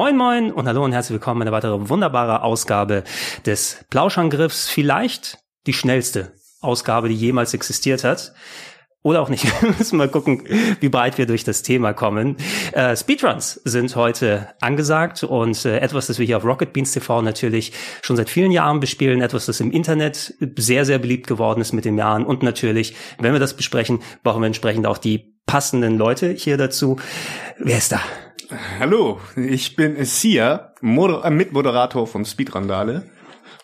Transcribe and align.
Moin 0.00 0.16
Moin 0.16 0.50
und 0.50 0.66
hallo 0.66 0.82
und 0.82 0.92
herzlich 0.92 1.12
willkommen 1.12 1.42
in 1.42 1.48
einer 1.48 1.54
weiteren 1.54 1.90
wunderbare 1.90 2.42
Ausgabe 2.42 3.04
des 3.44 3.84
Plauschangriffs. 3.90 4.66
Vielleicht 4.66 5.36
die 5.66 5.74
schnellste 5.74 6.32
Ausgabe, 6.62 7.10
die 7.10 7.14
jemals 7.14 7.52
existiert 7.52 8.02
hat. 8.02 8.32
Oder 9.02 9.20
auch 9.20 9.28
nicht. 9.28 9.44
Wir 9.62 9.74
müssen 9.76 9.98
mal 9.98 10.08
gucken, 10.08 10.44
wie 10.80 10.88
breit 10.88 11.18
wir 11.18 11.26
durch 11.26 11.44
das 11.44 11.62
Thema 11.62 11.92
kommen. 11.92 12.38
Äh, 12.72 12.96
Speedruns 12.96 13.60
sind 13.64 13.94
heute 13.94 14.48
angesagt 14.62 15.22
und 15.22 15.66
äh, 15.66 15.80
etwas, 15.80 16.06
das 16.06 16.18
wir 16.18 16.24
hier 16.24 16.38
auf 16.38 16.46
Rocket 16.46 16.72
Beans 16.72 16.92
TV 16.92 17.20
natürlich 17.20 17.74
schon 18.00 18.16
seit 18.16 18.30
vielen 18.30 18.52
Jahren 18.52 18.80
bespielen, 18.80 19.20
etwas, 19.20 19.44
das 19.44 19.60
im 19.60 19.70
Internet 19.70 20.32
sehr, 20.56 20.86
sehr 20.86 20.98
beliebt 20.98 21.26
geworden 21.26 21.60
ist 21.60 21.74
mit 21.74 21.84
den 21.84 21.98
Jahren 21.98 22.24
und 22.24 22.42
natürlich, 22.42 22.94
wenn 23.18 23.34
wir 23.34 23.40
das 23.40 23.54
besprechen, 23.54 24.00
brauchen 24.22 24.40
wir 24.40 24.46
entsprechend 24.46 24.86
auch 24.86 24.98
die 24.98 25.34
passenden 25.44 25.98
Leute 25.98 26.30
hier 26.30 26.56
dazu. 26.56 26.98
Wer 27.58 27.76
ist 27.76 27.92
da? 27.92 28.00
Hallo, 28.80 29.20
ich 29.36 29.76
bin 29.76 30.04
Sia, 30.04 30.72
Moder 30.80 31.24
äh, 31.24 31.30
Mitmoderator 31.30 32.08
von 32.08 32.24
Speedrandale 32.24 33.04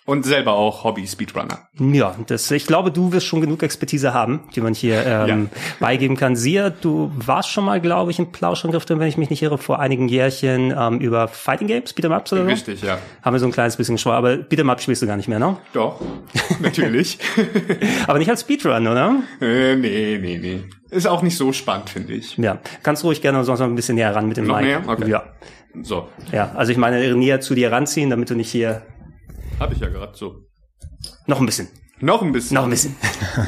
und 0.06 0.24
selber 0.24 0.52
auch 0.52 0.84
Hobby-Speedrunner. 0.84 1.68
Ja, 1.78 2.14
das, 2.28 2.50
ich 2.52 2.66
glaube, 2.66 2.92
du 2.92 3.12
wirst 3.12 3.26
schon 3.26 3.40
genug 3.40 3.62
Expertise 3.62 4.14
haben, 4.14 4.40
die 4.54 4.60
man 4.60 4.72
hier 4.72 5.04
ähm, 5.04 5.50
ja. 5.52 5.60
beigeben 5.80 6.16
kann. 6.16 6.36
Sia, 6.36 6.70
du 6.70 7.10
warst 7.16 7.50
schon 7.50 7.64
mal, 7.64 7.80
glaube 7.80 8.12
ich, 8.12 8.18
im 8.18 8.30
Plauschangriff 8.30 8.84
drin, 8.84 9.00
wenn 9.00 9.08
ich 9.08 9.18
mich 9.18 9.30
nicht 9.30 9.42
irre, 9.42 9.58
vor 9.58 9.80
einigen 9.80 10.08
Jährchen 10.08 10.72
ähm, 10.76 11.00
über 11.00 11.26
Fighting 11.28 11.66
Games, 11.66 11.94
Beat'em 11.94 12.16
Ups 12.16 12.32
oder 12.32 12.42
so. 12.42 12.48
Richtig, 12.48 12.82
ja. 12.82 12.98
Haben 13.22 13.34
wir 13.34 13.40
so 13.40 13.46
ein 13.46 13.52
kleines 13.52 13.76
bisschen 13.76 13.96
geschwor, 13.96 14.14
aber 14.14 14.34
Beat'em 14.34 14.70
Up 14.70 14.80
spielst 14.80 15.02
du 15.02 15.06
gar 15.06 15.16
nicht 15.16 15.28
mehr, 15.28 15.40
ne? 15.40 15.56
Doch, 15.72 16.00
natürlich. 16.60 17.18
aber 18.06 18.18
nicht 18.18 18.30
als 18.30 18.42
Speedrun, 18.42 18.86
oder? 18.86 19.16
Äh, 19.40 19.74
nee, 19.74 20.18
nee, 20.22 20.38
nee. 20.38 20.64
Ist 20.90 21.08
auch 21.08 21.22
nicht 21.22 21.36
so 21.36 21.52
spannend, 21.52 21.90
finde 21.90 22.12
ich. 22.12 22.38
Ja, 22.38 22.58
kannst 22.84 23.02
ruhig 23.02 23.20
gerne 23.20 23.42
sonst 23.42 23.58
noch 23.58 23.66
ein 23.66 23.74
bisschen 23.74 23.96
näher 23.96 24.14
ran 24.14 24.28
mit 24.28 24.36
dem 24.36 24.46
noch 24.46 24.56
Mic. 24.56 24.66
Näher? 24.66 24.82
Okay. 24.86 25.10
Ja. 25.10 25.24
So. 25.82 26.08
Ja, 26.32 26.52
also 26.54 26.70
ich 26.72 26.78
meine, 26.78 27.14
näher 27.14 27.40
zu 27.40 27.54
dir 27.54 27.72
ranziehen, 27.72 28.08
damit 28.08 28.30
du 28.30 28.34
nicht 28.34 28.50
hier... 28.50 28.82
Hab 29.58 29.72
ich 29.72 29.78
ja 29.78 29.88
gerade 29.88 30.16
so. 30.16 30.46
Noch 31.26 31.40
ein 31.40 31.46
bisschen. 31.46 31.68
Noch 32.00 32.22
ein 32.22 32.32
bisschen. 32.32 32.54
Noch 32.54 32.64
ein 32.64 32.70
bisschen. 32.70 32.94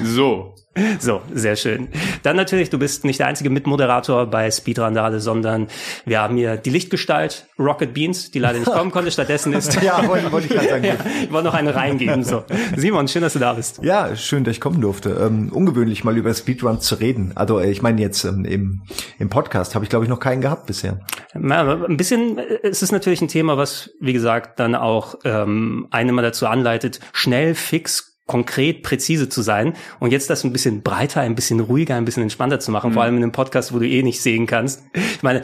So. 0.04 0.54
So, 1.00 1.22
sehr 1.32 1.56
schön. 1.56 1.88
Dann 2.22 2.36
natürlich, 2.36 2.70
du 2.70 2.78
bist 2.78 3.04
nicht 3.04 3.18
der 3.18 3.26
einzige 3.26 3.50
Mitmoderator 3.50 4.26
bei 4.26 4.50
Speedrandale, 4.50 5.20
sondern 5.20 5.68
wir 6.04 6.20
haben 6.20 6.36
hier 6.36 6.56
die 6.56 6.70
Lichtgestalt 6.70 7.46
Rocket 7.58 7.94
Beans, 7.94 8.30
die 8.30 8.38
leider 8.38 8.58
nicht 8.58 8.70
kommen 8.70 8.90
konnte. 8.90 9.10
Stattdessen 9.10 9.52
ist... 9.52 9.80
ja, 9.82 10.06
wollte, 10.06 10.30
wollte 10.32 10.46
ich 10.46 10.52
gerade 10.52 10.68
sagen. 10.68 10.84
ja, 10.84 10.94
ich 11.22 11.32
wollte 11.32 11.46
noch 11.46 11.54
eine 11.54 11.74
reingeben. 11.74 12.24
So. 12.24 12.44
Simon, 12.76 13.08
schön, 13.08 13.22
dass 13.22 13.32
du 13.32 13.38
da 13.38 13.52
bist. 13.54 13.80
Ja, 13.82 14.14
schön, 14.16 14.44
dass 14.44 14.52
ich 14.52 14.60
kommen 14.60 14.80
durfte. 14.80 15.10
Ähm, 15.10 15.50
ungewöhnlich 15.52 16.04
mal 16.04 16.16
über 16.16 16.32
Speedrun 16.34 16.80
zu 16.80 16.96
reden. 16.96 17.32
Also 17.34 17.60
ich 17.60 17.82
meine 17.82 18.00
jetzt 18.00 18.24
ähm, 18.24 18.44
im, 18.44 18.82
im 19.18 19.28
Podcast 19.28 19.74
habe 19.74 19.84
ich, 19.84 19.90
glaube 19.90 20.04
ich, 20.04 20.08
noch 20.08 20.20
keinen 20.20 20.40
gehabt 20.40 20.66
bisher. 20.66 21.00
Ja, 21.34 21.84
ein 21.84 21.96
bisschen, 21.96 22.38
es 22.38 22.82
ist 22.82 22.92
natürlich 22.92 23.20
ein 23.20 23.28
Thema, 23.28 23.56
was, 23.56 23.90
wie 24.00 24.12
gesagt, 24.12 24.58
dann 24.60 24.74
auch 24.74 25.16
ähm, 25.24 25.88
einen 25.90 26.10
immer 26.10 26.22
dazu 26.22 26.46
anleitet, 26.46 27.00
schnell, 27.12 27.54
fix, 27.54 28.07
konkret, 28.28 28.82
präzise 28.82 29.28
zu 29.28 29.42
sein 29.42 29.72
und 29.98 30.12
jetzt 30.12 30.28
das 30.30 30.44
ein 30.44 30.52
bisschen 30.52 30.82
breiter, 30.82 31.22
ein 31.22 31.34
bisschen 31.34 31.60
ruhiger, 31.60 31.96
ein 31.96 32.04
bisschen 32.04 32.22
entspannter 32.22 32.60
zu 32.60 32.70
machen, 32.70 32.90
mhm. 32.90 32.94
vor 32.94 33.02
allem 33.02 33.16
in 33.16 33.22
einem 33.22 33.32
Podcast, 33.32 33.72
wo 33.72 33.78
du 33.78 33.88
eh 33.88 34.02
nicht 34.02 34.20
sehen 34.20 34.46
kannst. 34.46 34.82
Ich 34.92 35.22
meine, 35.22 35.42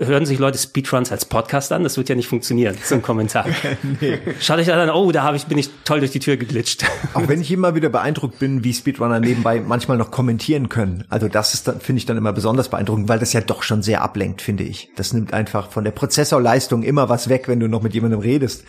hören 0.00 0.26
sich 0.26 0.38
Leute 0.38 0.58
Speedruns 0.58 1.12
als 1.12 1.24
Podcast 1.24 1.72
an? 1.72 1.84
Das 1.84 1.96
wird 1.96 2.08
ja 2.08 2.16
nicht 2.16 2.26
funktionieren, 2.26 2.76
so 2.82 2.96
ein 2.96 3.02
Kommentar. 3.02 3.46
nee. 4.00 4.18
Schaut 4.40 4.58
euch 4.58 4.66
dann, 4.66 4.90
oh, 4.90 5.12
da 5.12 5.22
habe 5.22 5.36
ich, 5.36 5.46
bin 5.46 5.58
ich 5.58 5.70
toll 5.84 6.00
durch 6.00 6.10
die 6.10 6.18
Tür 6.18 6.36
geglitscht. 6.36 6.84
Auch 7.14 7.28
wenn 7.28 7.40
ich 7.40 7.52
immer 7.52 7.76
wieder 7.76 7.88
beeindruckt 7.88 8.40
bin, 8.40 8.64
wie 8.64 8.74
Speedrunner 8.74 9.20
nebenbei 9.20 9.60
manchmal 9.60 9.96
noch 9.96 10.10
kommentieren 10.10 10.68
können. 10.68 11.04
Also 11.08 11.28
das 11.28 11.54
ist 11.54 11.68
dann, 11.68 11.80
finde 11.80 11.98
ich 11.98 12.06
dann 12.06 12.16
immer 12.16 12.32
besonders 12.32 12.68
beeindruckend, 12.68 13.08
weil 13.08 13.20
das 13.20 13.32
ja 13.32 13.40
doch 13.40 13.62
schon 13.62 13.82
sehr 13.82 14.02
ablenkt, 14.02 14.42
finde 14.42 14.64
ich. 14.64 14.90
Das 14.96 15.12
nimmt 15.12 15.32
einfach 15.32 15.70
von 15.70 15.84
der 15.84 15.92
Prozessorleistung 15.92 16.82
immer 16.82 17.08
was 17.08 17.28
weg, 17.28 17.46
wenn 17.46 17.60
du 17.60 17.68
noch 17.68 17.82
mit 17.82 17.94
jemandem 17.94 18.18
redest. 18.18 18.64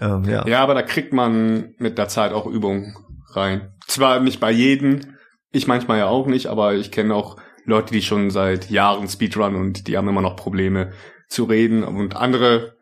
Ähm, 0.00 0.24
ja. 0.24 0.46
ja, 0.46 0.60
aber 0.60 0.74
da 0.74 0.82
kriegt 0.82 1.12
man 1.12 1.74
mit 1.78 1.98
der 1.98 2.08
Zeit 2.08 2.32
auch 2.32 2.46
Übung 2.46 2.96
rein. 3.32 3.72
Zwar 3.86 4.20
nicht 4.20 4.40
bei 4.40 4.50
jedem, 4.50 5.16
ich 5.50 5.66
manchmal 5.66 5.98
ja 5.98 6.06
auch 6.06 6.26
nicht, 6.26 6.46
aber 6.46 6.74
ich 6.74 6.90
kenne 6.90 7.14
auch 7.14 7.36
Leute, 7.64 7.92
die 7.92 8.02
schon 8.02 8.30
seit 8.30 8.70
Jahren 8.70 9.08
Speedrun 9.08 9.54
und 9.54 9.88
die 9.88 9.96
haben 9.96 10.08
immer 10.08 10.22
noch 10.22 10.36
Probleme 10.36 10.92
zu 11.28 11.44
reden 11.44 11.84
und 11.84 12.16
andere 12.16 12.76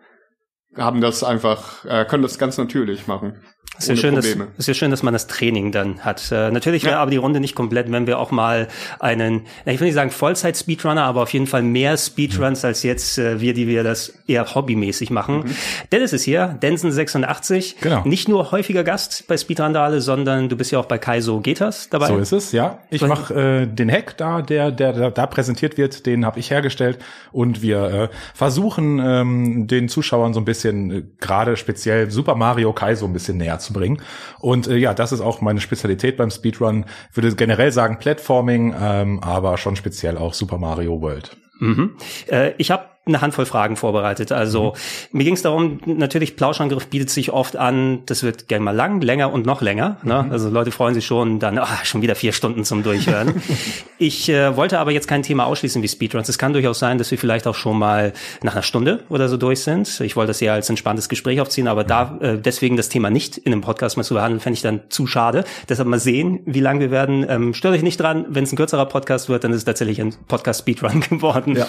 haben 0.77 1.01
das 1.01 1.25
einfach, 1.25 1.85
äh, 1.85 2.05
können 2.05 2.23
das 2.23 2.39
ganz 2.39 2.59
natürlich 2.59 3.07
machen. 3.07 3.43
Ist 3.79 3.89
ja, 3.89 3.97
schön, 3.97 4.15
dass, 4.15 4.27
ist 4.27 4.69
ja 4.69 4.75
schön, 4.75 4.91
dass 4.91 5.03
man 5.03 5.13
das 5.13 5.27
Training 5.27 5.73
dann 5.73 6.01
hat. 6.01 6.31
Äh, 6.33 6.51
natürlich 6.51 6.85
wäre 6.85 6.97
ja. 6.97 7.01
aber 7.01 7.11
die 7.11 7.17
Runde 7.17 7.41
nicht 7.41 7.55
komplett, 7.55 7.91
wenn 7.91 8.07
wir 8.07 8.19
auch 8.19 8.31
mal 8.31 8.69
einen, 9.01 9.43
ich 9.65 9.81
will 9.81 9.87
nicht 9.87 9.95
sagen 9.95 10.11
Vollzeit-Speedrunner, 10.11 11.05
aber 11.05 11.23
auf 11.23 11.33
jeden 11.33 11.47
Fall 11.47 11.63
mehr 11.63 11.97
Speedruns 11.97 12.63
mhm. 12.63 12.67
als 12.67 12.83
jetzt 12.83 13.19
äh, 13.19 13.41
wir, 13.41 13.55
die 13.55 13.67
wir 13.69 13.83
das 13.83 14.15
eher 14.27 14.55
hobbymäßig 14.55 15.11
machen. 15.11 15.39
Mhm. 15.39 15.57
Dennis 15.93 16.13
ist 16.13 16.25
hier, 16.25 16.59
Densen86. 16.63 17.77
Genau. 17.81 18.03
Nicht 18.05 18.29
nur 18.29 18.51
häufiger 18.53 18.85
Gast 18.85 19.27
bei 19.29 19.37
Speedrandale, 19.37 20.01
sondern 20.01 20.49
du 20.49 20.57
bist 20.57 20.71
ja 20.71 20.79
auch 20.79 20.87
bei 20.87 20.99
Kaiso 20.99 21.41
Getas 21.41 21.89
dabei. 21.91 22.09
So 22.09 22.19
ist 22.19 22.33
es, 22.33 22.53
ja. 22.53 22.79
Ich 22.91 23.03
mache 23.03 23.35
äh, 23.35 23.67
den 23.67 23.91
Hack 23.91 24.17
da, 24.17 24.43
der, 24.43 24.71
der, 24.71 24.93
der 24.93 25.11
da 25.11 25.27
präsentiert 25.27 25.77
wird, 25.77 26.07
den 26.07 26.25
habe 26.25 26.39
ich 26.39 26.51
hergestellt 26.51 26.99
und 27.33 27.63
wir 27.63 27.85
äh, 27.85 28.09
versuchen 28.35 29.01
ähm, 29.03 29.67
den 29.67 29.89
Zuschauern 29.89 30.35
so 30.35 30.41
ein 30.41 30.45
bisschen, 30.45 30.91
äh, 30.91 31.03
gerade 31.21 31.57
speziell 31.57 32.11
Super 32.11 32.35
Mario 32.35 32.73
Kaiso 32.73 33.07
ein 33.07 33.13
bisschen 33.13 33.37
näher 33.39 33.59
zu 33.59 33.66
bringen. 33.73 34.03
Und 34.39 34.69
äh, 34.69 34.77
ja, 34.77 34.95
das 34.95 35.13
ist 35.13 35.21
auch 35.21 35.41
meine 35.41 35.61
Spezialität 35.61 36.17
beim 36.17 36.31
Speedrun. 36.31 36.85
Ich 37.11 37.17
würde 37.17 37.35
generell 37.35 37.73
sagen 37.73 37.99
Platforming, 37.99 38.75
ähm, 38.81 39.23
aber 39.23 39.59
schon 39.59 39.77
speziell 39.77 40.19
auch 40.19 40.35
Super 40.35 40.59
Mario 40.59 41.01
World. 41.01 41.37
Mhm. 41.59 41.97
Äh, 42.29 42.53
ich 42.59 42.71
habe 42.71 42.85
eine 43.07 43.21
Handvoll 43.21 43.47
Fragen 43.47 43.77
vorbereitet. 43.77 44.33
Also 44.33 44.75
mhm. 45.13 45.19
mir 45.19 45.25
ging 45.25 45.35
es 45.35 45.43
darum, 45.43 45.79
natürlich 45.87 46.35
Plauschangriff 46.35 46.89
bietet 46.89 47.09
sich 47.09 47.31
oft 47.33 47.57
an, 47.57 48.01
das 48.07 48.25
wird 48.25 48.49
gerne 48.49 48.65
mal 48.65 48.75
lang, 48.75 49.01
länger 49.01 49.33
und 49.33 49.47
noch 49.47 49.63
länger. 49.63 49.99
Ne? 50.03 50.25
Mhm. 50.25 50.33
Also 50.33 50.51
Leute 50.51 50.73
freuen 50.73 50.95
sich 50.95 51.07
schon 51.07 51.39
dann, 51.39 51.57
ach, 51.59 51.85
schon 51.85 52.03
wieder 52.03 52.17
vier 52.17 52.33
Stunden 52.33 52.65
zum 52.65 52.83
Durchhören. 52.83 53.41
ich 53.99 54.29
äh, 54.29 54.57
wollte 54.57 54.81
aber 54.81 54.91
jetzt 54.91 55.07
kein 55.07 55.23
Thema 55.23 55.47
ausschließen 55.47 55.83
wie 55.85 55.89
Speedruns. 55.89 56.29
Es 56.29 56.37
kann 56.37 56.53
durchaus 56.53 56.81
sein, 56.81 56.99
dass 56.99 57.13
wir 57.13 57.19
vielleicht 57.19 57.47
auch 57.47 57.55
schon 57.55 57.79
mal 57.79 58.13
nach 58.43 58.55
einer 58.55 58.65
Stunde 58.65 59.05
oder 59.09 59.29
so 59.29 59.37
durch 59.37 59.61
sind. 59.61 60.01
Ich 60.01 60.17
wollte 60.17 60.29
das 60.29 60.43
eher 60.43 60.55
als 60.55 60.69
entspanntes 60.69 61.09
Gespräch 61.09 61.41
aufziehen, 61.41 61.69
aber 61.69 61.85
da 61.85 62.19
äh, 62.21 62.39
deswegen 62.39 62.77
das 62.77 62.89
Thema 62.89 63.11
nicht 63.11 63.39
in 63.39 63.53
einem 63.53 63.63
Podcast 63.63 63.97
mal 63.97 64.03
zu 64.03 64.15
behandeln, 64.15 64.41
fände 64.41 64.57
ich 64.57 64.63
dann 64.63 64.81
zu 64.89 65.07
schade. 65.07 65.45
Deshalb 65.69 65.89
mal 65.89 66.01
sehen, 66.01 66.41
wie 66.45 66.61
lang 66.61 66.81
wir 66.81 66.91
werden. 66.91 67.25
Ähm, 67.29 67.55
stört 67.55 67.75
euch 67.75 67.83
nicht 67.83 68.01
dran, 68.01 68.27
wenn 68.29 68.43
es 68.43 68.53
ein 68.53 68.57
kürzerer 68.57 68.87
Podcast 68.87 69.29
wird, 69.29 69.45
dann 69.45 69.53
ist 69.53 69.59
es 69.59 69.65
tatsächlich 69.65 70.01
ein 70.01 70.13
Podcast 70.27 70.61
Speedrun 70.63 71.01
geworden 71.09 71.55
ja. 71.55 71.69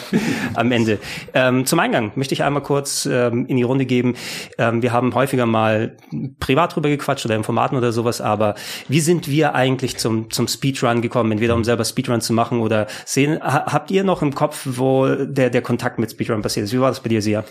am 0.55 0.71
Ende. 0.71 0.97
Ähm, 1.33 1.65
zum 1.65 1.79
Eingang 1.79 2.11
möchte 2.15 2.33
ich 2.33 2.43
einmal 2.43 2.63
kurz 2.63 3.05
ähm, 3.05 3.45
in 3.47 3.57
die 3.57 3.63
Runde 3.63 3.85
geben. 3.85 4.15
Ähm, 4.57 4.81
wir 4.81 4.93
haben 4.93 5.13
häufiger 5.15 5.45
mal 5.45 5.97
privat 6.39 6.75
drüber 6.75 6.89
gequatscht 6.89 7.25
oder 7.25 7.35
im 7.35 7.43
Formaten 7.43 7.77
oder 7.77 7.91
sowas, 7.91 8.21
aber 8.21 8.55
wie 8.87 8.99
sind 8.99 9.27
wir 9.27 9.55
eigentlich 9.55 9.97
zum, 9.97 10.31
zum 10.31 10.47
Speedrun 10.47 11.01
gekommen? 11.01 11.31
Entweder 11.31 11.55
um 11.55 11.63
selber 11.63 11.85
Speedrun 11.85 12.21
zu 12.21 12.33
machen 12.33 12.59
oder 12.59 12.87
sehen, 13.05 13.39
ha, 13.41 13.71
habt 13.71 13.91
ihr 13.91 14.03
noch 14.03 14.21
im 14.21 14.33
Kopf, 14.33 14.63
wo 14.65 15.07
der, 15.07 15.49
der 15.49 15.61
Kontakt 15.61 15.99
mit 15.99 16.11
Speedrun 16.11 16.41
passiert 16.41 16.65
ist? 16.65 16.73
Wie 16.73 16.79
war 16.79 16.89
das 16.89 17.01
bei 17.01 17.09
dir, 17.09 17.21
Sia? 17.21 17.43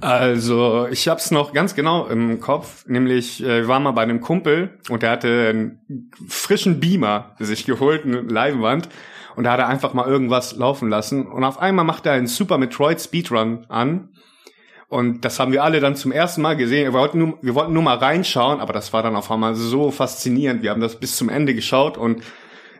Also, 0.00 0.86
ich 0.90 1.08
hab's 1.08 1.30
noch 1.30 1.52
ganz 1.52 1.74
genau 1.74 2.06
im 2.06 2.40
Kopf, 2.40 2.86
nämlich, 2.86 3.42
äh, 3.42 3.62
wir 3.62 3.68
waren 3.68 3.82
mal 3.82 3.92
bei 3.92 4.02
einem 4.02 4.20
Kumpel 4.20 4.78
und 4.88 5.02
der 5.02 5.10
hatte 5.10 5.48
einen 5.50 6.10
frischen 6.28 6.80
Beamer 6.80 7.34
sich 7.38 7.64
geholt, 7.64 8.04
eine 8.04 8.20
Leinwand 8.20 8.88
Und 9.36 9.44
da 9.44 9.52
hat 9.52 9.60
er 9.60 9.68
einfach 9.68 9.94
mal 9.94 10.06
irgendwas 10.06 10.56
laufen 10.56 10.88
lassen. 10.88 11.26
Und 11.26 11.44
auf 11.44 11.58
einmal 11.58 11.84
macht 11.84 12.06
er 12.06 12.12
einen 12.12 12.26
Super 12.26 12.58
Metroid 12.58 13.00
Speedrun 13.00 13.66
an. 13.68 14.10
Und 14.88 15.24
das 15.24 15.40
haben 15.40 15.52
wir 15.52 15.64
alle 15.64 15.80
dann 15.80 15.96
zum 15.96 16.12
ersten 16.12 16.42
Mal 16.42 16.56
gesehen. 16.56 16.84
Wir 16.84 16.92
wollten, 16.92 17.18
nur, 17.18 17.38
wir 17.42 17.54
wollten 17.54 17.72
nur 17.72 17.82
mal 17.82 17.96
reinschauen, 17.96 18.60
aber 18.60 18.72
das 18.72 18.92
war 18.92 19.02
dann 19.02 19.16
auf 19.16 19.30
einmal 19.30 19.54
so 19.54 19.90
faszinierend. 19.90 20.62
Wir 20.62 20.70
haben 20.70 20.80
das 20.80 21.00
bis 21.00 21.16
zum 21.16 21.28
Ende 21.28 21.54
geschaut 21.54 21.98
und 21.98 22.22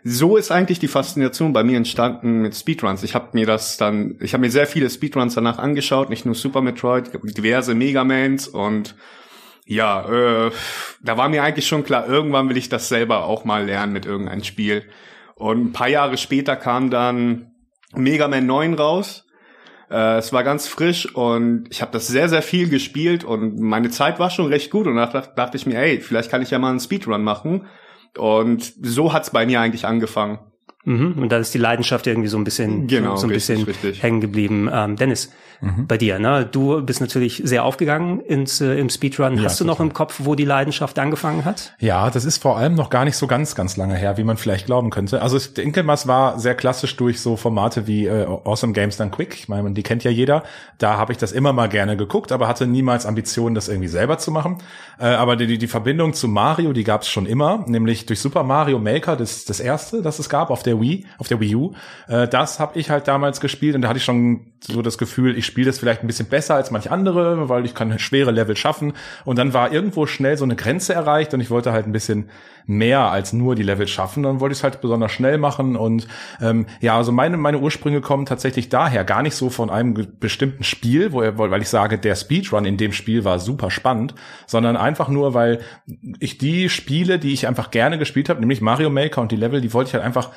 so 0.07 0.37
ist 0.37 0.53
eigentlich 0.53 0.79
die 0.79 0.89
Faszination 0.89 1.55
bei 1.55 1.65
mir 1.65 1.79
entstanden 1.79 2.43
mit 2.43 2.55
Speedruns. 2.55 3.03
Ich 3.03 3.15
habe 3.15 3.31
mir 3.33 3.47
das 3.47 3.79
dann, 3.79 4.17
ich 4.21 4.35
habe 4.35 4.43
mir 4.43 4.51
sehr 4.51 4.67
viele 4.67 4.91
Speedruns 4.91 5.35
danach 5.35 5.59
angeschaut, 5.59 6.11
nicht 6.11 6.27
nur 6.27 6.35
Super 6.35 6.61
Metroid, 6.61 7.11
diverse 7.37 7.75
Megamans 7.75 8.47
und 8.47 8.95
ja, 9.67 10.47
äh, 10.47 10.51
da 11.03 11.17
war 11.17 11.31
mir 11.31 11.43
eigentlich 11.43 11.67
schon 11.67 11.85
klar, 11.85 12.07
irgendwann 12.07 12.51
will 12.51 12.59
ich 12.59 12.69
das 12.69 12.89
selber 12.89 13.25
auch 13.25 13.47
mal 13.47 13.65
lernen 13.65 13.95
mit 13.95 14.05
irgendeinem 14.05 14.45
Spiel. 14.45 14.85
Und 15.37 15.67
ein 15.67 15.73
paar 15.73 15.89
Jahre 15.89 16.17
später 16.17 16.57
kam 16.57 16.91
dann 16.91 17.53
Mega 17.95 18.29
Man 18.29 18.47
9 18.47 18.75
raus. 18.75 19.27
Äh, 19.91 20.19
es 20.19 20.33
war 20.33 20.45
ganz 20.45 20.67
frisch 20.67 21.15
und 21.15 21.67
ich 21.71 21.83
habe 21.83 21.93
das 21.93 22.07
sehr, 22.07 22.29
sehr 22.29 22.43
viel 22.43 22.69
gespielt 22.69 23.25
und 23.25 23.59
meine 23.59 23.91
Zeit 23.91 24.19
war 24.19 24.31
schon 24.31 24.47
recht 24.47 24.71
gut 24.71 24.87
und 24.87 24.97
da 24.97 25.07
dachte, 25.07 25.57
ich 25.57 25.67
mir, 25.67 25.79
ey, 25.79 26.01
vielleicht 26.01 26.31
kann 26.31 26.43
ich 26.43 26.51
ja 26.51 26.59
mal 26.59 26.71
einen 26.71 26.81
Speedrun 26.81 27.23
machen. 27.23 27.67
Und 28.17 28.75
so 28.81 29.13
hat's 29.13 29.31
bei 29.31 29.45
mir 29.45 29.61
eigentlich 29.61 29.87
angefangen. 29.87 30.39
Mhm. 30.85 31.15
Und 31.19 31.33
da 31.33 31.39
ist 31.39 31.55
die 31.55 31.59
Leidenschaft 31.59 32.07
irgendwie 32.07 32.29
so 32.29 32.37
ein 32.37 32.45
bisschen, 32.45 32.87
genau, 32.87 33.17
so 33.17 33.27
ein 33.27 33.31
richtig, 33.31 33.65
bisschen 33.65 33.65
richtig. 33.65 34.03
hängen 34.03 34.21
geblieben. 34.21 34.69
Ähm, 34.73 34.97
Dennis, 34.97 35.33
mhm. 35.65 35.87
bei 35.87 35.99
dir, 35.99 36.19
ne? 36.19 36.47
Du 36.51 36.83
bist 36.83 37.01
natürlich 37.01 37.43
sehr 37.45 37.65
aufgegangen 37.65 38.21
ins, 38.21 38.61
äh, 38.61 38.79
im 38.79 38.89
Speedrun. 38.89 39.37
Ja, 39.37 39.45
Hast 39.45 39.61
du 39.61 39.65
noch 39.65 39.81
im 39.81 39.93
Kopf, 39.93 40.21
wo 40.25 40.35
die 40.35 40.45
Leidenschaft 40.45 40.99
angefangen 40.99 41.45
hat? 41.45 41.75
Ja, 41.79 42.11
das 42.11 42.25
ist 42.25 42.43
vor 42.43 42.57
allem 42.57 42.75
noch 42.75 42.91
gar 42.91 43.05
nicht 43.05 43.17
so 43.17 43.27
ganz, 43.27 43.55
ganz 43.55 43.77
lange 43.77 43.97
her, 43.97 44.17
wie 44.17 44.25
man 44.25 44.37
vielleicht 44.37 44.67
glauben 44.67 44.91
könnte. 44.91 45.23
Also 45.23 45.37
ich 45.37 45.55
denke, 45.55 45.87
was 45.87 46.07
war 46.07 46.39
sehr 46.39 46.55
klassisch 46.55 46.97
durch 46.97 47.21
so 47.21 47.37
Formate 47.37 47.87
wie 47.87 48.07
äh, 48.07 48.25
Awesome 48.27 48.73
Games 48.73 48.97
Done 48.97 49.11
Quick. 49.11 49.35
Ich 49.35 49.49
meine, 49.49 49.73
die 49.73 49.83
kennt 49.83 50.05
ja 50.05 50.11
jeder. 50.11 50.43
Da 50.79 50.97
habe 50.97 51.13
ich 51.13 51.19
das 51.19 51.33
immer 51.33 51.53
mal 51.53 51.69
gerne 51.69 51.97
geguckt, 51.97 52.33
aber 52.33 52.49
hatte 52.49 52.67
niemals 52.67 53.07
Ambitionen, 53.07 53.55
das 53.55 53.69
irgendwie 53.69 53.89
selber 53.89 54.19
zu 54.19 54.31
machen. 54.31 54.59
Äh, 54.99 55.07
aber 55.07 55.37
die, 55.37 55.59
die 55.59 55.67
Verbindung 55.67 56.15
zu 56.15 56.29
Mario, 56.29 56.73
die 56.73 56.85
gab 56.85 57.03
es 57.03 57.09
schon 57.09 57.27
immer, 57.27 57.65
nämlich 57.67 58.07
durch 58.07 58.21
Super 58.21 58.43
Mario 58.43 58.79
Maker, 58.79 59.17
das, 59.17 59.45
das 59.45 59.61
erste, 59.61 60.03
das 60.03 60.19
es 60.19 60.29
gab 60.29 60.51
auf 60.51 60.63
der 60.63 60.81
Wii, 60.81 61.07
auf 61.19 61.29
der 61.29 61.41
Wii 61.41 61.55
U. 61.57 61.73
Äh, 62.09 62.29
das 62.29 62.61
habe 62.61 62.79
ich 62.79 62.91
halt 62.91 63.09
damals 63.09 63.41
gespielt 63.41 63.75
und 63.75 63.83
da 63.83 63.89
hatte 63.89 63.99
ich 63.99 64.05
schon 64.05 64.53
so 64.61 64.83
das 64.83 64.99
Gefühl, 64.99 65.37
ich 65.37 65.47
spiele 65.55 65.67
das 65.67 65.79
vielleicht 65.79 66.03
ein 66.03 66.09
bisschen 66.09 66.27
besser 66.27 66.57
als 66.57 66.73
manch 66.73 66.91
andere, 66.91 67.49
weil 67.49 67.65
ich 67.65 67.77
kann 67.77 67.97
schwere 68.01 68.33
Level 68.33 68.57
schaffen. 68.57 68.93
Und 69.25 69.39
dann 69.39 69.55
war 69.55 69.71
irgendwo 69.71 70.05
schnell 70.05 70.37
so 70.37 70.43
eine 70.43 70.57
Grenze 70.57 70.95
erreicht 70.95 71.33
und 71.33 71.39
ich 71.39 71.49
wollte 71.49 71.71
halt 71.71 71.87
ein 71.87 71.93
bisschen 71.93 72.29
mehr 72.67 73.03
als 73.03 73.33
nur 73.33 73.55
die 73.55 73.63
Level 73.63 73.87
schaffen. 73.87 74.25
Dann 74.25 74.41
wollte 74.41 74.53
ich 74.53 74.59
es 74.59 74.65
halt 74.65 74.81
besonders 74.81 75.13
schnell 75.13 75.39
machen. 75.39 75.77
Und 75.77 76.09
ähm, 76.41 76.67
ja, 76.81 76.97
also 76.97 77.13
meine, 77.13 77.37
meine 77.37 77.61
Ursprünge 77.61 78.01
kommen 78.01 78.27
tatsächlich 78.27 78.69
daher, 78.69 79.05
gar 79.05 79.23
nicht 79.23 79.37
so 79.37 79.49
von 79.49 79.71
einem 79.71 79.95
bestimmten 80.19 80.65
Spiel, 80.65 81.13
wo 81.13 81.23
er, 81.23 81.39
weil 81.39 81.63
ich 81.63 81.69
sage, 81.69 81.97
der 81.97 82.17
Speedrun 82.17 82.65
in 82.65 82.77
dem 82.77 82.93
Spiel 82.93 83.25
war 83.25 83.39
super 83.39 83.71
spannend, 83.71 84.17
sondern 84.49 84.77
einfach 84.77 85.09
nur, 85.09 85.35
weil 85.35 85.61
ich 86.19 86.37
die 86.37 86.69
Spiele, 86.69 87.21
die 87.21 87.33
ich 87.33 87.47
einfach 87.47 87.71
gerne 87.71 87.97
gespielt 87.97 88.29
habe, 88.29 88.41
nämlich 88.41 88.61
Mario 88.61 88.91
Maker 88.91 89.21
und 89.21 89.31
die 89.31 89.37
Level, 89.37 89.61
die 89.61 89.73
wollte 89.73 89.91
ich 89.91 89.95
halt 89.95 90.03
einfach 90.03 90.31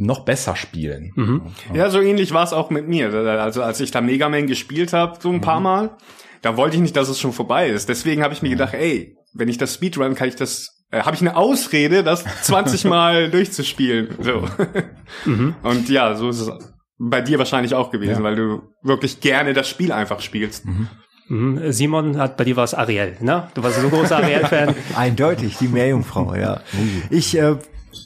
noch 0.00 0.20
besser 0.24 0.56
spielen. 0.56 1.12
Mhm. 1.14 1.42
Ja, 1.74 1.90
so 1.90 2.00
ähnlich 2.00 2.32
war 2.32 2.42
es 2.42 2.52
auch 2.52 2.70
mit 2.70 2.88
mir. 2.88 3.12
Also 3.12 3.62
als 3.62 3.80
ich 3.80 3.90
da 3.90 4.00
Mega 4.00 4.28
Man 4.28 4.46
gespielt 4.46 4.92
habe, 4.92 5.18
so 5.20 5.28
ein 5.28 5.36
mhm. 5.36 5.40
paar 5.42 5.60
Mal, 5.60 5.96
da 6.42 6.56
wollte 6.56 6.76
ich 6.76 6.82
nicht, 6.82 6.96
dass 6.96 7.08
es 7.08 7.20
schon 7.20 7.32
vorbei 7.32 7.68
ist. 7.68 7.88
Deswegen 7.88 8.22
habe 8.22 8.32
ich 8.32 8.40
mir 8.40 8.48
mhm. 8.48 8.52
gedacht, 8.52 8.74
ey, 8.74 9.16
wenn 9.34 9.48
ich 9.48 9.58
das 9.58 9.74
Speedrun, 9.74 10.14
kann 10.14 10.28
ich 10.28 10.36
das, 10.36 10.84
äh, 10.90 11.02
habe 11.02 11.14
ich 11.14 11.20
eine 11.20 11.36
Ausrede, 11.36 12.02
das 12.02 12.24
20 12.42 12.84
Mal 12.86 13.30
durchzuspielen. 13.30 14.16
So. 14.20 14.48
Mhm. 15.26 15.54
Und 15.62 15.88
ja, 15.90 16.14
so 16.14 16.30
ist 16.30 16.40
es 16.40 16.50
bei 16.98 17.20
dir 17.20 17.38
wahrscheinlich 17.38 17.74
auch 17.74 17.90
gewesen, 17.90 18.18
ja. 18.18 18.22
weil 18.22 18.36
du 18.36 18.62
wirklich 18.82 19.20
gerne 19.20 19.52
das 19.52 19.68
Spiel 19.68 19.92
einfach 19.92 20.20
spielst. 20.20 20.64
Mhm. 20.64 20.88
mhm. 21.28 21.72
Simon 21.72 22.16
hat 22.16 22.38
bei 22.38 22.44
dir 22.44 22.56
was 22.56 22.72
Ariel, 22.72 23.18
ne? 23.20 23.48
Du 23.52 23.62
warst 23.62 23.78
so 23.78 23.86
ein 23.86 23.90
großer 23.90 24.16
Ariel-Fan. 24.16 24.74
Eindeutig, 24.96 25.58
die 25.58 25.68
Meerjungfrau, 25.68 26.34
ja. 26.34 26.60
Ich 27.10 27.36
äh, 27.36 27.56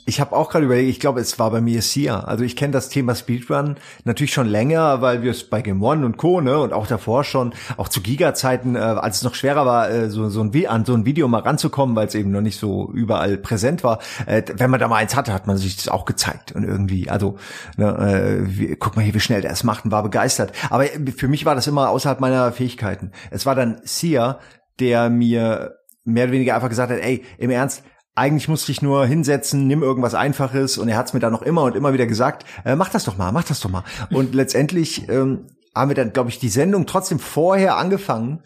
ich 0.07 0.21
habe 0.21 0.35
auch 0.35 0.51
gerade 0.51 0.65
überlegt, 0.65 0.91
ich 0.91 1.01
glaube, 1.01 1.21
es 1.21 1.39
war 1.39 1.51
bei 1.51 1.61
mir 1.61 1.83
Sia. 1.83 2.21
Also 2.21 2.45
ich 2.45 2.57
kenne 2.57 2.73
das 2.73 2.89
Thema 2.89 3.15
Speedrun 3.15 3.77
natürlich 4.05 4.33
schon 4.33 4.47
länger, 4.47 5.01
weil 5.01 5.23
wir 5.23 5.31
es 5.31 5.45
bei 5.45 5.63
Game 5.63 5.83
One 5.83 6.05
und 6.05 6.17
Co. 6.17 6.41
Ne, 6.41 6.59
und 6.59 6.73
auch 6.73 6.87
davor 6.87 7.25
schon, 7.25 7.55
auch 7.77 7.89
zu 7.89 8.01
Giga-Zeiten, 8.01 8.77
äh, 8.77 8.79
als 8.79 9.19
es 9.19 9.23
noch 9.23 9.35
schwerer 9.35 9.67
war, 9.67 9.91
äh, 9.91 10.11
so, 10.11 10.29
so 10.29 10.43
ein, 10.43 10.67
an 10.67 10.85
so 10.85 10.95
ein 10.95 11.05
Video 11.05 11.29
mal 11.29 11.41
ranzukommen, 11.41 11.97
weil 11.97 12.07
es 12.07 12.15
eben 12.15 12.31
noch 12.31 12.41
nicht 12.41 12.59
so 12.59 12.91
überall 12.93 13.37
präsent 13.37 13.85
war. 13.85 14.01
Äh, 14.27 14.43
wenn 14.57 14.71
man 14.71 14.81
da 14.81 14.89
mal 14.89 14.97
eins 14.97 15.17
hatte, 15.17 15.33
hat 15.33 15.47
man 15.47 15.57
sich 15.57 15.77
das 15.77 15.89
auch 15.89 16.05
gezeigt 16.05 16.53
und 16.53 16.65
irgendwie, 16.65 17.11
also 17.11 17.37
ne, 17.77 17.87
äh, 17.87 18.59
wie, 18.59 18.77
guck 18.77 18.97
mal 18.97 19.03
hier, 19.03 19.15
wie 19.15 19.21
schnell 19.21 19.43
der 19.43 19.53
es 19.53 19.65
macht 19.65 19.85
und 19.85 19.91
war 19.91 20.03
begeistert. 20.03 20.53
Aber 20.71 20.85
für 21.17 21.29
mich 21.29 21.45
war 21.45 21.55
das 21.55 21.67
immer 21.67 21.91
außerhalb 21.91 22.21
meiner 22.21 22.53
Fähigkeiten. 22.53 23.13
Es 23.31 23.47
war 23.47 23.55
dann 23.55 23.81
Sia, 23.85 24.39
der 24.81 25.11
mir 25.11 25.77
mehr 26.05 26.25
oder 26.25 26.33
weniger 26.33 26.55
einfach 26.55 26.69
gesagt 26.69 26.93
hat, 26.93 26.99
ey, 26.99 27.25
im 27.39 27.51
Ernst, 27.51 27.83
eigentlich 28.15 28.49
musste 28.49 28.71
ich 28.71 28.81
nur 28.81 29.07
hinsetzen, 29.07 29.67
nimm 29.67 29.83
irgendwas 29.83 30.15
Einfaches 30.15 30.79
und 30.79 30.89
er 30.89 30.97
hat 30.97 31.07
es 31.07 31.13
mir 31.15 31.21
dann 31.21 31.33
noch 31.33 31.43
immer 31.43 31.63
und 31.63 31.75
immer 31.75 31.93
wieder 31.93 32.07
gesagt, 32.07 32.45
äh, 32.65 32.77
mach 32.77 32.89
das 32.89 33.05
doch 33.05 33.17
mal, 33.17 33.33
mach 33.33 33.45
das 33.45 33.61
doch 33.61 33.71
mal. 33.71 33.85
Und 34.11 34.35
letztendlich 34.35 35.09
ähm, 35.09 35.47
haben 35.75 35.91
wir 35.91 35.97
dann, 35.97 36.13
glaube 36.13 36.31
ich, 36.31 36.39
die 36.39 36.49
Sendung 36.49 36.87
trotzdem 36.87 37.19
vorher 37.19 37.77
angefangen, 37.77 38.41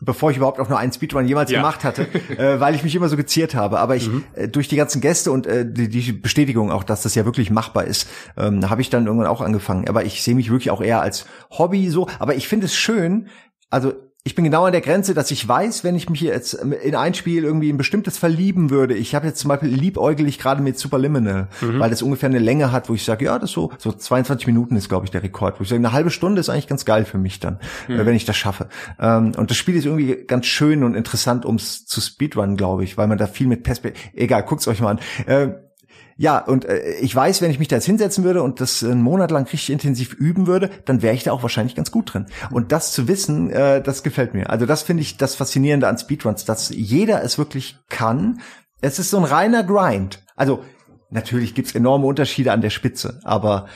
bevor 0.00 0.30
ich 0.30 0.36
überhaupt 0.36 0.60
auch 0.60 0.68
nur 0.68 0.78
einen 0.78 0.92
Speedrun 0.92 1.26
jemals 1.26 1.50
ja. 1.50 1.58
gemacht 1.58 1.84
hatte, 1.84 2.02
äh, 2.38 2.60
weil 2.60 2.74
ich 2.74 2.84
mich 2.84 2.94
immer 2.94 3.08
so 3.08 3.16
geziert 3.16 3.54
habe. 3.54 3.78
Aber 3.78 3.96
ich 3.96 4.08
mhm. 4.08 4.24
äh, 4.34 4.46
durch 4.46 4.68
die 4.68 4.76
ganzen 4.76 5.00
Gäste 5.00 5.32
und 5.32 5.46
äh, 5.46 5.64
die, 5.70 5.88
die 5.88 6.12
Bestätigung 6.12 6.70
auch, 6.70 6.84
dass 6.84 7.02
das 7.02 7.14
ja 7.14 7.24
wirklich 7.24 7.50
machbar 7.50 7.84
ist, 7.84 8.08
ähm, 8.36 8.68
habe 8.68 8.82
ich 8.82 8.90
dann 8.90 9.06
irgendwann 9.06 9.28
auch 9.28 9.40
angefangen. 9.40 9.88
Aber 9.88 10.04
ich 10.04 10.22
sehe 10.22 10.34
mich 10.34 10.50
wirklich 10.50 10.70
auch 10.70 10.82
eher 10.82 11.00
als 11.00 11.24
Hobby 11.50 11.88
so. 11.88 12.08
Aber 12.18 12.34
ich 12.34 12.46
finde 12.46 12.66
es 12.66 12.76
schön, 12.76 13.28
also 13.70 13.94
ich 14.28 14.34
bin 14.34 14.44
genau 14.44 14.66
an 14.66 14.72
der 14.72 14.82
Grenze, 14.82 15.14
dass 15.14 15.30
ich 15.30 15.48
weiß, 15.48 15.84
wenn 15.84 15.96
ich 15.96 16.10
mich 16.10 16.20
jetzt 16.20 16.52
in 16.52 16.94
ein 16.94 17.14
Spiel 17.14 17.44
irgendwie 17.44 17.72
ein 17.72 17.78
bestimmtes 17.78 18.18
verlieben 18.18 18.68
würde. 18.68 18.92
Ich 18.92 19.14
habe 19.14 19.26
jetzt 19.26 19.40
zum 19.40 19.48
Beispiel 19.48 19.70
liebäugelig 19.70 20.38
gerade 20.38 20.60
mit 20.60 20.78
Superliminal, 20.78 21.48
mhm. 21.62 21.78
weil 21.80 21.88
das 21.88 22.02
ungefähr 22.02 22.28
eine 22.28 22.38
Länge 22.38 22.70
hat, 22.70 22.90
wo 22.90 22.94
ich 22.94 23.04
sage, 23.04 23.24
ja, 23.24 23.38
das 23.38 23.52
so 23.52 23.72
so 23.78 23.90
22 23.90 24.46
Minuten 24.46 24.76
ist, 24.76 24.90
glaube 24.90 25.06
ich, 25.06 25.10
der 25.10 25.22
Rekord. 25.22 25.58
Wo 25.58 25.62
ich 25.62 25.70
sage, 25.70 25.80
eine 25.80 25.92
halbe 25.92 26.10
Stunde 26.10 26.40
ist 26.40 26.50
eigentlich 26.50 26.66
ganz 26.66 26.84
geil 26.84 27.06
für 27.06 27.16
mich 27.16 27.40
dann, 27.40 27.58
mhm. 27.88 28.04
wenn 28.04 28.14
ich 28.14 28.26
das 28.26 28.36
schaffe. 28.36 28.68
Ähm, 29.00 29.32
und 29.34 29.48
das 29.48 29.56
Spiel 29.56 29.76
ist 29.76 29.86
irgendwie 29.86 30.26
ganz 30.26 30.44
schön 30.44 30.84
und 30.84 30.94
interessant, 30.94 31.46
ums 31.46 31.86
zu 31.86 32.02
Speedrun, 32.02 32.58
glaube 32.58 32.84
ich, 32.84 32.98
weil 32.98 33.06
man 33.06 33.16
da 33.16 33.26
viel 33.28 33.46
mit 33.46 33.62
Perspektive. 33.62 34.14
Egal, 34.14 34.42
guckt's 34.42 34.68
euch 34.68 34.82
mal 34.82 34.90
an. 34.90 34.98
Äh, 35.24 35.67
ja, 36.20 36.38
und 36.38 36.64
äh, 36.64 36.94
ich 37.00 37.14
weiß, 37.14 37.40
wenn 37.42 37.52
ich 37.52 37.60
mich 37.60 37.68
da 37.68 37.76
jetzt 37.76 37.86
hinsetzen 37.86 38.24
würde 38.24 38.42
und 38.42 38.60
das 38.60 38.82
einen 38.82 39.02
Monat 39.02 39.30
lang 39.30 39.44
richtig 39.44 39.70
intensiv 39.70 40.14
üben 40.14 40.48
würde, 40.48 40.68
dann 40.84 41.00
wäre 41.00 41.14
ich 41.14 41.22
da 41.22 41.30
auch 41.30 41.42
wahrscheinlich 41.42 41.76
ganz 41.76 41.92
gut 41.92 42.12
drin. 42.12 42.26
Und 42.50 42.72
das 42.72 42.92
zu 42.92 43.06
wissen, 43.06 43.50
äh, 43.50 43.80
das 43.80 44.02
gefällt 44.02 44.34
mir. 44.34 44.50
Also 44.50 44.66
das 44.66 44.82
finde 44.82 45.02
ich 45.02 45.16
das 45.16 45.36
Faszinierende 45.36 45.86
an 45.86 45.96
Speedruns, 45.96 46.44
dass 46.44 46.70
jeder 46.70 47.22
es 47.22 47.38
wirklich 47.38 47.78
kann. 47.88 48.40
Es 48.80 48.98
ist 48.98 49.10
so 49.10 49.18
ein 49.18 49.24
reiner 49.24 49.62
Grind. 49.62 50.24
Also 50.34 50.64
natürlich 51.08 51.54
gibt's 51.54 51.76
enorme 51.76 52.06
Unterschiede 52.06 52.50
an 52.50 52.62
der 52.62 52.70
Spitze, 52.70 53.20
aber 53.22 53.68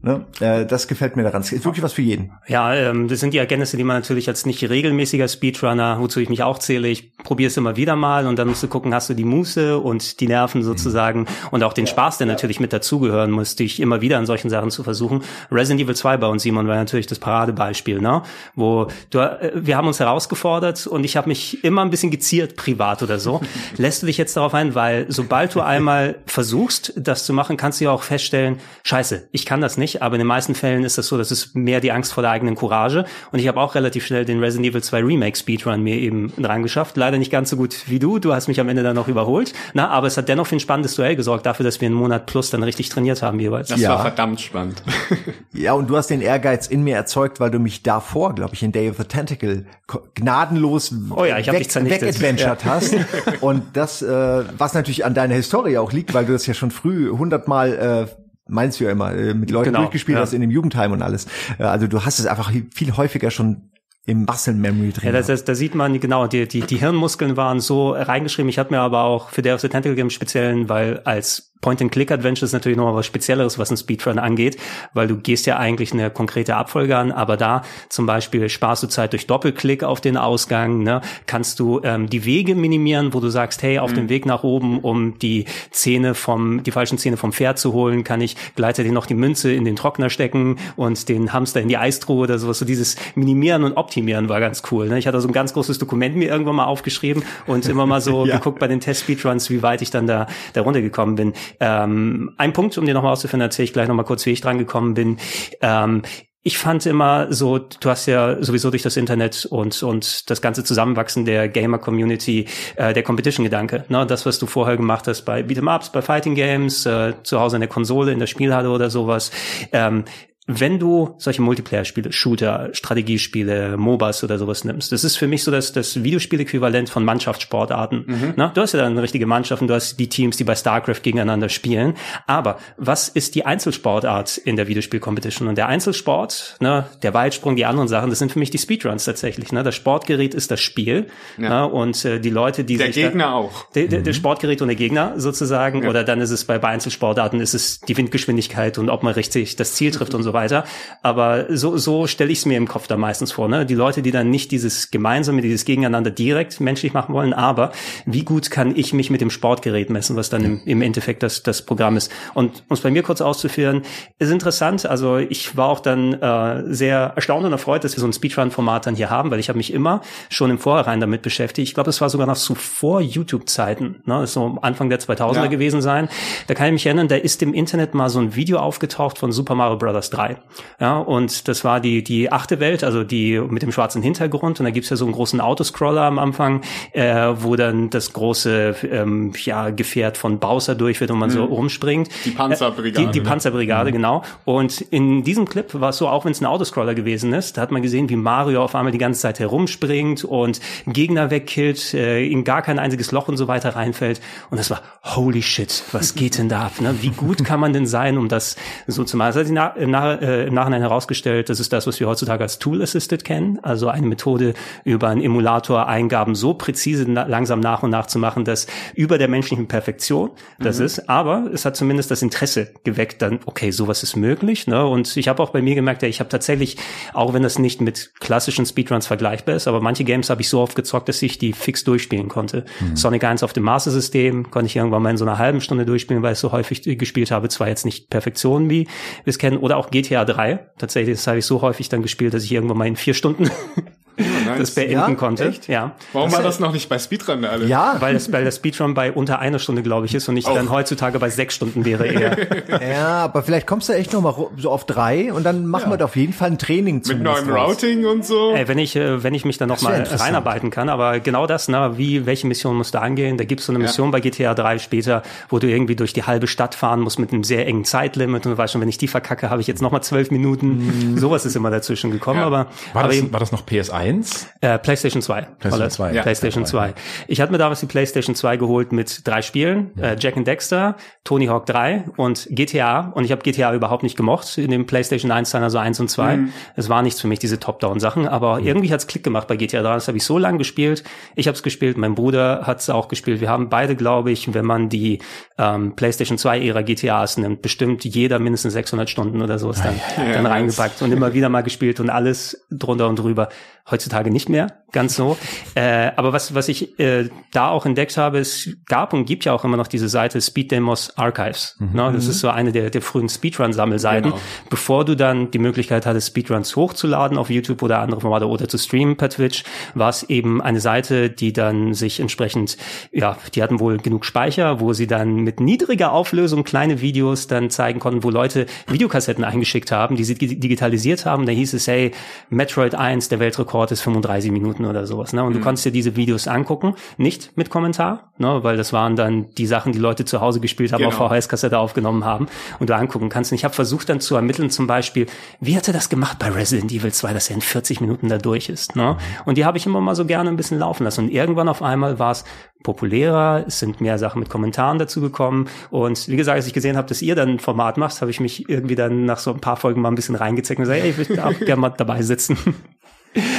Ne? 0.00 0.26
Äh, 0.38 0.64
das 0.64 0.86
gefällt 0.86 1.16
mir 1.16 1.24
daran. 1.24 1.42
Es 1.42 1.50
ist 1.50 1.64
wirklich 1.64 1.82
was 1.82 1.92
für 1.92 2.02
jeden. 2.02 2.30
Ja, 2.46 2.72
ähm, 2.72 3.08
das 3.08 3.18
sind 3.18 3.34
die 3.34 3.38
Erkenntnisse, 3.38 3.76
die 3.76 3.82
man 3.82 3.96
natürlich 3.96 4.28
als 4.28 4.46
nicht 4.46 4.62
regelmäßiger 4.62 5.26
Speedrunner, 5.26 5.98
wozu 5.98 6.20
ich 6.20 6.28
mich 6.28 6.44
auch 6.44 6.60
zähle, 6.60 6.86
ich 6.86 7.16
probiere 7.16 7.48
es 7.48 7.56
immer 7.56 7.76
wieder 7.76 7.96
mal 7.96 8.28
und 8.28 8.38
dann 8.38 8.46
musst 8.46 8.62
du 8.62 8.68
gucken, 8.68 8.94
hast 8.94 9.10
du 9.10 9.14
die 9.14 9.24
Muße 9.24 9.76
und 9.76 10.20
die 10.20 10.28
Nerven 10.28 10.62
sozusagen 10.62 11.20
mhm. 11.20 11.26
und 11.50 11.64
auch 11.64 11.72
den 11.72 11.88
Spaß, 11.88 12.18
der 12.18 12.28
natürlich 12.28 12.60
mit 12.60 12.72
dazugehören 12.72 13.32
muss, 13.32 13.56
dich 13.56 13.80
immer 13.80 14.00
wieder 14.00 14.18
an 14.18 14.26
solchen 14.26 14.50
Sachen 14.50 14.70
zu 14.70 14.84
versuchen. 14.84 15.24
Resident 15.50 15.80
Evil 15.80 15.96
2 15.96 16.16
bei 16.18 16.28
uns, 16.28 16.44
Simon, 16.44 16.68
war 16.68 16.76
natürlich 16.76 17.08
das 17.08 17.18
Paradebeispiel, 17.18 18.00
ne? 18.00 18.22
wo 18.54 18.86
du, 19.10 19.18
äh, 19.18 19.50
wir 19.54 19.76
haben 19.76 19.88
uns 19.88 19.98
herausgefordert 19.98 20.86
und 20.86 21.02
ich 21.02 21.16
habe 21.16 21.28
mich 21.28 21.64
immer 21.64 21.82
ein 21.82 21.90
bisschen 21.90 22.12
geziert, 22.12 22.54
privat 22.54 23.02
oder 23.02 23.18
so. 23.18 23.40
Lässt 23.76 24.02
du 24.02 24.06
dich 24.06 24.16
jetzt 24.16 24.36
darauf 24.36 24.54
ein, 24.54 24.76
weil 24.76 25.06
sobald 25.08 25.56
du 25.56 25.60
einmal 25.60 26.20
versuchst, 26.26 26.92
das 26.96 27.26
zu 27.26 27.32
machen, 27.32 27.56
kannst 27.56 27.80
du 27.80 27.86
ja 27.86 27.90
auch 27.90 28.04
feststellen, 28.04 28.60
scheiße, 28.84 29.28
ich 29.32 29.44
kann 29.44 29.60
das 29.60 29.76
nicht 29.76 29.87
nicht, 29.88 30.02
aber 30.02 30.16
in 30.16 30.20
den 30.20 30.26
meisten 30.26 30.54
Fällen 30.54 30.84
ist 30.84 30.98
das 30.98 31.06
so, 31.06 31.16
das 31.16 31.30
ist 31.30 31.54
mehr 31.54 31.80
die 31.80 31.92
Angst 31.92 32.12
vor 32.12 32.22
der 32.22 32.30
eigenen 32.30 32.54
Courage. 32.54 33.04
Und 33.32 33.38
ich 33.38 33.48
habe 33.48 33.60
auch 33.60 33.74
relativ 33.74 34.06
schnell 34.06 34.24
den 34.24 34.40
Resident 34.40 34.66
Evil 34.66 34.82
2 34.82 35.02
Remake 35.02 35.36
Speedrun 35.36 35.82
mir 35.82 35.96
eben 35.96 36.32
reingeschafft. 36.38 36.96
Leider 36.96 37.18
nicht 37.18 37.30
ganz 37.30 37.50
so 37.50 37.56
gut 37.56 37.84
wie 37.86 37.98
du. 37.98 38.18
Du 38.18 38.32
hast 38.34 38.48
mich 38.48 38.60
am 38.60 38.68
Ende 38.68 38.82
dann 38.82 38.96
noch 38.96 39.08
überholt. 39.08 39.52
Na, 39.74 39.88
aber 39.88 40.06
es 40.06 40.16
hat 40.16 40.28
dennoch 40.28 40.46
für 40.46 40.56
ein 40.56 40.60
spannendes 40.60 40.94
Duell 40.94 41.16
gesorgt, 41.16 41.46
dafür, 41.46 41.64
dass 41.64 41.80
wir 41.80 41.86
einen 41.86 41.94
Monat 41.94 42.26
plus 42.26 42.50
dann 42.50 42.62
richtig 42.62 42.88
trainiert 42.88 43.22
haben 43.22 43.40
jeweils. 43.40 43.68
Das 43.68 43.80
ja. 43.80 43.90
war 43.90 44.02
verdammt 44.02 44.40
spannend. 44.40 44.82
ja, 45.52 45.72
und 45.72 45.88
du 45.88 45.96
hast 45.96 46.08
den 46.08 46.20
Ehrgeiz 46.20 46.66
in 46.66 46.82
mir 46.82 46.96
erzeugt, 46.96 47.40
weil 47.40 47.50
du 47.50 47.58
mich 47.58 47.82
davor, 47.82 48.34
glaube 48.34 48.54
ich, 48.54 48.62
in 48.62 48.72
Day 48.72 48.90
of 48.90 48.96
the 48.98 49.04
Tentacle 49.04 49.66
gnadenlos 50.14 50.92
oh 51.10 51.24
ja, 51.24 51.38
ich 51.38 51.50
weg, 51.50 51.74
wegadventured 51.74 52.64
ja. 52.64 52.70
hast. 52.70 52.94
Und 53.40 53.62
das, 53.74 54.02
äh, 54.02 54.44
was 54.58 54.74
natürlich 54.74 55.04
an 55.04 55.14
deiner 55.14 55.34
Historie 55.34 55.78
auch 55.78 55.92
liegt, 55.92 56.12
weil 56.14 56.26
du 56.26 56.32
das 56.32 56.46
ja 56.46 56.54
schon 56.54 56.70
früh 56.70 57.10
hundertmal 57.10 58.08
äh, 58.08 58.27
meinst 58.48 58.80
du 58.80 58.84
ja 58.84 58.90
immer, 58.90 59.12
äh, 59.12 59.34
mit 59.34 59.50
Leuten 59.50 59.70
genau, 59.70 59.80
durchgespielt 59.80 60.16
ja. 60.16 60.22
hast 60.22 60.32
in 60.32 60.40
dem 60.40 60.50
Jugendheim 60.50 60.92
und 60.92 61.02
alles. 61.02 61.26
Also 61.58 61.86
du 61.86 62.04
hast 62.04 62.18
es 62.18 62.26
einfach 62.26 62.52
viel 62.74 62.96
häufiger 62.96 63.30
schon 63.30 63.70
im 64.08 64.24
Muscle 64.24 64.54
Memory 64.54 64.92
drin. 64.92 65.14
Ja, 65.14 65.20
da 65.20 65.54
sieht 65.54 65.74
man 65.74 66.00
genau, 66.00 66.26
die, 66.26 66.48
die, 66.48 66.62
die 66.62 66.76
Hirnmuskeln 66.76 67.36
waren 67.36 67.60
so 67.60 67.90
reingeschrieben. 67.90 68.48
Ich 68.48 68.58
hatte 68.58 68.72
mir 68.72 68.80
aber 68.80 69.02
auch 69.02 69.28
für 69.28 69.42
Day 69.42 69.52
of 69.52 69.60
the 69.60 69.68
Tentacle 69.68 69.96
Game 69.96 70.08
speziellen, 70.08 70.70
weil 70.70 71.00
als 71.00 71.52
Point-and-Click-Adventure 71.60 72.44
ist 72.44 72.52
natürlich 72.52 72.78
noch 72.78 72.94
was 72.94 73.06
Spezielleres, 73.06 73.58
was 73.58 73.70
ein 73.70 73.76
Speedrun 73.76 74.18
angeht, 74.18 74.58
weil 74.94 75.08
du 75.08 75.16
gehst 75.16 75.46
ja 75.46 75.58
eigentlich 75.58 75.92
eine 75.92 76.10
konkrete 76.10 76.56
Abfolge 76.56 76.96
an, 76.96 77.12
aber 77.12 77.36
da 77.36 77.62
zum 77.88 78.06
Beispiel 78.06 78.48
sparst 78.48 78.82
du 78.82 78.86
Zeit 78.86 79.12
durch 79.12 79.26
Doppelklick 79.26 79.84
auf 79.84 80.00
den 80.00 80.16
Ausgang, 80.16 80.82
ne? 80.82 81.00
kannst 81.26 81.60
du 81.60 81.80
ähm, 81.82 82.08
die 82.08 82.24
Wege 82.24 82.54
minimieren, 82.54 83.14
wo 83.14 83.20
du 83.20 83.28
sagst, 83.28 83.62
hey, 83.62 83.78
auf 83.78 83.90
mhm. 83.90 83.96
dem 83.96 84.08
Weg 84.08 84.26
nach 84.26 84.44
oben, 84.44 84.80
um 84.80 85.18
die 85.18 85.46
Zähne 85.70 86.14
vom, 86.14 86.62
die 86.62 86.70
falschen 86.70 86.98
Zähne 86.98 87.16
vom 87.16 87.32
Pferd 87.32 87.58
zu 87.58 87.72
holen, 87.72 88.04
kann 88.04 88.20
ich 88.20 88.36
gleichzeitig 88.54 88.92
noch 88.92 89.06
die 89.06 89.14
Münze 89.14 89.52
in 89.52 89.64
den 89.64 89.76
Trockner 89.76 90.10
stecken 90.10 90.56
und 90.76 91.08
den 91.08 91.32
Hamster 91.32 91.60
in 91.60 91.68
die 91.68 91.76
Eistruhe 91.76 92.24
oder 92.24 92.38
sowas. 92.38 92.58
So 92.58 92.64
dieses 92.64 92.96
Minimieren 93.14 93.64
und 93.64 93.76
Optimieren 93.76 94.28
war 94.28 94.40
ganz 94.40 94.62
cool. 94.70 94.88
Ne? 94.88 94.98
Ich 94.98 95.06
hatte 95.06 95.20
so 95.20 95.28
ein 95.28 95.32
ganz 95.32 95.52
großes 95.52 95.78
Dokument 95.78 96.16
mir 96.16 96.28
irgendwann 96.28 96.56
mal 96.56 96.66
aufgeschrieben 96.66 97.22
und 97.46 97.66
immer 97.66 97.86
mal 97.86 98.00
so 98.00 98.26
ja. 98.26 98.36
geguckt 98.36 98.58
bei 98.58 98.68
den 98.68 98.80
Test-Speedruns, 98.80 99.50
wie 99.50 99.62
weit 99.62 99.82
ich 99.82 99.90
dann 99.90 100.06
da, 100.06 100.26
da 100.52 100.62
runtergekommen 100.62 101.14
bin. 101.16 101.32
Ähm, 101.60 102.34
ein 102.38 102.52
Punkt, 102.52 102.76
um 102.78 102.86
dir 102.86 102.94
nochmal 102.94 103.12
auszuführen, 103.12 103.40
erzähle 103.40 103.64
ich 103.64 103.72
gleich 103.72 103.88
nochmal 103.88 104.04
kurz, 104.04 104.24
wie 104.26 104.30
ich 104.30 104.40
dran 104.40 104.58
gekommen 104.58 104.94
bin. 104.94 105.18
Ähm, 105.60 106.02
ich 106.48 106.56
fand 106.56 106.86
immer 106.86 107.30
so, 107.30 107.58
du 107.58 107.90
hast 107.90 108.06
ja 108.06 108.42
sowieso 108.42 108.70
durch 108.70 108.82
das 108.82 108.96
Internet 108.96 109.44
und 109.44 109.82
und 109.82 110.30
das 110.30 110.40
ganze 110.40 110.64
Zusammenwachsen 110.64 111.24
der 111.24 111.48
Gamer 111.48 111.78
Community 111.78 112.46
äh, 112.76 112.94
der 112.94 113.02
Competition 113.02 113.44
Gedanke, 113.44 113.84
ne, 113.88 114.06
das 114.06 114.24
was 114.24 114.38
du 114.38 114.46
vorher 114.46 114.76
gemacht 114.76 115.06
hast 115.08 115.22
bei 115.22 115.42
Beat'em 115.42 115.74
Ups, 115.74 115.90
bei 115.90 116.00
Fighting 116.00 116.34
Games, 116.34 116.86
äh, 116.86 117.12
zu 117.22 117.40
Hause 117.40 117.56
in 117.56 117.60
der 117.60 117.68
Konsole, 117.68 118.12
in 118.12 118.18
der 118.18 118.28
Spielhalle 118.28 118.70
oder 118.70 118.88
sowas, 118.88 119.30
ähm, 119.72 120.04
wenn 120.50 120.78
du 120.78 121.14
solche 121.18 121.42
Multiplayer-Spiele, 121.42 122.10
Shooter, 122.10 122.70
Strategiespiele, 122.72 123.76
MOBAs 123.76 124.24
oder 124.24 124.38
sowas 124.38 124.64
nimmst, 124.64 124.92
das 124.92 125.04
ist 125.04 125.16
für 125.16 125.26
mich 125.26 125.44
so 125.44 125.50
das, 125.50 125.72
das 125.72 126.02
Videospiel-Äquivalent 126.02 126.88
von 126.88 127.04
Mannschaftssportarten. 127.04 128.04
Mhm. 128.06 128.32
Na, 128.36 128.48
du 128.48 128.62
hast 128.62 128.72
ja 128.72 128.80
dann 128.80 128.92
eine 128.92 129.02
richtige 129.02 129.26
Mannschaft 129.26 129.60
und 129.60 129.68
du 129.68 129.74
hast 129.74 130.00
die 130.00 130.08
Teams, 130.08 130.38
die 130.38 130.44
bei 130.44 130.54
StarCraft 130.54 131.02
gegeneinander 131.02 131.50
spielen. 131.50 131.94
Aber 132.26 132.58
was 132.78 133.10
ist 133.10 133.34
die 133.34 133.44
Einzelsportart 133.44 134.38
in 134.38 134.56
der 134.56 134.68
Videospiel-Competition? 134.68 135.48
Und 135.48 135.58
der 135.58 135.68
Einzelsport, 135.68 136.56
ne, 136.60 136.86
der 137.02 137.12
Weitsprung, 137.12 137.54
die 137.54 137.66
anderen 137.66 137.88
Sachen, 137.88 138.08
das 138.08 138.18
sind 138.18 138.32
für 138.32 138.38
mich 138.38 138.50
die 138.50 138.58
Speedruns 138.58 139.04
tatsächlich. 139.04 139.52
Ne? 139.52 139.62
Das 139.62 139.74
Sportgerät 139.74 140.34
ist 140.34 140.50
das 140.50 140.60
Spiel. 140.60 141.08
Ja. 141.36 141.66
Ne? 141.66 141.68
Und 141.70 142.02
äh, 142.06 142.20
die 142.20 142.30
Leute, 142.30 142.64
die 142.64 142.78
der 142.78 142.86
sich 142.86 142.94
Gegner 142.94 143.24
da, 143.24 143.32
auch. 143.32 143.70
Der, 143.72 143.86
der, 143.86 144.00
der, 144.00 144.14
Sportgerät 144.14 144.62
und 144.62 144.68
der 144.68 144.76
Gegner 144.76 145.12
sozusagen. 145.20 145.82
Ja. 145.82 145.90
Oder 145.90 146.04
dann 146.04 146.22
ist 146.22 146.30
es 146.30 146.46
bei, 146.46 146.58
bei 146.58 146.68
Einzelsportarten 146.68 147.38
ist 147.42 147.52
es 147.52 147.80
die 147.80 147.98
Windgeschwindigkeit 147.98 148.78
und 148.78 148.88
ob 148.88 149.02
man 149.02 149.12
richtig 149.12 149.56
das 149.56 149.74
Ziel 149.74 149.90
trifft 149.90 150.14
und 150.14 150.22
so 150.22 150.32
weiter 150.32 150.37
weiter. 150.38 150.64
Aber 151.02 151.46
so, 151.50 151.76
so 151.76 152.06
stelle 152.06 152.30
ich 152.30 152.38
es 152.38 152.46
mir 152.46 152.56
im 152.56 152.68
Kopf 152.68 152.86
da 152.86 152.96
meistens 152.96 153.32
vor. 153.32 153.48
Ne? 153.48 153.66
Die 153.66 153.74
Leute, 153.74 154.02
die 154.02 154.10
dann 154.10 154.30
nicht 154.30 154.50
dieses 154.50 154.90
Gemeinsame, 154.90 155.42
dieses 155.42 155.64
Gegeneinander 155.64 156.10
direkt 156.10 156.60
menschlich 156.60 156.92
machen 156.94 157.14
wollen, 157.14 157.32
aber 157.32 157.72
wie 158.06 158.24
gut 158.24 158.50
kann 158.50 158.76
ich 158.76 158.92
mich 158.92 159.10
mit 159.10 159.20
dem 159.20 159.30
Sportgerät 159.30 159.90
messen, 159.90 160.16
was 160.16 160.30
dann 160.30 160.44
im, 160.44 160.60
im 160.64 160.82
Endeffekt 160.82 161.22
das, 161.22 161.42
das 161.42 161.62
Programm 161.62 161.96
ist. 161.96 162.12
Und 162.34 162.62
um 162.68 162.74
es 162.74 162.80
bei 162.80 162.90
mir 162.90 163.02
kurz 163.02 163.20
auszuführen, 163.20 163.82
ist 164.18 164.30
interessant. 164.30 164.86
Also 164.86 165.18
ich 165.18 165.56
war 165.56 165.68
auch 165.68 165.80
dann 165.80 166.14
äh, 166.14 166.62
sehr 166.72 167.12
erstaunt 167.16 167.44
und 167.44 167.52
erfreut, 167.52 167.84
dass 167.84 167.96
wir 167.96 168.00
so 168.00 168.06
ein 168.06 168.12
Speedrun-Format 168.12 168.86
dann 168.86 168.94
hier 168.94 169.10
haben, 169.10 169.30
weil 169.30 169.40
ich 169.40 169.48
habe 169.48 169.56
mich 169.56 169.72
immer 169.72 170.02
schon 170.28 170.50
im 170.50 170.58
Vorhinein 170.58 171.00
damit 171.00 171.22
beschäftigt. 171.22 171.68
Ich 171.68 171.74
glaube, 171.74 171.90
es 171.90 172.00
war 172.00 172.10
sogar 172.10 172.26
noch 172.26 172.36
zuvor 172.36 173.00
YouTube-Zeiten, 173.00 174.02
ne? 174.04 174.20
das 174.20 174.32
so 174.32 174.58
Anfang 174.62 174.88
der 174.88 175.00
2000er 175.00 175.34
ja. 175.34 175.46
gewesen 175.46 175.82
sein. 175.82 176.08
Da 176.46 176.54
kann 176.54 176.66
ich 176.66 176.72
mich 176.72 176.86
erinnern, 176.86 177.08
da 177.08 177.16
ist 177.16 177.42
im 177.42 177.54
Internet 177.54 177.94
mal 177.94 178.08
so 178.08 178.20
ein 178.20 178.34
Video 178.34 178.58
aufgetaucht 178.58 179.18
von 179.18 179.32
Super 179.32 179.54
Mario 179.54 179.76
Bros. 179.78 180.10
3. 180.10 180.27
2. 180.28 180.36
Ja, 180.80 180.98
und 180.98 181.48
das 181.48 181.64
war 181.64 181.80
die, 181.80 182.02
die 182.02 182.30
achte 182.30 182.60
Welt, 182.60 182.84
also 182.84 183.04
die 183.04 183.40
mit 183.40 183.62
dem 183.62 183.72
schwarzen 183.72 184.02
Hintergrund. 184.02 184.60
Und 184.60 184.64
da 184.64 184.70
gibt's 184.70 184.90
ja 184.90 184.96
so 184.96 185.04
einen 185.04 185.14
großen 185.14 185.40
Autoscroller 185.40 186.02
am 186.02 186.18
Anfang, 186.18 186.62
äh, 186.92 187.32
wo 187.36 187.56
dann 187.56 187.90
das 187.90 188.12
große 188.12 188.76
ähm, 188.90 189.32
ja, 189.44 189.70
Gefährt 189.70 190.16
von 190.16 190.38
Bowser 190.38 190.74
durchführt 190.74 191.10
und 191.10 191.18
man 191.18 191.30
mhm. 191.30 191.34
so 191.34 191.44
rumspringt. 191.44 192.08
Die 192.24 192.30
Panzerbrigade. 192.30 193.06
Die, 193.06 193.12
die 193.12 193.20
ne? 193.20 193.28
Panzerbrigade, 193.28 193.90
mhm. 193.90 193.94
genau. 193.94 194.22
Und 194.44 194.80
in 194.80 195.22
diesem 195.24 195.48
Clip 195.48 195.68
war 195.74 195.90
es 195.90 195.98
so, 195.98 196.08
auch 196.08 196.24
wenn 196.24 196.32
es 196.32 196.40
ein 196.40 196.46
Autoscroller 196.46 196.94
gewesen 196.94 197.32
ist, 197.32 197.56
da 197.56 197.62
hat 197.62 197.70
man 197.70 197.82
gesehen, 197.82 198.08
wie 198.08 198.16
Mario 198.16 198.62
auf 198.62 198.74
einmal 198.74 198.92
die 198.92 198.98
ganze 198.98 199.20
Zeit 199.20 199.38
herumspringt 199.38 200.24
und 200.24 200.60
Gegner 200.86 201.30
wegkillt, 201.30 201.94
äh, 201.94 202.24
in 202.26 202.44
gar 202.44 202.62
kein 202.62 202.78
einziges 202.78 203.12
Loch 203.12 203.28
und 203.28 203.36
so 203.36 203.48
weiter 203.48 203.76
reinfällt. 203.76 204.20
Und 204.50 204.58
das 204.58 204.70
war, 204.70 204.82
holy 205.02 205.42
shit, 205.42 205.82
was 205.92 206.14
geht 206.14 206.38
denn 206.38 206.48
da 206.48 206.66
ab? 206.66 206.80
Ne? 206.80 206.94
Wie 207.00 207.10
gut 207.10 207.44
kann 207.44 207.60
man 207.60 207.72
denn 207.72 207.86
sein, 207.86 208.18
um 208.18 208.28
das 208.28 208.56
so 208.86 209.04
zu 209.04 209.16
machen? 209.16 209.28
Das 209.28 209.36
heißt, 209.36 209.50
nach, 209.52 209.76
nach, 209.76 210.17
äh, 210.20 210.46
im 210.46 210.54
Nachhinein 210.54 210.80
herausgestellt, 210.80 211.48
das 211.48 211.60
ist 211.60 211.72
das, 211.72 211.86
was 211.86 212.00
wir 212.00 212.08
heutzutage 212.08 212.42
als 212.42 212.58
Tool 212.58 212.82
Assisted 212.82 213.24
kennen, 213.24 213.58
also 213.62 213.88
eine 213.88 214.06
Methode 214.06 214.54
über 214.84 215.08
einen 215.08 215.22
Emulator 215.22 215.88
Eingaben 215.88 216.34
so 216.34 216.54
präzise 216.54 217.04
na 217.08 217.24
langsam 217.24 217.60
nach 217.60 217.82
und 217.82 217.90
nach 217.90 218.06
zu 218.06 218.18
machen, 218.18 218.44
dass 218.44 218.66
über 218.94 219.18
der 219.18 219.28
menschlichen 219.28 219.68
Perfektion 219.68 220.30
das 220.58 220.78
mhm. 220.78 220.86
ist, 220.86 221.08
aber 221.08 221.50
es 221.52 221.64
hat 221.64 221.76
zumindest 221.76 222.10
das 222.10 222.22
Interesse 222.22 222.72
geweckt, 222.84 223.22
dann 223.22 223.40
okay, 223.46 223.70
sowas 223.70 224.02
ist 224.02 224.16
möglich, 224.16 224.66
ne? 224.66 224.86
Und 224.86 225.16
ich 225.16 225.28
habe 225.28 225.42
auch 225.42 225.50
bei 225.50 225.62
mir 225.62 225.74
gemerkt, 225.74 226.02
ja, 226.02 226.08
ich 226.08 226.20
habe 226.20 226.28
tatsächlich, 226.28 226.76
auch 227.12 227.34
wenn 227.34 227.42
das 227.42 227.58
nicht 227.58 227.80
mit 227.80 228.12
klassischen 228.20 228.66
Speedruns 228.66 229.06
vergleichbar 229.06 229.54
ist, 229.54 229.68
aber 229.68 229.80
manche 229.80 230.04
Games 230.04 230.30
habe 230.30 230.40
ich 230.40 230.48
so 230.48 230.60
oft 230.60 230.74
gezockt, 230.74 231.08
dass 231.08 231.22
ich 231.22 231.38
die 231.38 231.52
fix 231.52 231.84
durchspielen 231.84 232.28
konnte. 232.28 232.64
Mhm. 232.80 232.96
Sonic 232.96 233.24
1 233.24 233.42
auf 233.42 233.52
dem 233.52 233.64
Master 233.64 233.90
System 233.90 234.50
konnte 234.50 234.66
ich 234.66 234.76
irgendwann 234.76 235.02
mal 235.02 235.10
in 235.10 235.16
so 235.16 235.24
einer 235.24 235.38
halben 235.38 235.60
Stunde 235.60 235.84
durchspielen, 235.86 236.22
weil 236.22 236.32
ich 236.32 236.38
so 236.38 236.52
häufig 236.52 236.82
gespielt 236.98 237.30
habe, 237.30 237.48
zwar 237.48 237.68
jetzt 237.68 237.84
nicht 237.84 238.10
Perfektion, 238.10 238.70
wie 238.70 238.84
wir 239.24 239.30
es 239.30 239.38
kennen, 239.38 239.58
oder 239.58 239.76
auch 239.76 239.90
GTA 240.02 240.24
3. 240.24 240.70
Tatsächlich, 240.78 241.16
das 241.16 241.26
habe 241.26 241.38
ich 241.38 241.46
so 241.46 241.62
häufig 241.62 241.88
dann 241.88 242.02
gespielt, 242.02 242.34
dass 242.34 242.44
ich 242.44 242.52
irgendwann 242.52 242.78
mal 242.78 242.86
in 242.86 242.96
vier 242.96 243.14
Stunden 243.14 243.50
nice. 244.46 244.58
das 244.58 244.70
beenden 244.72 244.94
ja? 244.94 245.14
konnte. 245.14 245.48
Echt? 245.48 245.68
Ja. 245.68 245.92
Warum 246.12 246.30
das 246.30 246.38
war 246.38 246.44
das 246.44 246.60
noch 246.60 246.72
nicht 246.72 246.88
bei 246.88 246.98
Speedrun 246.98 247.44
alle? 247.44 247.66
Ja, 247.66 247.96
weil 248.00 248.14
das 248.14 248.32
weil 248.32 248.44
das 248.44 248.56
Speedrun 248.56 248.94
bei 248.94 249.12
unter 249.12 249.38
einer 249.38 249.58
Stunde, 249.58 249.82
glaube 249.82 250.06
ich, 250.06 250.14
ist 250.14 250.28
und 250.28 250.36
ich 250.36 250.46
Auch. 250.46 250.54
dann 250.54 250.70
heutzutage 250.70 251.18
bei 251.18 251.30
sechs 251.30 251.54
Stunden 251.54 251.84
wäre 251.84 252.06
eher. 252.06 252.36
ja, 252.80 253.08
aber 253.24 253.42
vielleicht 253.42 253.66
kommst 253.66 253.88
du 253.88 253.92
echt 253.92 254.12
noch 254.12 254.20
mal 254.20 254.34
so 254.56 254.70
auf 254.70 254.84
drei 254.86 255.32
und 255.32 255.44
dann 255.44 255.66
machen 255.66 255.90
ja. 255.90 255.98
wir 255.98 256.04
auf 256.04 256.16
jeden 256.16 256.32
Fall 256.32 256.50
ein 256.50 256.58
Training 256.58 257.02
mit 257.06 257.22
neuem 257.22 257.50
Routing 257.50 258.06
und 258.06 258.24
so. 258.24 258.52
Ey, 258.52 258.68
wenn 258.68 258.78
ich 258.78 258.96
äh, 258.96 259.22
wenn 259.22 259.34
ich 259.34 259.44
mich 259.44 259.58
dann 259.58 259.68
noch 259.68 259.82
mal 259.82 260.02
reinarbeiten 260.02 260.70
kann, 260.70 260.88
aber 260.88 261.20
genau 261.20 261.46
das, 261.46 261.68
ne, 261.68 261.92
wie 261.96 262.26
welche 262.26 262.46
Mission 262.46 262.76
musst 262.76 262.94
du 262.94 263.00
angehen? 263.00 263.38
Da 263.38 263.44
gibt's 263.44 263.66
so 263.66 263.72
eine 263.72 263.78
Mission 263.78 264.08
ja. 264.08 264.12
bei 264.12 264.20
GTA 264.20 264.54
3 264.54 264.78
später, 264.78 265.22
wo 265.48 265.58
du 265.58 265.68
irgendwie 265.68 265.96
durch 265.96 266.12
die 266.12 266.24
halbe 266.24 266.46
Stadt 266.46 266.74
fahren 266.74 267.00
musst 267.00 267.18
mit 267.18 267.32
einem 267.32 267.44
sehr 267.44 267.66
engen 267.66 267.84
Zeitlimit 267.84 268.46
und 268.46 268.52
du 268.52 268.58
weißt 268.58 268.72
schon, 268.72 268.80
wenn 268.80 268.88
ich 268.88 268.98
die 268.98 269.08
verkacke, 269.08 269.50
habe 269.50 269.60
ich 269.60 269.66
jetzt 269.66 269.82
noch 269.82 269.90
mal 269.90 270.02
zwölf 270.02 270.30
Minuten. 270.30 271.14
Mm. 271.14 271.18
Sowas 271.18 271.44
ist 271.44 271.56
immer 271.56 271.70
dazwischen 271.70 272.10
gekommen, 272.10 272.40
aber 272.40 272.66
war 272.92 273.02
aber 273.02 273.08
das, 273.08 273.16
eben, 273.16 273.32
war 273.32 273.40
das 273.40 273.52
noch 273.52 273.62
PS1? 274.08 274.46
Äh, 274.60 274.78
PlayStation 274.78 275.22
2. 275.22 275.42
PlayStation 275.58 275.90
2. 275.90 276.12
Ja. 276.12 276.22
PlayStation 276.22 276.66
2. 276.66 276.94
Ich 277.26 277.40
hatte 277.40 277.52
mir 277.52 277.58
damals 277.58 277.80
die 277.80 277.86
PlayStation 277.86 278.34
2 278.34 278.56
geholt 278.56 278.92
mit 278.92 279.26
drei 279.26 279.42
Spielen. 279.42 279.96
Äh, 279.98 280.16
Jack 280.18 280.36
and 280.36 280.46
Dexter, 280.46 280.96
Tony 281.24 281.46
Hawk 281.46 281.66
3 281.66 282.04
und 282.16 282.48
GTA. 282.50 283.12
Und 283.14 283.24
ich 283.24 283.32
habe 283.32 283.42
GTA 283.42 283.74
überhaupt 283.74 284.02
nicht 284.02 284.16
gemocht 284.16 284.58
in 284.58 284.70
dem 284.70 284.86
PlayStation 284.86 285.30
1 285.30 285.50
dann, 285.50 285.62
also 285.62 285.78
1 285.78 286.00
und 286.00 286.08
2. 286.08 286.36
Mhm. 286.36 286.52
Es 286.76 286.88
war 286.88 287.02
nichts 287.02 287.20
für 287.20 287.28
mich, 287.28 287.38
diese 287.38 287.60
Top-Down-Sachen. 287.60 288.26
Aber 288.28 288.60
mhm. 288.60 288.66
irgendwie 288.66 288.92
hat's 288.92 289.06
Klick 289.06 289.24
gemacht 289.24 289.48
bei 289.48 289.56
GTA 289.56 289.82
3. 289.82 289.94
Das 289.94 290.08
habe 290.08 290.18
ich 290.18 290.24
so 290.24 290.38
lange 290.38 290.58
gespielt. 290.58 291.04
Ich 291.34 291.46
habe 291.46 291.54
es 291.54 291.62
gespielt, 291.62 291.96
mein 291.96 292.14
Bruder 292.14 292.62
hat's 292.64 292.90
auch 292.90 293.08
gespielt. 293.08 293.40
Wir 293.40 293.50
haben 293.50 293.68
beide, 293.68 293.96
glaube 293.96 294.30
ich, 294.30 294.52
wenn 294.54 294.64
man 294.64 294.88
die 294.88 295.20
ähm, 295.58 295.94
PlayStation 295.96 296.38
2-Ära 296.38 296.82
GTAs 296.82 297.36
nimmt, 297.36 297.62
bestimmt 297.62 298.04
jeder 298.04 298.38
mindestens 298.38 298.72
600 298.72 299.08
Stunden 299.10 299.42
oder 299.42 299.58
so 299.58 299.70
ist 299.70 299.84
dann, 299.84 300.00
ja, 300.16 300.32
dann 300.34 300.46
reingepackt 300.46 301.02
und 301.02 301.12
immer 301.12 301.34
wieder 301.34 301.48
mal 301.48 301.62
gespielt 301.62 302.00
und 302.00 302.10
alles 302.10 302.66
drunter 302.70 303.08
und 303.08 303.18
drüber. 303.18 303.48
Heutzutage 303.90 304.30
nicht 304.30 304.48
mehr 304.48 304.84
ganz 304.92 305.16
so. 305.16 305.36
Äh, 305.74 306.12
aber 306.16 306.32
was, 306.32 306.54
was 306.54 306.68
ich 306.68 306.98
äh, 306.98 307.28
da 307.52 307.68
auch 307.68 307.86
entdeckt 307.86 308.16
habe, 308.16 308.38
es 308.38 308.70
gab 308.86 309.12
und 309.12 309.26
gibt 309.26 309.44
ja 309.44 309.52
auch 309.52 309.64
immer 309.64 309.76
noch 309.76 309.86
diese 309.86 310.08
Seite 310.08 310.40
Speed 310.40 310.70
Demos 310.70 311.16
Archives. 311.16 311.76
Mhm. 311.78 311.92
Ne? 311.92 312.12
Das 312.14 312.26
ist 312.26 312.40
so 312.40 312.48
eine 312.48 312.72
der, 312.72 312.90
der 312.90 313.02
frühen 313.02 313.28
Speedrun-Sammelseiten. 313.28 314.30
Genau. 314.30 314.42
Bevor 314.70 315.04
du 315.04 315.14
dann 315.14 315.50
die 315.50 315.58
Möglichkeit 315.58 316.06
hattest, 316.06 316.28
Speedruns 316.28 316.74
hochzuladen 316.76 317.38
auf 317.38 317.50
YouTube 317.50 317.82
oder 317.82 318.00
andere 318.00 318.20
Formate 318.20 318.48
oder 318.48 318.68
zu 318.68 318.78
streamen 318.78 319.16
per 319.16 319.28
Twitch, 319.28 319.64
war 319.94 320.08
es 320.08 320.22
eben 320.24 320.62
eine 320.62 320.80
Seite, 320.80 321.30
die 321.30 321.52
dann 321.52 321.94
sich 321.94 322.20
entsprechend, 322.20 322.76
ja, 323.12 323.36
die 323.54 323.62
hatten 323.62 323.80
wohl 323.80 323.98
genug 323.98 324.24
Speicher, 324.24 324.80
wo 324.80 324.92
sie 324.92 325.06
dann 325.06 325.36
mit 325.36 325.60
niedriger 325.60 326.12
Auflösung 326.12 326.64
kleine 326.64 327.00
Videos 327.00 327.46
dann 327.46 327.70
zeigen 327.70 328.00
konnten, 328.00 328.24
wo 328.24 328.30
Leute 328.30 328.66
Videokassetten 328.86 329.44
eingeschickt 329.44 329.92
haben, 329.92 330.16
die 330.16 330.24
sie 330.24 330.34
digitalisiert 330.34 331.26
haben. 331.26 331.46
Da 331.46 331.52
hieß 331.52 331.74
es, 331.74 331.86
hey, 331.86 332.12
Metroid 332.50 332.94
1, 332.94 333.28
der 333.28 333.38
Weltrekord 333.38 333.92
ist 333.92 334.00
35 334.00 334.50
Minuten 334.50 334.77
Minuten 334.78 334.84
oder 334.86 335.06
sowas. 335.06 335.32
Ne? 335.32 335.42
Und 335.42 335.50
mhm. 335.50 335.58
du 335.58 335.60
konntest 335.60 335.84
dir 335.84 335.92
diese 335.92 336.16
Videos 336.16 336.48
angucken, 336.48 336.94
nicht 337.16 337.56
mit 337.56 337.70
Kommentar, 337.70 338.32
ne? 338.38 338.62
weil 338.62 338.76
das 338.76 338.92
waren 338.92 339.16
dann 339.16 339.46
die 339.56 339.66
Sachen, 339.66 339.92
die 339.92 339.98
Leute 339.98 340.24
zu 340.24 340.40
Hause 340.40 340.60
gespielt 340.60 340.92
haben, 340.92 341.02
genau. 341.02 341.16
auf 341.16 341.30
VHS-Kassette 341.30 341.78
aufgenommen 341.78 342.24
haben 342.24 342.46
und 342.78 342.90
du 342.90 342.96
angucken 342.96 343.28
kannst. 343.28 343.52
Und 343.52 343.56
ich 343.56 343.64
habe 343.64 343.74
versucht 343.74 344.08
dann 344.08 344.20
zu 344.20 344.34
ermitteln, 344.36 344.70
zum 344.70 344.86
Beispiel, 344.86 345.26
wie 345.60 345.76
hat 345.76 345.88
er 345.88 345.94
das 345.94 346.08
gemacht 346.08 346.38
bei 346.38 346.48
Resident 346.50 346.92
Evil 346.92 347.12
2, 347.12 347.32
dass 347.32 347.50
er 347.50 347.56
in 347.56 347.62
40 347.62 348.00
Minuten 348.00 348.28
da 348.28 348.38
durch 348.38 348.68
ist. 348.68 348.96
Ne? 348.96 349.16
Und 349.44 349.58
die 349.58 349.64
habe 349.64 349.78
ich 349.78 349.86
immer 349.86 350.00
mal 350.00 350.14
so 350.14 350.24
gerne 350.24 350.50
ein 350.50 350.56
bisschen 350.56 350.78
laufen 350.78 351.04
lassen. 351.04 351.24
Und 351.24 351.30
irgendwann 351.30 351.68
auf 351.68 351.82
einmal 351.82 352.18
war 352.18 352.32
es 352.32 352.44
populärer, 352.82 353.64
es 353.66 353.80
sind 353.80 354.00
mehr 354.00 354.18
Sachen 354.18 354.38
mit 354.38 354.48
Kommentaren 354.48 354.98
dazu 354.98 355.20
gekommen. 355.20 355.68
Und 355.90 356.28
wie 356.28 356.36
gesagt, 356.36 356.56
als 356.56 356.66
ich 356.66 356.72
gesehen 356.72 356.96
habe, 356.96 357.08
dass 357.08 357.22
ihr 357.22 357.34
dann 357.34 357.48
ein 357.48 357.58
Format 357.58 357.96
macht, 357.96 358.20
habe 358.20 358.30
ich 358.30 358.40
mich 358.40 358.68
irgendwie 358.68 358.94
dann 358.94 359.24
nach 359.24 359.38
so 359.38 359.52
ein 359.52 359.60
paar 359.60 359.76
Folgen 359.76 360.00
mal 360.00 360.10
ein 360.10 360.14
bisschen 360.14 360.36
reingezeckt 360.36 360.78
und 360.78 360.84
gesagt, 360.84 361.02
ey, 361.02 361.10
ich 361.10 361.18
würde 361.18 361.44
auch 361.44 361.58
gerne 361.58 361.80
mal 361.80 361.90
dabei 361.90 362.22
sitzen. 362.22 362.56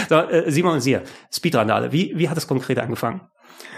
So, 0.10 0.16
äh, 0.16 0.52
Simon 0.52 0.74
und 0.74 0.82
Sie, 0.82 0.98
Speedrandale, 1.32 1.92
wie, 1.92 2.14
wie 2.16 2.30
hat 2.30 2.38
es 2.38 2.48
konkret 2.48 2.80
angefangen? 2.80 3.22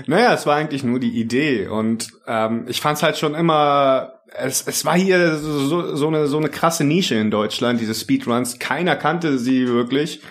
Naja, 0.07 0.33
es 0.33 0.45
war 0.45 0.55
eigentlich 0.55 0.83
nur 0.83 0.99
die 0.99 1.19
Idee 1.19 1.67
und 1.67 2.09
ähm, 2.27 2.65
ich 2.67 2.81
fand 2.81 2.97
es 2.97 3.03
halt 3.03 3.17
schon 3.17 3.35
immer 3.35 4.21
es, 4.33 4.65
es 4.65 4.85
war 4.85 4.97
hier 4.97 5.37
so, 5.37 5.95
so, 5.95 6.07
eine, 6.07 6.27
so 6.27 6.37
eine 6.37 6.49
krasse 6.49 6.83
Nische 6.83 7.15
in 7.15 7.31
Deutschland, 7.31 7.81
diese 7.81 7.93
Speedruns. 7.93 8.59
Keiner 8.59 8.95
kannte 8.95 9.37
sie 9.37 9.67
wirklich. 9.67 10.21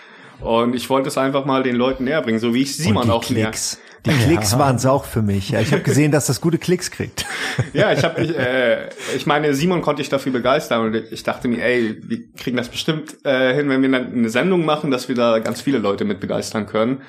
Und 0.41 0.75
ich 0.75 0.89
wollte 0.89 1.09
es 1.09 1.19
einfach 1.19 1.45
mal 1.45 1.63
den 1.63 1.77
Leuten 1.77 2.05
näher 2.05 2.23
bringen, 2.23 2.39
so 2.39 2.55
wie 2.55 2.63
ich 2.63 2.77
Simon 2.77 3.11
auch 3.11 3.23
Klicks. 3.23 3.79
Die 4.07 4.11
Klicks 4.11 4.53
ja. 4.53 4.59
waren 4.59 4.77
es 4.77 4.87
auch 4.87 5.05
für 5.05 5.21
mich. 5.23 5.51
Ja, 5.51 5.61
ich 5.61 5.73
habe 5.73 5.83
gesehen, 5.83 6.11
dass 6.11 6.27
das 6.27 6.41
gute 6.41 6.59
Klicks 6.59 6.91
kriegt. 6.91 7.27
Ja, 7.73 7.93
ich 7.93 8.03
habe, 8.03 8.23
ich, 8.23 8.37
äh, 8.37 8.89
ich 9.15 9.27
meine, 9.27 9.55
Simon 9.55 9.83
konnte 9.83 10.01
ich 10.01 10.09
dafür 10.09 10.33
begeistern 10.33 10.87
und 10.87 10.95
ich 10.95 11.23
dachte 11.23 11.49
mir, 11.49 11.63
ey, 11.63 12.01
wir 12.03 12.33
kriegen 12.33 12.57
das 12.57 12.69
bestimmt 12.69 13.25
äh, 13.25 13.55
hin, 13.55 13.69
wenn 13.69 13.83
wir 13.83 13.91
dann 13.91 14.13
eine 14.13 14.31
Sendung 14.31 14.65
machen, 14.65 14.91
dass 14.91 15.09
wir 15.09 15.15
da 15.15 15.39
ganz 15.41 15.61
viele 15.61 15.79
Leute 15.79 16.05
mit 16.05 16.21
begeistern 16.21 16.67
können. 16.67 17.03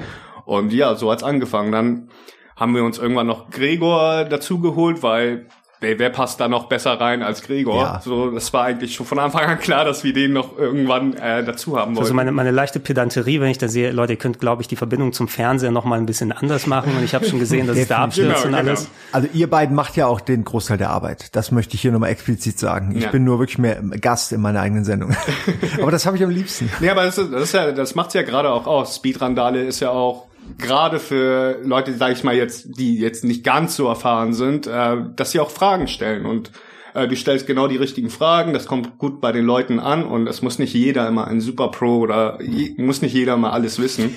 Und 0.46 0.74
ja, 0.74 0.96
so 0.96 1.12
hat's 1.12 1.24
angefangen. 1.24 1.72
Dann 1.72 2.10
haben 2.56 2.76
wir 2.76 2.84
uns 2.84 2.98
irgendwann 2.98 3.28
noch 3.28 3.50
Gregor 3.50 4.26
dazu 4.26 4.60
geholt, 4.60 5.02
weil 5.02 5.48
wer, 5.82 6.00
wer 6.00 6.10
passt 6.10 6.40
da 6.40 6.48
noch 6.48 6.66
besser 6.66 6.94
rein 6.94 7.24
als 7.24 7.42
Gregor? 7.42 7.82
Ja. 7.82 8.02
So, 8.04 8.32
das 8.32 8.54
war 8.54 8.64
eigentlich 8.66 8.96
schon 8.96 9.06
von 9.06 9.20
Anfang 9.20 9.44
an 9.44 9.60
klar, 9.60 9.84
dass 9.84 10.04
wir 10.04 10.14
den 10.14 10.32
noch 10.32 10.58
irgendwann 10.58 11.14
äh, 11.14 11.44
dazu 11.44 11.78
haben 11.78 11.96
wollen. 11.96 12.04
Also 12.04 12.14
meine, 12.14 12.32
meine 12.32 12.52
leichte 12.52 12.80
Pedanterie, 12.80 13.42
wenn 13.42 13.50
ich 13.50 13.58
da 13.58 13.68
sehe, 13.68 13.92
Leute, 13.92 14.14
ihr 14.14 14.20
könnt, 14.20 14.40
glaube 14.40 14.62
ich, 14.62 14.68
die 14.68 14.76
Verbindung 14.76 15.12
zum 15.12 15.28
Fernseher 15.28 15.72
noch 15.72 15.84
mal 15.84 16.00
ein 16.00 16.06
bisschen 16.06 16.32
anders 16.32 16.68
machen. 16.68 16.96
Und 16.96 17.04
ich 17.04 17.14
habe 17.14 17.26
schon 17.26 17.40
gesehen, 17.40 17.68
dass 17.68 17.78
es 17.78 17.88
da 17.88 17.98
abstürzt 17.98 18.44
genau, 18.44 18.48
und 18.48 18.56
alles. 18.56 18.82
Genau. 18.82 18.92
Also 19.12 19.28
ihr 19.34 19.50
beiden 19.50 19.76
macht 19.76 19.98
ja 19.98 20.06
auch 20.06 20.22
den 20.22 20.46
Großteil 20.46 20.78
der 20.78 20.92
Arbeit. 20.92 21.36
Das 21.36 21.52
möchte 21.52 21.76
ich 21.76 21.82
hier 21.82 21.92
nochmal 21.92 22.12
explizit 22.12 22.60
sagen. 22.60 22.96
Ich 22.96 23.04
ja. 23.04 23.10
bin 23.10 23.24
nur 23.24 23.40
wirklich 23.40 23.58
mehr 23.58 23.82
Gast 23.82 24.32
in 24.32 24.42
meiner 24.42 24.62
eigenen 24.62 24.86
Sendung. 24.86 25.16
aber 25.82 25.92
das 25.92 26.06
habe 26.06 26.16
ich 26.16 26.24
am 26.24 26.30
liebsten. 26.30 26.70
Ja, 26.80 26.92
aber 26.92 27.04
das, 27.04 27.18
ist, 27.18 27.34
das, 27.34 27.42
ist 27.44 27.54
ja, 27.54 27.72
das 27.72 27.96
macht's 27.96 28.14
ja 28.14 28.22
gerade 28.22 28.52
auch 28.52 28.68
aus. 28.68 28.96
Speedrandale 28.96 29.64
ist 29.64 29.80
ja 29.80 29.90
auch 29.90 30.28
gerade 30.58 31.00
für 31.00 31.60
Leute, 31.64 31.94
sage 31.94 32.14
ich 32.14 32.24
mal 32.24 32.36
jetzt, 32.36 32.78
die 32.80 33.00
jetzt 33.00 33.24
nicht 33.24 33.44
ganz 33.44 33.76
so 33.76 33.88
erfahren 33.88 34.34
sind, 34.34 34.68
äh, 34.68 34.98
dass 35.16 35.32
sie 35.32 35.40
auch 35.40 35.52
Fragen 35.52 35.88
stellen. 35.88 36.26
Und 36.26 36.52
äh, 36.94 37.08
du 37.08 37.16
stellst 37.16 37.48
genau 37.48 37.68
die 37.68 37.78
richtigen 37.78 38.10
Fragen, 38.10 38.54
das 38.54 38.66
kommt 38.66 38.98
gut 38.98 39.22
bei 39.22 39.32
den 39.32 39.46
Leuten 39.46 39.80
an. 39.80 40.04
Und 40.04 40.28
es 40.28 40.42
muss 40.42 40.60
nicht 40.60 40.74
jeder 40.74 41.08
immer 41.08 41.28
ein 41.28 41.42
Super 41.42 41.70
Pro 41.70 42.00
oder 42.00 42.40
muss 42.78 43.02
nicht 43.02 43.14
jeder 43.14 43.38
mal 43.38 43.52
alles 43.52 43.80
wissen 43.80 44.16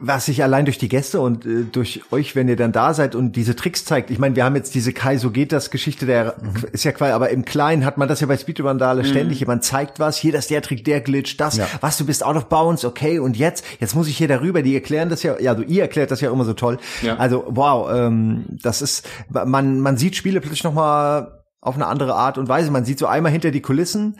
was 0.00 0.26
sich 0.26 0.42
allein 0.42 0.64
durch 0.64 0.78
die 0.78 0.88
Gäste 0.88 1.20
und 1.20 1.44
äh, 1.44 1.64
durch 1.70 2.02
euch, 2.10 2.34
wenn 2.34 2.48
ihr 2.48 2.56
dann 2.56 2.72
da 2.72 2.94
seid 2.94 3.14
und 3.14 3.36
diese 3.36 3.54
Tricks 3.54 3.84
zeigt. 3.84 4.10
Ich 4.10 4.18
meine, 4.18 4.34
wir 4.34 4.44
haben 4.44 4.56
jetzt 4.56 4.74
diese 4.74 4.92
Kai, 4.92 5.18
so 5.18 5.30
geht 5.30 5.52
das 5.52 5.70
Geschichte, 5.70 6.06
der 6.06 6.36
mhm. 6.40 6.64
ist 6.72 6.84
ja 6.84 6.92
quasi, 6.92 7.12
aber 7.12 7.28
im 7.30 7.44
Kleinen 7.44 7.84
hat 7.84 7.98
man 7.98 8.08
das 8.08 8.20
ja 8.20 8.26
bei 8.26 8.36
Speedrun-Vandale 8.36 9.02
mhm. 9.02 9.06
ständig. 9.06 9.40
Jemand 9.40 9.62
zeigt 9.62 10.00
was, 10.00 10.16
hier, 10.16 10.32
das 10.32 10.48
der 10.48 10.62
Trick, 10.62 10.84
der 10.84 11.00
Glitch, 11.02 11.36
das, 11.36 11.58
ja. 11.58 11.66
was, 11.80 11.98
du 11.98 12.06
bist 12.06 12.24
out 12.24 12.36
of 12.36 12.46
bounds, 12.46 12.84
okay, 12.84 13.18
und 13.18 13.36
jetzt, 13.36 13.64
jetzt 13.78 13.94
muss 13.94 14.08
ich 14.08 14.16
hier 14.16 14.28
darüber, 14.28 14.62
die 14.62 14.74
erklären 14.74 15.10
das 15.10 15.22
ja, 15.22 15.38
ja, 15.38 15.54
du, 15.54 15.62
ihr 15.62 15.82
erklärt 15.82 16.10
das 16.10 16.20
ja 16.22 16.32
immer 16.32 16.44
so 16.44 16.54
toll. 16.54 16.78
Ja. 17.02 17.16
Also, 17.16 17.44
wow, 17.48 17.90
ähm, 17.92 18.46
das 18.62 18.80
ist, 18.80 19.06
man, 19.28 19.80
man 19.80 19.98
sieht 19.98 20.16
Spiele 20.16 20.40
plötzlich 20.40 20.64
nochmal 20.64 21.40
auf 21.60 21.74
eine 21.74 21.86
andere 21.86 22.14
Art 22.14 22.38
und 22.38 22.48
Weise. 22.48 22.70
Man 22.70 22.84
sieht 22.84 22.98
so 22.98 23.06
einmal 23.06 23.32
hinter 23.32 23.50
die 23.50 23.60
Kulissen, 23.60 24.16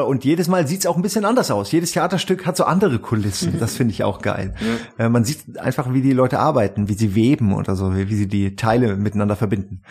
und 0.00 0.24
jedes 0.24 0.48
Mal 0.48 0.66
sieht's 0.66 0.86
auch 0.86 0.96
ein 0.96 1.02
bisschen 1.02 1.24
anders 1.24 1.50
aus. 1.50 1.72
Jedes 1.72 1.92
Theaterstück 1.92 2.46
hat 2.46 2.56
so 2.56 2.64
andere 2.64 3.00
Kulissen. 3.00 3.58
Das 3.58 3.74
finde 3.74 3.92
ich 3.92 4.04
auch 4.04 4.20
geil. 4.22 4.54
Ja. 4.98 5.06
Äh, 5.06 5.08
man 5.08 5.24
sieht 5.24 5.58
einfach, 5.58 5.92
wie 5.92 6.02
die 6.02 6.12
Leute 6.12 6.38
arbeiten, 6.38 6.88
wie 6.88 6.94
sie 6.94 7.14
weben 7.14 7.52
oder 7.54 7.74
so, 7.74 7.94
wie 7.96 8.14
sie 8.14 8.28
die 8.28 8.54
Teile 8.54 8.96
miteinander 8.96 9.34
verbinden. 9.36 9.82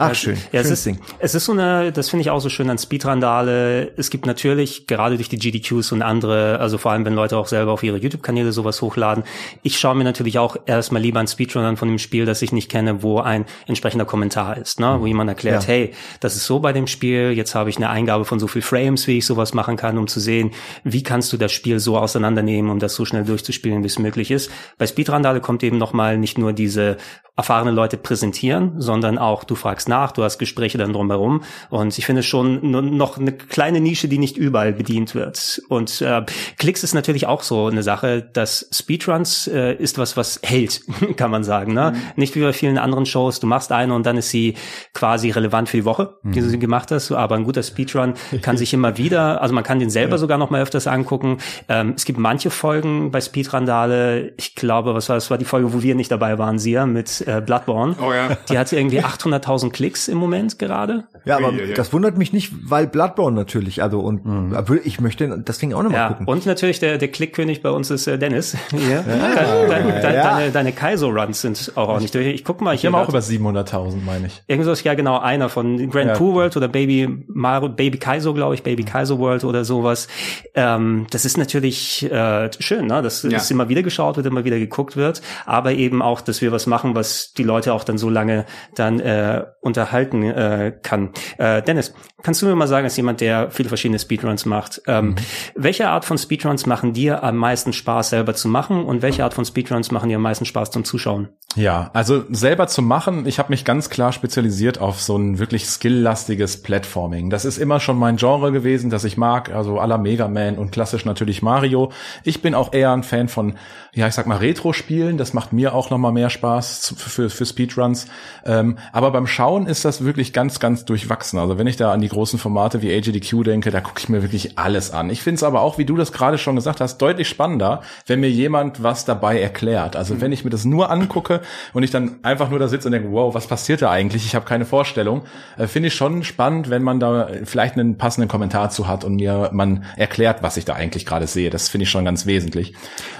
Ach, 0.00 0.14
schön. 0.14 0.38
Ja, 0.52 0.60
es 0.60 0.70
ist, 0.70 0.86
Ding. 0.86 1.00
es 1.18 1.34
ist 1.34 1.46
so 1.46 1.52
eine, 1.52 1.90
das 1.90 2.08
finde 2.08 2.20
ich 2.20 2.30
auch 2.30 2.38
so 2.38 2.48
schön 2.48 2.70
an 2.70 2.78
Speedrandale. 2.78 3.90
Es 3.96 4.10
gibt 4.10 4.26
natürlich, 4.26 4.86
gerade 4.86 5.16
durch 5.16 5.28
die 5.28 5.38
GDQs 5.38 5.90
und 5.90 6.02
andere, 6.02 6.60
also 6.60 6.78
vor 6.78 6.92
allem, 6.92 7.04
wenn 7.04 7.14
Leute 7.14 7.36
auch 7.36 7.48
selber 7.48 7.72
auf 7.72 7.82
ihre 7.82 7.96
YouTube-Kanäle 7.96 8.52
sowas 8.52 8.80
hochladen. 8.80 9.24
Ich 9.64 9.76
schaue 9.76 9.96
mir 9.96 10.04
natürlich 10.04 10.38
auch 10.38 10.56
erstmal 10.66 11.02
lieber 11.02 11.18
ein 11.18 11.26
Speedrun 11.26 11.64
an 11.64 11.76
von 11.76 11.88
dem 11.88 11.98
Spiel, 11.98 12.26
das 12.26 12.42
ich 12.42 12.52
nicht 12.52 12.70
kenne, 12.70 13.02
wo 13.02 13.18
ein 13.18 13.44
entsprechender 13.66 14.04
Kommentar 14.04 14.56
ist, 14.56 14.78
ne? 14.78 14.98
wo 15.00 15.06
jemand 15.06 15.30
erklärt, 15.30 15.64
ja. 15.64 15.68
hey, 15.68 15.94
das 16.20 16.36
ist 16.36 16.46
so 16.46 16.60
bei 16.60 16.72
dem 16.72 16.86
Spiel, 16.86 17.32
jetzt 17.32 17.56
habe 17.56 17.68
ich 17.68 17.76
eine 17.76 17.90
Eingabe 17.90 18.24
von 18.24 18.38
so 18.38 18.46
viel 18.46 18.62
Frames, 18.62 19.08
wie 19.08 19.18
ich 19.18 19.26
sowas 19.26 19.52
machen 19.52 19.76
kann, 19.76 19.98
um 19.98 20.06
zu 20.06 20.20
sehen, 20.20 20.52
wie 20.84 21.02
kannst 21.02 21.32
du 21.32 21.36
das 21.36 21.50
Spiel 21.50 21.80
so 21.80 21.98
auseinandernehmen, 21.98 22.70
um 22.70 22.78
das 22.78 22.94
so 22.94 23.04
schnell 23.04 23.24
durchzuspielen, 23.24 23.82
wie 23.82 23.88
es 23.88 23.98
möglich 23.98 24.30
ist. 24.30 24.48
Bei 24.78 24.86
Speedrandale 24.86 25.40
kommt 25.40 25.64
eben 25.64 25.76
nochmal 25.76 26.18
nicht 26.18 26.38
nur 26.38 26.52
diese 26.52 26.98
erfahrene 27.36 27.70
Leute 27.70 27.96
präsentieren, 27.96 28.80
sondern 28.80 29.16
auch 29.16 29.44
du 29.44 29.54
fragst 29.54 29.87
nach, 29.88 30.12
du 30.12 30.22
hast 30.22 30.38
Gespräche 30.38 30.78
dann 30.78 30.92
drumherum 30.92 31.42
und 31.70 31.96
ich 31.98 32.06
finde 32.06 32.22
schon 32.22 32.70
noch 32.70 33.18
eine 33.18 33.32
kleine 33.32 33.80
Nische, 33.80 34.08
die 34.08 34.18
nicht 34.18 34.36
überall 34.36 34.72
bedient 34.72 35.14
wird. 35.14 35.62
Und 35.68 36.00
äh, 36.00 36.24
Klicks 36.58 36.82
ist 36.84 36.94
natürlich 36.94 37.26
auch 37.26 37.42
so 37.42 37.66
eine 37.66 37.82
Sache, 37.82 38.22
dass 38.22 38.68
Speedruns 38.72 39.46
äh, 39.48 39.74
ist 39.74 39.98
was, 39.98 40.16
was 40.16 40.40
hält, 40.42 40.82
kann 41.16 41.30
man 41.30 41.44
sagen. 41.44 41.74
Ne? 41.74 41.92
Mhm. 41.92 42.00
Nicht 42.16 42.34
wie 42.36 42.40
bei 42.40 42.52
vielen 42.52 42.78
anderen 42.78 43.06
Shows, 43.06 43.40
du 43.40 43.46
machst 43.46 43.72
eine 43.72 43.94
und 43.94 44.06
dann 44.06 44.16
ist 44.16 44.30
sie 44.30 44.54
quasi 44.94 45.30
relevant 45.30 45.68
für 45.68 45.78
die 45.78 45.84
Woche, 45.84 46.16
mhm. 46.22 46.32
die 46.32 46.40
du 46.40 46.48
sie 46.48 46.58
gemacht 46.58 46.90
hast, 46.90 47.10
aber 47.12 47.36
ein 47.36 47.44
guter 47.44 47.62
Speedrun 47.62 48.14
kann 48.42 48.56
sich 48.56 48.74
immer 48.74 48.96
wieder, 48.98 49.42
also 49.42 49.54
man 49.54 49.64
kann 49.64 49.78
den 49.78 49.90
selber 49.90 50.12
ja. 50.12 50.18
sogar 50.18 50.38
noch 50.38 50.50
mal 50.50 50.62
öfters 50.62 50.86
angucken. 50.86 51.38
Ähm, 51.68 51.94
es 51.96 52.04
gibt 52.04 52.18
manche 52.18 52.50
Folgen 52.50 53.10
bei 53.10 53.20
Speedrandale, 53.20 54.32
ich 54.36 54.54
glaube, 54.54 54.94
was 54.94 55.08
war 55.08 55.16
das, 55.16 55.30
war 55.30 55.38
die 55.38 55.44
Folge, 55.44 55.72
wo 55.72 55.82
wir 55.82 55.94
nicht 55.94 56.10
dabei 56.10 56.38
waren, 56.38 56.58
Sia, 56.58 56.86
mit 56.86 57.26
äh, 57.26 57.40
Bloodborne. 57.40 57.96
Oh 58.00 58.12
ja. 58.12 58.36
Die 58.48 58.58
hat 58.58 58.72
irgendwie 58.72 59.00
800.000 59.04 59.70
Klicks 59.78 60.08
im 60.08 60.18
Moment 60.18 60.58
gerade. 60.58 61.04
Ja, 61.24 61.36
aber 61.36 61.52
ja, 61.52 61.66
ja. 61.66 61.74
das 61.76 61.92
wundert 61.92 62.18
mich 62.18 62.32
nicht, 62.32 62.52
weil 62.64 62.88
Bloodborne 62.88 63.36
natürlich, 63.36 63.80
also 63.80 64.00
und 64.00 64.26
mhm. 64.26 64.56
ich 64.82 65.00
möchte 65.00 65.40
das 65.44 65.58
Ding 65.58 65.72
auch 65.72 65.84
nochmal 65.84 66.00
ja, 66.00 66.08
gucken. 66.08 66.26
Und 66.26 66.46
natürlich 66.46 66.80
der, 66.80 66.98
der 66.98 67.06
Klickkönig 67.06 67.62
bei 67.62 67.70
uns 67.70 67.88
ist 67.92 68.08
äh, 68.08 68.18
Dennis. 68.18 68.56
Ja. 68.88 69.02
Deine, 69.02 70.00
deine, 70.00 70.00
deine, 70.00 70.50
deine 70.50 70.72
Kaizo-Runs 70.72 71.40
sind 71.40 71.72
auch, 71.74 71.88
auch 71.88 72.00
nicht 72.00 72.14
durch. 72.14 72.26
Ich 72.26 72.44
guck 72.44 72.60
mal 72.60 72.76
hier. 72.76 72.90
Wir 72.90 72.96
haben 72.96 73.04
auch 73.04 73.08
über 73.08 73.18
700.000, 73.18 73.96
meine 74.04 74.28
ich. 74.28 74.42
Irgendwas, 74.46 74.82
ja 74.84 74.94
genau, 74.94 75.18
einer 75.18 75.48
von 75.48 75.90
Grand 75.90 76.08
ja. 76.08 76.14
Pooh 76.14 76.34
World 76.34 76.56
oder 76.56 76.68
Baby 76.68 77.24
Mario, 77.28 77.68
Baby 77.68 77.98
Kaizo, 77.98 78.34
glaube 78.34 78.54
ich, 78.54 78.62
Baby 78.62 78.84
Kaizo 78.84 79.18
World 79.18 79.44
oder 79.44 79.64
sowas. 79.64 80.08
Ähm, 80.54 81.06
das 81.10 81.24
ist 81.24 81.36
natürlich 81.36 82.10
äh, 82.10 82.50
schön, 82.58 82.86
ne? 82.86 83.02
dass 83.02 83.22
ja. 83.22 83.36
es 83.36 83.50
immer 83.50 83.68
wieder 83.68 83.82
geschaut 83.82 84.16
wird, 84.16 84.26
immer 84.26 84.44
wieder 84.44 84.58
geguckt 84.58 84.96
wird, 84.96 85.22
aber 85.44 85.72
eben 85.72 86.02
auch, 86.02 86.20
dass 86.20 86.40
wir 86.40 86.52
was 86.52 86.66
machen, 86.66 86.94
was 86.94 87.32
die 87.32 87.44
Leute 87.44 87.72
auch 87.74 87.84
dann 87.84 87.98
so 87.98 88.08
lange 88.08 88.46
dann 88.74 89.00
äh, 89.00 89.44
unterhalten 89.68 90.22
äh, 90.24 90.72
kann. 90.82 91.10
Äh, 91.38 91.62
Dennis, 91.62 91.94
kannst 92.22 92.42
du 92.42 92.46
mir 92.46 92.56
mal 92.56 92.66
sagen, 92.66 92.84
als 92.84 92.96
jemand, 92.96 93.20
der 93.20 93.50
viele 93.50 93.68
verschiedene 93.68 93.98
Speedruns 93.98 94.44
macht, 94.44 94.82
ähm, 94.86 95.10
mhm. 95.10 95.16
welche 95.54 95.88
Art 95.88 96.04
von 96.04 96.18
Speedruns 96.18 96.66
machen 96.66 96.92
dir 96.92 97.22
am 97.22 97.36
meisten 97.36 97.72
Spaß 97.72 98.10
selber 98.10 98.34
zu 98.34 98.48
machen 98.48 98.84
und 98.84 99.02
welche 99.02 99.22
Art 99.22 99.34
von 99.34 99.44
Speedruns 99.44 99.92
machen 99.92 100.08
dir 100.08 100.16
am 100.16 100.22
meisten 100.22 100.44
Spaß 100.44 100.72
zum 100.72 100.84
Zuschauen? 100.84 101.28
Ja, 101.54 101.90
also 101.94 102.24
selber 102.30 102.66
zu 102.66 102.82
machen, 102.82 103.26
ich 103.26 103.38
habe 103.38 103.50
mich 103.50 103.64
ganz 103.64 103.88
klar 103.88 104.12
spezialisiert 104.12 104.80
auf 104.80 105.00
so 105.00 105.16
ein 105.16 105.38
wirklich 105.38 105.66
skilllastiges 105.66 106.62
Platforming. 106.62 107.30
Das 107.30 107.44
ist 107.44 107.56
immer 107.56 107.80
schon 107.80 107.98
mein 107.98 108.16
Genre 108.16 108.52
gewesen, 108.52 108.90
das 108.90 109.04
ich 109.04 109.16
mag, 109.16 109.50
also 109.50 109.78
aller 109.78 109.98
Mega 109.98 110.28
Man 110.28 110.58
und 110.58 110.72
klassisch 110.72 111.04
natürlich 111.04 111.40
Mario. 111.40 111.90
Ich 112.24 112.42
bin 112.42 112.54
auch 112.54 112.72
eher 112.72 112.92
ein 112.92 113.02
Fan 113.02 113.28
von, 113.28 113.54
ja, 113.94 114.08
ich 114.08 114.14
sag 114.14 114.26
mal 114.26 114.38
Retro-Spielen, 114.38 115.18
das 115.18 115.32
macht 115.32 115.52
mir 115.52 115.72
auch 115.74 115.90
noch 115.90 115.98
mal 115.98 116.12
mehr 116.12 116.30
Spaß 116.30 116.94
für, 116.96 117.30
für 117.30 117.46
Speedruns. 117.46 118.08
Ähm, 118.44 118.78
aber 118.92 119.10
beim 119.10 119.26
Schauen 119.26 119.66
ist 119.66 119.84
das 119.84 120.04
wirklich 120.04 120.32
ganz, 120.32 120.60
ganz 120.60 120.84
durchwachsen. 120.84 121.38
Also 121.38 121.58
wenn 121.58 121.66
ich 121.66 121.76
da 121.76 121.92
an 121.92 122.00
die 122.00 122.07
großen 122.08 122.38
Formate 122.38 122.82
wie 122.82 122.94
AGDQ 122.94 123.44
denke, 123.44 123.70
da 123.70 123.80
gucke 123.80 124.00
ich 124.00 124.08
mir 124.08 124.22
wirklich 124.22 124.58
alles 124.58 124.90
an. 124.90 125.10
Ich 125.10 125.22
finde 125.22 125.36
es 125.36 125.42
aber 125.42 125.60
auch, 125.60 125.78
wie 125.78 125.84
du 125.84 125.96
das 125.96 126.12
gerade 126.12 126.38
schon 126.38 126.56
gesagt 126.56 126.80
hast, 126.80 126.98
deutlich 126.98 127.28
spannender, 127.28 127.82
wenn 128.06 128.20
mir 128.20 128.30
jemand 128.30 128.82
was 128.82 129.04
dabei 129.04 129.40
erklärt. 129.40 129.96
Also 129.96 130.14
mhm. 130.14 130.20
wenn 130.20 130.32
ich 130.32 130.44
mir 130.44 130.50
das 130.50 130.64
nur 130.64 130.90
angucke 130.90 131.40
und 131.72 131.82
ich 131.82 131.90
dann 131.90 132.16
einfach 132.22 132.50
nur 132.50 132.58
da 132.58 132.68
sitze 132.68 132.88
und 132.88 132.92
denke, 132.92 133.10
wow, 133.12 133.34
was 133.34 133.46
passiert 133.46 133.82
da 133.82 133.90
eigentlich? 133.90 134.26
Ich 134.26 134.34
habe 134.34 134.44
keine 134.44 134.64
Vorstellung. 134.64 135.22
Äh, 135.56 135.66
finde 135.66 135.88
ich 135.88 135.94
schon 135.94 136.24
spannend, 136.24 136.70
wenn 136.70 136.82
man 136.82 137.00
da 137.00 137.28
vielleicht 137.44 137.74
einen 137.74 137.98
passenden 137.98 138.28
Kommentar 138.28 138.70
zu 138.70 138.88
hat 138.88 139.04
und 139.04 139.16
mir 139.16 139.50
man 139.52 139.84
erklärt, 139.96 140.42
was 140.42 140.56
ich 140.56 140.64
da 140.64 140.74
eigentlich 140.74 141.06
gerade 141.06 141.26
sehe. 141.26 141.50
Das 141.50 141.68
finde 141.68 141.84
ich 141.84 141.90
schon 141.90 142.04
ganz 142.04 142.26
wesentlich. 142.26 142.74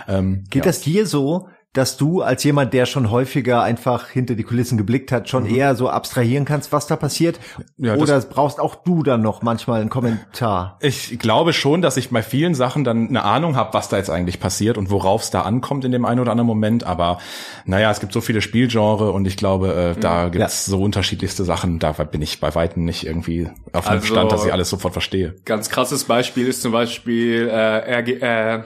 Ähm, 0.07 0.45
Geht 0.51 0.65
ja. 0.65 0.71
das 0.71 0.81
dir 0.81 1.07
so, 1.07 1.49
dass 1.75 1.99
du 1.99 2.23
als 2.23 2.43
jemand, 2.45 2.73
der 2.73 2.87
schon 2.87 3.11
häufiger 3.11 3.63
einfach 3.63 4.09
hinter 4.09 4.35
die 4.35 4.43
Kulissen 4.43 4.79
geblickt 4.79 5.13
hat, 5.13 5.29
schon 5.29 5.45
mhm. 5.45 5.55
eher 5.55 5.75
so 5.75 5.91
abstrahieren 5.91 6.47
kannst, 6.47 6.73
was 6.73 6.87
da 6.87 6.97
passiert? 6.97 7.39
Ja, 7.77 7.95
Oder 7.97 8.19
brauchst 8.21 8.59
auch 8.59 8.75
du 8.75 9.03
dann 9.03 9.21
noch 9.21 9.43
manchmal 9.43 9.83
einen 9.83 9.91
Kommentar? 9.91 10.79
Ich 10.81 11.19
glaube 11.19 11.53
schon, 11.53 11.83
dass 11.83 11.99
ich 11.99 12.09
bei 12.09 12.23
vielen 12.23 12.55
Sachen 12.55 12.85
dann 12.85 13.09
eine 13.09 13.23
Ahnung 13.23 13.55
habe, 13.55 13.75
was 13.75 13.89
da 13.91 13.99
jetzt 13.99 14.09
eigentlich 14.09 14.41
passiert 14.41 14.79
und 14.79 14.91
worauf 14.91 15.23
es 15.23 15.31
da 15.31 15.43
ankommt 15.43 15.85
in 15.85 15.93
dem 15.93 16.07
einen 16.07 16.21
oder 16.21 16.31
anderen 16.31 16.47
Moment. 16.47 16.85
Aber 16.85 17.19
naja, 17.67 17.91
es 17.91 18.01
gibt 18.01 18.15
so 18.15 18.23
viele 18.23 18.41
Spielgenre 18.41 19.13
und 19.13 19.27
ich 19.27 19.37
glaube, 19.37 19.95
äh, 19.97 20.01
da 20.01 20.31
gibt 20.31 20.45
es 20.45 20.67
ja. 20.67 20.71
so 20.71 20.83
unterschiedlichste 20.83 21.45
Sachen. 21.45 21.79
Da 21.79 21.93
bin 21.93 22.23
ich 22.23 22.41
bei 22.41 22.55
weitem 22.55 22.87
nicht 22.87 23.07
irgendwie 23.07 23.51
auf 23.75 23.87
einem 23.87 24.01
also, 24.01 24.15
Stand, 24.15 24.33
dass 24.33 24.47
ich 24.47 24.53
alles 24.53 24.71
sofort 24.71 24.95
verstehe. 24.95 25.35
Ganz 25.45 25.69
krasses 25.69 26.05
Beispiel 26.05 26.47
ist 26.47 26.63
zum 26.63 26.73
Beispiel 26.73 27.49
äh, 27.49 27.99
RG, 27.99 28.13
äh, 28.21 28.63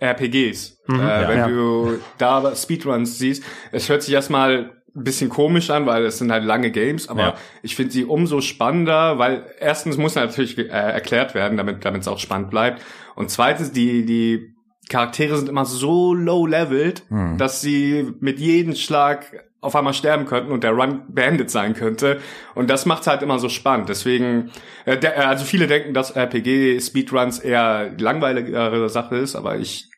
RPGs. 0.00 0.78
Mhm, 0.86 1.00
äh, 1.00 1.02
ja, 1.02 1.28
wenn 1.28 1.38
ja. 1.38 1.48
du 1.48 1.98
da 2.18 2.54
Speedruns 2.54 3.18
siehst, 3.18 3.44
es 3.72 3.88
hört 3.88 4.02
sich 4.02 4.14
erstmal 4.14 4.72
ein 4.94 5.04
bisschen 5.04 5.30
komisch 5.30 5.70
an, 5.70 5.86
weil 5.86 6.04
es 6.04 6.18
sind 6.18 6.32
halt 6.32 6.44
lange 6.44 6.70
Games, 6.70 7.08
aber 7.08 7.20
ja. 7.20 7.34
ich 7.62 7.76
finde 7.76 7.92
sie 7.92 8.04
umso 8.04 8.40
spannender, 8.40 9.18
weil 9.18 9.44
erstens 9.60 9.96
muss 9.96 10.16
natürlich 10.16 10.58
äh, 10.58 10.64
erklärt 10.64 11.34
werden, 11.34 11.56
damit 11.56 11.84
damit 11.84 12.02
es 12.02 12.08
auch 12.08 12.18
spannend 12.18 12.50
bleibt 12.50 12.82
und 13.14 13.30
zweitens 13.30 13.70
die 13.72 14.04
die 14.04 14.54
Charaktere 14.88 15.36
sind 15.36 15.48
immer 15.48 15.64
so 15.64 16.12
low 16.14 16.46
leveled, 16.46 17.04
mhm. 17.10 17.38
dass 17.38 17.60
sie 17.60 18.12
mit 18.18 18.40
jedem 18.40 18.74
Schlag 18.74 19.44
auf 19.60 19.76
einmal 19.76 19.94
sterben 19.94 20.24
könnten 20.24 20.52
und 20.52 20.64
der 20.64 20.72
Run 20.72 21.02
beendet 21.08 21.50
sein 21.50 21.74
könnte. 21.74 22.20
Und 22.54 22.70
das 22.70 22.86
macht's 22.86 23.06
halt 23.06 23.22
immer 23.22 23.38
so 23.38 23.48
spannend. 23.48 23.88
Deswegen, 23.88 24.50
äh, 24.86 24.96
der, 24.96 25.16
äh, 25.16 25.20
also 25.22 25.44
viele 25.44 25.66
denken, 25.66 25.92
dass 25.92 26.12
RPG 26.12 26.80
Speedruns 26.80 27.38
eher 27.38 27.92
langweiligere 27.98 28.88
Sache 28.88 29.16
ist, 29.16 29.36
aber 29.36 29.58
ich 29.58 29.90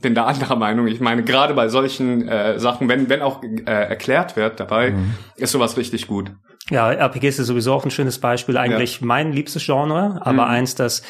bin 0.00 0.14
da 0.14 0.24
anderer 0.26 0.56
Meinung. 0.56 0.86
Ich 0.86 1.00
meine, 1.00 1.24
gerade 1.24 1.54
bei 1.54 1.68
solchen 1.68 2.28
äh, 2.28 2.58
Sachen, 2.58 2.88
wenn, 2.88 3.08
wenn 3.08 3.22
auch 3.22 3.42
äh, 3.42 3.64
erklärt 3.64 4.36
wird 4.36 4.60
dabei, 4.60 4.92
mhm. 4.92 5.14
ist 5.36 5.52
sowas 5.52 5.76
richtig 5.76 6.06
gut. 6.06 6.32
Ja, 6.70 6.92
RPGs 6.92 7.38
ist 7.38 7.46
sowieso 7.46 7.72
auch 7.72 7.84
ein 7.84 7.90
schönes 7.90 8.20
Beispiel. 8.20 8.58
Eigentlich 8.58 9.00
ja. 9.00 9.06
mein 9.06 9.32
liebstes 9.32 9.64
Genre, 9.64 10.20
aber 10.20 10.44
mhm. 10.44 10.50
eins, 10.50 10.74
das 10.74 11.02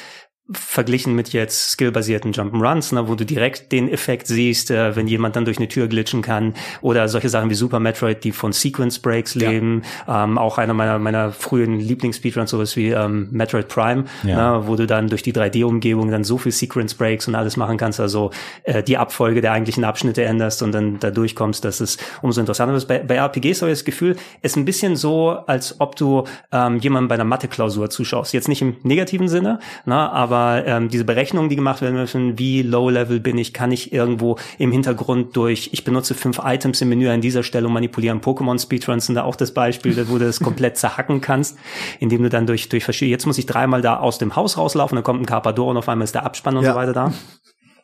verglichen 0.51 1.15
mit 1.15 1.35
jetzt 1.35 1.73
skillbasierten 1.73 2.33
Jump'n'Runs, 2.33 2.95
ne, 2.95 3.07
wo 3.07 3.15
du 3.15 3.27
direkt 3.27 3.71
den 3.71 3.91
Effekt 3.91 4.27
siehst, 4.27 4.71
äh, 4.71 4.97
wenn 4.97 5.07
jemand 5.07 5.37
dann 5.37 5.45
durch 5.45 5.59
eine 5.59 5.69
Tür 5.69 5.89
glitschen 5.89 6.23
kann 6.23 6.55
oder 6.81 7.07
solche 7.09 7.29
Sachen 7.29 7.51
wie 7.51 7.55
Super 7.55 7.81
Metroid, 7.81 8.25
die 8.25 8.33
von 8.33 8.53
Sequence 8.53 8.99
Breaks 8.99 9.35
leben. 9.35 9.83
Ja. 10.07 10.25
Ähm, 10.25 10.39
auch 10.39 10.57
einer 10.57 10.73
meiner 10.73 10.99
meiner 10.99 11.33
frühen 11.33 11.79
Lieblings-Speedruns, 11.79 12.51
sowas 12.51 12.77
wie 12.77 12.89
ähm, 12.89 13.29
Metroid 13.31 13.69
Prime, 13.69 14.05
ja. 14.23 14.59
ne, 14.59 14.67
wo 14.67 14.77
du 14.77 14.87
dann 14.87 15.09
durch 15.09 15.23
die 15.23 15.35
3D-Umgebung 15.35 16.11
dann 16.11 16.25
so 16.25 16.39
viel 16.39 16.53
Sequence 16.53 16.95
Breaks 16.95 17.29
und 17.29 17.35
alles 17.35 17.59
machen 17.59 17.77
kannst, 17.77 18.01
also 18.01 18.31
äh, 18.63 18.83
die 18.83 18.97
Abfolge 18.97 19.43
der 19.43 19.53
eigentlichen 19.53 19.85
Abschnitte 19.85 20.25
änderst 20.25 20.63
und 20.63 20.73
dann 20.73 20.99
da 20.99 21.11
durchkommst, 21.11 21.63
dass 21.63 21.81
es 21.81 21.99
umso 22.23 22.41
interessanter 22.41 22.75
ist. 22.75 22.87
Bei, 22.87 23.01
bei 23.01 23.17
RPGs 23.17 23.61
habe 23.61 23.71
ich 23.71 23.79
das 23.79 23.85
Gefühl, 23.85 24.17
es 24.41 24.53
ist 24.53 24.57
ein 24.57 24.65
bisschen 24.65 24.97
so, 24.97 25.31
als 25.47 25.79
ob 25.79 25.95
du 25.97 26.25
ähm, 26.53 26.79
jemandem 26.79 27.09
bei 27.09 27.17
einer 27.17 27.25
Mathe-Klausur 27.25 27.91
zuschaust. 27.91 28.33
Jetzt 28.33 28.49
nicht 28.49 28.63
im 28.63 28.77
negativen 28.83 29.29
Sinne, 29.29 29.59
ne, 29.85 29.95
aber 29.95 30.38
aber 30.39 30.67
ähm, 30.67 30.89
diese 30.89 31.05
Berechnungen, 31.05 31.49
die 31.49 31.57
gemacht 31.57 31.83
werden 31.83 31.95
müssen, 31.97 32.39
wie 32.39 32.63
low-level 32.63 33.21
bin 33.21 33.39
ich, 33.39 33.53
kann 33.53 33.73
ich 33.73 33.93
irgendwo 33.93 34.37
im 34.59 34.73
Hintergrund 34.73 35.37
durch, 35.37 35.71
ich 35.73 35.85
benutze 35.85 36.15
fünf 36.15 36.41
Items 36.45 36.81
im 36.81 36.89
Menü 36.89 37.09
an 37.09 37.21
dieser 37.21 37.43
Stelle 37.43 37.67
und 37.67 37.73
manipulieren 37.73 38.21
Pokémon-Speedruns 38.21 39.07
sind 39.07 39.17
da 39.17 39.25
auch 39.25 39.37
das 39.37 39.53
Beispiel, 39.53 40.09
wo 40.09 40.19
du 40.19 40.27
das 40.27 40.41
komplett 40.41 40.77
zerhacken 40.79 41.21
kannst, 41.21 41.59
indem 41.99 42.23
du 42.23 42.29
dann 42.29 42.47
durch, 42.47 42.69
durch 42.69 42.85
verschiedene, 42.85 43.13
jetzt 43.13 43.27
muss 43.27 43.39
ich 43.39 43.47
dreimal 43.47 43.83
da 43.83 43.99
aus 43.99 44.19
dem 44.19 44.37
Haus 44.37 44.57
rauslaufen, 44.57 44.97
dann 44.97 45.05
kommt 45.05 45.21
ein 45.21 45.27
Carpador 45.27 45.69
und 45.69 45.77
auf 45.77 45.89
einmal 45.89 46.05
ist 46.05 46.15
der 46.15 46.25
Abspann 46.25 46.57
und 46.57 46.65
ja. 46.65 46.73
so 46.73 46.77
weiter 46.77 46.93
da 46.93 47.13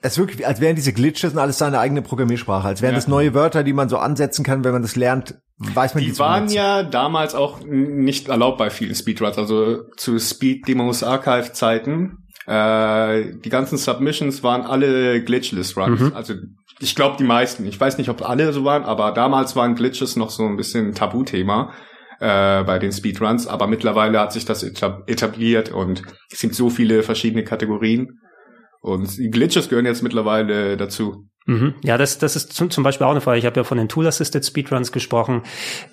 es 0.05 0.19
wirklich, 0.19 0.47
als 0.47 0.61
wären 0.61 0.77
diese 0.77 0.93
Glitches 0.93 1.33
und 1.33 1.39
alles 1.39 1.57
seine 1.57 1.79
eigene 1.79 2.03
Programmiersprache, 2.03 2.69
als 2.69 2.83
wären 2.83 2.93
ja. 2.93 2.99
das 2.99 3.09
neue 3.09 3.33
Wörter, 3.33 3.65
die 3.65 3.73
man 3.73 3.89
so 3.89 3.97
ansetzen 3.97 4.45
kann, 4.45 4.63
wenn 4.63 4.73
man 4.73 4.83
das 4.83 4.97
lernt, 4.97 5.37
weiß 5.57 5.95
man 5.95 6.05
Die 6.05 6.19
waren 6.19 6.49
ja 6.49 6.83
damals 6.83 7.35
auch 7.35 7.61
nicht 7.65 8.29
erlaubt 8.29 8.59
bei 8.59 8.69
vielen 8.69 8.95
Speedruns, 8.95 9.39
also 9.39 9.85
zu 9.97 10.19
Speed 10.19 10.69
Demos 10.69 11.03
Archive 11.03 11.53
Zeiten 11.53 12.24
äh, 12.47 13.33
die 13.37 13.49
ganzen 13.49 13.79
Submissions 13.79 14.43
waren 14.43 14.63
alle 14.63 15.23
Glitchless 15.23 15.77
Runs. 15.77 16.01
Mhm. 16.01 16.13
Also 16.15 16.35
ich 16.81 16.95
glaube 16.95 17.17
die 17.19 17.25
meisten. 17.25 17.67
Ich 17.67 17.81
weiß 17.81 17.99
nicht, 17.99 18.11
ob 18.11 18.29
alle 18.29 18.53
so 18.53 18.65
waren, 18.65 18.85
aber 18.85 19.13
damals 19.13 19.57
waren 19.57 19.75
Glitches 19.75 20.17
noch 20.17 20.31
so 20.31 20.45
ein 20.45 20.57
bisschen 20.57 20.95
Tabuthema 20.95 21.73
äh, 22.21 22.63
bei 22.65 22.79
den 22.79 22.93
Speedruns. 22.93 23.47
Aber 23.47 23.67
mittlerweile 23.67 24.21
hat 24.21 24.33
sich 24.33 24.45
das 24.45 24.63
etabliert 24.63 25.73
und 25.73 26.03
es 26.31 26.41
gibt 26.41 26.55
so 26.55 26.71
viele 26.71 27.03
verschiedene 27.03 27.45
Kategorien. 27.45 28.21
Und 28.81 29.17
die 29.17 29.31
Glitches 29.31 29.69
gehören 29.69 29.87
jetzt 29.87 30.03
mittlerweile 30.03 30.77
dazu. 30.77 31.29
Mhm. 31.47 31.75
Ja, 31.83 31.99
das, 31.99 32.17
das 32.17 32.37
ist 32.37 32.55
zum, 32.55 32.71
zum 32.71 32.85
Beispiel 32.85 33.07
auch 33.07 33.11
eine 33.11 33.21
Frage. 33.21 33.39
Ich 33.39 33.45
habe 33.45 33.61
ja 33.61 33.65
von 33.65 33.77
den 33.77 33.89
Tool-Assisted 33.89 34.47
Speedruns 34.47 34.93
gesprochen. 34.93 35.43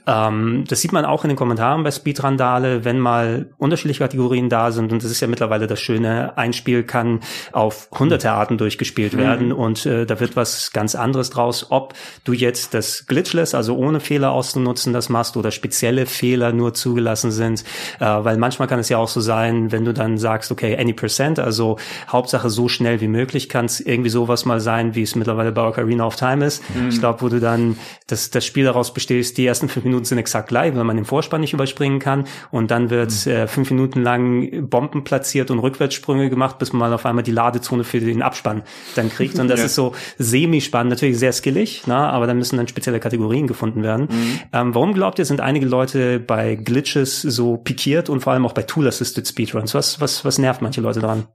Ähm, 0.07 0.63
das 0.67 0.79
sieht 0.79 0.93
man 0.93 1.03
auch 1.03 1.25
in 1.25 1.27
den 1.27 1.35
Kommentaren 1.35 1.83
bei 1.83 1.91
Speedrandale, 1.91 2.85
wenn 2.85 2.99
mal 2.99 3.49
unterschiedliche 3.57 3.99
Kategorien 3.99 4.47
da 4.47 4.71
sind. 4.71 4.93
Und 4.93 5.03
das 5.03 5.11
ist 5.11 5.19
ja 5.19 5.27
mittlerweile 5.27 5.67
das 5.67 5.81
Schöne. 5.81 6.37
Ein 6.37 6.53
Spiel 6.53 6.83
kann 6.83 7.19
auf 7.51 7.89
hunderte 7.91 8.31
Arten 8.31 8.57
durchgespielt 8.57 9.13
mhm. 9.13 9.17
werden 9.17 9.51
und 9.51 9.85
äh, 9.85 10.05
da 10.05 10.21
wird 10.21 10.37
was 10.37 10.71
ganz 10.71 10.95
anderes 10.95 11.31
draus. 11.31 11.67
Ob 11.69 11.95
du 12.23 12.31
jetzt 12.31 12.73
das 12.73 13.05
Glitchless, 13.05 13.53
also 13.53 13.75
ohne 13.75 13.99
Fehler 13.99 14.31
auszunutzen, 14.31 14.93
das 14.93 15.09
machst 15.09 15.35
oder 15.35 15.51
spezielle 15.51 16.05
Fehler 16.05 16.53
nur 16.53 16.73
zugelassen 16.73 17.31
sind. 17.31 17.65
Äh, 17.99 18.05
weil 18.05 18.37
manchmal 18.37 18.69
kann 18.69 18.79
es 18.79 18.87
ja 18.87 18.97
auch 18.97 19.09
so 19.09 19.19
sein, 19.19 19.73
wenn 19.73 19.83
du 19.83 19.93
dann 19.93 20.17
sagst, 20.17 20.49
okay, 20.49 20.77
any 20.77 20.93
percent, 20.93 21.39
also 21.39 21.77
Hauptsache 22.07 22.49
so 22.49 22.69
schnell 22.69 23.01
wie 23.01 23.09
möglich, 23.09 23.49
kann 23.49 23.65
es 23.65 23.81
irgendwie 23.81 24.09
sowas 24.09 24.45
mal 24.45 24.61
sein, 24.61 24.95
wie 24.95 25.01
es 25.01 25.15
mittlerweile 25.15 25.40
mittlerweile 25.41 25.51
bei 25.51 25.67
Ocarina 25.67 26.05
of 26.05 26.15
Time 26.15 26.45
ist. 26.45 26.63
Mhm. 26.75 26.89
Ich 26.89 26.99
glaube, 26.99 27.21
wo 27.21 27.29
du 27.29 27.39
dann 27.39 27.77
das, 28.07 28.29
das 28.29 28.45
Spiel 28.45 28.65
daraus 28.65 28.93
bestehst, 28.93 29.37
die 29.37 29.45
ersten 29.45 29.69
fünf 29.69 29.85
Minuten 29.85 30.05
sind 30.05 30.17
exakt 30.17 30.49
gleich, 30.49 30.75
weil 30.75 30.83
man 30.83 30.95
den 30.95 31.05
Vorspann 31.05 31.41
nicht 31.41 31.53
überspringen 31.53 31.99
kann. 31.99 32.25
Und 32.51 32.71
dann 32.71 32.89
wird 32.89 33.11
mhm. 33.25 33.31
äh, 33.31 33.47
fünf 33.47 33.71
Minuten 33.71 34.03
lang 34.03 34.69
Bomben 34.69 35.03
platziert 35.03 35.51
und 35.51 35.59
Rückwärtssprünge 35.59 36.29
gemacht, 36.29 36.59
bis 36.59 36.73
man 36.73 36.79
mal 36.79 36.93
auf 36.93 37.05
einmal 37.05 37.23
die 37.23 37.31
Ladezone 37.31 37.83
für 37.83 37.99
den 37.99 38.21
Abspann 38.21 38.63
dann 38.95 39.09
kriegt. 39.09 39.39
Und 39.39 39.47
das 39.47 39.59
ja. 39.59 39.65
ist 39.65 39.75
so 39.75 39.93
semi-spannend, 40.17 40.91
natürlich 40.91 41.19
sehr 41.19 41.33
skillig, 41.33 41.83
na, 41.85 42.09
aber 42.09 42.27
dann 42.27 42.37
müssen 42.37 42.57
dann 42.57 42.67
spezielle 42.67 42.99
Kategorien 42.99 43.47
gefunden 43.47 43.83
werden. 43.83 44.07
Mhm. 44.11 44.39
Ähm, 44.53 44.75
warum 44.75 44.93
glaubt 44.93 45.19
ihr, 45.19 45.25
sind 45.25 45.41
einige 45.41 45.65
Leute 45.65 46.19
bei 46.19 46.55
Glitches 46.55 47.21
so 47.21 47.57
pikiert 47.57 48.09
und 48.09 48.21
vor 48.21 48.33
allem 48.33 48.45
auch 48.45 48.53
bei 48.53 48.63
Tool-Assisted 48.63 49.27
Speedruns? 49.27 49.73
Was, 49.73 50.01
was, 50.01 50.25
was 50.25 50.37
nervt 50.37 50.61
manche 50.61 50.81
Leute 50.81 50.99
daran? 50.99 51.27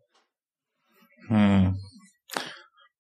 Hm. 1.29 1.75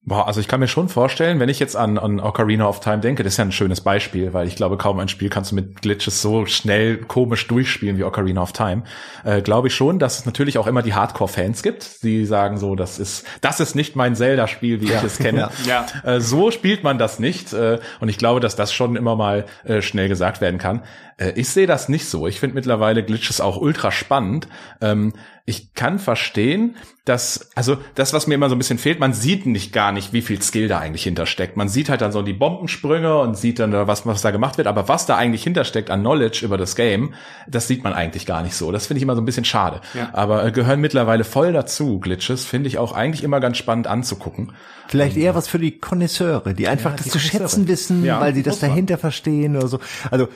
Boah, 0.08 0.28
also 0.28 0.38
ich 0.38 0.46
kann 0.46 0.60
mir 0.60 0.68
schon 0.68 0.88
vorstellen, 0.88 1.40
wenn 1.40 1.48
ich 1.48 1.58
jetzt 1.58 1.74
an, 1.74 1.98
an 1.98 2.20
Ocarina 2.20 2.68
of 2.68 2.78
Time 2.78 3.00
denke, 3.00 3.24
das 3.24 3.32
ist 3.32 3.36
ja 3.38 3.44
ein 3.44 3.50
schönes 3.50 3.80
Beispiel, 3.80 4.32
weil 4.32 4.46
ich 4.46 4.54
glaube, 4.54 4.76
kaum 4.76 5.00
ein 5.00 5.08
Spiel 5.08 5.28
kannst 5.28 5.50
du 5.50 5.56
mit 5.56 5.82
Glitches 5.82 6.22
so 6.22 6.46
schnell 6.46 6.98
komisch 6.98 7.48
durchspielen 7.48 7.98
wie 7.98 8.04
Ocarina 8.04 8.40
of 8.40 8.52
Time. 8.52 8.84
Äh, 9.24 9.42
glaube 9.42 9.66
ich 9.66 9.74
schon, 9.74 9.98
dass 9.98 10.20
es 10.20 10.24
natürlich 10.24 10.58
auch 10.58 10.68
immer 10.68 10.82
die 10.82 10.94
Hardcore-Fans 10.94 11.60
gibt, 11.64 12.04
die 12.04 12.24
sagen 12.24 12.56
so, 12.56 12.76
das 12.76 13.00
ist, 13.00 13.26
das 13.40 13.58
ist 13.58 13.74
nicht 13.74 13.96
mein 13.96 14.14
Zelda-Spiel, 14.14 14.80
wie 14.80 14.92
ja. 14.92 14.98
ich 14.98 15.02
es 15.02 15.18
kenne. 15.18 15.50
ja. 15.66 15.86
Äh, 16.04 16.20
so 16.20 16.52
spielt 16.52 16.84
man 16.84 16.98
das 16.98 17.18
nicht. 17.18 17.52
Äh, 17.52 17.80
und 17.98 18.08
ich 18.08 18.16
glaube, 18.16 18.38
dass 18.38 18.54
das 18.54 18.72
schon 18.72 18.94
immer 18.94 19.16
mal 19.16 19.46
äh, 19.64 19.82
schnell 19.82 20.08
gesagt 20.08 20.40
werden 20.40 20.58
kann. 20.58 20.82
Äh, 21.18 21.32
ich 21.36 21.48
sehe 21.48 21.66
das 21.66 21.88
nicht 21.88 22.06
so. 22.06 22.26
Ich 22.26 22.40
finde 22.40 22.54
mittlerweile 22.54 23.04
Glitches 23.04 23.40
auch 23.40 23.56
ultra 23.56 23.90
spannend. 23.92 24.48
Ähm, 24.80 25.12
ich 25.48 25.74
kann 25.74 26.00
verstehen, 26.00 26.74
dass, 27.04 27.50
also 27.54 27.78
das, 27.94 28.12
was 28.12 28.26
mir 28.26 28.34
immer 28.34 28.48
so 28.48 28.56
ein 28.56 28.58
bisschen 28.58 28.78
fehlt, 28.78 28.98
man 28.98 29.12
sieht 29.12 29.46
nicht 29.46 29.72
gar 29.72 29.92
nicht, 29.92 30.12
wie 30.12 30.20
viel 30.20 30.42
Skill 30.42 30.66
da 30.66 30.80
eigentlich 30.80 31.04
hintersteckt. 31.04 31.56
Man 31.56 31.68
sieht 31.68 31.88
halt 31.88 32.00
dann 32.00 32.10
so 32.10 32.20
die 32.22 32.32
Bombensprünge 32.32 33.16
und 33.20 33.36
sieht 33.36 33.60
dann, 33.60 33.72
was, 33.72 34.04
was 34.06 34.22
da 34.22 34.32
gemacht 34.32 34.58
wird, 34.58 34.66
aber 34.66 34.88
was 34.88 35.06
da 35.06 35.16
eigentlich 35.16 35.44
hintersteckt 35.44 35.88
an 35.88 36.00
Knowledge 36.00 36.44
über 36.44 36.58
das 36.58 36.74
Game, 36.74 37.14
das 37.46 37.68
sieht 37.68 37.84
man 37.84 37.92
eigentlich 37.92 38.26
gar 38.26 38.42
nicht 38.42 38.56
so. 38.56 38.72
Das 38.72 38.88
finde 38.88 38.98
ich 38.98 39.02
immer 39.04 39.14
so 39.14 39.22
ein 39.22 39.24
bisschen 39.24 39.44
schade. 39.44 39.82
Ja. 39.94 40.10
Aber 40.14 40.44
äh, 40.44 40.50
gehören 40.50 40.80
mittlerweile 40.80 41.22
voll 41.22 41.52
dazu, 41.52 42.00
Glitches, 42.00 42.44
finde 42.44 42.66
ich 42.66 42.78
auch 42.78 42.92
eigentlich 42.92 43.22
immer 43.22 43.38
ganz 43.38 43.56
spannend 43.56 43.86
anzugucken. 43.86 44.52
Vielleicht 44.88 45.16
eher 45.16 45.36
was 45.36 45.46
für 45.46 45.60
die 45.60 45.78
Konnoisseure, 45.78 46.54
die 46.54 46.66
einfach 46.66 46.90
ja, 46.90 46.96
das 46.96 47.08
zu 47.08 47.20
schätzen 47.20 47.68
wissen, 47.68 48.04
ja, 48.04 48.20
weil 48.20 48.34
sie 48.34 48.42
das 48.42 48.58
dahinter 48.58 48.98
verstehen 48.98 49.56
oder 49.56 49.68
so. 49.68 49.78
Also 50.10 50.26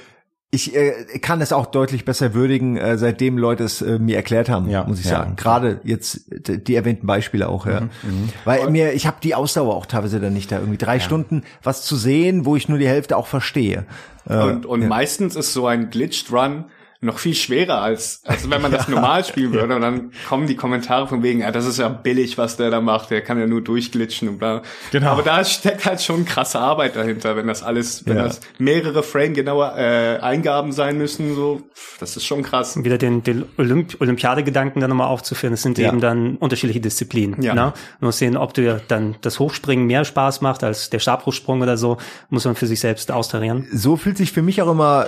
ich 0.53 0.75
äh, 0.75 1.19
kann 1.21 1.41
es 1.41 1.53
auch 1.53 1.67
deutlich 1.67 2.05
besser 2.05 2.35
würdigen, 2.35 2.77
äh, 2.77 2.99
seitdem 2.99 3.39
Leute 3.39 3.63
es 3.63 3.83
äh, 3.83 4.01
mir 4.01 4.17
erklärt 4.17 4.49
haben, 4.49 4.69
ja, 4.69 4.85
muss 4.85 4.99
ich 4.99 5.05
ja. 5.05 5.19
sagen. 5.19 5.37
Gerade 5.37 5.81
jetzt 5.85 6.23
die 6.29 6.75
erwähnten 6.75 7.07
Beispiele 7.07 7.49
auch, 7.49 7.67
ja. 7.67 7.83
Mhm, 7.83 7.89
mhm. 8.03 8.29
Weil 8.45 8.67
und, 8.67 8.73
mir, 8.73 8.93
ich 8.93 9.07
habe 9.07 9.19
die 9.23 9.37
Ausdauer 9.37 9.77
auch 9.77 9.87
teilweise 9.87 10.19
dann 10.19 10.33
nicht 10.33 10.51
da 10.51 10.59
irgendwie 10.59 10.79
drei 10.79 10.97
ja. 10.97 11.01
Stunden 11.01 11.45
was 11.63 11.83
zu 11.83 11.95
sehen, 11.95 12.47
wo 12.47 12.57
ich 12.57 12.69
nur 12.69 12.79
die 12.79 12.89
Hälfte 12.89 13.17
auch 13.17 13.29
verstehe. 13.29 13.87
Äh, 14.29 14.39
und 14.39 14.67
und 14.67 14.89
meistens 14.89 15.37
ist 15.37 15.53
so 15.53 15.69
ein 15.69 15.91
Glitched 15.91 16.33
Run 16.33 16.65
noch 17.03 17.19
viel 17.19 17.35
schwerer 17.35 17.81
als, 17.81 18.23
als 18.27 18.51
wenn 18.51 18.61
man 18.61 18.71
das 18.71 18.89
normal 18.89 19.25
spielen 19.25 19.53
würde. 19.53 19.75
Und 19.75 19.81
dann 19.81 20.13
kommen 20.29 20.47
die 20.47 20.57
Kommentare 20.57 21.07
von 21.09 21.23
wegen, 21.23 21.41
ja, 21.41 21.51
das 21.51 21.67
ist 21.67 21.79
ja 21.79 21.89
billig, 21.89 22.37
was 22.37 22.57
der 22.57 22.71
da 22.71 22.81
macht, 22.81 23.11
der 23.11 23.23
kann 23.23 23.39
ja 23.39 23.47
nur 23.47 23.63
durchglitschen 23.63 24.29
und 24.29 24.39
bla. 24.39 24.63
Genau. 24.93 25.13
Aber 25.13 25.23
da 25.23 25.43
steckt 25.45 25.87
halt 25.87 26.03
schon 26.03 26.27
krasse 26.27 26.59
Arbeit 26.59 26.97
dahinter, 26.97 27.37
wenn 27.37 27.47
das 27.47 27.63
alles, 27.63 28.07
wenn 28.07 28.19
ja. 28.19 28.25
das 28.25 28.41
mehrere 28.59 29.03
Frame 29.03 29.33
genauer 29.33 29.77
äh, 29.79 30.19
Eingaben 30.21 30.73
sein 30.73 30.99
müssen, 30.99 31.35
so, 31.35 31.63
das 31.99 32.17
ist 32.17 32.27
schon 32.27 32.43
krass. 32.43 32.83
Wieder 32.83 32.99
den, 32.99 33.23
den 33.23 33.47
Olymp 33.57 33.99
Olympiadegedanken 33.99 34.81
dann 34.81 34.91
nochmal 34.91 35.09
aufzuführen, 35.09 35.55
es 35.55 35.63
sind 35.63 35.79
ja. 35.79 35.89
eben 35.89 36.01
dann 36.01 36.37
unterschiedliche 36.37 36.81
Disziplinen. 36.81 37.43
Ja. 37.43 37.55
Ne? 37.55 37.73
Nur 38.01 38.13
sehen, 38.13 38.37
ob 38.37 38.53
du 38.53 38.81
dann 38.89 39.17
das 39.23 39.39
Hochspringen 39.39 39.87
mehr 39.87 40.05
Spaß 40.05 40.43
macht 40.43 40.63
als 40.65 40.91
der 40.91 40.99
Stabhochsprung 40.99 41.63
oder 41.63 41.79
so, 41.79 41.97
muss 42.29 42.45
man 42.45 42.57
für 42.57 42.67
sich 42.67 42.81
selbst 42.81 43.11
austarieren. 43.11 43.67
So 43.73 43.97
fühlt 43.97 44.19
sich 44.19 44.33
für 44.33 44.43
mich 44.43 44.61
auch 44.61 44.71
immer 44.71 45.07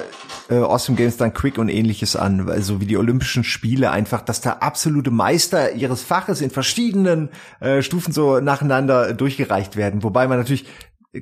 äh, 0.48 0.54
Awesome 0.54 0.96
Games 0.96 1.18
dann 1.18 1.34
Quick 1.34 1.58
und 1.58 1.68
ähnliches 1.82 2.16
an, 2.16 2.48
also 2.48 2.80
wie 2.80 2.86
die 2.86 2.96
Olympischen 2.96 3.44
Spiele 3.44 3.90
einfach, 3.90 4.22
dass 4.22 4.40
da 4.40 4.52
absolute 4.54 5.10
Meister 5.10 5.72
ihres 5.72 6.02
Faches 6.02 6.40
in 6.40 6.50
verschiedenen 6.50 7.30
äh, 7.60 7.82
Stufen 7.82 8.12
so 8.12 8.40
nacheinander 8.40 9.12
durchgereicht 9.14 9.76
werden, 9.76 10.02
wobei 10.02 10.28
man 10.28 10.38
natürlich 10.38 10.66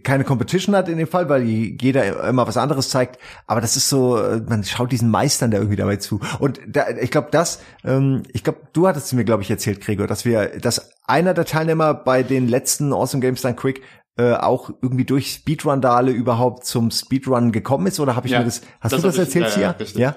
keine 0.05 0.23
Competition 0.23 0.77
hat 0.77 0.89
in 0.89 0.99
dem 0.99 1.09
Fall, 1.09 1.29
weil 1.29 1.43
jeder 1.43 2.29
immer 2.29 2.47
was 2.47 2.57
anderes 2.57 2.91
zeigt. 2.91 3.19
Aber 3.49 3.61
das 3.61 3.77
ist 3.77 3.89
so, 3.89 4.19
äh, 4.19 4.41
man 4.49 4.63
schaut 4.63 4.93
diesen 4.93 5.11
Meistern 5.11 5.51
da 5.51 5.59
irgendwie 5.59 5.77
dabei 5.77 5.97
zu. 5.97 6.21
Und 6.39 6.61
da, 6.69 6.91
ich 6.91 7.11
glaube, 7.11 7.29
das, 7.33 7.61
ähm, 7.85 8.23
ich 8.33 8.45
glaube, 8.45 8.61
du 8.73 8.87
hattest 8.87 9.13
mir, 9.15 9.25
glaube 9.25 9.43
ich, 9.43 9.51
erzählt, 9.51 9.81
Gregor, 9.81 10.07
dass 10.07 10.25
wir, 10.25 10.61
dass 10.61 10.93
einer 11.09 11.35
der 11.35 11.45
Teilnehmer 11.45 11.93
bei 11.95 12.23
den 12.23 12.47
letzten 12.47 12.93
Awesome 12.93 13.21
Games 13.21 13.43
Done 13.43 13.57
Quick 13.57 13.83
äh, 14.17 14.35
auch 14.35 14.71
irgendwie 14.81 15.05
durch 15.05 15.33
Speedrun-Dale 15.33 16.13
überhaupt 16.13 16.67
zum 16.67 16.91
Speedrun 16.91 17.51
gekommen 17.51 17.89
ist? 17.89 17.99
Oder 17.99 18.15
habe 18.15 18.27
ich 18.27 18.33
ja, 18.33 18.41
mir 18.41 18.45
das, 18.45 18.61
hast 18.81 18.93
das 18.93 19.01
du 19.01 19.07
das 19.09 19.19
erzählt 19.19 19.49
ich, 19.49 19.55
hier? 19.55 19.75
Ja, 19.95 20.01
ja? 20.01 20.17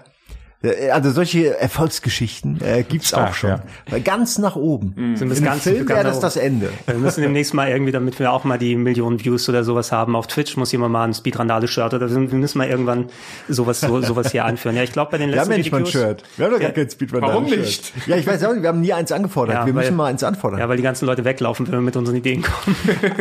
Äh, 0.63 0.89
Also 0.91 1.11
solche 1.11 1.57
Erfolgsgeschichten 1.59 2.59
äh, 2.61 2.83
gibt's 2.83 3.09
Stark, 3.09 3.29
auch 3.29 3.33
schon. 3.33 3.49
ja. 3.51 3.63
Weil 3.89 4.01
Ganz 4.01 4.37
nach 4.37 4.55
oben. 4.55 4.93
Sind 5.15 5.21
In 5.23 5.29
das 5.29 5.37
einem 5.39 5.45
ganz 5.45 5.63
Film 5.63 5.87
wäre 5.89 6.03
das 6.03 6.19
das 6.19 6.35
Ende. 6.37 6.69
Wir 6.85 6.95
müssen 6.95 7.21
demnächst 7.21 7.53
mal 7.53 7.69
irgendwie, 7.69 7.91
damit 7.91 8.17
wir 8.19 8.31
auch 8.31 8.43
mal 8.43 8.57
die 8.57 8.75
Millionen 8.75 9.23
Views 9.23 9.47
oder 9.49 9.63
sowas 9.63 9.91
haben, 9.91 10.15
auf 10.15 10.27
Twitch 10.27 10.55
muss 10.57 10.71
jemand 10.71 10.91
mal 10.93 11.03
ein 11.05 11.13
Speedrandale-Shirt 11.13 11.93
oder 11.93 12.09
wir 12.09 12.17
müssen 12.19 12.57
mal 12.57 12.67
irgendwann 12.67 13.05
sowas, 13.49 13.81
so, 13.81 14.01
sowas 14.01 14.31
hier 14.31 14.45
einführen. 14.45 14.75
Ja, 14.75 14.83
ich 14.83 14.91
glaube 14.91 15.11
bei 15.11 15.17
den 15.17 15.31
Wir 15.31 15.39
haben 15.41 15.49
letzten 15.49 15.51
ja 15.51 15.57
nicht 15.57 15.71
mal 15.71 15.77
ein 15.79 15.85
Videos- 15.85 15.91
Shirt. 15.91 16.23
Wir 16.37 16.45
haben 16.45 16.51
doch 16.53 16.59
gar 16.59 16.69
Ja. 16.69 16.75
kein 16.75 16.89
Speedrun. 16.89 17.21
Warum 17.21 17.43
nicht? 17.45 17.93
Ja, 18.07 18.15
ich 18.15 18.25
weiß 18.27 18.43
auch 18.45 18.53
nicht, 18.53 18.61
wir 18.61 18.69
haben 18.69 18.81
nie 18.81 18.93
eins 18.93 19.11
angefordert. 19.11 19.55
Ja, 19.55 19.65
wir 19.65 19.75
weil- 19.75 19.83
müssen 19.83 19.95
mal 19.97 20.05
eins 20.07 20.23
anfordern. 20.23 20.59
Ja, 20.59 20.69
weil 20.69 20.77
die 20.77 20.83
ganzen 20.83 21.05
Leute 21.05 21.23
weglaufen, 21.25 21.67
wenn 21.67 21.73
wir 21.73 21.81
mit 21.81 21.95
unseren 21.95 22.15
Ideen 22.15 22.41
kommen. 22.43 22.75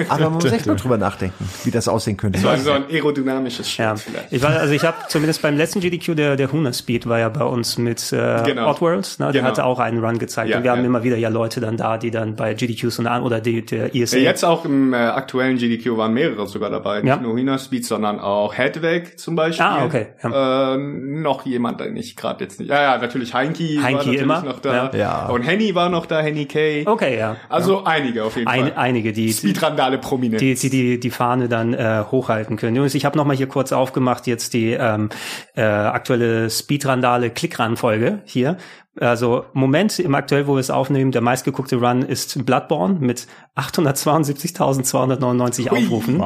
Aber 0.09 0.25
man 0.25 0.35
muss 0.35 0.45
echt 0.45 0.67
mal 0.67 0.77
drüber 0.77 0.99
nachdenken, 0.99 1.49
wie 1.65 1.71
das 1.71 1.89
aussehen 1.89 2.17
könnte. 2.17 2.39
So 2.39 2.49
ein, 2.49 2.61
so 2.61 2.71
ein 2.73 2.85
aerodynamisches 2.91 3.69
Shirt 3.71 3.79
Ja, 3.85 3.97
vielleicht. 3.97 4.33
ich 4.33 4.43
war, 4.43 4.51
also 4.51 4.73
ich 4.73 4.85
habe 4.85 4.97
zumindest 5.09 5.43
beim 5.43 5.57
letzten 5.57 5.81
GDQ 5.81 6.15
der 6.15 6.37
der 6.37 6.51
Huna 6.53 6.73
Speed 6.73 7.07
war 7.09 7.19
ja 7.19 7.29
bei 7.33 7.45
uns 7.45 7.79
mit 7.79 8.13
äh, 8.13 8.43
Genau. 8.45 8.71
Oddworld, 8.71 9.17
ne, 9.19 9.27
der 9.27 9.33
Genau. 9.33 9.45
hatte 9.49 9.65
auch 9.65 9.79
einen 9.79 10.05
Run 10.05 10.19
gezeigt 10.19 10.51
Ja, 10.51 10.59
und 10.59 10.63
wir 10.65 10.71
haben 10.71 10.81
ja. 10.81 10.87
immer 10.87 11.03
wieder 11.03 11.17
ja 11.17 11.29
Leute 11.29 11.61
dann 11.61 11.77
da, 11.77 11.99
die 11.99 12.11
dann 12.11 12.37
bei 12.37 12.55
GDQs 12.55 12.99
und 12.99 13.07
an 13.07 13.23
oder 13.23 13.41
die, 13.41 13.65
der 13.65 13.95
ISA. 13.95 14.17
Ja, 14.19 14.23
Jetzt 14.25 14.45
auch 14.45 14.65
im 14.65 14.93
äh, 14.95 14.97
aktuellen 14.97 15.57
GDQ 15.59 15.97
waren 15.97 16.13
mehrere 16.15 16.47
sogar 16.47 16.71
dabei. 16.71 16.97
Ja. 16.99 17.17
Nicht 17.17 17.23
nur 17.23 17.37
Hina 17.37 17.59
Speed, 17.59 17.85
sondern 17.85 18.21
auch 18.21 18.57
Headweg 18.57 19.19
zum 19.19 19.37
Beispiel. 19.37 19.65
Ah, 19.65 19.85
okay, 19.85 20.07
Äh, 20.23 20.77
noch 20.77 21.45
jemand, 21.47 21.81
den 21.81 21.97
ich 21.97 22.17
gerade 22.17 22.45
jetzt 22.45 22.61
nicht. 22.61 22.71
Ja, 22.71 22.83
ja, 22.83 22.99
natürlich 22.99 23.35
Heinki 23.35 23.77
war 23.77 23.85
Heinki 23.85 23.97
natürlich 23.99 24.21
immer. 24.23 24.43
noch 24.43 24.61
da. 24.61 24.91
Ja. 24.93 24.97
Ja. 24.97 25.27
Und 25.29 25.43
Henny 25.43 25.75
war 25.75 25.89
noch 25.89 26.07
da, 26.07 26.21
Henny 26.21 26.47
K. 26.47 26.85
Okay, 26.87 27.19
ja. 27.19 27.37
Also 27.49 27.85
einige 27.85 28.25
auf 28.25 28.37
jeden 28.37 28.49
Ein, 28.49 28.61
Fall. 28.69 28.73
einige, 28.77 29.13
die 29.13 29.33
Speedrandale 29.33 29.99
prominent. 29.99 30.41
die, 30.41 30.55
die, 30.55 30.71
die, 30.71 31.01
die 31.01 31.11
Fahne 31.11 31.49
dann 31.49 31.75
äh, 31.75 32.05
hochhalten 32.11 32.57
können. 32.57 32.77
Jungs, 32.77 32.95
ich 32.95 33.05
habe 33.05 33.17
noch 33.17 33.25
mal 33.25 33.37
hier 33.37 33.47
kurz 33.49 33.73
aufgemacht 33.73 34.27
jetzt 34.27 34.55
die 34.55 34.73
ähm, 34.73 35.09
äh, 35.57 35.63
aktuelle 35.63 36.51
Speedrandale 36.51 37.22
Click-Run-Folge 37.31 38.23
hier. 38.25 38.57
Also 39.01 39.47
Moment 39.55 39.99
im 39.99 40.15
aktuell, 40.15 40.47
wo 40.47 40.55
wir 40.55 40.61
es 40.61 40.71
aufnehmen, 40.71 41.13
der 41.13 41.23
meistgeguckte 41.23 41.77
Run 41.77 42.03
ist 42.03 42.45
Bloodborne 42.45 42.99
mit 43.01 43.27
872.299 43.57 45.71
Aufrufen. 45.71 46.23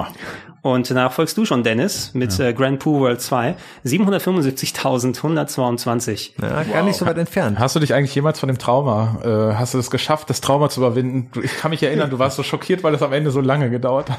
Und 0.67 0.91
danach 0.91 1.13
folgst 1.13 1.39
du 1.39 1.45
schon, 1.45 1.63
Dennis, 1.63 2.11
mit 2.13 2.41
äh, 2.41 2.53
Grand 2.53 2.81
Poo 2.81 2.99
World 2.99 3.21
2, 3.21 3.55
775.122. 3.85 6.31
Ja, 6.43 6.63
gar 6.65 6.83
nicht 6.83 6.97
so 6.97 7.07
weit 7.07 7.19
entfernt. 7.19 7.59
Hast 7.59 7.77
du 7.77 7.81
dich 7.81 7.95
eigentlich 7.95 8.15
jemals 8.15 8.41
von 8.41 8.49
dem 8.49 8.59
Trauma, 8.59 9.19
äh, 9.23 9.55
hast 9.55 9.75
du 9.75 9.79
es 9.79 9.91
geschafft, 9.91 10.29
das 10.31 10.41
Trauma 10.41 10.69
zu 10.69 10.81
überwinden? 10.81 11.29
Du- 11.33 11.43
Ich 11.43 11.57
kann 11.59 11.71
mich 11.71 11.83
erinnern, 11.83 12.11
du 12.11 12.19
warst 12.19 12.37
so 12.37 12.43
schockiert, 12.43 12.83
weil 12.83 12.95
es 12.95 13.03
am 13.03 13.13
Ende 13.13 13.31
so 13.31 13.41
lange 13.41 13.71
gedauert 13.71 14.11
hat. 14.11 14.19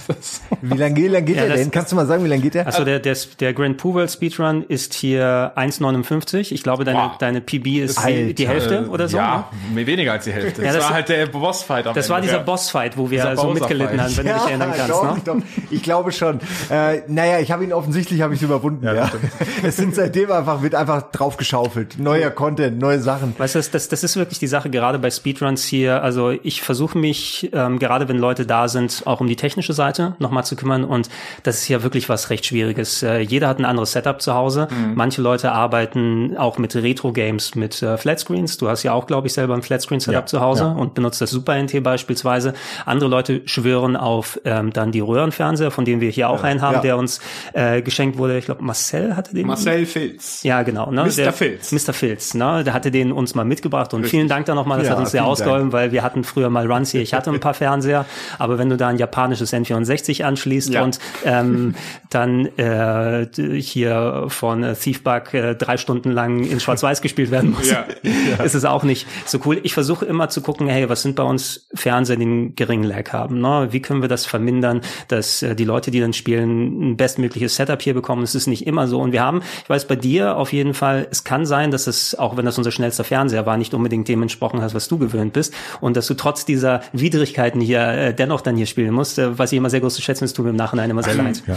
Wie 0.61 0.77
lange 0.77 0.95
wie 0.95 1.07
lang 1.07 1.25
geht 1.25 1.35
Ja, 1.35 1.41
der 1.43 1.51
das- 1.51 1.59
denn? 1.61 1.71
Kannst 1.71 1.91
du 1.91 1.95
mal 1.97 2.05
sagen, 2.05 2.23
wie 2.23 2.29
lange 2.29 2.41
geht 2.41 2.53
der? 2.53 2.65
Also 2.65 2.85
der, 2.85 2.99
der, 2.99 3.15
der 3.39 3.53
Grand 3.53 3.77
Poo 3.77 3.93
World 3.93 4.09
Speedrun 4.11 4.63
ist 4.67 4.93
hier 4.93 5.51
1,59. 5.55 6.53
Ich 6.53 6.63
glaube, 6.63 6.85
deine, 6.85 6.97
Wow. 6.99 7.17
deine 7.19 7.41
PB 7.41 7.67
ist 7.83 7.97
Alter. 7.97 8.33
die, 8.33 8.47
Hälfte 8.47 8.87
oder 8.89 9.07
so. 9.09 9.17
ne? 9.17 9.23
Ja, 9.23 9.49
mehr 9.73 9.85
weniger 9.85 10.13
als 10.13 10.23
die 10.23 10.31
Hälfte. 10.31 10.61
Ja, 10.61 10.67
das, 10.67 10.77
das- 10.77 10.85
war 10.85 10.93
halt 10.93 11.09
der 11.09 11.25
Bossfight 11.27 11.87
am 11.87 11.93
Das 11.93 12.09
war 12.09 12.17
Ende. 12.17 12.27
dieser 12.27 12.39
Ja. 12.39 12.43
Bossfight, 12.45 12.97
wo 12.97 13.09
wir 13.09 13.17
Dieser 13.19 13.35
so 13.35 13.43
Bowser-Fight. 13.47 13.69
mitgelitten 13.69 14.01
haben, 14.01 14.17
wenn 14.17 14.25
du 14.25 14.33
dich 14.33 14.41
erinnern 14.47 14.73
kannst. 14.75 14.89
doch, 14.91 15.15
ne? 15.15 15.21
doch. 15.25 15.35
Ich 15.71 15.83
glaube 15.83 16.11
schon. 16.11 16.36
Äh, 16.69 17.01
naja, 17.07 17.39
ich 17.39 17.51
habe 17.51 17.63
ihn 17.63 17.73
offensichtlich 17.73 18.21
habe 18.21 18.33
ich 18.33 18.41
überwunden. 18.41 18.85
Ja, 18.85 19.09
es 19.63 19.77
sind 19.77 19.95
seitdem 19.95 20.31
einfach 20.31 20.61
wird 20.61 20.75
einfach 20.75 21.11
draufgeschaufelt. 21.11 21.99
Neuer 21.99 22.29
Content, 22.29 22.79
neue 22.79 22.99
Sachen. 22.99 23.33
Weißt 23.37 23.55
du, 23.55 23.59
das, 23.59 23.89
das, 23.89 24.03
ist 24.03 24.15
wirklich 24.15 24.39
die 24.39 24.47
Sache, 24.47 24.69
gerade 24.69 24.99
bei 24.99 25.09
Speedruns 25.09 25.65
hier. 25.65 26.03
Also 26.03 26.31
ich 26.31 26.61
versuche 26.61 26.97
mich, 26.97 27.49
ähm, 27.53 27.79
gerade 27.79 28.07
wenn 28.07 28.17
Leute 28.17 28.45
da 28.45 28.67
sind, 28.67 29.03
auch 29.05 29.21
um 29.21 29.27
die 29.27 29.35
technische 29.35 29.73
Seite 29.73 30.15
nochmal 30.19 30.45
zu 30.45 30.55
kümmern. 30.55 30.83
Und 30.83 31.09
das 31.43 31.57
ist 31.57 31.67
ja 31.67 31.83
wirklich 31.83 32.09
was 32.09 32.29
recht 32.29 32.45
Schwieriges. 32.45 33.03
Äh, 33.03 33.19
jeder 33.19 33.47
hat 33.47 33.59
ein 33.59 33.65
anderes 33.65 33.91
Setup 33.91 34.21
zu 34.21 34.33
Hause. 34.33 34.67
Mhm. 34.69 34.93
Manche 34.95 35.21
Leute 35.21 35.51
arbeiten 35.51 36.37
auch 36.37 36.57
mit 36.57 36.75
Retro-Games, 36.75 37.55
mit 37.55 37.81
äh, 37.81 37.97
Flatscreens. 37.97 38.57
Du 38.57 38.69
hast 38.69 38.83
ja 38.83 38.93
auch, 38.93 39.07
glaube 39.07 39.27
ich, 39.27 39.33
selber 39.33 39.53
ein 39.53 39.61
Flatscreen-Setup 39.61 40.21
Ja, 40.21 40.25
zu 40.25 40.41
Hause 40.41 40.63
ja. 40.63 40.71
und 40.71 40.93
benutzt 40.93 41.21
das 41.21 41.29
Super 41.29 41.61
NT 41.61 41.83
beispielsweise. 41.83 42.53
Andere 42.85 43.09
Leute 43.09 43.41
schwören 43.45 43.95
auf 43.95 44.39
ähm, 44.45 44.73
dann 44.73 44.91
die 44.91 44.99
Röhrenfernseher, 44.99 45.71
von 45.71 45.85
denen 45.85 46.01
wir 46.01 46.09
hier 46.09 46.26
auch 46.29 46.43
einen 46.43 46.61
haben, 46.61 46.75
Ja. 46.75 46.81
der 46.81 46.97
uns 46.97 47.19
äh, 47.53 47.81
geschenkt 47.81 48.17
wurde. 48.17 48.37
Ich 48.37 48.45
glaube, 48.45 48.63
Marcel 48.63 49.15
hatte 49.15 49.33
den. 49.33 49.47
Marcel 49.47 49.85
Filz. 49.85 50.43
Ja, 50.43 50.63
genau. 50.63 50.91
Ne? 50.91 51.03
Mr. 51.03 51.09
Der, 51.15 51.33
Filz. 51.33 51.71
Mr. 51.71 51.93
Filz, 51.93 52.33
ne? 52.33 52.63
Der 52.63 52.73
hatte 52.73 52.91
den 52.91 53.11
uns 53.11 53.35
mal 53.35 53.45
mitgebracht 53.45 53.93
und 53.93 54.05
vielen 54.05 54.27
Dank 54.27 54.45
da 54.45 54.55
nochmal, 54.55 54.77
das 54.79 54.87
Ja, 54.87 54.93
hat 54.93 54.99
uns 54.99 55.11
sehr 55.11 55.25
ausgeholfen, 55.25 55.71
weil 55.71 55.91
wir 55.91 56.03
hatten 56.03 56.23
früher 56.23 56.49
mal 56.49 56.69
Runs 56.71 56.91
hier, 56.91 57.01
ich 57.01 57.13
hatte 57.13 57.29
ein 57.31 57.39
paar 57.39 57.53
Fernseher, 57.53 58.05
aber 58.39 58.57
wenn 58.57 58.69
du 58.69 58.77
da 58.77 58.87
ein 58.89 58.97
japanisches 58.97 59.53
N64 59.53 60.23
anschließt 60.23 60.73
Ja. 60.73 60.83
und 60.83 60.99
ähm, 61.25 61.75
dann 62.09 62.45
äh, 62.57 63.27
hier 63.59 64.25
von 64.27 64.63
äh, 64.63 64.73
Thiefbug 64.75 65.33
äh, 65.33 65.55
drei 65.55 65.77
Stunden 65.77 66.11
lang 66.11 66.43
in 66.43 66.59
Schwarz-Weiß 66.59 67.01
gespielt 67.01 67.31
werden 67.31 67.51
muss, 67.51 67.69
Ja. 67.69 67.85
ist 68.43 68.55
es 68.55 68.65
auch 68.65 68.83
nicht 68.83 69.07
so 69.25 69.39
cool. 69.45 69.59
Ich 69.63 69.73
versuche 69.73 70.05
immer 70.05 70.29
zu 70.29 70.41
gucken, 70.41 70.67
hey, 70.67 70.89
was 70.89 71.01
sind 71.01 71.15
bei 71.15 71.23
uns 71.23 71.67
Fernseher, 71.73 72.15
die 72.17 72.23
einen 72.23 72.55
geringen 72.55 72.83
Lag 72.83 73.11
haben? 73.13 73.39
Ne? 73.41 73.67
Wie 73.71 73.81
können 73.81 74.01
wir 74.01 74.09
das 74.09 74.25
vermindern, 74.25 74.81
dass 75.07 75.41
äh, 75.41 75.55
die 75.55 75.65
Leute, 75.65 75.91
die 75.91 75.99
dann 76.07 76.13
spielen, 76.13 76.91
ein 76.91 76.97
bestmögliches 76.97 77.55
Setup 77.55 77.81
hier 77.81 77.93
bekommen? 77.93 78.23
Es 78.23 78.35
ist 78.35 78.47
nicht 78.47 78.65
immer 78.65 78.87
so. 78.87 78.99
Und 78.99 79.11
wir 79.11 79.21
haben, 79.21 79.41
ich 79.63 79.69
weiß 79.69 79.85
bei 79.87 79.95
dir 79.95 80.37
auf 80.37 80.53
jeden 80.53 80.73
Fall, 80.73 81.07
es 81.11 81.23
kann 81.23 81.45
sein, 81.45 81.71
dass 81.71 81.87
es, 81.87 82.15
auch 82.15 82.37
wenn 82.37 82.45
das 82.45 82.57
unser 82.57 82.71
schnellster 82.71 83.03
Fernseher 83.03 83.45
war, 83.45 83.57
nicht 83.57 83.73
unbedingt 83.73 84.07
dem 84.07 84.21
entsprochen 84.21 84.61
hat, 84.61 84.73
was 84.73 84.87
du 84.87 84.97
gewöhnt 84.97 85.33
bist. 85.33 85.53
Und 85.81 85.97
dass 85.97 86.07
du 86.07 86.13
trotz 86.13 86.45
dieser 86.45 86.81
Widrigkeiten 86.93 87.61
hier 87.61 87.81
äh, 87.87 88.13
dennoch 88.13 88.41
dann 88.41 88.55
hier 88.55 88.65
spielen 88.65 88.93
musst, 88.93 89.19
äh, 89.19 89.37
was 89.37 89.51
ich 89.51 89.57
immer 89.57 89.69
sehr 89.69 89.81
groß 89.81 89.95
zu 89.95 90.01
schätzen 90.01 90.23
ist, 90.23 90.33
tut 90.33 90.45
mir 90.45 90.51
im 90.51 90.55
Nachhinein 90.57 90.89
immer 90.89 91.03
sehr 91.03 91.15
leid. 91.15 91.43
Ja. 91.47 91.55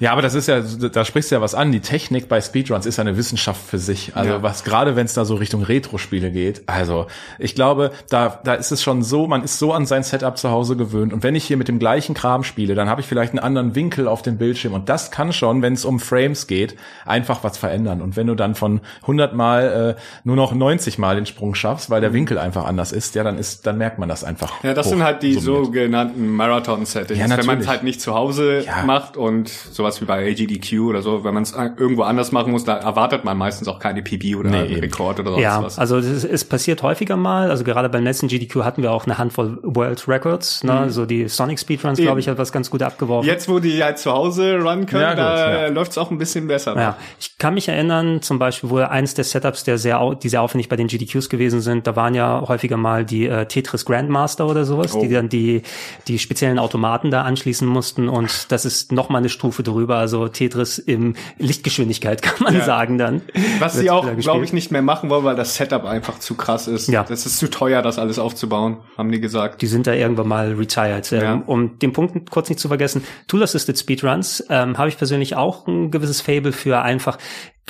ja, 0.00 0.12
aber 0.12 0.22
das 0.22 0.34
ist 0.34 0.46
ja, 0.48 0.60
da 0.60 1.04
sprichst 1.04 1.30
du 1.30 1.34
ja 1.36 1.40
was 1.40 1.54
an. 1.54 1.72
Die 1.72 1.80
Technik 1.80 2.28
bei 2.28 2.40
Speedruns 2.40 2.86
ist 2.86 2.98
eine 2.98 3.16
Wissenschaft 3.16 3.60
für 3.66 3.78
sich. 3.78 4.12
Also 4.14 4.30
Ja. 4.30 4.42
was 4.42 4.64
gerade, 4.64 4.96
wenn 4.96 5.06
es 5.06 5.14
da 5.14 5.24
so 5.24 5.34
Richtung 5.34 5.62
Retro-Spiele 5.62 6.30
geht. 6.30 6.62
Also 6.66 7.06
ich 7.38 7.54
glaube, 7.54 7.92
da, 8.08 8.40
da 8.44 8.54
ist 8.54 8.70
es 8.72 8.82
schon 8.82 9.02
so, 9.02 9.26
man 9.26 9.42
ist 9.42 9.58
so 9.58 9.72
an 9.72 9.86
sein 9.86 10.02
Setup 10.02 10.36
zu 10.38 10.50
Hause 10.50 10.76
gewöhnt. 10.76 11.12
Und 11.12 11.22
wenn 11.22 11.34
ich 11.34 11.44
hier 11.44 11.56
mit 11.56 11.68
dem 11.68 11.78
gleichen 11.78 12.14
Kram 12.14 12.44
spiele, 12.44 12.74
dann 12.74 12.88
habe 12.88 13.00
ich 13.00 13.06
vielleicht 13.06 13.32
einen 13.32 13.38
anderen 13.40 13.69
Winkel 13.74 14.08
auf 14.08 14.22
dem 14.22 14.38
Bildschirm. 14.38 14.72
Und 14.74 14.88
das 14.88 15.10
kann 15.10 15.32
schon, 15.32 15.62
wenn 15.62 15.72
es 15.74 15.84
um 15.84 16.00
Frames 16.00 16.46
geht, 16.46 16.76
einfach 17.06 17.44
was 17.44 17.58
verändern. 17.58 18.00
Und 18.02 18.16
wenn 18.16 18.26
du 18.26 18.34
dann 18.34 18.54
von 18.54 18.80
100 19.02 19.34
Mal 19.34 19.96
äh, 19.96 20.00
nur 20.24 20.36
noch 20.36 20.52
90 20.54 20.98
Mal 20.98 21.16
den 21.16 21.26
Sprung 21.26 21.54
schaffst, 21.54 21.90
weil 21.90 22.00
der 22.00 22.12
Winkel 22.12 22.38
einfach 22.38 22.64
anders 22.64 22.92
ist, 22.92 23.14
ja, 23.14 23.24
dann 23.24 23.38
ist, 23.38 23.66
dann 23.66 23.78
merkt 23.78 23.98
man 23.98 24.08
das 24.08 24.24
einfach. 24.24 24.52
Ja, 24.64 24.74
das 24.74 24.86
hoch 24.86 24.90
sind 24.92 25.04
halt 25.04 25.22
die 25.22 25.34
summiert. 25.34 25.66
sogenannten 25.66 26.28
Marathon-Settings. 26.36 27.18
Ja, 27.20 27.36
wenn 27.36 27.46
man 27.46 27.58
es 27.60 27.68
halt 27.68 27.82
nicht 27.82 28.00
zu 28.00 28.14
Hause 28.14 28.64
Ja. 28.64 28.82
macht 28.84 29.16
und 29.16 29.48
sowas 29.48 30.00
wie 30.00 30.04
bei 30.04 30.28
AGDQ 30.30 30.80
oder 30.88 31.02
so, 31.02 31.24
wenn 31.24 31.34
man 31.34 31.42
es 31.44 31.52
irgendwo 31.52 32.02
anders 32.02 32.32
machen 32.32 32.52
muss, 32.52 32.64
da 32.64 32.76
erwartet 32.76 33.24
man 33.24 33.36
meistens 33.38 33.68
auch 33.68 33.78
keine 33.78 34.02
PB 34.02 34.36
oder 34.36 34.50
Nee. 34.50 34.80
Rekord 34.80 35.20
oder 35.20 35.30
sonst 35.32 35.42
Ja, 35.42 35.62
was. 35.62 35.78
also 35.78 35.98
es, 35.98 36.44
passiert 36.44 36.82
häufiger 36.82 37.16
mal. 37.16 37.50
Also 37.50 37.62
gerade 37.64 37.88
beim 37.88 38.02
letzten 38.02 38.26
GDQ 38.28 38.64
hatten 38.64 38.82
wir 38.82 38.90
auch 38.92 39.04
eine 39.06 39.18
Handvoll 39.18 39.58
World 39.62 40.08
Records. 40.08 40.64
Ne? 40.64 40.90
So 40.90 41.06
die 41.06 41.28
Sonic 41.28 41.60
Speedruns, 41.60 41.98
glaube 41.98 42.18
ich, 42.20 42.28
hat 42.28 42.38
was 42.38 42.50
ganz 42.50 42.70
gut 42.70 42.82
abgeworfen. 42.82 43.26
Jetzt, 43.28 43.48
wo 43.48 43.59
die 43.60 43.82
halt 43.82 43.98
zu 43.98 44.10
Hause 44.12 44.58
run 44.60 44.86
können, 44.86 45.02
Ja, 45.02 45.10
gut, 45.10 45.18
da 45.18 45.62
ja. 45.62 45.68
läuft's 45.68 45.96
auch 45.98 46.10
ein 46.10 46.18
bisschen 46.18 46.46
besser. 46.48 46.74
Ja, 46.76 46.96
ich 47.18 47.36
kann 47.38 47.54
mich 47.54 47.68
erinnern, 47.68 48.22
zum 48.22 48.38
Beispiel, 48.38 48.70
wo 48.70 48.78
eins 48.78 49.14
der 49.14 49.24
Setups, 49.24 49.64
der 49.64 49.78
sehr, 49.78 50.14
die 50.22 50.28
sehr 50.28 50.42
aufwendig 50.42 50.68
bei 50.68 50.76
den 50.76 50.86
GDQs 50.88 51.28
gewesen 51.28 51.60
sind, 51.60 51.86
da 51.86 51.96
waren 51.96 52.14
ja 52.14 52.42
häufiger 52.46 52.76
mal 52.76 53.04
die 53.04 53.26
äh, 53.26 53.46
Tetris 53.46 53.84
Grandmaster 53.84 54.46
oder 54.46 54.64
sowas, 54.64 54.94
Oh. 54.94 55.00
die 55.02 55.08
dann 55.08 55.28
die, 55.28 55.62
die 56.08 56.18
speziellen 56.18 56.58
Automaten 56.58 57.10
da 57.10 57.22
anschließen 57.22 57.66
mussten 57.66 58.08
und 58.08 58.50
das 58.52 58.64
ist 58.64 58.92
noch 58.92 59.08
mal 59.08 59.18
eine 59.18 59.28
Stufe 59.28 59.62
drüber, 59.62 59.96
also 59.96 60.28
Tetris 60.28 60.78
im 60.78 61.14
Lichtgeschwindigkeit 61.38 62.22
kann 62.22 62.42
man 62.42 62.54
Ja. 62.54 62.64
sagen 62.64 62.98
dann. 62.98 63.22
Was 63.58 63.74
sie 63.74 63.90
auch, 63.90 64.06
glaube 64.18 64.44
ich, 64.44 64.52
nicht 64.52 64.70
mehr 64.70 64.82
machen 64.82 65.10
wollen, 65.10 65.24
weil 65.24 65.36
das 65.36 65.54
Setup 65.56 65.84
einfach 65.84 66.18
zu 66.18 66.34
krass 66.34 66.68
ist. 66.68 66.88
Ja. 66.88 67.04
Das 67.04 67.26
ist 67.26 67.38
zu 67.38 67.50
teuer, 67.50 67.82
das 67.82 67.98
alles 67.98 68.18
aufzubauen, 68.18 68.78
haben 68.96 69.10
die 69.12 69.20
gesagt. 69.20 69.62
Die 69.62 69.66
sind 69.66 69.86
da 69.86 69.92
irgendwann 69.92 70.28
mal 70.28 70.52
retired. 70.54 71.10
Ähm, 71.12 71.20
Ja. 71.20 71.42
Um 71.46 71.78
den 71.78 71.92
Punkt 71.92 72.30
kurz 72.30 72.48
nicht 72.48 72.60
zu 72.60 72.68
vergessen, 72.68 73.04
Tool-Assisted 73.50 73.78
Speedruns 73.78 74.44
ähm, 74.48 74.78
habe 74.78 74.88
ich 74.88 74.96
persönlich 74.96 75.36
auch 75.36 75.66
ein 75.66 75.90
gewisses 75.90 76.20
Fable 76.20 76.52
für 76.52 76.82
einfach 76.82 77.18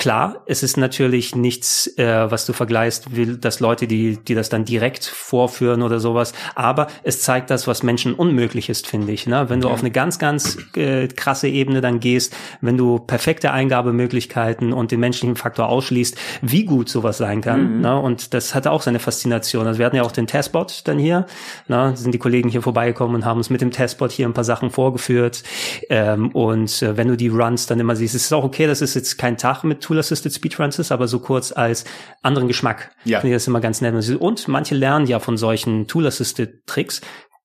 Klar, 0.01 0.45
es 0.47 0.63
ist 0.63 0.79
natürlich 0.79 1.37
nichts, 1.37 1.87
äh, 1.99 2.31
was 2.31 2.47
du 2.47 2.55
vergleichst, 2.55 3.15
will, 3.15 3.37
dass 3.37 3.61
Leute, 3.61 3.87
die, 3.87 4.17
die 4.17 4.35
das 4.35 4.49
dann 4.49 4.65
direkt 4.65 5.05
vorführen 5.05 5.83
oder 5.83 6.01
sowas, 6.01 6.33
aber 6.55 6.87
es 7.03 7.21
zeigt 7.21 7.51
das, 7.51 7.67
was 7.67 7.83
Menschen 7.83 8.15
unmöglich 8.15 8.71
ist, 8.71 8.87
finde 8.87 9.13
ich. 9.13 9.27
Ne? 9.27 9.51
Wenn 9.51 9.61
du 9.61 9.69
auf 9.69 9.81
eine 9.81 9.91
ganz, 9.91 10.19
ganz 10.19 10.57
äh, 10.75 11.07
krasse 11.09 11.49
Ebene 11.49 11.83
dann 11.83 12.01
gehst, 12.01 12.35
wenn 12.63 12.79
du 12.79 12.99
perfekte 12.99 13.53
Eingabemöglichkeiten 13.53 14.73
und 14.73 14.91
den 14.91 15.01
menschlichen 15.01 15.37
Faktor 15.37 15.69
ausschließt, 15.69 16.17
wie 16.41 16.65
gut 16.65 16.89
sowas 16.89 17.19
sein 17.19 17.43
kann. 17.43 17.83
Ne? 17.83 17.95
Und 18.01 18.33
das 18.33 18.55
hatte 18.55 18.71
auch 18.71 18.81
seine 18.81 19.01
Faszination. 19.01 19.67
Also 19.67 19.81
wir 19.81 19.85
hatten 19.85 19.97
ja 19.97 20.03
auch 20.03 20.13
den 20.13 20.27
Testbot 20.27 20.81
dann 20.89 20.99
hier. 20.99 21.27
Ne? 21.69 21.93
Sind 21.95 22.15
die 22.15 22.19
Kollegen 22.19 22.49
hier 22.49 22.63
vorbeigekommen 22.63 23.17
und 23.17 23.27
haben 23.27 23.37
uns 23.37 23.51
mit 23.51 23.61
dem 23.61 23.71
Testbot 23.71 24.13
hier 24.13 24.27
ein 24.27 24.33
paar 24.33 24.45
Sachen 24.45 24.71
vorgeführt. 24.71 25.43
Ähm, 25.91 26.31
und 26.31 26.81
äh, 26.81 26.97
wenn 26.97 27.09
du 27.09 27.19
die 27.19 27.29
Runs 27.29 27.67
dann 27.67 27.79
immer 27.79 27.97
siehst, 27.97 28.15
es 28.15 28.25
ist 28.25 28.33
auch 28.33 28.45
okay, 28.45 28.67
dass 28.67 28.81
es 28.81 28.95
jetzt 28.95 29.19
kein 29.19 29.37
Tag 29.37 29.63
mit 29.63 29.90
Tool-Assisted 29.91 30.33
Speedruns 30.33 30.79
ist, 30.79 30.93
aber 30.93 31.09
so 31.09 31.19
kurz 31.19 31.51
als 31.51 31.85
anderen 32.23 32.47
Geschmack. 32.47 32.93
Ja. 33.05 33.19
Finde 33.21 33.35
ich 33.35 33.41
das 33.41 33.49
immer 33.49 33.61
ganz 33.61 33.81
nett. 33.81 33.93
Und 34.21 34.47
manche 34.47 34.77
lernen 34.77 35.07
ja 35.07 35.19
von 35.19 35.37
solchen 35.37 35.89
Tool-Assisted 35.89 36.65
Tricks. 36.67 37.01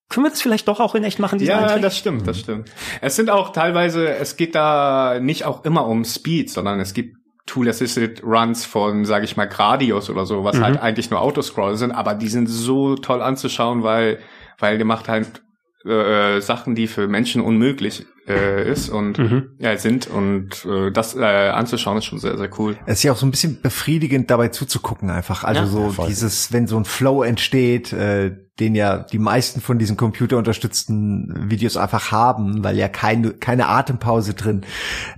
Können 0.08 0.26
wir 0.26 0.30
das 0.30 0.40
vielleicht 0.40 0.68
doch 0.68 0.78
auch 0.78 0.94
in 0.94 1.02
echt 1.02 1.18
machen, 1.18 1.40
Ja, 1.40 1.58
Eintritt? 1.58 1.82
das 1.82 1.98
stimmt, 1.98 2.28
das 2.28 2.38
stimmt. 2.38 2.70
Es 3.00 3.16
sind 3.16 3.30
auch 3.30 3.50
teilweise, 3.50 4.08
es 4.08 4.36
geht 4.36 4.54
da 4.54 5.18
nicht 5.20 5.44
auch 5.44 5.64
immer 5.64 5.86
um 5.86 6.04
Speed, 6.04 6.48
sondern 6.48 6.78
es 6.78 6.94
gibt 6.94 7.16
Tool-Assisted 7.46 8.22
Runs 8.22 8.64
von, 8.64 9.04
sage 9.04 9.24
ich 9.24 9.36
mal, 9.36 9.48
Gradius 9.48 10.08
oder 10.08 10.24
so, 10.24 10.44
was 10.44 10.58
mhm. 10.58 10.62
halt 10.62 10.80
eigentlich 10.80 11.10
nur 11.10 11.20
Autoscroll 11.20 11.76
sind, 11.76 11.90
aber 11.90 12.14
die 12.14 12.28
sind 12.28 12.46
so 12.46 12.94
toll 12.94 13.20
anzuschauen, 13.20 13.82
weil, 13.82 14.20
weil 14.60 14.76
der 14.76 14.86
macht 14.86 15.08
halt 15.08 15.42
äh, 15.84 16.40
Sachen, 16.40 16.76
die 16.76 16.86
für 16.86 17.08
Menschen 17.08 17.42
unmöglich 17.42 18.06
äh, 18.28 18.70
ist 18.70 18.88
und 18.88 19.18
mhm. 19.18 19.50
ja, 19.58 19.76
sind 19.76 20.06
und 20.06 20.64
äh, 20.64 20.90
das 20.90 21.14
äh, 21.14 21.20
anzuschauen 21.20 21.98
ist 21.98 22.06
schon 22.06 22.18
sehr, 22.18 22.36
sehr 22.36 22.50
cool. 22.58 22.76
Es 22.86 22.98
ist 22.98 23.02
ja 23.04 23.12
auch 23.12 23.16
so 23.16 23.26
ein 23.26 23.30
bisschen 23.30 23.60
befriedigend 23.60 24.30
dabei 24.30 24.48
zuzugucken 24.48 25.10
einfach. 25.10 25.44
Also 25.44 25.60
ja, 25.60 25.66
so 25.66 25.90
voll. 25.90 26.08
dieses, 26.08 26.52
wenn 26.52 26.66
so 26.66 26.76
ein 26.76 26.84
Flow 26.84 27.22
entsteht, 27.22 27.92
äh, 27.92 28.32
den 28.58 28.74
ja 28.74 28.98
die 28.98 29.18
meisten 29.18 29.60
von 29.60 29.78
diesen 29.78 29.96
computerunterstützten 29.96 31.50
Videos 31.50 31.76
einfach 31.76 32.10
haben, 32.10 32.64
weil 32.64 32.76
ja 32.76 32.88
keine, 32.88 33.32
keine 33.32 33.68
Atempause 33.68 34.34
drin, 34.34 34.62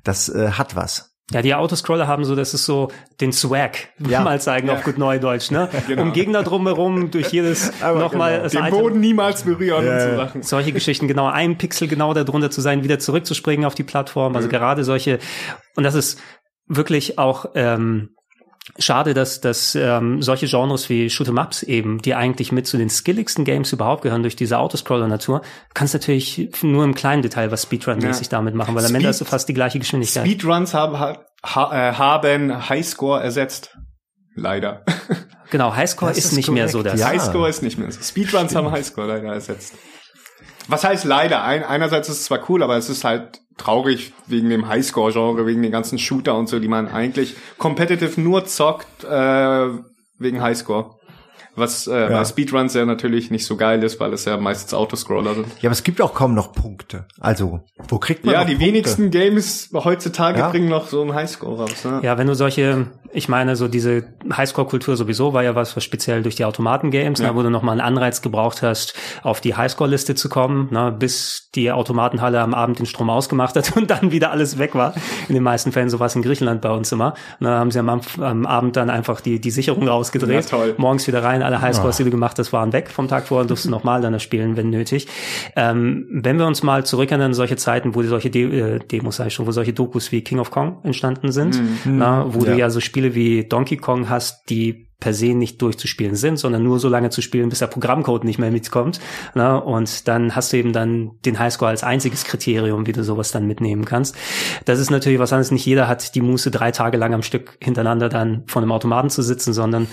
das 0.04 0.28
äh, 0.28 0.52
hat 0.52 0.76
was. 0.76 1.07
Ja, 1.30 1.42
die 1.42 1.54
Autoscroller 1.54 2.06
haben 2.06 2.24
so, 2.24 2.34
das 2.34 2.54
ist 2.54 2.64
so 2.64 2.90
den 3.20 3.32
Swag, 3.32 3.88
ja. 3.98 4.22
mal 4.22 4.40
zeigen 4.40 4.68
ja. 4.68 4.74
auf 4.74 4.82
gut 4.82 4.96
Neudeutsch, 4.96 5.50
ne? 5.50 5.68
genau. 5.86 6.02
Um 6.02 6.12
Gegner 6.14 6.42
drumherum 6.42 7.10
durch 7.10 7.28
jedes 7.28 7.70
nochmal 7.82 8.48
genau. 8.50 8.64
den 8.64 8.70
Boden 8.70 9.00
niemals 9.00 9.42
berühren 9.42 9.84
ja. 9.84 9.92
und 9.92 10.00
so 10.00 10.16
Sachen. 10.16 10.42
Solche 10.42 10.72
Geschichten, 10.72 11.06
genau 11.06 11.26
ein 11.26 11.58
Pixel 11.58 11.86
genau 11.86 12.14
darunter 12.14 12.50
zu 12.50 12.62
sein, 12.62 12.82
wieder 12.82 12.98
zurückzuspringen 12.98 13.66
auf 13.66 13.74
die 13.74 13.82
Plattform. 13.82 14.36
Also 14.36 14.48
mhm. 14.48 14.52
gerade 14.52 14.84
solche 14.84 15.18
und 15.76 15.84
das 15.84 15.94
ist 15.94 16.18
wirklich 16.66 17.18
auch 17.18 17.50
ähm, 17.54 18.10
schade, 18.78 19.14
dass, 19.14 19.40
dass 19.40 19.74
ähm, 19.74 20.22
solche 20.22 20.46
Genres 20.46 20.88
wie 20.88 21.06
Shoot'em 21.06 21.42
Ups 21.42 21.62
eben, 21.62 22.02
die 22.02 22.14
eigentlich 22.14 22.52
mit 22.52 22.66
zu 22.66 22.76
den 22.76 22.90
skilligsten 22.90 23.44
Games 23.44 23.72
überhaupt 23.72 24.02
gehören 24.02 24.22
durch 24.22 24.36
diese 24.36 24.58
Autoscroller-Natur, 24.58 25.42
kannst 25.74 25.94
natürlich 25.94 26.50
nur 26.62 26.84
im 26.84 26.94
kleinen 26.94 27.22
Detail 27.22 27.50
was 27.50 27.64
Speedrun-mäßig 27.64 28.26
ja. 28.26 28.30
damit 28.30 28.54
machen, 28.54 28.74
weil 28.74 28.84
am 28.84 28.94
Ende 28.94 29.08
hast 29.08 29.20
du 29.20 29.24
fast 29.24 29.48
die 29.48 29.54
gleiche 29.54 29.78
Geschwindigkeit. 29.78 30.24
Speedruns 30.24 30.74
haben, 30.74 30.98
ha, 30.98 31.18
äh, 31.44 31.92
haben 31.94 32.68
Highscore 32.68 33.22
ersetzt. 33.22 33.76
Leider. 34.34 34.84
Genau, 35.50 35.74
Highscore 35.74 36.10
ist, 36.10 36.18
ist, 36.18 36.32
nicht 36.32 36.48
korrekt. 36.48 36.62
mehr 36.62 36.68
so 36.68 36.82
das. 36.82 37.00
Ja. 37.00 37.06
Highscore 37.08 37.48
ist 37.48 37.62
nicht 37.62 37.78
mehr 37.78 37.90
so. 37.90 38.02
Speedruns 38.02 38.50
Stimmt. 38.50 38.66
haben 38.66 38.70
Highscore 38.70 39.06
leider 39.06 39.32
ersetzt. 39.32 39.72
Was 40.66 40.84
heißt 40.84 41.06
leider? 41.06 41.42
Ein, 41.42 41.64
einerseits 41.64 42.10
ist 42.10 42.18
es 42.18 42.24
zwar 42.24 42.50
cool, 42.50 42.62
aber 42.62 42.76
es 42.76 42.90
ist 42.90 43.02
halt 43.02 43.40
traurig 43.58 44.12
wegen 44.26 44.48
dem 44.48 44.68
Highscore-Genre, 44.68 45.46
wegen 45.46 45.62
den 45.62 45.72
ganzen 45.72 45.98
Shooter 45.98 46.36
und 46.36 46.48
so, 46.48 46.58
die 46.58 46.68
man 46.68 46.88
eigentlich 46.88 47.36
competitive 47.58 48.20
nur 48.20 48.46
zockt 48.46 49.04
äh, 49.04 49.68
wegen 50.18 50.40
Highscore. 50.40 50.97
Was 51.58 51.86
äh, 51.86 51.92
ja. 51.92 52.08
bei 52.08 52.24
Speedruns 52.24 52.74
ja 52.74 52.84
natürlich 52.84 53.30
nicht 53.30 53.46
so 53.46 53.56
geil 53.56 53.82
ist, 53.82 54.00
weil 54.00 54.12
es 54.12 54.24
ja 54.24 54.36
meistens 54.36 54.74
Autoscroller 54.74 55.34
sind. 55.34 55.46
Ja, 55.60 55.68
aber 55.68 55.72
es 55.72 55.82
gibt 55.82 56.00
auch 56.00 56.14
kaum 56.14 56.34
noch 56.34 56.52
Punkte. 56.52 57.06
Also, 57.20 57.60
wo 57.88 57.98
kriegt 57.98 58.24
man 58.24 58.34
Ja, 58.34 58.44
die 58.44 58.52
Punkte? 58.52 58.66
wenigsten 58.66 59.10
Games 59.10 59.70
heutzutage 59.72 60.38
ja? 60.38 60.50
bringen 60.50 60.68
noch 60.68 60.88
so 60.88 61.02
einen 61.02 61.14
Highscore 61.14 61.58
raus. 61.58 61.84
Ne? 61.84 62.00
Ja, 62.02 62.18
wenn 62.18 62.26
du 62.26 62.34
solche, 62.34 62.86
ich 63.12 63.28
meine, 63.28 63.56
so 63.56 63.68
diese 63.68 64.04
Highscore-Kultur 64.30 64.96
sowieso 64.96 65.32
war 65.32 65.42
ja 65.42 65.54
was, 65.54 65.76
was 65.76 65.84
speziell 65.84 66.22
durch 66.22 66.36
die 66.36 66.44
Automaten-Games, 66.44 67.20
ja. 67.20 67.28
ne, 67.28 67.36
wo 67.36 67.42
du 67.42 67.50
nochmal 67.50 67.72
einen 67.72 67.80
Anreiz 67.80 68.22
gebraucht 68.22 68.62
hast, 68.62 68.94
auf 69.22 69.40
die 69.40 69.54
Highscore-Liste 69.54 70.14
zu 70.14 70.28
kommen, 70.28 70.68
ne, 70.70 70.94
bis 70.96 71.50
die 71.54 71.72
Automatenhalle 71.72 72.40
am 72.40 72.54
Abend 72.54 72.78
den 72.78 72.86
Strom 72.86 73.10
ausgemacht 73.10 73.56
hat 73.56 73.72
und 73.76 73.90
dann 73.90 74.12
wieder 74.12 74.30
alles 74.30 74.58
weg 74.58 74.74
war. 74.74 74.94
In 75.28 75.34
den 75.34 75.42
meisten 75.42 75.72
Fällen 75.72 75.90
sowas 75.90 76.14
in 76.14 76.22
Griechenland 76.22 76.60
bei 76.60 76.70
uns 76.70 76.92
immer. 76.92 77.14
Und 77.40 77.46
dann 77.46 77.54
haben 77.54 77.70
sie 77.70 77.78
am, 77.78 78.00
am 78.20 78.46
Abend 78.46 78.76
dann 78.76 78.90
einfach 78.90 79.20
die, 79.20 79.40
die 79.40 79.50
Sicherung 79.50 79.88
rausgedreht, 79.88 80.50
ja, 80.50 80.58
morgens 80.76 81.06
wieder 81.06 81.22
rein, 81.22 81.42
alle 81.48 81.62
Highscores, 81.62 81.96
die 81.96 82.04
du 82.04 82.10
gemacht 82.10 82.38
hast, 82.38 82.52
waren 82.52 82.74
weg 82.74 82.90
vom 82.90 83.08
Tag 83.08 83.26
vorher 83.26 83.42
und 83.42 83.48
durfst 83.48 83.64
du 83.64 83.70
nochmal 83.70 84.02
dann 84.02 84.12
das 84.12 84.22
spielen, 84.22 84.56
wenn 84.58 84.68
nötig. 84.68 85.08
Ähm, 85.56 86.06
wenn 86.10 86.38
wir 86.38 86.46
uns 86.46 86.62
mal 86.62 86.84
zurückerinnern, 86.84 87.32
solche 87.32 87.56
Zeiten, 87.56 87.94
wo 87.94 88.02
solche 88.02 88.28
De 88.28 88.76
äh, 88.76 88.78
Demos, 88.80 89.16
sag 89.16 89.28
ich 89.28 89.34
schon, 89.34 89.46
wo 89.46 89.50
solche 89.50 89.72
Dokus 89.72 90.12
wie 90.12 90.20
King 90.20 90.40
of 90.40 90.50
Kong 90.50 90.78
entstanden 90.82 91.32
sind, 91.32 91.58
mhm. 91.58 91.98
na, 91.98 92.26
wo 92.34 92.40
ja. 92.40 92.52
du 92.52 92.58
ja 92.58 92.70
so 92.70 92.80
Spiele 92.80 93.14
wie 93.14 93.48
Donkey 93.48 93.78
Kong 93.78 94.10
hast, 94.10 94.50
die 94.50 94.87
per 95.00 95.14
se 95.14 95.34
nicht 95.34 95.62
durchzuspielen 95.62 96.16
sind, 96.16 96.38
sondern 96.38 96.64
nur 96.64 96.80
so 96.80 96.88
lange 96.88 97.10
zu 97.10 97.22
spielen, 97.22 97.50
bis 97.50 97.60
der 97.60 97.68
Programmcode 97.68 98.24
nicht 98.24 98.40
mehr 98.40 98.50
mitkommt. 98.50 98.98
Ne? 99.34 99.62
Und 99.62 100.08
dann 100.08 100.34
hast 100.34 100.52
du 100.52 100.56
eben 100.56 100.72
dann 100.72 101.12
den 101.24 101.38
Highscore 101.38 101.70
als 101.70 101.84
einziges 101.84 102.24
Kriterium, 102.24 102.86
wie 102.86 102.92
du 102.92 103.04
sowas 103.04 103.30
dann 103.30 103.46
mitnehmen 103.46 103.84
kannst. 103.84 104.16
Das 104.64 104.80
ist 104.80 104.90
natürlich 104.90 105.20
was 105.20 105.32
anderes. 105.32 105.52
Nicht 105.52 105.66
jeder 105.66 105.86
hat 105.86 106.16
die 106.16 106.20
Muße, 106.20 106.50
drei 106.50 106.72
Tage 106.72 106.96
lang 106.96 107.14
am 107.14 107.22
Stück 107.22 107.56
hintereinander 107.62 108.08
dann 108.08 108.42
vor 108.46 108.60
einem 108.60 108.72
Automaten 108.72 109.08
zu 109.08 109.22
sitzen, 109.22 109.52
sondern 109.52 109.86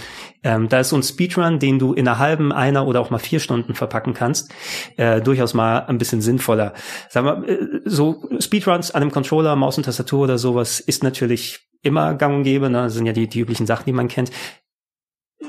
ähm, 0.43 0.69
da 0.69 0.79
ist 0.79 0.89
so 0.89 0.95
ein 0.95 1.03
Speedrun, 1.03 1.59
den 1.59 1.77
du 1.77 1.93
in 1.93 2.07
einer 2.07 2.17
halben, 2.17 2.51
einer 2.51 2.87
oder 2.87 2.99
auch 2.99 3.11
mal 3.11 3.19
vier 3.19 3.39
Stunden 3.39 3.75
verpacken 3.75 4.15
kannst, 4.15 4.51
äh, 4.97 5.21
durchaus 5.21 5.53
mal 5.53 5.85
ein 5.85 5.99
bisschen 5.99 6.21
sinnvoller. 6.21 6.73
Sagen 7.09 7.27
wir, 7.27 7.47
äh, 7.47 7.81
so 7.85 8.27
Speedruns 8.39 8.89
an 8.89 9.03
einem 9.03 9.11
Controller, 9.11 9.55
Maus 9.55 9.77
und 9.77 9.83
Tastatur 9.83 10.23
oder 10.23 10.39
sowas 10.39 10.79
ist 10.79 11.03
natürlich 11.03 11.69
immer 11.83 12.15
gang 12.15 12.37
und 12.37 12.43
gäbe, 12.43 12.69
ne? 12.69 12.83
das 12.83 12.95
sind 12.95 13.05
ja 13.05 13.13
die, 13.13 13.27
die 13.27 13.39
üblichen 13.39 13.67
Sachen, 13.67 13.85
die 13.85 13.93
man 13.93 14.07
kennt. 14.07 14.31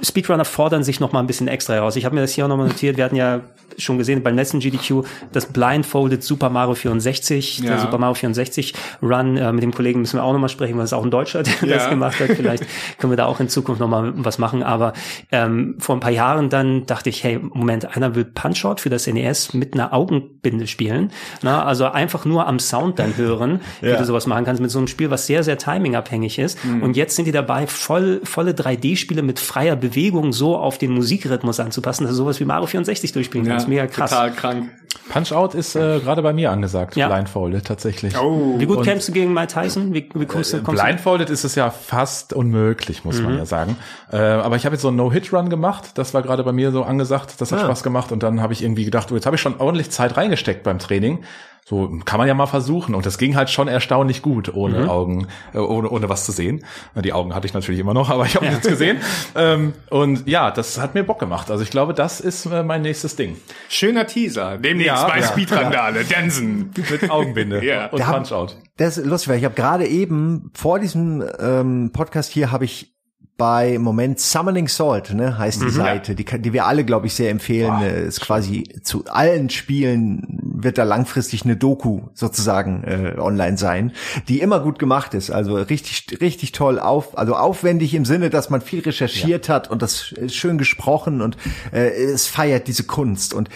Speedrunner 0.03 0.45
fordern 0.45 0.83
sich 0.83 1.01
noch 1.01 1.13
mal 1.13 1.21
ein 1.21 1.27
bisschen 1.27 1.49
extra 1.49 1.75
heraus. 1.75 1.97
Ich 1.97 2.05
habe 2.05 2.15
mir 2.15 2.21
das 2.21 2.33
hier 2.33 2.45
auch 2.45 2.49
noch 2.49 2.57
mal 2.57 2.67
notiert. 2.69 2.97
Wir 2.97 3.05
hatten 3.05 3.17
ja 3.17 3.41
schon 3.79 3.99
gesehen 3.99 4.23
beim 4.23 4.35
letzten 4.35 4.59
GDQ 4.61 5.05
das 5.33 5.47
Blindfolded 5.47 6.23
Super 6.23 6.51
Mario 6.51 6.75
64, 6.75 7.59
ja. 7.59 7.71
der 7.71 7.79
Super 7.79 7.99
Mario 7.99 8.15
64 8.15 8.75
Run. 9.03 9.37
Äh, 9.37 9.53
mit 9.53 9.63
dem 9.63 9.73
Kollegen 9.73 10.01
müssen 10.01 10.19
wir 10.19 10.25
auch 10.25 10.33
noch 10.33 10.41
mal 10.41 10.49
sprechen, 10.49 10.77
weil 10.77 10.85
es 10.85 10.93
auch 10.93 11.05
ein 11.05 11.11
Deutscher, 11.11 11.43
der 11.43 11.55
ja. 11.63 11.77
das 11.77 11.89
gemacht 11.89 12.19
hat. 12.21 12.29
Vielleicht 12.29 12.65
können 12.99 13.13
wir 13.13 13.17
da 13.17 13.27
auch 13.27 13.41
in 13.41 13.49
Zukunft 13.49 13.81
noch 13.81 13.89
mal 13.89 14.13
was 14.17 14.39
machen. 14.39 14.63
Aber 14.63 14.93
ähm, 15.31 15.77
vor 15.79 15.97
ein 15.97 16.01
paar 16.01 16.11
Jahren 16.11 16.49
dann 16.49 16.87
dachte 16.87 17.11
ich, 17.11 17.23
hey, 17.23 17.39
Moment, 17.39 17.97
einer 17.97 18.15
will 18.15 18.25
Punch-Out 18.25 18.81
für 18.81 18.91
das 18.91 19.07
NES 19.07 19.55
mit 19.55 19.75
einer 19.75 19.93
Augenbinde 19.93 20.67
spielen. 20.67 21.13
Na, 21.43 21.65
also 21.65 21.87
einfach 21.87 22.25
nur 22.25 22.47
am 22.47 22.59
Sound 22.59 22.99
dann 22.99 23.17
hören, 23.17 23.61
ja. 23.81 23.93
wie 23.93 23.99
du 23.99 24.05
sowas 24.05 24.27
machen 24.27 24.45
kannst 24.45 24.61
mit 24.61 24.71
so 24.71 24.79
einem 24.79 24.89
Spiel, 24.89 25.11
was 25.11 25.27
sehr, 25.27 25.45
sehr 25.45 25.59
timingabhängig 25.59 26.39
ist. 26.39 26.65
Mhm. 26.65 26.83
Und 26.83 26.97
jetzt 26.97 27.17
sind 27.17 27.27
die 27.27 27.33
dabei, 27.33 27.67
voll, 27.67 28.21
volle 28.25 28.53
3D-Spiele 28.53 29.23
mit 29.23 29.39
freier 29.39 29.76
Bewegung 29.77 30.33
so 30.33 30.57
auf 30.57 30.79
den 30.79 30.93
Musikrhythmus 30.93 31.61
anzupassen, 31.61 32.05
dass 32.05 32.13
du 32.13 32.17
sowas 32.17 32.41
wie 32.41 32.45
Mario 32.45 32.67
64 32.67 33.13
durchspielen 33.13 33.47
ja, 33.47 33.53
kannst. 33.53 33.69
Mega 33.69 33.87
krass. 33.87 34.11
Total 34.11 34.33
krank. 34.33 34.71
Punch-Out 35.09 35.55
ist 35.55 35.77
äh, 35.77 36.01
gerade 36.01 36.23
bei 36.23 36.33
mir 36.33 36.51
angesagt, 36.51 36.97
ja. 36.97 37.09
Blindfolded 37.09 37.65
tatsächlich. 37.65 38.19
Oh. 38.19 38.55
Wie 38.59 38.67
gut 38.67 38.83
kämpfst 38.83 39.09
du 39.09 39.13
gegen 39.13 39.33
Mike 39.33 39.53
Tyson? 39.53 39.95
Wie, 39.95 40.09
wie 40.15 40.27
kommst 40.27 40.53
du? 40.53 40.63
Kommst 40.63 40.83
Blindfolded 40.83 41.29
du? 41.29 41.33
ist 41.33 41.45
es 41.45 41.55
ja 41.55 41.71
fast 41.71 42.33
unmöglich, 42.33 43.05
muss 43.05 43.19
mhm. 43.19 43.25
man 43.25 43.39
ja 43.39 43.47
sagen. 43.47 43.77
Äh, 44.11 44.17
aber 44.17 44.57
ich 44.57 44.65
habe 44.65 44.75
jetzt 44.75 44.83
so 44.83 44.89
einen 44.89 44.97
No-Hit-Run 44.97 45.49
gemacht. 45.49 45.91
Das 45.95 46.15
war 46.15 46.23
gerade 46.23 46.43
bei 46.43 46.53
mir 46.53 46.73
so 46.73 46.83
angesagt. 46.83 47.35
Das 47.39 47.53
hat 47.53 47.61
ah. 47.61 47.65
Spaß 47.65 47.83
gemacht. 47.83 48.11
Und 48.11 48.23
dann 48.23 48.41
habe 48.41 48.53
ich 48.53 48.63
irgendwie 48.63 48.85
gedacht, 48.85 49.11
oh, 49.13 49.15
jetzt 49.15 49.27
habe 49.27 49.37
ich 49.37 49.43
schon 49.43 49.61
ordentlich 49.61 49.91
Zeit 49.91 50.17
reingesteckt 50.17 50.63
beim 50.63 50.79
Training. 50.79 51.23
So 51.69 51.99
kann 52.05 52.19
man 52.19 52.29
ja 52.29 52.35
mal 52.35 52.47
versuchen. 52.47 52.95
Und 52.95 53.07
das 53.07 53.19
ging 53.19 53.35
halt 53.35 53.51
schon 53.51 53.67
erstaunlich 53.67 54.23
gut, 54.23 54.55
ohne 54.55 54.83
mhm. 54.83 54.89
Augen, 54.89 55.27
äh, 55.53 55.59
ohne, 55.59 55.91
ohne 55.91 56.09
was 56.09 56.25
zu 56.25 56.31
sehen. 56.31 56.65
Die 56.95 57.13
Augen 57.13 57.35
hatte 57.35 57.49
ich 57.49 57.55
natürlich 57.55 57.81
immer 57.81 57.93
noch, 57.93 58.09
aber 58.11 58.25
ich 58.25 58.37
habe 58.37 58.45
ja. 58.47 58.53
nichts 58.53 58.69
gesehen. 58.69 58.99
ähm, 59.35 59.73
und 59.91 60.29
ja, 60.29 60.53
das 60.53 60.79
hat 60.79 60.95
mir 60.95 61.03
Bock 61.03 61.19
gemacht. 61.19 61.51
Also 61.51 61.65
ich 61.65 61.71
glaube, 61.71 61.93
das 61.93 62.21
ist 62.21 62.47
äh, 62.47 62.63
mein 62.63 62.83
nächstes 62.83 63.17
Ding. 63.17 63.37
Schöner 63.69 64.07
Teaser. 64.07 64.59
Demnächst 64.59 64.87
ja, 64.87 65.09
bei 65.09 65.19
ja. 65.19 65.27
Speedrandale, 65.27 66.05
Densen. 66.05 66.71
Mit 66.89 67.11
Augenbinde 67.11 67.65
ja. 67.65 67.87
und 67.87 68.01
Punch-Out. 68.01 68.59
Das 68.77 68.97
ist 68.97 69.07
lustig, 69.07 69.31
weil 69.31 69.39
ich 69.39 69.45
habe 69.45 69.57
gerade 69.57 69.89
eben 69.89 70.53
vor 70.55 70.79
diesem 70.79 71.25
ähm, 71.41 71.91
Podcast 71.93 72.31
hier 72.31 72.53
habe 72.53 72.65
ich 72.65 72.96
bei 73.37 73.79
Moment 73.79 74.19
Summoning 74.19 74.69
Salt, 74.69 75.13
ne, 75.13 75.37
heißt 75.37 75.61
die 75.61 75.67
mhm, 75.67 75.71
Seite, 75.71 76.15
die, 76.15 76.25
die 76.25 76.53
wir 76.53 76.67
alle, 76.67 76.85
glaube 76.85 77.07
ich, 77.07 77.15
sehr 77.15 77.31
empfehlen. 77.31 77.79
Boah, 77.79 77.87
ist 77.87 78.21
quasi 78.21 78.65
zu 78.83 79.05
allen 79.07 79.51
Spielen 79.51 80.37
wird 80.59 80.79
da 80.79 80.85
langfristig 80.85 81.45
eine 81.45 81.57
Doku 81.57 82.03
sozusagen 82.15 82.83
äh, 82.85 83.19
online 83.19 83.59
sein, 83.59 83.93
die 84.29 84.41
immer 84.41 84.61
gut 84.61 84.79
gemacht 84.79 85.13
ist. 85.13 85.31
Also 85.31 85.57
richtig, 85.57 86.21
richtig 86.21 86.53
toll 86.53 86.81
auf, 86.81 87.17
also 87.19 87.37
aufwendig 87.37 87.95
im 87.95 88.07
Sinne, 88.07 88.31
dass 88.31 88.49
man 88.49 88.63
viel 88.63 88.81
recherchiert 88.81 89.49
ja. 89.49 89.55
hat 89.55 89.71
und 89.71 89.83
das 89.83 90.15
schön 90.29 90.57
gesprochen 90.57 91.21
und 91.21 91.37
äh, 91.73 91.89
es 91.89 92.27
feiert 92.27 92.69
diese 92.69 92.85
Kunst 92.85 93.35
und 93.35 93.51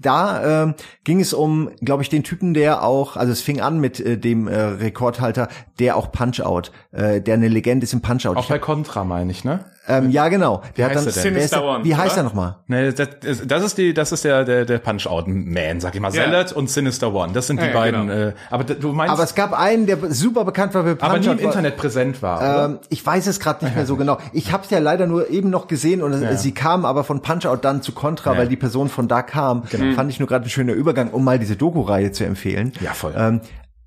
da 0.00 0.64
äh, 0.64 0.74
ging 1.04 1.20
es 1.20 1.32
um, 1.32 1.70
glaube 1.80 2.02
ich, 2.02 2.08
den 2.08 2.22
Typen, 2.22 2.54
der 2.54 2.82
auch, 2.82 3.16
also 3.16 3.32
es 3.32 3.40
fing 3.40 3.60
an 3.60 3.80
mit 3.80 4.00
äh, 4.00 4.18
dem 4.18 4.48
äh, 4.48 4.60
Rekordhalter, 4.60 5.48
der 5.78 5.96
auch 5.96 6.12
Punch-Out, 6.12 6.72
äh, 6.92 7.20
der 7.20 7.34
eine 7.34 7.48
Legende 7.48 7.84
ist 7.84 7.92
im 7.92 8.02
Punch-Out. 8.02 8.36
Auch 8.36 8.48
bei 8.48 8.58
Contra, 8.58 9.04
meine 9.04 9.30
ich, 9.30 9.44
ne? 9.44 9.64
Ähm, 9.86 10.10
ja, 10.10 10.28
genau. 10.28 10.62
Der 10.76 10.86
wie 10.86 10.90
hat 10.90 10.96
dann, 10.96 11.12
Sinister 11.12 11.58
der, 11.58 11.68
One, 11.68 11.84
wie 11.84 11.94
heißt 11.94 12.12
oder? 12.12 12.22
er 12.22 12.24
nochmal? 12.24 12.56
Nee, 12.68 12.92
das, 12.92 13.08
das 13.46 13.62
ist 13.62 13.78
die, 13.78 13.92
das 13.92 14.12
ist 14.12 14.24
der, 14.24 14.44
der, 14.44 14.64
der 14.64 14.78
Punch-Out-Man, 14.78 15.80
sag 15.80 15.94
ich 15.94 16.00
mal. 16.00 16.12
Yeah. 16.14 16.24
Zealot 16.24 16.52
und 16.52 16.70
Sinister 16.70 17.12
One. 17.12 17.32
Das 17.32 17.46
sind 17.46 17.60
die 17.60 17.66
ja, 17.66 17.72
beiden. 17.72 18.08
Genau. 18.08 18.28
Äh, 18.28 18.32
aber 18.50 18.64
du 18.64 18.92
meinst. 18.92 19.12
Aber 19.12 19.22
es 19.22 19.34
gab 19.34 19.52
einen, 19.52 19.86
der 19.86 19.98
super 20.10 20.44
bekannt 20.44 20.74
war 20.74 20.84
für 20.84 20.96
Punch-Out. 20.96 21.10
Aber 21.10 21.18
nie 21.18 21.26
im 21.26 21.38
Internet 21.38 21.76
präsent 21.76 22.22
war. 22.22 22.66
Ähm, 22.66 22.78
ich 22.88 23.04
weiß 23.04 23.26
es 23.26 23.40
gerade 23.40 23.64
nicht 23.64 23.76
mehr 23.76 23.86
so 23.86 23.96
genau. 23.96 24.18
Ich 24.32 24.52
habe 24.52 24.64
es 24.64 24.70
ja 24.70 24.78
leider 24.78 25.06
nur 25.06 25.28
eben 25.30 25.50
noch 25.50 25.68
gesehen 25.68 26.02
und 26.02 26.20
ja. 26.20 26.36
sie 26.36 26.52
kam 26.52 26.84
aber 26.84 27.04
von 27.04 27.20
Punch-Out 27.20 27.64
dann 27.64 27.82
zu 27.82 27.92
Contra, 27.92 28.32
ja. 28.32 28.38
weil 28.38 28.48
die 28.48 28.56
Person 28.56 28.88
von 28.88 29.08
da 29.08 29.22
kam. 29.22 29.64
Genau. 29.70 29.94
Fand 29.94 30.10
ich 30.10 30.18
nur 30.18 30.28
gerade 30.28 30.46
ein 30.46 30.50
schöner 30.50 30.72
Übergang, 30.72 31.10
um 31.10 31.24
mal 31.24 31.38
diese 31.38 31.56
Doku-Reihe 31.56 32.12
zu 32.12 32.24
empfehlen. 32.24 32.72
Ja, 32.80 32.92
voll. 32.92 33.12
Ähm, 33.16 33.40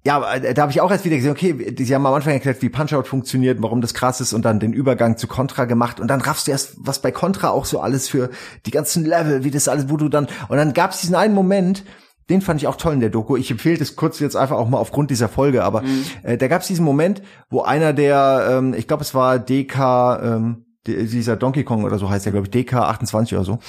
ja, 0.05 0.33
äh, 0.35 0.53
da 0.53 0.61
habe 0.63 0.71
ich 0.71 0.81
auch 0.81 0.91
erst 0.91 1.05
wieder 1.05 1.15
gesehen, 1.15 1.31
okay, 1.31 1.75
sie 1.77 1.93
haben 1.93 2.05
am 2.05 2.13
Anfang 2.13 2.33
erklärt, 2.33 2.61
wie 2.61 2.69
Punch-Out 2.69 3.07
funktioniert, 3.07 3.61
warum 3.61 3.81
das 3.81 3.93
krass 3.93 4.21
ist 4.21 4.33
und 4.33 4.45
dann 4.45 4.59
den 4.59 4.73
Übergang 4.73 5.17
zu 5.17 5.27
Contra 5.27 5.65
gemacht 5.65 5.99
und 5.99 6.07
dann 6.07 6.21
raffst 6.21 6.47
du 6.47 6.51
erst, 6.51 6.75
was 6.77 7.01
bei 7.01 7.11
Contra 7.11 7.49
auch 7.49 7.65
so 7.65 7.79
alles 7.79 8.07
für 8.07 8.29
die 8.65 8.71
ganzen 8.71 9.05
Level, 9.05 9.43
wie 9.43 9.51
das 9.51 9.67
alles, 9.67 9.89
wo 9.89 9.97
du 9.97 10.09
dann, 10.09 10.27
und 10.47 10.57
dann 10.57 10.73
gab 10.73 10.91
es 10.91 11.01
diesen 11.01 11.15
einen 11.15 11.33
Moment, 11.33 11.83
den 12.29 12.41
fand 12.41 12.61
ich 12.61 12.67
auch 12.67 12.75
toll 12.75 12.93
in 12.93 12.99
der 12.99 13.09
Doku. 13.09 13.37
Ich 13.37 13.51
empfehle 13.51 13.77
das 13.77 13.95
kurz 13.95 14.19
jetzt 14.19 14.35
einfach 14.35 14.57
auch 14.57 14.67
mal 14.67 14.79
aufgrund 14.79 15.11
dieser 15.11 15.29
Folge, 15.29 15.63
aber 15.63 15.81
mhm. 15.81 16.05
äh, 16.23 16.37
da 16.37 16.47
gab 16.47 16.61
es 16.61 16.67
diesen 16.67 16.83
Moment, 16.83 17.21
wo 17.49 17.61
einer 17.61 17.93
der, 17.93 18.47
ähm, 18.51 18.73
ich 18.73 18.87
glaube 18.87 19.03
es 19.03 19.13
war 19.13 19.39
DK, 19.39 20.19
ähm, 20.21 20.65
dieser 20.85 21.35
Donkey 21.35 21.63
Kong 21.65 21.83
oder 21.83 21.97
so 21.97 22.09
heißt 22.09 22.25
der, 22.25 22.31
glaube 22.31 22.47
ich, 22.47 22.51
DK 22.51 22.75
28 22.75 23.35
oder 23.35 23.45
so, 23.45 23.59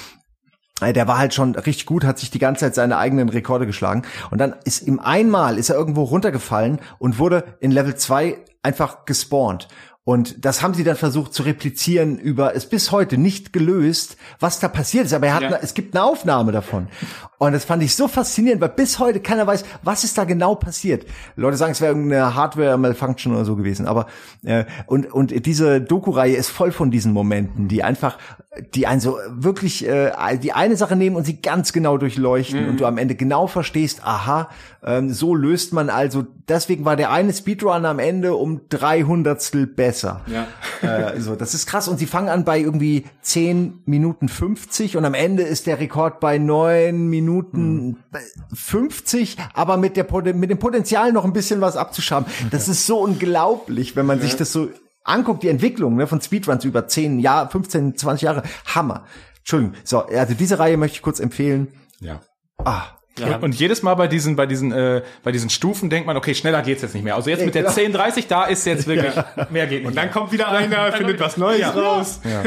der 0.80 1.08
war 1.08 1.18
halt 1.18 1.34
schon 1.34 1.54
richtig 1.54 1.86
gut, 1.86 2.04
hat 2.04 2.18
sich 2.18 2.30
die 2.30 2.38
ganze 2.38 2.66
Zeit 2.66 2.74
seine 2.74 2.98
eigenen 2.98 3.28
Rekorde 3.28 3.66
geschlagen. 3.66 4.02
Und 4.30 4.38
dann 4.38 4.54
ist 4.64 4.86
ihm 4.86 5.00
einmal, 5.00 5.58
ist 5.58 5.70
er 5.70 5.76
irgendwo 5.76 6.04
runtergefallen 6.04 6.80
und 6.98 7.18
wurde 7.18 7.44
in 7.60 7.70
Level 7.70 7.94
2 7.96 8.38
einfach 8.62 9.04
gespawnt. 9.04 9.68
Und 10.08 10.46
das 10.46 10.62
haben 10.62 10.72
sie 10.72 10.84
dann 10.84 10.96
versucht 10.96 11.34
zu 11.34 11.42
replizieren 11.42 12.16
über, 12.16 12.54
ist 12.54 12.70
bis 12.70 12.92
heute 12.92 13.18
nicht 13.18 13.52
gelöst, 13.52 14.16
was 14.40 14.58
da 14.58 14.66
passiert 14.66 15.04
ist. 15.04 15.12
Aber 15.12 15.26
er 15.26 15.34
hat, 15.34 15.42
ja. 15.42 15.58
es 15.60 15.74
gibt 15.74 15.94
eine 15.94 16.02
Aufnahme 16.02 16.50
davon. 16.50 16.88
Und 17.36 17.52
das 17.52 17.66
fand 17.66 17.82
ich 17.82 17.94
so 17.94 18.08
faszinierend, 18.08 18.62
weil 18.62 18.70
bis 18.70 18.98
heute 18.98 19.20
keiner 19.20 19.46
weiß, 19.46 19.66
was 19.82 20.04
ist 20.04 20.16
da 20.16 20.24
genau 20.24 20.54
passiert. 20.54 21.04
Leute 21.36 21.58
sagen, 21.58 21.72
es 21.72 21.82
wäre 21.82 21.92
irgendeine 21.92 22.34
Hardware-Malfunction 22.34 23.34
oder 23.34 23.44
so 23.44 23.54
gewesen. 23.54 23.86
Aber, 23.86 24.06
äh, 24.44 24.64
und, 24.86 25.12
und 25.12 25.44
diese 25.44 25.82
Doku-Reihe 25.82 26.36
ist 26.36 26.48
voll 26.48 26.72
von 26.72 26.90
diesen 26.90 27.12
Momenten, 27.12 27.68
die 27.68 27.84
einfach, 27.84 28.16
die 28.74 28.86
einen 28.86 29.00
so 29.00 29.18
wirklich, 29.28 29.86
äh, 29.86 30.10
die 30.42 30.52
eine 30.52 30.76
Sache 30.76 30.96
nehmen 30.96 31.16
und 31.16 31.26
sie 31.26 31.42
ganz 31.42 31.72
genau 31.74 31.98
durchleuchten 31.98 32.62
mhm. 32.62 32.68
und 32.70 32.80
du 32.80 32.86
am 32.86 32.96
Ende 32.98 33.14
genau 33.14 33.46
verstehst, 33.46 34.00
aha, 34.04 34.48
ähm, 34.82 35.12
so 35.12 35.34
löst 35.34 35.72
man 35.72 35.90
also, 35.90 36.24
deswegen 36.48 36.84
war 36.84 36.96
der 36.96 37.12
eine 37.12 37.32
Speedrun 37.32 37.84
am 37.84 37.98
Ende 37.98 38.34
um 38.34 38.62
drei 38.68 39.02
Hundertstel 39.02 39.66
besser. 39.98 40.20
Ja. 40.26 40.46
Äh, 40.82 41.20
so, 41.20 41.34
das 41.34 41.54
ist 41.54 41.66
krass. 41.66 41.88
Und 41.88 41.98
sie 41.98 42.06
fangen 42.06 42.28
an 42.28 42.44
bei 42.44 42.58
irgendwie 42.58 43.04
zehn 43.20 43.82
Minuten 43.86 44.28
50 44.28 44.96
und 44.96 45.04
am 45.04 45.14
Ende 45.14 45.42
ist 45.42 45.66
der 45.66 45.80
Rekord 45.80 46.20
bei 46.20 46.38
neun 46.38 47.08
Minuten 47.08 47.98
hm. 48.12 48.20
50, 48.54 49.36
aber 49.54 49.76
mit, 49.76 49.96
der, 49.96 50.06
mit 50.34 50.50
dem 50.50 50.58
Potenzial 50.58 51.12
noch 51.12 51.24
ein 51.24 51.32
bisschen 51.32 51.60
was 51.60 51.76
abzuschaben. 51.76 52.30
Das 52.50 52.68
ist 52.68 52.86
so 52.86 53.00
unglaublich, 53.00 53.96
wenn 53.96 54.06
man 54.06 54.18
ja. 54.18 54.24
sich 54.24 54.36
das 54.36 54.52
so 54.52 54.68
anguckt, 55.04 55.42
die 55.42 55.48
Entwicklung 55.48 55.96
ne, 55.96 56.06
von 56.06 56.20
Speedruns 56.20 56.64
über 56.64 56.86
zehn 56.86 57.18
Jahre, 57.18 57.50
15, 57.50 57.96
20 57.96 58.22
Jahre. 58.22 58.42
Hammer. 58.66 59.04
Entschuldigung. 59.38 59.74
So, 59.84 60.04
also 60.06 60.34
diese 60.34 60.58
Reihe 60.58 60.76
möchte 60.76 60.96
ich 60.96 61.02
kurz 61.02 61.20
empfehlen. 61.20 61.68
Ja. 62.00 62.20
Ah, 62.64 62.97
ja. 63.18 63.36
Und, 63.36 63.44
und, 63.44 63.54
jedes 63.54 63.82
Mal 63.82 63.94
bei 63.94 64.08
diesen, 64.08 64.36
bei 64.36 64.46
diesen, 64.46 64.72
äh, 64.72 65.02
bei 65.22 65.32
diesen 65.32 65.50
Stufen 65.50 65.90
denkt 65.90 66.06
man, 66.06 66.16
okay, 66.16 66.34
schneller 66.34 66.62
geht's 66.62 66.82
jetzt 66.82 66.94
nicht 66.94 67.04
mehr. 67.04 67.16
Also 67.16 67.30
jetzt 67.30 67.44
mit 67.44 67.54
der 67.54 67.68
1030, 67.68 68.26
da 68.26 68.44
ist 68.44 68.64
jetzt 68.66 68.86
wirklich 68.86 69.14
ja. 69.14 69.46
mehr 69.50 69.66
geht 69.66 69.80
nicht. 69.80 69.88
Und 69.88 69.96
dann 69.96 70.06
mehr. 70.06 70.12
kommt 70.12 70.32
wieder 70.32 70.48
einer, 70.48 70.92
findet 70.92 71.20
was 71.20 71.36
Neues 71.36 71.60
ja. 71.60 71.70
raus. 71.70 72.20
Ja. 72.24 72.42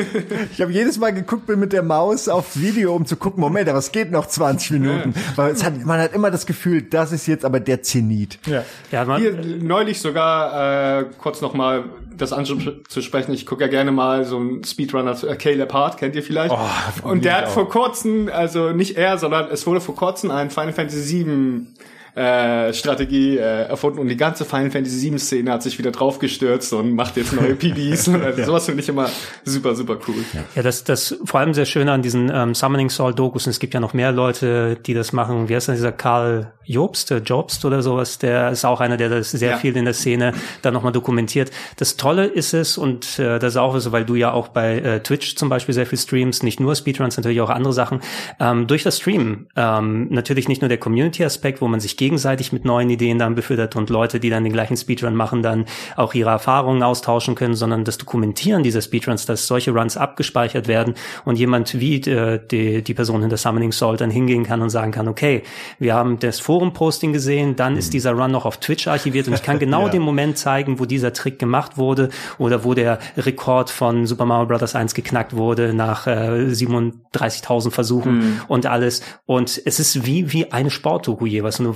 Ich 0.51 0.61
habe 0.61 0.71
jedes 0.71 0.97
Mal 0.97 1.13
geguckt, 1.13 1.45
bin 1.45 1.59
mit 1.59 1.73
der 1.73 1.83
Maus 1.83 2.27
auf 2.27 2.59
Video, 2.59 2.95
um 2.95 3.05
zu 3.05 3.15
gucken, 3.15 3.41
Moment, 3.41 3.69
aber 3.69 3.79
es 3.79 3.91
geht 3.91 4.11
noch 4.11 4.27
20 4.27 4.71
Minuten. 4.71 5.13
Weil 5.35 5.51
es 5.51 5.63
hat, 5.63 5.85
man 5.85 5.99
hat 5.99 6.13
immer 6.13 6.31
das 6.31 6.45
Gefühl, 6.45 6.81
das 6.81 7.11
ist 7.11 7.27
jetzt 7.27 7.45
aber 7.45 7.59
der 7.59 7.81
Zenit. 7.81 8.39
Ja. 8.45 8.63
Ja, 8.91 9.05
man, 9.05 9.21
Hier 9.21 9.33
neulich 9.61 9.99
sogar 9.99 10.99
äh, 11.01 11.05
kurz 11.17 11.41
noch 11.41 11.53
mal 11.53 11.83
das 12.17 12.33
anzusprechen. 12.33 13.33
Ich 13.33 13.45
gucke 13.45 13.63
ja 13.63 13.69
gerne 13.69 13.91
mal 13.91 14.25
so 14.25 14.39
ein 14.39 14.63
Speedrunner, 14.63 15.17
äh, 15.23 15.35
Caleb 15.35 15.73
Hart, 15.73 15.97
kennt 15.97 16.15
ihr 16.15 16.23
vielleicht? 16.23 16.53
Oh, 16.53 17.07
und 17.07 17.25
der 17.25 17.37
hat 17.37 17.45
auch. 17.45 17.51
vor 17.51 17.69
kurzem, 17.69 18.29
also 18.31 18.71
nicht 18.71 18.97
er, 18.97 19.17
sondern 19.17 19.49
es 19.51 19.65
wurde 19.65 19.81
vor 19.81 19.95
kurzem 19.95 20.31
ein 20.31 20.49
Final 20.49 20.73
Fantasy 20.73 21.25
VII 21.25 21.67
äh, 22.15 22.73
Strategie 22.73 23.37
äh, 23.37 23.63
erfunden 23.63 23.99
und 23.99 24.07
die 24.07 24.17
ganze 24.17 24.43
Final 24.45 24.71
Fantasy 24.71 24.97
7 24.97 25.19
Szene 25.19 25.51
hat 25.51 25.63
sich 25.63 25.77
wieder 25.77 25.91
draufgestürzt 25.91 26.73
und 26.73 26.93
macht 26.93 27.17
jetzt 27.17 27.33
neue 27.33 27.55
PBs. 27.55 28.09
also 28.09 28.39
ja. 28.39 28.45
Sowas 28.45 28.65
finde 28.65 28.81
ich 28.83 28.89
immer 28.89 29.09
super, 29.45 29.75
super 29.75 29.97
cool. 30.07 30.15
Ja, 30.33 30.41
ja 30.55 30.61
das, 30.61 30.83
das 30.83 31.17
vor 31.23 31.39
allem 31.39 31.53
sehr 31.53 31.65
schön 31.65 31.87
an 31.87 32.01
diesen 32.01 32.29
ähm, 32.33 32.53
Summoning 32.53 32.89
Soul 32.89 33.13
Dokus 33.13 33.45
und 33.45 33.51
es 33.51 33.59
gibt 33.59 33.73
ja 33.73 33.79
noch 33.79 33.93
mehr 33.93 34.11
Leute, 34.11 34.77
die 34.85 34.93
das 34.93 35.13
machen. 35.13 35.47
Wie 35.47 35.55
heißt 35.55 35.69
denn 35.69 35.75
dieser 35.75 35.91
Karl 35.93 36.51
Jobst, 36.65 37.11
äh, 37.11 37.17
Jobst 37.17 37.63
oder 37.65 37.81
sowas? 37.81 38.19
Der 38.19 38.51
ist 38.51 38.65
auch 38.65 38.81
einer, 38.81 38.97
der 38.97 39.09
das 39.09 39.31
sehr 39.31 39.51
ja. 39.51 39.57
viel 39.57 39.75
in 39.77 39.85
der 39.85 39.93
Szene 39.93 40.33
dann 40.61 40.73
nochmal 40.73 40.91
dokumentiert. 40.91 41.51
Das 41.77 41.95
Tolle 41.95 42.25
ist 42.25 42.53
es 42.53 42.77
und 42.77 43.19
äh, 43.19 43.39
das 43.39 43.53
ist 43.53 43.57
auch 43.57 43.77
so, 43.79 43.91
weil 43.91 44.05
du 44.05 44.15
ja 44.15 44.33
auch 44.33 44.49
bei 44.49 44.79
äh, 44.79 44.99
Twitch 45.01 45.35
zum 45.35 45.47
Beispiel 45.47 45.73
sehr 45.73 45.85
viel 45.85 45.97
streamst, 45.97 46.43
nicht 46.43 46.59
nur 46.59 46.75
Speedruns, 46.75 47.15
natürlich 47.15 47.41
auch 47.41 47.49
andere 47.49 47.73
Sachen. 47.73 48.01
Ähm, 48.39 48.67
durch 48.67 48.83
das 48.83 48.97
Stream 48.97 49.47
ähm, 49.55 50.07
natürlich 50.09 50.47
nicht 50.47 50.61
nur 50.61 50.69
der 50.69 50.77
Community-Aspekt, 50.77 51.61
wo 51.61 51.67
man 51.67 51.79
sich 51.79 51.97
gegenseitig 52.01 52.51
mit 52.51 52.65
neuen 52.65 52.89
Ideen 52.89 53.19
dann 53.19 53.35
befüttert 53.35 53.75
und 53.75 53.91
Leute, 53.91 54.19
die 54.19 54.31
dann 54.31 54.43
den 54.43 54.53
gleichen 54.53 54.75
Speedrun 54.75 55.13
machen, 55.13 55.43
dann 55.43 55.65
auch 55.95 56.15
ihre 56.15 56.31
Erfahrungen 56.31 56.81
austauschen 56.81 57.35
können, 57.35 57.53
sondern 57.53 57.83
das 57.83 57.99
Dokumentieren 57.99 58.63
dieser 58.63 58.81
Speedruns, 58.81 59.27
dass 59.27 59.45
solche 59.45 59.69
Runs 59.69 59.97
abgespeichert 59.97 60.67
werden 60.67 60.95
und 61.25 61.37
jemand 61.37 61.79
wie 61.79 61.97
äh, 61.97 62.39
die, 62.49 62.81
die 62.81 62.95
Person 62.95 63.21
hinter 63.21 63.37
Summoning 63.37 63.71
Salt 63.71 64.01
dann 64.01 64.09
hingehen 64.09 64.43
kann 64.43 64.63
und 64.63 64.71
sagen 64.71 64.91
kann, 64.91 65.07
okay, 65.07 65.43
wir 65.77 65.93
haben 65.93 66.17
das 66.17 66.39
Forum-Posting 66.39 67.13
gesehen, 67.13 67.55
dann 67.55 67.73
mhm. 67.73 67.79
ist 67.79 67.93
dieser 67.93 68.13
Run 68.13 68.31
noch 68.31 68.45
auf 68.45 68.57
Twitch 68.57 68.87
archiviert 68.87 69.27
und 69.27 69.35
ich 69.35 69.43
kann 69.43 69.59
genau 69.65 69.83
ja. 69.83 69.89
den 69.89 70.01
Moment 70.01 70.39
zeigen, 70.39 70.79
wo 70.79 70.85
dieser 70.85 71.13
Trick 71.13 71.37
gemacht 71.37 71.77
wurde 71.77 72.09
oder 72.39 72.63
wo 72.63 72.73
der 72.73 72.97
Rekord 73.15 73.69
von 73.69 74.07
Super 74.07 74.25
Mario 74.25 74.47
Bros. 74.47 74.73
1 74.73 74.95
geknackt 74.95 75.35
wurde 75.35 75.75
nach 75.75 76.07
äh, 76.07 76.47
37.000 76.49 77.69
Versuchen 77.69 78.17
mhm. 78.17 78.41
und 78.47 78.65
alles. 78.65 79.03
Und 79.27 79.61
es 79.63 79.79
ist 79.79 80.07
wie, 80.07 80.33
wie 80.33 80.51
eine 80.51 80.71
Sportdoku 80.71 81.27
jeweils. 81.27 81.57
Du 81.57 81.75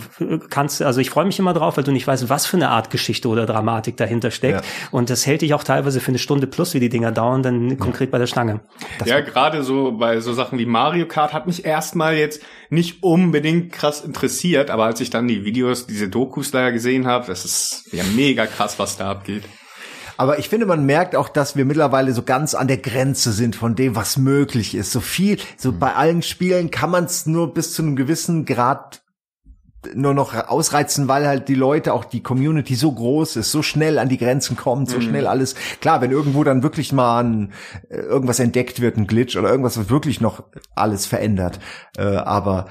kannst, 0.50 0.82
also 0.82 1.02
ich 1.02 1.10
freue 1.10 1.26
mich 1.26 1.40
immer 1.40 1.54
drauf, 1.54 1.78
weil 1.78 1.84
du 1.84 1.92
nicht 1.92 2.08
weißt, 2.08 2.30
was 2.30 2.46
für 2.46 2.58
eine 2.58 2.70
Art 2.70 2.90
Geschichte 2.90 3.28
oder 3.28 3.46
Dramatik 3.46 3.98
dahinter 3.98 4.32
steckt. 4.32 4.64
Ja. 4.64 4.90
Und 4.92 5.10
das 5.10 5.26
hält 5.26 5.42
dich 5.42 5.54
auch 5.54 5.64
teilweise 5.64 6.00
für 6.00 6.10
eine 6.10 6.20
Stunde 6.20 6.48
plus, 6.48 6.74
wie 6.74 6.80
die 6.80 6.90
Dinger 6.90 7.12
dauern, 7.12 7.44
dann 7.44 7.70
ja. 7.72 7.76
konkret 7.76 8.12
bei 8.12 8.18
der 8.18 8.28
Stange. 8.28 8.62
Das 9.00 9.08
ja, 9.08 9.20
gerade 9.20 9.64
so 9.64 9.92
bei 9.94 10.20
so 10.20 10.34
Sachen 10.34 10.58
wie 10.58 10.66
Mario 10.66 11.08
Kart 11.08 11.34
hat 11.34 11.48
mich 11.48 11.66
erstmal 11.66 12.16
jetzt 12.16 12.42
nicht 12.70 13.04
unbedingt 13.04 13.72
krass 13.72 14.02
interessiert, 14.02 14.70
aber 14.70 14.86
als 14.86 15.02
ich 15.02 15.10
dann 15.10 15.28
die 15.28 15.44
Videos, 15.44 15.88
diese 15.88 16.10
Dokus 16.10 16.52
da 16.52 16.70
gesehen 16.70 17.08
habe, 17.08 17.28
das 17.28 17.46
ist 17.46 17.90
ja 17.92 18.04
mega 18.16 18.46
krass, 18.46 18.80
was 18.80 18.98
da 18.98 19.12
abgeht. 19.12 19.44
Aber 20.18 20.40
ich 20.40 20.48
finde, 20.48 20.66
man 20.66 20.86
merkt 20.86 21.16
auch, 21.16 21.28
dass 21.28 21.58
wir 21.58 21.66
mittlerweile 21.66 22.14
so 22.14 22.24
ganz 22.24 22.56
an 22.56 22.68
der 22.68 22.78
Grenze 22.78 23.34
sind 23.34 23.56
von 23.56 23.76
dem, 23.76 23.96
was 23.96 24.18
möglich 24.18 24.74
ist. 24.76 24.92
So 24.92 25.02
viel, 25.02 25.40
so 25.58 25.74
mhm. 25.74 25.80
bei 25.80 25.94
allen 25.94 26.22
Spielen 26.22 26.72
kann 26.72 26.90
man 26.90 27.04
es 27.04 27.26
nur 27.26 27.54
bis 27.54 27.74
zu 27.74 27.82
einem 27.82 27.96
gewissen 27.98 28.46
Grad 28.46 29.02
nur 29.94 30.14
noch 30.14 30.34
ausreizen, 30.34 31.08
weil 31.08 31.28
halt 31.28 31.48
die 31.48 31.56
Leute, 31.56 31.94
auch 31.94 32.06
die 32.06 32.24
Community 32.24 32.76
so 32.76 32.92
groß 32.92 33.36
ist, 33.38 33.52
so 33.52 33.62
schnell 33.62 34.00
an 34.00 34.10
die 34.10 34.18
Grenzen 34.18 34.56
kommt, 34.56 34.90
so 34.90 34.98
mhm. 34.98 35.02
schnell 35.02 35.28
alles. 35.28 35.56
Klar, 35.82 36.02
wenn 36.02 36.12
irgendwo 36.12 36.44
dann 36.44 36.64
wirklich 36.64 36.92
mal 36.92 37.24
ein, 37.24 37.54
äh, 37.90 37.98
irgendwas 37.98 38.40
entdeckt 38.40 38.82
wird, 38.82 38.98
ein 38.98 39.08
Glitch 39.08 39.36
oder 39.38 39.50
irgendwas, 39.50 39.78
was 39.78 39.90
wirklich 39.90 40.22
noch 40.22 40.44
alles 40.76 41.06
verändert. 41.06 41.60
Äh, 41.98 42.04
aber 42.04 42.68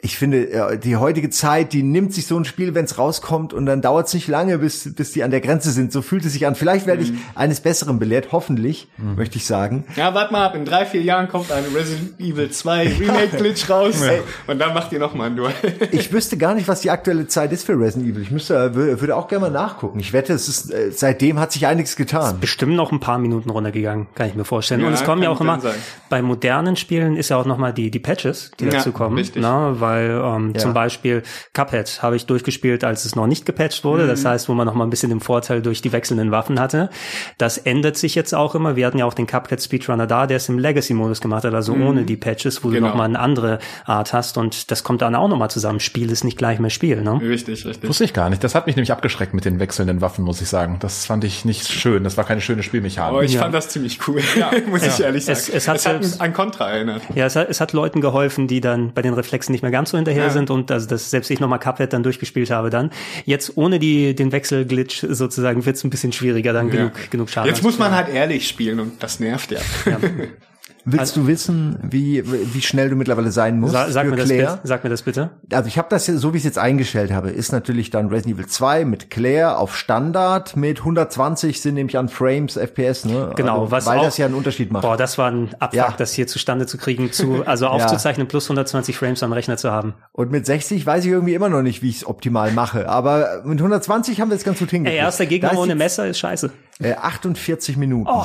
ich 0.00 0.16
finde, 0.16 0.78
die 0.82 0.96
heutige 0.96 1.28
Zeit, 1.30 1.72
die 1.72 1.82
nimmt 1.82 2.14
sich 2.14 2.26
so 2.26 2.38
ein 2.38 2.44
Spiel, 2.44 2.74
wenn 2.74 2.84
es 2.84 2.98
rauskommt, 2.98 3.52
und 3.52 3.66
dann 3.66 3.82
dauert 3.82 4.06
es 4.06 4.14
nicht 4.14 4.28
lange, 4.28 4.58
bis, 4.58 4.94
bis 4.94 5.12
die 5.12 5.22
an 5.24 5.30
der 5.30 5.40
Grenze 5.40 5.70
sind. 5.70 5.92
So 5.92 6.02
fühlt 6.02 6.24
es 6.24 6.32
sich 6.32 6.46
an. 6.46 6.54
Vielleicht 6.54 6.86
werde 6.86 7.02
ich 7.02 7.12
mhm. 7.12 7.20
eines 7.34 7.60
Besseren 7.60 7.98
belehrt, 7.98 8.28
hoffentlich, 8.30 8.88
mhm. 8.96 9.16
möchte 9.16 9.36
ich 9.36 9.46
sagen. 9.46 9.84
Ja, 9.96 10.14
warte 10.14 10.32
mal 10.32 10.46
ab, 10.46 10.54
in 10.54 10.64
drei, 10.64 10.86
vier 10.86 11.02
Jahren 11.02 11.28
kommt 11.28 11.50
eine 11.50 11.66
Resident 11.74 12.20
Evil 12.20 12.50
2 12.50 12.96
Remake-Glitch 13.00 13.68
raus 13.68 14.00
ja. 14.04 14.12
und 14.46 14.58
dann 14.58 14.74
macht 14.74 14.92
ihr 14.92 14.98
noch 14.98 15.14
mal 15.14 15.26
ein 15.26 15.36
Duell. 15.36 15.54
ich 15.90 16.12
wüsste 16.12 16.36
gar 16.36 16.54
nicht, 16.54 16.68
was 16.68 16.80
die 16.80 16.90
aktuelle 16.90 17.26
Zeit 17.26 17.52
ist 17.52 17.66
für 17.66 17.78
Resident 17.78 18.10
Evil. 18.10 18.22
Ich 18.22 18.30
müsste, 18.30 18.74
würde 18.74 19.16
auch 19.16 19.28
gerne 19.28 19.46
mal 19.46 19.50
nachgucken. 19.50 19.98
Ich 19.98 20.12
wette, 20.12 20.32
es 20.32 20.48
ist, 20.48 20.72
äh, 20.72 20.92
seitdem 20.92 21.40
hat 21.40 21.52
sich 21.52 21.66
einiges 21.66 21.96
getan. 21.96 22.34
Ist 22.34 22.40
bestimmt 22.40 22.74
noch 22.74 22.92
ein 22.92 23.00
paar 23.00 23.18
Minuten 23.18 23.50
runtergegangen, 23.50 24.06
kann 24.14 24.28
ich 24.28 24.34
mir 24.34 24.44
vorstellen. 24.44 24.80
Ja, 24.80 24.86
und 24.86 24.92
es 24.92 25.04
kommen 25.04 25.22
ja 25.22 25.30
auch 25.30 25.40
immer, 25.40 25.60
sein. 25.60 25.74
bei 26.08 26.22
modernen 26.22 26.76
Spielen 26.76 27.16
ist 27.16 27.30
ja 27.30 27.36
auch 27.36 27.46
noch 27.46 27.58
mal 27.58 27.72
die, 27.72 27.90
die 27.90 27.98
Patches, 27.98 28.52
die 28.60 28.66
ja, 28.66 28.70
dazu 28.70 28.92
kommen. 28.92 29.16
Richtig. 29.16 29.42
Na, 29.42 29.80
weil 29.88 30.10
ähm, 30.10 30.52
ja. 30.54 30.60
zum 30.60 30.74
Beispiel 30.74 31.22
Cuphead 31.54 32.02
habe 32.02 32.16
ich 32.16 32.26
durchgespielt, 32.26 32.84
als 32.84 33.04
es 33.04 33.16
noch 33.16 33.26
nicht 33.26 33.46
gepatcht 33.46 33.84
wurde. 33.84 34.04
Mhm. 34.04 34.08
Das 34.08 34.24
heißt, 34.24 34.48
wo 34.48 34.54
man 34.54 34.66
noch 34.66 34.74
mal 34.74 34.84
ein 34.84 34.90
bisschen 34.90 35.08
den 35.08 35.20
Vorteil 35.20 35.62
durch 35.62 35.80
die 35.80 35.92
wechselnden 35.92 36.30
Waffen 36.30 36.60
hatte. 36.60 36.90
Das 37.38 37.58
ändert 37.58 37.96
sich 37.96 38.14
jetzt 38.14 38.34
auch 38.34 38.54
immer. 38.54 38.76
Wir 38.76 38.86
hatten 38.86 38.98
ja 38.98 39.06
auch 39.06 39.14
den 39.14 39.26
Cuphead 39.26 39.62
Speedrunner 39.62 40.06
da, 40.06 40.26
der 40.26 40.36
es 40.36 40.48
im 40.48 40.58
Legacy-Modus 40.58 41.20
gemacht 41.20 41.44
hat, 41.44 41.54
also 41.54 41.74
mhm. 41.74 41.86
ohne 41.86 42.02
die 42.04 42.16
Patches, 42.16 42.62
wo 42.62 42.68
genau. 42.68 42.80
du 42.80 42.86
noch 42.88 42.94
mal 42.96 43.04
eine 43.04 43.18
andere 43.18 43.58
Art 43.86 44.12
hast. 44.12 44.36
Und 44.36 44.70
das 44.70 44.84
kommt 44.84 45.02
dann 45.02 45.14
auch 45.14 45.28
noch 45.28 45.38
mal 45.38 45.48
zusammen. 45.48 45.80
Spiel 45.80 46.10
ist 46.10 46.24
nicht 46.24 46.36
gleich 46.36 46.58
mehr 46.58 46.70
Spiel. 46.70 47.00
Ne? 47.00 47.20
Richtig, 47.20 47.64
richtig. 47.64 47.88
Wusste 47.88 48.04
ich 48.04 48.12
gar 48.12 48.28
nicht. 48.28 48.44
Das 48.44 48.54
hat 48.54 48.66
mich 48.66 48.76
nämlich 48.76 48.92
abgeschreckt 48.92 49.32
mit 49.32 49.44
den 49.44 49.58
wechselnden 49.58 50.00
Waffen, 50.00 50.24
muss 50.24 50.40
ich 50.42 50.48
sagen. 50.48 50.76
Das 50.80 51.06
fand 51.06 51.24
ich 51.24 51.44
nicht 51.44 51.68
schön. 51.68 52.04
Das 52.04 52.16
war 52.16 52.24
keine 52.24 52.40
schöne 52.40 52.62
Spielmechanik. 52.62 53.10
Aber 53.10 53.24
ich 53.24 53.34
ja. 53.34 53.40
fand 53.40 53.54
das 53.54 53.68
ziemlich 53.70 54.06
cool, 54.06 54.20
ja. 54.38 54.50
muss 54.68 54.82
ja. 54.82 54.88
ich 54.88 55.00
ehrlich 55.00 55.24
sagen. 55.24 55.38
Es, 55.38 55.48
es 55.48 55.68
hat, 55.68 55.76
es 55.76 55.86
hat 55.86 56.20
an 56.20 56.32
Contra 56.32 56.70
erinnert. 56.70 57.02
Ja, 57.14 57.26
es 57.26 57.36
hat, 57.36 57.48
es 57.48 57.60
hat 57.60 57.72
Leuten 57.72 58.00
geholfen, 58.00 58.48
die 58.48 58.60
dann 58.60 58.92
bei 58.92 59.02
den 59.02 59.14
Reflexen 59.14 59.52
nicht 59.52 59.62
mehr 59.62 59.70
ganz 59.78 59.90
so 59.90 59.96
hinterher 59.96 60.30
sind 60.30 60.50
und 60.50 60.72
also 60.72 60.88
das 60.88 61.08
selbst 61.08 61.30
ich 61.30 61.38
nochmal 61.38 61.60
Cuphead 61.60 61.92
dann 61.92 62.02
durchgespielt 62.02 62.50
habe 62.50 62.68
dann. 62.68 62.90
Jetzt 63.26 63.56
ohne 63.56 63.78
die, 63.78 64.12
den 64.12 64.32
Wechselglitch 64.32 65.06
sozusagen 65.08 65.64
wird 65.66 65.76
es 65.76 65.84
ein 65.84 65.90
bisschen 65.90 66.12
schwieriger, 66.12 66.52
dann 66.52 66.66
ja. 66.66 66.74
genug, 66.74 67.10
genug 67.10 67.30
Schaden. 67.30 67.48
Jetzt 67.48 67.62
muss 67.62 67.78
man 67.78 67.92
halt 67.92 68.08
ehrlich 68.08 68.48
spielen 68.48 68.80
und 68.80 69.00
das 69.00 69.20
nervt 69.20 69.52
ja. 69.52 69.60
ja. 69.86 69.98
Willst 70.84 71.16
du 71.16 71.26
wissen, 71.26 71.78
wie, 71.82 72.22
wie 72.26 72.62
schnell 72.62 72.88
du 72.90 72.96
mittlerweile 72.96 73.30
sein 73.30 73.60
musst? 73.60 73.72
Sa 73.74 73.90
sag, 73.90 74.04
für 74.04 74.10
mir 74.10 74.16
das 74.16 74.26
Claire? 74.26 74.52
bitte, 74.54 74.66
sag 74.68 74.84
mir 74.84 74.90
das 74.90 75.02
bitte. 75.02 75.30
Also 75.52 75.68
ich 75.68 75.76
habe 75.78 75.88
das, 75.90 76.06
so 76.06 76.32
wie 76.32 76.38
ich 76.38 76.42
es 76.42 76.44
jetzt 76.46 76.58
eingestellt 76.58 77.12
habe, 77.12 77.30
ist 77.30 77.52
natürlich 77.52 77.90
dann 77.90 78.08
Resident 78.08 78.36
Evil 78.36 78.46
2 78.46 78.84
mit 78.84 79.10
Claire 79.10 79.58
auf 79.58 79.76
Standard 79.76 80.56
mit 80.56 80.78
120 80.78 81.60
sind 81.60 81.74
nämlich 81.74 81.98
an 81.98 82.08
Frames 82.08 82.56
FPS, 82.56 83.04
ne? 83.04 83.32
Genau, 83.36 83.60
also, 83.62 83.70
was 83.70 83.86
weil 83.86 83.98
auch, 83.98 84.04
das 84.04 84.16
ja 84.18 84.26
einen 84.26 84.34
Unterschied 84.34 84.72
macht. 84.72 84.82
Boah, 84.82 84.96
das 84.96 85.18
war 85.18 85.30
ein 85.30 85.50
Abfuck, 85.58 85.74
Ja. 85.74 85.94
das 85.96 86.12
hier 86.12 86.26
zustande 86.26 86.66
zu 86.66 86.78
kriegen, 86.78 87.12
zu, 87.12 87.42
also 87.46 87.66
aufzuzeichnen 87.66 88.28
plus 88.28 88.46
120 88.46 88.96
Frames 88.96 89.22
am 89.22 89.32
Rechner 89.32 89.56
zu 89.56 89.70
haben. 89.70 89.94
Und 90.12 90.30
mit 90.30 90.46
60 90.46 90.84
weiß 90.86 91.04
ich 91.04 91.10
irgendwie 91.10 91.34
immer 91.34 91.48
noch 91.48 91.62
nicht, 91.62 91.82
wie 91.82 91.90
ich 91.90 91.96
es 91.98 92.06
optimal 92.06 92.52
mache. 92.52 92.88
Aber 92.88 93.42
mit 93.44 93.58
120 93.58 94.20
haben 94.20 94.30
wir 94.30 94.36
es 94.36 94.44
ganz 94.44 94.58
gut 94.58 94.70
hingekriegt. 94.70 94.98
Ey, 94.98 95.04
erster 95.04 95.26
Gegner 95.26 95.56
ohne 95.58 95.74
Messer 95.74 96.06
ist 96.06 96.18
scheiße. 96.18 96.50
Äh, 96.80 96.94
48 96.94 97.76
Minuten. 97.76 98.08
Oh. 98.10 98.24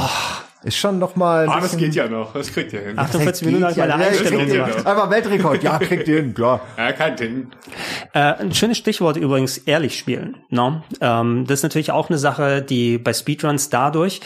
Ist 0.64 0.78
schon 0.78 0.97
noch 0.97 1.16
mal. 1.16 1.43
ein 1.43 1.49
Ah, 1.49 1.59
das 1.59 1.76
geht 1.78 1.93
ja 1.93 2.07
noch. 2.07 2.34
Das 2.34 2.51
kriegt 2.53 2.72
ihr 2.74 2.82
hin. 2.82 2.97
48 2.97 3.45
Minuten 3.45 3.68
geht 3.68 3.78
meine 3.78 3.89
ja. 3.89 4.09
Einstellung 4.09 4.47
gemacht. 4.47 4.86
Einfach 4.86 5.09
Weltrekord. 5.09 5.64
Ja, 5.64 5.78
kriegt 5.78 6.07
ihr 6.07 6.18
hin, 6.18 6.34
klar. 6.34 6.61
Ja, 6.78 6.91
kein 6.93 7.16
Ding. 7.16 7.47
Äh, 8.14 8.20
ein 8.20 8.53
schönes 8.53 8.78
Stichwort 8.78 9.18
übrigens, 9.18 9.57
ehrlich 9.57 9.97
spielen. 9.97 10.38
No? 10.49 10.84
Ähm, 11.01 11.45
das 11.47 11.59
ist 11.59 11.64
natürlich 11.64 11.91
auch 11.91 12.09
eine 12.09 12.18
Sache, 12.18 12.61
die 12.61 12.97
bei 12.97 13.14
Speedruns 13.14 13.70
dadurch, 13.70 14.22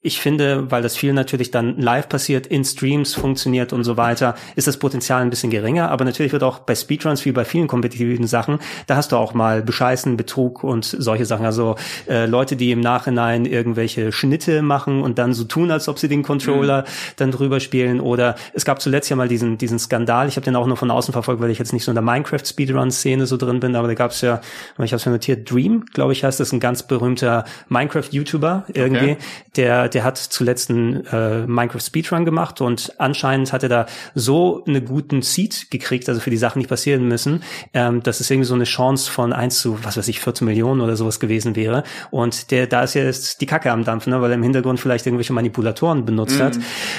ich 0.00 0.20
finde, 0.20 0.70
weil 0.70 0.80
das 0.80 0.96
viel 0.96 1.12
natürlich 1.12 1.50
dann 1.50 1.76
live 1.76 2.08
passiert, 2.08 2.46
in 2.46 2.64
Streams 2.64 3.14
funktioniert 3.14 3.72
und 3.72 3.82
so 3.82 3.96
weiter, 3.96 4.36
ist 4.54 4.68
das 4.68 4.76
Potenzial 4.76 5.22
ein 5.22 5.30
bisschen 5.30 5.50
geringer. 5.50 5.90
Aber 5.90 6.04
natürlich 6.04 6.32
wird 6.32 6.44
auch 6.44 6.60
bei 6.60 6.76
Speedruns, 6.76 7.24
wie 7.24 7.32
bei 7.32 7.44
vielen 7.44 7.66
kompetitiven 7.66 8.26
Sachen, 8.28 8.60
da 8.86 8.94
hast 8.94 9.10
du 9.10 9.16
auch 9.16 9.34
mal 9.34 9.60
Bescheißen, 9.62 10.16
Betrug 10.16 10.62
und 10.62 10.84
solche 10.84 11.26
Sachen. 11.26 11.44
Also 11.44 11.74
äh, 12.08 12.26
Leute, 12.26 12.54
die 12.54 12.70
im 12.70 12.80
Nachhinein 12.80 13.44
irgendwelche 13.44 14.12
Schnitte 14.12 14.62
machen 14.62 15.02
und 15.02 15.18
dann 15.18 15.34
so 15.34 15.44
tun, 15.44 15.72
als 15.72 15.88
ob 15.88 15.98
sie 15.98 16.08
den 16.08 16.22
Controller 16.22 16.84
dann 17.16 17.32
drüber 17.32 17.58
spielen. 17.58 18.00
Oder 18.00 18.36
es 18.52 18.64
gab 18.64 18.80
zuletzt 18.80 19.10
ja 19.10 19.16
mal 19.16 19.26
diesen, 19.26 19.58
diesen 19.58 19.80
Skandal, 19.80 20.28
ich 20.28 20.36
habe 20.36 20.44
den 20.44 20.54
auch 20.54 20.66
nur 20.68 20.76
von 20.76 20.92
außen 20.92 21.12
verfolgt, 21.12 21.42
weil 21.42 21.50
ich 21.50 21.58
jetzt 21.58 21.72
nicht 21.72 21.84
so 21.84 21.90
in 21.90 21.96
der 21.96 22.02
Minecraft-Speedrun-Szene 22.04 23.26
so 23.26 23.36
drin 23.36 23.58
bin, 23.58 23.74
aber 23.74 23.88
da 23.88 23.94
gab 23.94 24.12
es 24.12 24.20
ja, 24.20 24.40
ich 24.74 24.92
habe 24.92 24.96
es 24.96 25.06
mir 25.06 25.12
notiert, 25.12 25.50
Dream, 25.50 25.86
glaube 25.92 26.12
ich, 26.12 26.22
heißt 26.22 26.38
das, 26.38 26.52
ein 26.52 26.60
ganz 26.60 26.84
berühmter 26.84 27.44
Minecraft-YouTuber 27.68 28.66
irgendwie, 28.72 28.98
Okay. 28.98 29.16
der, 29.56 29.87
der 29.94 30.04
hat 30.04 30.18
zuletzt 30.18 30.70
einen 30.70 31.06
äh, 31.06 31.46
Minecraft-Speedrun 31.46 32.24
gemacht 32.24 32.60
und 32.60 32.92
anscheinend 32.98 33.52
hat 33.52 33.62
er 33.62 33.68
da 33.68 33.86
so 34.14 34.64
einen 34.66 34.84
guten 34.84 35.22
Seed 35.22 35.70
gekriegt, 35.70 36.08
also 36.08 36.20
für 36.20 36.30
die 36.30 36.36
Sachen, 36.36 36.60
die 36.60 36.66
passieren 36.66 37.06
müssen, 37.08 37.42
ähm, 37.74 38.02
dass 38.02 38.20
es 38.20 38.30
irgendwie 38.30 38.46
so 38.46 38.54
eine 38.54 38.64
Chance 38.64 39.10
von 39.10 39.32
1 39.32 39.60
zu, 39.60 39.84
was 39.84 39.96
weiß 39.96 40.08
ich, 40.08 40.20
14 40.20 40.46
Millionen 40.46 40.80
oder 40.80 40.96
sowas 40.96 41.20
gewesen 41.20 41.56
wäre. 41.56 41.82
Und 42.10 42.50
der, 42.50 42.66
da 42.66 42.82
ist 42.82 42.94
ja 42.94 43.04
jetzt 43.04 43.40
die 43.40 43.46
Kacke 43.46 43.72
am 43.72 43.84
Dampfen, 43.84 44.12
ne, 44.12 44.20
weil 44.20 44.30
er 44.30 44.36
im 44.36 44.42
Hintergrund 44.42 44.80
vielleicht 44.80 45.06
irgendwelche 45.06 45.32
Manipulatoren 45.32 46.04
benutzt 46.04 46.40
hat. 46.40 46.58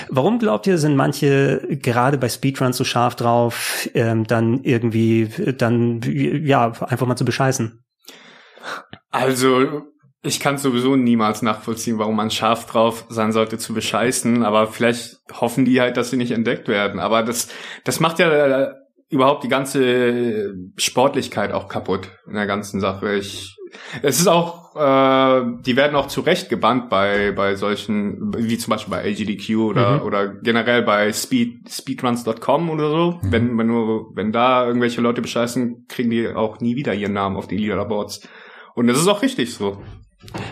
Warum 0.09 0.39
glaubt 0.39 0.67
ihr, 0.67 0.77
sind 0.77 0.95
manche 0.95 1.61
gerade 1.81 2.17
bei 2.17 2.29
Speedruns 2.29 2.77
so 2.77 2.83
scharf 2.83 3.15
drauf, 3.15 3.89
ähm, 3.93 4.25
dann 4.25 4.63
irgendwie, 4.63 5.29
dann, 5.57 6.01
ja, 6.03 6.71
einfach 6.81 7.07
mal 7.07 7.15
zu 7.15 7.25
bescheißen? 7.25 7.83
Also, 9.11 9.83
ich 10.21 10.39
kann 10.39 10.57
sowieso 10.57 10.95
niemals 10.95 11.41
nachvollziehen, 11.41 11.97
warum 11.97 12.15
man 12.15 12.29
scharf 12.31 12.65
drauf 12.65 13.05
sein 13.09 13.31
sollte 13.31 13.57
zu 13.57 13.73
bescheißen, 13.73 14.43
aber 14.43 14.67
vielleicht 14.67 15.19
hoffen 15.31 15.63
die 15.65 15.79
halt, 15.79 15.95
dass 15.97 16.09
sie 16.09 16.17
nicht 16.17 16.31
entdeckt 16.31 16.67
werden. 16.67 16.99
Aber 16.99 17.23
das, 17.23 17.47
das 17.85 17.99
macht 17.99 18.19
ja 18.19 18.29
äh, 18.29 18.73
überhaupt 19.09 19.43
die 19.43 19.47
ganze 19.49 20.53
Sportlichkeit 20.77 21.51
auch 21.53 21.67
kaputt 21.69 22.09
in 22.27 22.33
der 22.33 22.47
ganzen 22.47 22.79
Sache. 22.79 23.15
Ich, 23.15 23.55
es 24.01 24.19
ist 24.19 24.27
auch, 24.27 24.75
äh, 24.75 25.41
die 25.65 25.75
werden 25.77 25.95
auch 25.95 26.07
zu 26.07 26.21
Recht 26.21 26.49
gebannt 26.49 26.89
bei, 26.89 27.31
bei 27.31 27.55
solchen, 27.55 28.33
wie 28.35 28.57
zum 28.57 28.71
Beispiel 28.71 28.91
bei 28.91 29.03
AGDQ 29.09 29.55
oder, 29.57 29.99
Mhm. 29.99 30.01
oder 30.01 30.27
generell 30.27 30.83
bei 30.83 31.13
Speed, 31.13 31.69
speedruns.com 31.71 32.69
oder 32.69 32.89
so. 32.89 33.19
Wenn, 33.23 33.57
wenn 33.57 33.67
nur, 33.67 34.11
wenn 34.15 34.31
da 34.31 34.67
irgendwelche 34.67 35.01
Leute 35.01 35.21
bescheißen, 35.21 35.85
kriegen 35.87 36.09
die 36.09 36.27
auch 36.27 36.59
nie 36.59 36.75
wieder 36.75 36.93
ihren 36.93 37.13
Namen 37.13 37.37
auf 37.37 37.47
die 37.47 37.57
Leaderboards. 37.57 38.27
Und 38.75 38.87
das 38.87 38.97
ist 38.97 39.07
auch 39.07 39.21
richtig 39.21 39.53
so. 39.53 39.81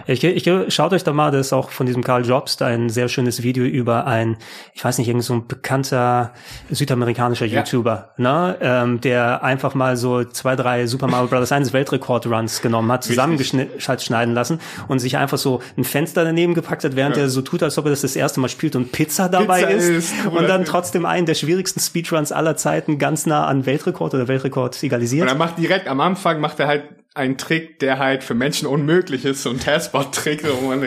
Ich, 0.05 0.23
ich, 0.23 0.73
schaut 0.73 0.93
euch 0.93 1.03
da 1.03 1.11
mal, 1.11 1.29
das 1.31 1.47
ist 1.47 1.53
auch 1.53 1.71
von 1.71 1.85
diesem 1.85 2.01
Karl 2.01 2.25
Jobs, 2.25 2.55
da 2.55 2.67
ein 2.67 2.89
sehr 2.89 3.09
schönes 3.09 3.43
Video 3.43 3.65
über 3.65 4.07
ein, 4.07 4.37
ich 4.73 4.83
weiß 4.83 4.97
nicht, 4.97 5.09
irgend 5.09 5.25
so 5.25 5.33
ein 5.33 5.47
bekannter 5.47 6.31
südamerikanischer 6.69 7.45
Ja. 7.45 7.59
YouTuber, 7.59 8.13
ne, 8.15 8.55
ähm, 8.61 9.01
der 9.01 9.43
einfach 9.43 9.75
mal 9.75 9.97
so 9.97 10.23
zwei, 10.23 10.55
drei 10.55 10.87
Super 10.87 11.07
Mario 11.07 11.27
Bros. 11.27 11.51
1 11.51 11.73
Weltrekord-Runs 11.73 12.61
genommen 12.61 12.89
hat, 12.91 13.03
zusammengeschneiden 13.03 14.33
lassen 14.33 14.61
und 14.87 14.99
sich 14.99 15.17
einfach 15.17 15.37
so 15.37 15.61
ein 15.77 15.83
Fenster 15.83 16.23
daneben 16.23 16.53
gepackt 16.53 16.85
hat, 16.85 16.95
während 16.95 17.17
Ja. 17.17 17.23
er 17.23 17.29
so 17.29 17.41
tut, 17.41 17.61
als 17.61 17.77
ob 17.77 17.85
er 17.85 17.89
das 17.91 18.01
das 18.01 18.15
erste 18.15 18.39
Mal 18.39 18.47
spielt 18.47 18.77
und 18.77 18.93
Pizza 18.93 19.27
dabei 19.27 19.63
Pizza 19.65 19.69
ist, 19.71 19.89
isst, 19.89 20.13
und 20.27 20.47
dann 20.47 20.63
trotzdem 20.63 21.05
einen 21.05 21.25
der 21.25 21.35
schwierigsten 21.35 21.81
Speedruns 21.81 22.31
aller 22.31 22.55
Zeiten 22.55 22.99
ganz 22.99 23.25
nah 23.25 23.45
an 23.45 23.65
Weltrekord 23.65 24.13
oder 24.13 24.29
Weltrekord 24.29 24.81
egalisiert. 24.81 25.23
Und 25.23 25.27
er 25.27 25.35
macht 25.35 25.57
direkt 25.57 25.89
am 25.89 25.99
Anfang 25.99 26.39
macht 26.39 26.59
er 26.61 26.67
halt 26.67 26.83
einen 27.17 27.37
Trick, 27.37 27.79
der 27.79 27.99
halt 27.99 28.23
für 28.23 28.33
Menschen 28.33 28.67
unmöglich 28.67 29.25
ist, 29.25 29.43
so 29.43 29.49
ein 29.49 29.59
Testbot-Trick, 29.59 30.43
wo 30.61 30.67
man 30.67 30.81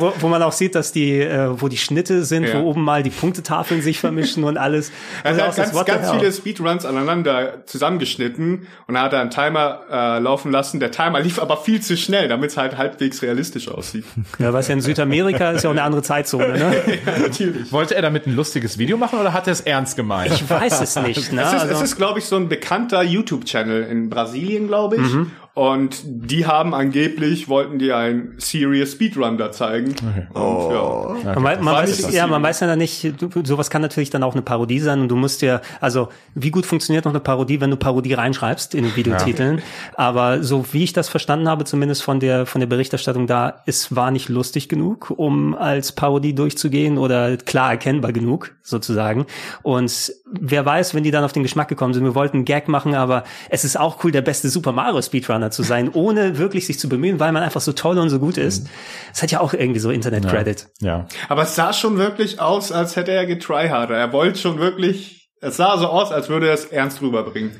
wo, 0.00 0.12
wo 0.20 0.28
man 0.28 0.42
auch 0.42 0.52
sieht, 0.52 0.74
dass 0.74 0.92
die, 0.92 1.20
äh, 1.20 1.60
wo 1.60 1.68
die 1.68 1.76
Schnitte 1.76 2.24
sind, 2.24 2.44
Ja. 2.44 2.54
wo 2.60 2.70
oben 2.70 2.82
mal 2.82 3.02
die 3.02 3.10
Punktetafeln 3.10 3.82
sich 3.82 3.98
vermischen 3.98 4.44
und 4.44 4.56
alles. 4.56 4.90
Er 5.22 5.30
Also 5.30 5.40
hat 5.42 5.48
auch 5.50 5.54
das 5.56 5.72
ganz, 5.72 5.86
ganz 5.86 6.10
viele 6.12 6.32
Speedruns 6.32 6.84
aneinander 6.86 7.64
zusammengeschnitten 7.66 8.66
und 8.86 8.98
hat 9.00 9.12
er 9.12 9.20
einen 9.20 9.30
Timer 9.30 9.80
äh, 9.90 10.18
laufen 10.20 10.50
lassen. 10.52 10.80
Der 10.80 10.90
Timer 10.90 11.20
lief 11.20 11.38
aber 11.38 11.56
viel 11.56 11.80
zu 11.80 11.96
schnell, 11.96 12.28
damit 12.28 12.50
es 12.50 12.56
halt 12.56 12.76
halbwegs 12.76 13.22
realistisch 13.22 13.68
aussieht. 13.68 14.04
Ja, 14.38 14.52
was 14.52 14.68
ja 14.68 14.74
in 14.74 14.80
Südamerika 14.80 15.50
ist 15.52 15.64
ja 15.64 15.70
auch 15.70 15.74
eine 15.74 15.82
andere 15.82 16.02
Zeitzone, 16.02 16.56
ne? 16.58 16.74
Natürlich. 17.20 17.72
Wollte 17.72 17.94
er 17.94 18.02
damit 18.02 18.26
ein 18.26 18.34
lustiges 18.36 18.78
Video 18.78 18.96
machen 18.96 19.18
oder 19.18 19.32
hat 19.32 19.46
er 19.46 19.52
es 19.52 19.60
ernst 19.60 19.96
gemeint? 19.96 20.32
Ich 20.32 20.48
weiß 20.48 20.80
es 20.80 20.96
nicht, 20.96 21.32
ne? 21.32 21.42
Es 21.42 21.52
ist, 21.52 21.60
Also, 21.60 21.74
es 21.74 21.82
ist 21.82 21.96
glaube 21.96 22.18
ich, 22.18 22.24
so 22.26 22.36
ein 22.36 22.48
bekannter 22.48 23.02
YouTube-Channel 23.02 23.84
in 23.84 24.10
Brasilien, 24.10 24.66
glaube 24.68 24.96
ich. 24.96 25.02
Mhm. 25.02 25.30
Und 25.54 26.02
die 26.04 26.46
haben 26.46 26.74
angeblich, 26.74 27.48
wollten 27.48 27.78
die 27.78 27.92
einen 27.92 28.34
Serious 28.38 28.92
Speedrun 28.92 29.38
da 29.38 29.52
zeigen. 29.52 29.94
Und, 30.34 31.24
ja. 31.24 31.38
man, 31.38 31.62
man, 31.62 31.74
weiß, 31.74 32.12
ja, 32.12 32.26
man 32.26 32.42
weiß 32.42 32.58
ja 32.58 32.74
nicht, 32.74 33.14
du, 33.20 33.30
sowas 33.44 33.70
kann 33.70 33.80
natürlich 33.80 34.10
dann 34.10 34.24
auch 34.24 34.32
eine 34.32 34.42
Parodie 34.42 34.80
sein 34.80 35.00
und 35.00 35.08
du 35.08 35.16
musst 35.16 35.42
ja, 35.42 35.60
also 35.80 36.08
wie 36.34 36.50
gut 36.50 36.66
funktioniert 36.66 37.04
noch 37.04 37.12
eine 37.12 37.20
Parodie, 37.20 37.60
wenn 37.60 37.70
du 37.70 37.76
Parodie 37.76 38.14
reinschreibst 38.14 38.74
in 38.74 38.82
den 38.82 38.96
Videotiteln. 38.96 39.62
Aber 39.94 40.42
so 40.42 40.64
wie 40.72 40.82
ich 40.82 40.92
das 40.92 41.08
verstanden 41.08 41.48
habe, 41.48 41.64
zumindest 41.64 42.02
von 42.02 42.18
der 42.18 42.46
von 42.46 42.60
der 42.60 42.66
Berichterstattung 42.66 43.28
da, 43.28 43.62
es 43.64 43.94
war 43.94 44.10
nicht 44.10 44.28
lustig 44.28 44.68
genug, 44.68 45.12
um 45.16 45.54
als 45.54 45.92
Parodie 45.92 46.34
durchzugehen 46.34 46.98
oder 46.98 47.36
klar 47.36 47.70
erkennbar 47.70 48.12
genug 48.12 48.56
sozusagen. 48.62 49.26
Und 49.62 50.12
wer 50.26 50.66
weiß, 50.66 50.94
wenn 50.94 51.04
die 51.04 51.10
dann 51.12 51.22
auf 51.22 51.32
den 51.32 51.44
Geschmack 51.44 51.68
gekommen 51.68 51.94
sind, 51.94 52.02
wir 52.02 52.14
wollten 52.14 52.38
einen 52.38 52.44
Gag 52.44 52.68
machen, 52.68 52.94
aber 52.94 53.22
es 53.50 53.64
ist 53.64 53.78
auch 53.78 54.02
cool, 54.02 54.10
der 54.10 54.22
beste 54.22 54.48
Super 54.48 54.72
Mario 54.72 54.96
Speedrunner 55.44 55.50
zu 55.50 55.62
sein, 55.62 55.90
ohne 55.92 56.38
wirklich 56.38 56.66
sich 56.66 56.78
zu 56.78 56.88
bemühen, 56.88 57.20
weil 57.20 57.32
man 57.32 57.42
einfach 57.42 57.60
so 57.60 57.72
toll 57.72 57.98
und 57.98 58.08
so 58.10 58.18
gut 58.18 58.36
ist. 58.38 58.66
Das 59.10 59.22
hat 59.22 59.30
ja 59.30 59.40
auch 59.40 59.52
irgendwie 59.54 59.80
so 59.80 59.90
Internet-Credit. 59.90 60.66
Ja. 60.80 61.06
Aber 61.28 61.42
es 61.42 61.54
sah 61.54 61.72
schon 61.72 61.98
wirklich 61.98 62.40
aus, 62.40 62.72
als 62.72 62.96
hätte 62.96 63.12
er 63.12 63.26
getryharder. 63.26 63.96
Er 63.96 64.12
wollte 64.12 64.38
schon 64.38 64.58
wirklich, 64.58 65.30
es 65.40 65.56
sah 65.56 65.76
so 65.78 65.86
aus, 65.88 66.12
als 66.12 66.28
würde 66.28 66.48
er 66.48 66.54
es 66.54 66.64
ernst 66.66 67.00
rüberbringen. 67.02 67.52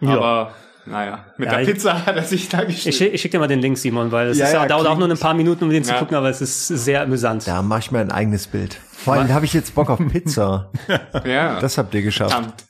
Ja. 0.00 0.10
Aber, 0.16 0.54
naja, 0.86 1.26
mit 1.36 1.46
Ja, 1.46 1.54
der 1.58 1.62
ich- 1.62 1.68
Pizza 1.74 2.06
hat 2.06 2.16
er 2.16 2.22
sich 2.24 2.48
da 2.48 2.62
Ich, 2.62 2.68
gestellt. 2.84 2.94
schick- 2.94 3.12
ich 3.14 3.20
schicke 3.20 3.32
dir 3.32 3.40
mal 3.40 3.48
den 3.48 3.60
Link, 3.60 3.76
Simon, 3.78 4.10
weil 4.12 4.28
es 4.28 4.38
Ja, 4.38 4.46
ist 4.46 4.52
ja, 4.54 4.62
ja, 4.62 4.68
dauert 4.68 4.86
auch 4.86 4.98
nur 4.98 5.08
ein 5.08 5.18
paar 5.18 5.34
Minuten, 5.34 5.64
um 5.64 5.70
den 5.70 5.84
zu 5.84 5.92
Ja. 5.92 5.98
gucken, 5.98 6.16
aber 6.16 6.30
es 6.30 6.40
ist 6.40 6.68
sehr 6.68 7.02
amüsant. 7.02 7.46
Da 7.46 7.62
mache 7.62 7.80
ich 7.80 7.90
mir 7.90 8.00
ein 8.00 8.10
eigenes 8.10 8.46
Bild. 8.46 8.74
Vor 9.04 9.14
allem 9.14 9.32
habe 9.32 9.44
ich 9.44 9.52
jetzt 9.52 9.74
Bock 9.74 9.88
auf 9.90 9.98
Pizza. 10.10 10.70
ja, 11.24 11.60
Das 11.60 11.78
habt 11.78 11.94
ihr 11.94 12.02
geschafft. 12.02 12.32
verdammt. 12.32 12.64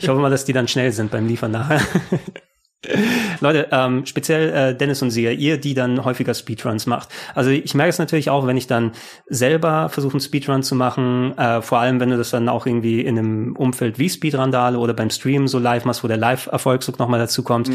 Ich 0.00 0.08
hoffe 0.08 0.20
mal, 0.20 0.30
dass 0.30 0.44
die 0.44 0.52
dann 0.52 0.68
schnell 0.68 0.92
sind 0.92 1.10
beim 1.10 1.26
Liefern 1.26 1.50
nachher. 1.50 1.80
Leute, 3.40 3.68
ähm, 3.70 4.06
speziell 4.06 4.52
äh, 4.52 4.76
Dennis 4.76 5.02
und 5.02 5.10
Sia, 5.10 5.30
ihr, 5.30 5.58
die 5.58 5.74
dann 5.74 6.04
häufiger 6.04 6.34
Speedruns 6.34 6.86
macht. 6.86 7.08
Also 7.34 7.50
ich 7.50 7.74
merke 7.74 7.90
es 7.90 7.98
natürlich 7.98 8.30
auch, 8.30 8.46
wenn 8.46 8.56
ich 8.56 8.66
dann 8.66 8.92
selber 9.26 9.88
versuche, 9.88 10.14
einen 10.14 10.20
Speedrun 10.20 10.62
zu 10.62 10.74
machen, 10.74 11.36
äh, 11.38 11.62
vor 11.62 11.78
allem 11.78 12.00
wenn 12.00 12.10
du 12.10 12.16
das 12.16 12.30
dann 12.30 12.48
auch 12.48 12.66
irgendwie 12.66 13.00
in 13.00 13.18
einem 13.18 13.56
Umfeld 13.56 13.98
wie 13.98 14.08
Speedrandale 14.08 14.78
oder 14.78 14.94
beim 14.94 15.10
Stream 15.10 15.48
so 15.48 15.58
live 15.58 15.84
machst, 15.84 16.04
wo 16.04 16.08
der 16.08 16.16
Live-Erfolgsdruck 16.16 16.98
nochmal 16.98 17.20
dazu 17.20 17.42
kommt. 17.42 17.70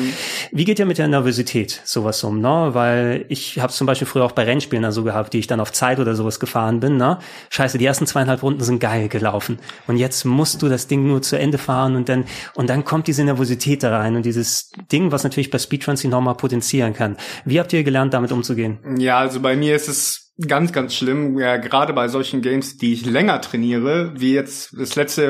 Wie 0.51 0.65
geht 0.65 0.79
ihr 0.79 0.85
mit 0.85 0.97
der 0.97 1.07
Nervosität 1.07 1.81
sowas 1.83 2.23
um, 2.23 2.39
ne? 2.39 2.69
Weil 2.73 3.25
ich 3.29 3.59
habe 3.59 3.71
zum 3.71 3.87
Beispiel 3.87 4.07
früher 4.07 4.23
auch 4.23 4.31
bei 4.31 4.43
Rennspielen 4.43 4.83
dann 4.83 4.91
so 4.91 5.03
gehabt, 5.03 5.33
die 5.33 5.39
ich 5.39 5.47
dann 5.47 5.59
auf 5.59 5.71
Zeit 5.71 5.99
oder 5.99 6.15
sowas 6.15 6.39
gefahren 6.39 6.79
bin, 6.79 6.97
ne? 6.97 7.17
Scheiße, 7.49 7.77
die 7.77 7.85
ersten 7.85 8.07
zweieinhalb 8.07 8.43
Runden 8.43 8.63
sind 8.63 8.79
geil 8.79 9.09
gelaufen. 9.09 9.59
Und 9.87 9.97
jetzt 9.97 10.25
musst 10.25 10.61
du 10.61 10.69
das 10.69 10.87
Ding 10.87 11.07
nur 11.07 11.21
zu 11.21 11.37
Ende 11.37 11.57
fahren 11.57 11.95
und 11.95 12.09
dann, 12.09 12.25
und 12.55 12.69
dann 12.69 12.85
kommt 12.85 13.07
diese 13.07 13.23
Nervosität 13.23 13.83
da 13.83 13.97
rein 13.97 14.15
und 14.15 14.25
dieses 14.25 14.71
Ding, 14.91 15.00
was 15.09 15.23
natürlich 15.23 15.49
bei 15.49 15.57
Speedruns 15.57 16.03
enorm 16.03 16.25
mal 16.25 16.33
potenzieren 16.33 16.93
kann. 16.93 17.15
Wie 17.45 17.59
habt 17.61 17.71
ihr 17.71 17.83
gelernt, 17.85 18.13
damit 18.13 18.33
umzugehen? 18.33 18.79
Ja, 18.97 19.19
also 19.19 19.39
bei 19.39 19.55
mir 19.55 19.73
ist 19.73 19.87
es 19.87 20.33
ganz, 20.47 20.73
ganz 20.73 20.93
schlimm, 20.93 21.39
ja, 21.39 21.57
gerade 21.57 21.93
bei 21.93 22.07
solchen 22.09 22.41
Games, 22.41 22.77
die 22.77 22.93
ich 22.93 23.05
länger 23.05 23.39
trainiere, 23.41 24.11
wie 24.15 24.33
jetzt 24.33 24.75
das 24.77 24.95
letzte, 24.95 25.23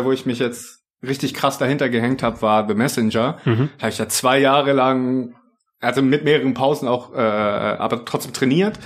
äh, 0.00 0.04
wo 0.04 0.12
ich 0.12 0.24
mich 0.24 0.38
jetzt 0.38 0.80
richtig 1.06 1.34
krass 1.34 1.58
dahinter 1.58 1.88
gehängt 1.88 2.22
habe, 2.22 2.40
war 2.42 2.66
The 2.66 2.74
Messenger. 2.74 3.38
Mhm. 3.44 3.70
Da 3.76 3.82
habe 3.82 3.92
ich 3.92 3.98
ja 3.98 4.08
zwei 4.08 4.38
Jahre 4.38 4.72
lang, 4.72 5.34
also 5.80 6.00
mit 6.00 6.24
mehreren 6.24 6.54
Pausen 6.54 6.88
auch, 6.88 7.12
äh, 7.12 7.18
aber 7.18 8.04
trotzdem 8.04 8.32
trainiert. 8.32 8.78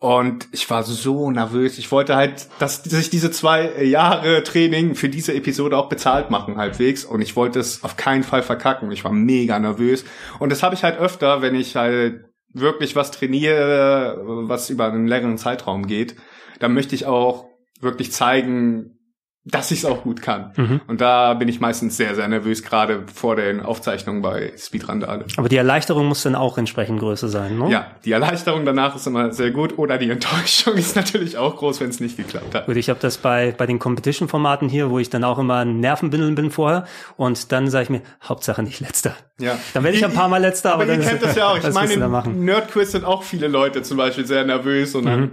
Und 0.00 0.48
ich 0.52 0.68
war 0.70 0.82
so 0.82 1.30
nervös. 1.30 1.76
Ich 1.76 1.92
wollte 1.92 2.16
halt, 2.16 2.48
dass 2.58 2.82
sich 2.82 3.10
diese 3.10 3.30
zwei 3.30 3.84
Jahre 3.84 4.42
Training 4.42 4.94
für 4.94 5.10
diese 5.10 5.34
Episode 5.34 5.76
auch 5.76 5.90
bezahlt 5.90 6.30
machen, 6.30 6.56
halbwegs. 6.56 7.04
Und 7.04 7.20
ich 7.20 7.36
wollte 7.36 7.60
es 7.60 7.84
auf 7.84 7.98
keinen 7.98 8.22
Fall 8.22 8.42
verkacken. 8.42 8.90
Ich 8.92 9.04
war 9.04 9.12
mega 9.12 9.58
nervös. 9.58 10.06
Und 10.38 10.50
das 10.50 10.62
habe 10.62 10.74
ich 10.74 10.84
halt 10.84 10.98
öfter, 10.98 11.42
wenn 11.42 11.54
ich 11.54 11.76
halt 11.76 12.24
wirklich 12.54 12.96
was 12.96 13.10
trainiere, 13.10 14.18
was 14.48 14.70
über 14.70 14.90
einen 14.90 15.06
längeren 15.06 15.36
Zeitraum 15.36 15.86
geht. 15.86 16.16
Dann 16.60 16.72
möchte 16.72 16.94
ich 16.94 17.04
auch 17.04 17.44
wirklich 17.82 18.10
zeigen, 18.10 18.99
dass 19.44 19.70
ich 19.70 19.78
es 19.78 19.84
auch 19.86 20.02
gut 20.02 20.20
kann. 20.20 20.52
Mhm. 20.56 20.80
Und 20.86 21.00
da 21.00 21.32
bin 21.32 21.48
ich 21.48 21.60
meistens 21.60 21.96
sehr, 21.96 22.14
sehr 22.14 22.28
nervös, 22.28 22.62
gerade 22.62 23.04
vor 23.12 23.36
den 23.36 23.60
Aufzeichnungen 23.60 24.20
bei 24.20 24.52
Speedrandale. 24.58 25.24
Aber 25.38 25.48
die 25.48 25.56
Erleichterung 25.56 26.06
muss 26.06 26.22
dann 26.22 26.34
auch 26.34 26.58
entsprechend 26.58 27.00
größer 27.00 27.28
sein, 27.28 27.58
ne? 27.58 27.70
Ja, 27.70 27.86
die 28.04 28.12
Erleichterung 28.12 28.66
danach 28.66 28.96
ist 28.96 29.06
immer 29.06 29.32
sehr 29.32 29.50
gut. 29.50 29.78
Oder 29.78 29.96
die 29.96 30.10
Enttäuschung 30.10 30.74
ist 30.76 30.94
natürlich 30.94 31.38
auch 31.38 31.56
groß, 31.56 31.80
wenn 31.80 31.88
es 31.88 32.00
nicht 32.00 32.18
geklappt 32.18 32.54
hat. 32.54 32.66
Gut, 32.66 32.76
ich 32.76 32.90
habe 32.90 33.00
das 33.00 33.16
bei, 33.16 33.54
bei 33.56 33.66
den 33.66 33.78
Competition-Formaten 33.78 34.68
hier, 34.68 34.90
wo 34.90 34.98
ich 34.98 35.08
dann 35.08 35.24
auch 35.24 35.38
immer 35.38 35.60
ein 35.60 35.80
Nervenbindeln 35.80 36.34
bin 36.34 36.50
vorher. 36.50 36.84
Und 37.16 37.50
dann 37.50 37.70
sage 37.70 37.84
ich 37.84 37.90
mir, 37.90 38.02
Hauptsache 38.22 38.62
nicht 38.62 38.80
letzter. 38.80 39.16
Ja. 39.38 39.58
Dann 39.72 39.84
werde 39.84 39.96
ich 39.96 40.04
ein 40.04 40.12
paar 40.12 40.28
Mal 40.28 40.38
letzter. 40.38 40.74
Aber, 40.74 40.82
aber 40.82 40.92
ihr 40.92 41.00
kennt 41.00 41.22
das 41.22 41.34
ja 41.34 41.48
auch. 41.48 41.56
Ich 41.56 41.72
meine, 41.72 41.94
im 41.94 42.44
Nerdquiz 42.44 42.92
sind 42.92 43.06
auch 43.06 43.22
viele 43.22 43.48
Leute 43.48 43.80
zum 43.80 43.96
Beispiel 43.96 44.26
sehr 44.26 44.44
nervös 44.44 44.94
und 44.94 45.06
dann 45.06 45.20
mhm. 45.20 45.30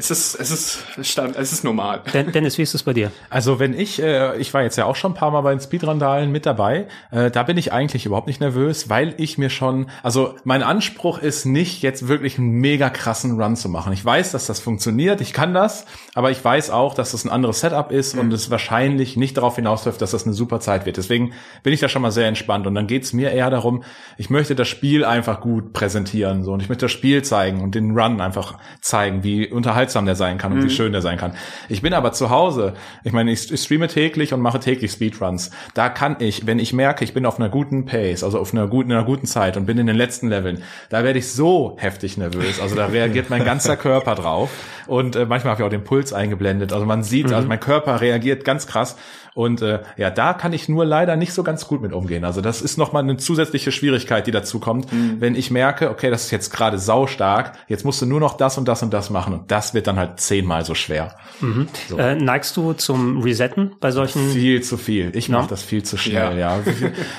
Es 0.00 0.12
ist, 0.12 0.36
es 0.36 0.52
ist 0.52 0.84
Stand, 1.02 1.34
es 1.34 1.52
ist 1.52 1.64
normal. 1.64 2.02
Dennis, 2.12 2.56
wie 2.56 2.62
ist 2.62 2.72
es 2.72 2.84
bei 2.84 2.92
dir? 2.92 3.10
Also 3.30 3.58
wenn 3.58 3.74
ich, 3.74 4.00
äh, 4.00 4.36
ich 4.38 4.54
war 4.54 4.62
jetzt 4.62 4.76
ja 4.76 4.84
auch 4.84 4.94
schon 4.94 5.10
ein 5.10 5.14
paar 5.16 5.32
Mal 5.32 5.40
bei 5.40 5.50
den 5.50 5.58
Speedrandalen 5.58 6.30
mit 6.30 6.46
dabei, 6.46 6.86
äh, 7.10 7.32
da 7.32 7.42
bin 7.42 7.56
ich 7.56 7.72
eigentlich 7.72 8.06
überhaupt 8.06 8.28
nicht 8.28 8.40
nervös, 8.40 8.88
weil 8.88 9.14
ich 9.16 9.38
mir 9.38 9.50
schon, 9.50 9.90
also 10.04 10.36
mein 10.44 10.62
Anspruch 10.62 11.18
ist 11.18 11.46
nicht 11.46 11.82
jetzt 11.82 12.06
wirklich 12.06 12.38
einen 12.38 12.52
mega 12.52 12.90
krassen 12.90 13.42
Run 13.42 13.56
zu 13.56 13.68
machen. 13.68 13.92
Ich 13.92 14.04
weiß, 14.04 14.30
dass 14.30 14.46
das 14.46 14.60
funktioniert, 14.60 15.20
ich 15.20 15.32
kann 15.32 15.52
das, 15.52 15.84
aber 16.14 16.30
ich 16.30 16.44
weiß 16.44 16.70
auch, 16.70 16.94
dass 16.94 17.10
das 17.10 17.24
ein 17.24 17.30
anderes 17.30 17.58
Setup 17.58 17.90
ist 17.90 18.14
mhm. 18.14 18.20
und 18.20 18.32
es 18.32 18.52
wahrscheinlich 18.52 19.16
nicht 19.16 19.36
darauf 19.36 19.56
hinausläuft, 19.56 20.00
dass 20.00 20.12
das 20.12 20.26
eine 20.26 20.32
super 20.32 20.60
Zeit 20.60 20.86
wird. 20.86 20.96
Deswegen 20.96 21.32
bin 21.64 21.72
ich 21.72 21.80
da 21.80 21.88
schon 21.88 22.02
mal 22.02 22.12
sehr 22.12 22.28
entspannt 22.28 22.68
und 22.68 22.76
dann 22.76 22.86
geht's 22.86 23.12
mir 23.12 23.32
eher 23.32 23.50
darum, 23.50 23.82
ich 24.16 24.30
möchte 24.30 24.54
das 24.54 24.68
Spiel 24.68 25.04
einfach 25.04 25.40
gut 25.40 25.72
präsentieren 25.72 26.44
so 26.44 26.52
und 26.52 26.62
ich 26.62 26.68
möchte 26.68 26.84
das 26.84 26.92
Spiel 26.92 27.24
zeigen 27.24 27.62
und 27.62 27.74
den 27.74 27.98
Run 27.98 28.20
einfach 28.20 28.58
zeigen, 28.80 29.24
wie 29.24 29.50
unterhaltsam 29.50 29.87
unterhaltsam 29.88 30.06
der 30.06 30.14
sein 30.14 30.38
kann 30.38 30.52
und 30.52 30.58
mhm. 30.58 30.64
wie 30.64 30.70
schön 30.70 30.92
der 30.92 31.02
sein 31.02 31.18
kann. 31.18 31.32
Ich 31.68 31.82
bin 31.82 31.94
aber 31.94 32.12
zu 32.12 32.30
Hause. 32.30 32.74
Ich 33.04 33.12
meine, 33.12 33.32
ich, 33.32 33.50
ich 33.52 33.60
streame 33.60 33.88
täglich 33.88 34.32
und 34.32 34.40
mache 34.40 34.60
täglich 34.60 34.92
Speedruns. 34.92 35.50
Da 35.74 35.88
kann 35.88 36.16
ich, 36.18 36.46
wenn 36.46 36.58
ich 36.58 36.72
merke, 36.72 37.04
ich 37.04 37.14
bin 37.14 37.26
auf 37.26 37.38
einer 37.38 37.48
guten 37.48 37.86
Pace, 37.86 38.22
also 38.22 38.38
auf 38.38 38.52
einer 38.52 38.66
guten, 38.66 38.92
einer 38.92 39.04
guten 39.04 39.26
Zeit 39.26 39.56
und 39.56 39.66
bin 39.66 39.78
in 39.78 39.86
den 39.86 39.96
letzten 39.96 40.28
Leveln, 40.28 40.62
da 40.90 41.04
werde 41.04 41.18
ich 41.18 41.32
so 41.32 41.76
heftig 41.78 42.16
nervös. 42.16 42.60
Also 42.60 42.76
da 42.76 42.86
reagiert 42.86 43.30
mein 43.30 43.44
ganzer 43.44 43.76
Körper 43.76 44.14
drauf. 44.14 44.50
Und 44.86 45.16
äh, 45.16 45.26
manchmal 45.26 45.52
habe 45.52 45.62
ich 45.62 45.66
auch 45.66 45.70
den 45.70 45.84
Puls 45.84 46.12
eingeblendet. 46.12 46.72
Also 46.72 46.86
man 46.86 47.02
sieht, 47.02 47.28
mhm. 47.28 47.34
also 47.34 47.48
mein 47.48 47.60
Körper 47.60 48.00
reagiert 48.00 48.44
ganz 48.44 48.66
krass. 48.66 48.96
Und 49.38 49.62
äh, 49.62 49.82
ja, 49.96 50.10
da 50.10 50.32
kann 50.32 50.52
ich 50.52 50.68
nur 50.68 50.84
leider 50.84 51.14
nicht 51.14 51.32
so 51.32 51.44
ganz 51.44 51.68
gut 51.68 51.80
mit 51.80 51.92
umgehen. 51.92 52.24
Also 52.24 52.40
das 52.40 52.60
ist 52.60 52.76
nochmal 52.76 53.04
eine 53.04 53.18
zusätzliche 53.18 53.70
Schwierigkeit, 53.70 54.26
die 54.26 54.32
dazu 54.32 54.58
kommt, 54.58 54.92
mhm. 54.92 55.20
wenn 55.20 55.36
ich 55.36 55.52
merke, 55.52 55.90
okay, 55.90 56.10
das 56.10 56.24
ist 56.24 56.32
jetzt 56.32 56.52
gerade 56.52 56.76
saustark, 56.76 57.52
jetzt 57.68 57.84
musst 57.84 58.02
du 58.02 58.06
nur 58.06 58.18
noch 58.18 58.36
das 58.36 58.58
und 58.58 58.66
das 58.66 58.82
und 58.82 58.92
das 58.92 59.10
machen. 59.10 59.34
Und 59.34 59.52
das 59.52 59.74
wird 59.74 59.86
dann 59.86 59.96
halt 59.96 60.18
zehnmal 60.18 60.64
so 60.64 60.74
schwer. 60.74 61.14
Mhm. 61.38 61.68
So. 61.88 61.98
Äh, 61.98 62.16
neigst 62.16 62.56
du 62.56 62.72
zum 62.72 63.22
Resetten 63.22 63.76
bei 63.78 63.92
solchen? 63.92 64.28
Viel 64.30 64.60
zu 64.64 64.76
viel. 64.76 65.12
Ich 65.14 65.28
no? 65.28 65.38
mache 65.38 65.50
das 65.50 65.62
viel 65.62 65.84
zu 65.84 65.96
schnell, 65.96 66.36
ja. 66.36 66.56
ja. 66.56 66.62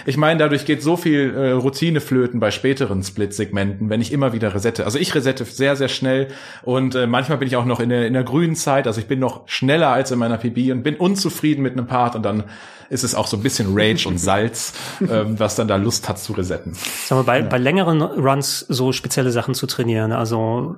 ich 0.06 0.18
meine, 0.18 0.40
dadurch 0.40 0.66
geht 0.66 0.84
so 0.84 0.98
viel 0.98 1.34
äh, 1.34 1.52
Routine 1.52 2.02
flöten 2.02 2.42
bei 2.42 2.52
späteren 2.52 3.02
Split-Segmenten, 3.02 3.90
wenn 3.90 4.02
ich 4.02 4.12
immer 4.12 4.34
wieder 4.34 4.54
resette. 4.54 4.84
Also 4.84 5.00
ich 5.00 5.16
resette 5.16 5.46
sehr, 5.46 5.78
sehr 5.78 5.88
schnell 5.88 6.28
und 6.64 6.96
äh, 6.96 7.08
manchmal 7.08 7.38
bin 7.38 7.48
ich 7.48 7.56
auch 7.56 7.64
noch 7.64 7.80
in 7.80 7.88
der, 7.88 8.08
in 8.08 8.14
der 8.14 8.24
grünen 8.24 8.58
Zeit. 8.58 8.88
Also 8.88 9.00
ich 9.00 9.08
bin 9.08 9.20
noch 9.20 9.48
schneller 9.48 9.88
als 9.88 10.12
in 10.12 10.20
meiner 10.20 10.38
PB 10.38 10.74
und 10.74 10.84
bin 10.84 10.98
unzufrieden 10.98 11.62
mit 11.62 11.72
einem 11.78 11.88
Paar 11.88 12.09
Part 12.10 12.16
und 12.16 12.24
dann 12.24 12.44
ist 12.90 13.04
es 13.04 13.16
auch 13.16 13.28
so 13.28 13.38
ein 13.38 13.44
bisschen 13.44 13.68
Rage 13.72 14.08
und 14.08 14.20
Salz, 14.20 14.74
ähm, 15.02 15.40
was 15.40 15.56
dann 15.56 15.68
da 15.68 15.76
Lust 15.76 16.10
hat 16.10 16.20
zu 16.20 16.34
resetten. 16.34 16.74
Sagen 16.74 17.22
wir, 17.22 17.26
bei, 17.26 17.40
ja. 17.40 17.46
bei 17.46 17.58
längeren 17.58 18.02
Runs 18.02 18.60
so 18.68 18.92
spezielle 18.92 19.32
Sachen 19.32 19.54
zu 19.54 19.68
trainieren. 19.68 20.12
Also 20.12 20.76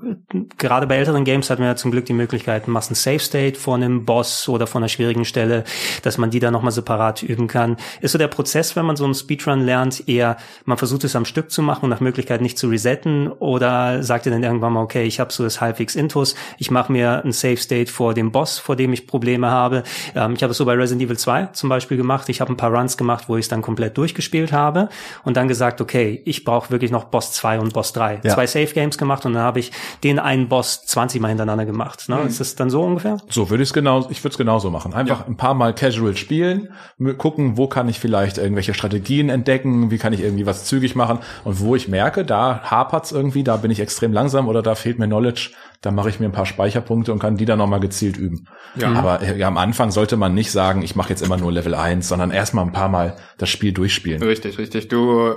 gerade 0.58 0.88
bei 0.88 0.96
älteren 0.98 1.24
Games 1.24 1.50
hat 1.50 1.60
man 1.60 1.68
ja 1.68 1.76
zum 1.76 1.92
Glück 1.92 2.06
die 2.06 2.14
Möglichkeit, 2.14 2.68
machst 2.68 2.90
einen 2.90 2.96
Safe 2.96 3.20
State 3.20 3.60
vor 3.60 3.76
einem 3.76 4.06
Boss 4.06 4.50
oder 4.50 4.68
vor 4.68 4.80
einer 4.80 4.90
schwierigen 4.90 5.26
Stelle, 5.26 5.64
dass 6.04 6.18
man 6.18 6.30
die 6.30 6.40
dann 6.40 6.54
nochmal 6.54 6.72
separat 6.72 7.24
üben 7.24 7.48
kann. 7.48 7.78
Ist 8.02 8.12
so 8.12 8.18
der 8.18 8.28
Prozess, 8.28 8.76
wenn 8.76 8.86
man 8.86 8.96
so 8.96 9.06
einen 9.06 9.16
Speedrun 9.16 9.62
lernt, 9.62 10.08
eher, 10.08 10.38
man 10.66 10.78
versucht 10.78 11.04
es 11.04 11.16
am 11.16 11.26
Stück 11.26 11.52
zu 11.52 11.62
machen 11.62 11.86
und 11.86 11.90
nach 11.90 12.00
Möglichkeit 12.00 12.42
nicht 12.42 12.58
zu 12.58 12.68
resetten 12.68 13.30
oder 13.30 14.04
sagt 14.04 14.26
ihr 14.26 14.32
dann 14.32 14.44
irgendwann 14.44 14.74
mal, 14.74 14.82
okay, 14.82 15.04
ich 15.04 15.20
habe 15.20 15.32
so 15.32 15.44
das 15.44 15.62
halbwegs 15.62 15.96
Intus, 15.96 16.36
ich 16.58 16.72
mache 16.72 16.92
mir 16.92 17.24
einen 17.24 17.32
Safe 17.32 17.58
State 17.58 17.92
vor 17.92 18.14
dem 18.14 18.32
Boss, 18.32 18.60
vor 18.60 18.76
dem 18.76 18.94
ich 18.94 19.08
Probleme 19.08 19.50
habe. 19.50 19.84
Ähm, 20.16 20.34
ich 20.34 20.44
habe 20.44 20.52
es 20.52 20.58
so 20.58 20.66
bei 20.66 20.74
Resident 20.74 21.04
Evil 21.04 21.18
2 21.18 21.50
zum 21.54 21.70
Beispiel 21.70 22.01
gemacht. 22.02 22.30
Ich 22.30 22.42
habe 22.42 22.52
ein 22.52 22.58
paar 22.58 22.74
Runs 22.74 22.98
gemacht, 22.98 23.26
wo 23.28 23.38
ich 23.38 23.46
es 23.46 23.50
dann 23.50 23.62
komplett 23.62 23.98
durchgespielt 23.98 24.52
habe 24.52 24.90
und 25.24 25.38
dann 25.38 25.48
gesagt, 25.48 25.82
okay, 25.82 26.22
ich 26.26 26.44
brauche 26.44 26.72
wirklich 26.72 26.92
noch 26.92 27.06
Boss 27.06 27.32
2 27.34 27.60
und 27.60 27.74
Boss 27.74 27.94
3. 27.94 28.22
Ja. 28.24 28.34
Zwei 28.34 28.48
Safe 28.48 28.74
Games 28.74 28.98
gemacht 28.98 29.26
und 29.26 29.34
dann 29.34 29.44
habe 29.44 29.60
ich 29.60 29.72
den 30.04 30.20
einen 30.20 30.48
Boss 30.50 30.86
20 30.86 31.22
Mal 31.22 31.30
hintereinander 31.30 31.66
gemacht. 31.66 32.10
Ne? 32.10 32.16
Mhm. 32.16 32.28
Ist 32.28 32.40
das 32.40 32.56
dann 32.56 32.70
so 32.70 32.82
ungefähr? 32.82 33.18
So 33.30 33.50
würde 33.50 33.64
ich 33.64 33.70
es 33.70 33.74
genau, 33.74 34.08
ich 34.10 34.24
würde 34.24 34.34
es 34.34 34.38
genauso 34.38 34.72
machen. 34.72 34.94
Einfach 34.94 35.22
ja. 35.22 35.28
ein 35.28 35.38
paar 35.38 35.54
Mal 35.54 35.74
casual 35.74 36.16
spielen, 36.16 36.70
gucken, 37.18 37.58
wo 37.58 37.68
kann 37.68 37.88
ich 37.88 38.00
vielleicht 38.00 38.38
irgendwelche 38.38 38.74
Strategien 38.74 39.30
entdecken, 39.30 39.92
wie 39.92 39.98
kann 39.98 40.14
ich 40.14 40.22
irgendwie 40.22 40.46
was 40.46 40.66
zügig 40.66 40.96
machen 40.96 41.20
und 41.44 41.60
wo 41.60 41.76
ich 41.76 41.88
merke, 41.88 42.26
da 42.26 42.62
hapert's 42.64 43.12
irgendwie, 43.12 43.44
da 43.44 43.58
bin 43.58 43.72
ich 43.72 43.80
extrem 43.80 44.14
langsam 44.14 44.48
oder 44.48 44.62
da 44.62 44.76
fehlt 44.76 45.00
mir 45.00 45.08
Knowledge, 45.08 45.52
da 45.82 45.90
mache 45.90 46.10
ich 46.10 46.20
mir 46.20 46.28
ein 46.28 46.32
paar 46.32 46.46
Speicherpunkte 46.46 47.12
und 47.12 47.20
kann 47.20 47.38
die 47.38 47.46
dann 47.46 47.58
nochmal 47.58 47.80
gezielt 47.80 48.16
üben. 48.16 48.48
Ja. 48.76 48.94
Aber 48.94 49.24
ja, 49.36 49.48
am 49.48 49.58
Anfang 49.58 49.90
sollte 49.90 50.16
man 50.16 50.34
nicht 50.36 50.52
sagen, 50.52 50.84
ich 50.84 50.96
mache 50.96 51.10
jetzt 51.10 51.24
immer 51.24 51.38
nur 51.38 51.52
Level 51.52 51.74
1, 51.74 52.08
sondern 52.08 52.30
erstmal 52.30 52.66
ein 52.66 52.72
paar 52.72 52.90
Mal 52.90 53.18
das 53.40 53.50
Spiel 53.50 53.72
durchspielen. 53.74 54.22
Richtig, 54.22 54.60
richtig. 54.60 54.90
Du 54.90 55.36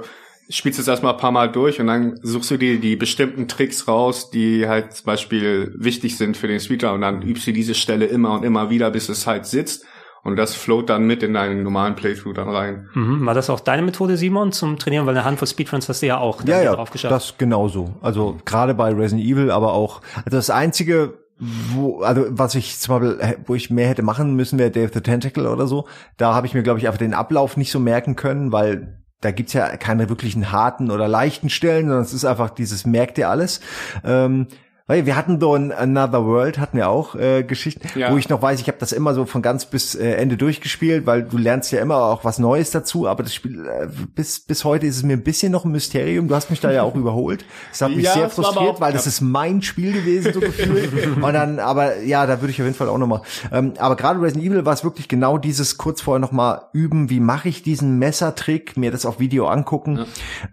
spielst 0.51 0.79
es 0.79 0.87
erstmal 0.87 1.15
ein 1.15 1.19
paar 1.19 1.33
Mal 1.33 1.51
durch 1.51 1.81
und 1.81 1.87
dann 1.87 2.19
suchst 2.23 2.51
du 2.51 2.59
dir 2.59 2.79
die 2.79 2.97
bestimmten 2.97 3.49
Tricks 3.49 3.89
raus, 3.89 4.31
die 4.31 4.69
halt 4.69 4.93
zum 4.93 5.07
Beispiel 5.07 5.75
wichtig 5.79 6.19
sind 6.19 6.37
für 6.37 6.49
den 6.49 6.61
Speedrun 6.61 6.97
und 6.97 7.01
dann 7.01 7.23
übst 7.23 7.47
du 7.47 7.53
diese 7.53 7.75
Stelle 7.75 8.05
immer 8.05 8.35
und 8.35 8.45
immer 8.45 8.69
wieder, 8.69 8.91
bis 8.91 9.09
es 9.09 9.27
halt 9.27 9.47
sitzt. 9.47 9.87
Und 10.25 10.37
das 10.37 10.55
float 10.55 10.89
dann 10.89 11.07
mit 11.07 11.23
in 11.23 11.35
deinen 11.35 11.63
normalen 11.63 11.95
Playthrough 11.95 12.33
dann 12.33 12.49
rein. 12.49 12.89
Mhm. 12.95 13.27
War 13.27 13.35
das 13.35 13.51
auch 13.51 13.61
deine 13.61 13.83
Methode, 13.83 14.17
Simon, 14.17 14.53
zum 14.53 14.79
Trainieren? 14.79 15.05
Weil 15.07 15.15
eine 15.15 15.25
Handvoll 15.25 15.47
Speedruns 15.47 15.89
hast 15.89 16.01
du 16.01 16.07
ja 16.07 16.19
auch 16.19 16.43
ja, 16.47 16.63
ja, 16.63 16.75
drauf 16.75 16.91
geschafft. 16.91 17.13
das 17.13 17.37
genauso. 17.37 17.95
Also 18.01 18.39
gerade 18.47 18.75
bei 18.75 18.91
Resident 18.91 19.23
Evil, 19.23 19.51
aber 19.51 19.75
auch, 19.75 20.01
also 20.25 20.31
das 20.31 20.49
einzige, 20.49 21.19
wo, 21.39 22.01
also 22.01 22.25
was 22.31 22.55
ich 22.55 22.79
zum 22.79 23.01
Beispiel, 23.01 23.37
wo 23.47 23.55
ich 23.55 23.69
mehr 23.69 23.89
hätte 23.89 24.03
machen 24.03 24.35
müssen, 24.35 24.59
wäre 24.59 24.71
Dave 24.71 24.91
the 24.95 25.03
Tentacle 25.03 25.47
oder 25.47 25.67
so. 25.67 25.87
Da 26.17 26.35
habe 26.35 26.47
ich 26.47 26.55
mir, 26.55 26.63
glaube 26.63 26.79
ich, 26.79 26.87
einfach 26.87 26.99
den 26.99 27.13
Ablauf 27.13 27.59
nicht 27.59 27.71
so 27.71 27.79
merken 27.79 28.17
können, 28.17 28.51
weil 28.51 29.05
da 29.21 29.31
gibt's 29.31 29.53
ja 29.53 29.77
keine 29.77 30.09
wirklichen 30.09 30.53
harten 30.53 30.91
oder 30.91 31.09
leichten 31.09 31.51
Stellen, 31.51 31.87
sondern 31.87 32.05
es 32.05 32.13
ist 32.13 32.25
einfach 32.25 32.51
dieses 32.51 32.87
merkt 32.87 33.19
ihr 33.19 33.29
alles. 33.29 33.61
Ähm, 34.05 34.47
weil 34.87 35.07
wir 35.07 35.17
hatten 35.17 35.41
so 35.41 35.55
ein 35.55 35.73
Another 35.73 36.27
World, 36.27 36.59
hatten 36.59 36.77
wir 36.77 36.91
auch 36.91 37.15
äh, 37.15 37.43
Geschichten, 37.43 37.89
ja. 37.99 38.13
wo 38.13 38.19
ich 38.19 38.29
noch 38.29 38.43
weiß, 38.43 38.61
ich 38.61 38.69
habe 38.69 38.77
das 38.79 38.93
immer 38.93 39.15
so 39.15 39.25
von 39.25 39.41
ganz 39.41 39.65
bis 39.65 39.95
äh, 39.95 40.13
Ende 40.13 40.37
durchgespielt, 40.37 41.07
weil 41.07 41.23
du 41.23 41.39
lernst 41.39 41.73
ja 41.73 41.81
immer 41.81 41.97
auch 41.97 42.25
was 42.25 42.39
Neues 42.39 42.71
dazu, 42.71 43.09
aber 43.09 43.23
das 43.23 43.35
Spiel 43.35 43.67
äh, 43.67 43.89
bis 44.15 44.41
bis 44.41 44.63
heute 44.65 44.87
ist 44.87 44.97
es 44.97 45.03
mir 45.03 45.15
ein 45.15 45.23
bisschen 45.23 45.53
noch 45.53 45.65
ein 45.65 45.73
Mysterium. 45.73 46.29
Du 46.29 46.35
hast 46.35 46.51
mich 46.51 46.61
da 46.61 46.71
ja 46.71 46.83
auch 46.83 46.95
überholt. 47.05 47.47
Das 47.71 47.81
hat 47.81 47.93
mich 47.93 48.05
ja, 48.05 48.13
sehr 48.13 48.29
frustriert, 48.29 48.81
weil 48.81 48.93
das 48.93 49.07
ist 49.07 49.23
mein 49.23 49.63
Spiel 49.63 49.93
gewesen 49.93 50.35
so 50.35 50.41
gefühlt. 50.41 50.93
Und 51.23 51.33
dann, 51.33 51.59
aber 51.61 52.03
ja, 52.03 52.27
da 52.27 52.43
würde 52.43 52.51
ich 52.51 52.61
auf 52.61 52.67
jeden 52.67 52.77
Fall 52.77 52.91
auch 52.91 52.99
noch 52.99 53.07
mal. 53.07 53.23
Ähm, 53.53 53.73
aber 53.79 53.97
gerade 53.97 54.21
Resident 54.21 54.45
Evil 54.45 54.67
war 54.67 54.75
es 54.75 54.85
wirklich 54.85 55.09
genau 55.09 55.39
dieses 55.39 55.79
kurz 55.79 56.03
vorher 56.03 56.21
noch 56.21 56.33
mal 56.33 56.69
üben, 56.75 57.09
wie 57.09 57.21
mache 57.21 57.49
ich 57.49 57.63
diesen 57.63 57.99
Messertrick, 57.99 58.77
mir 58.77 58.91
das 58.91 59.07
auf 59.07 59.19
Video 59.19 59.47
angucken 59.47 60.05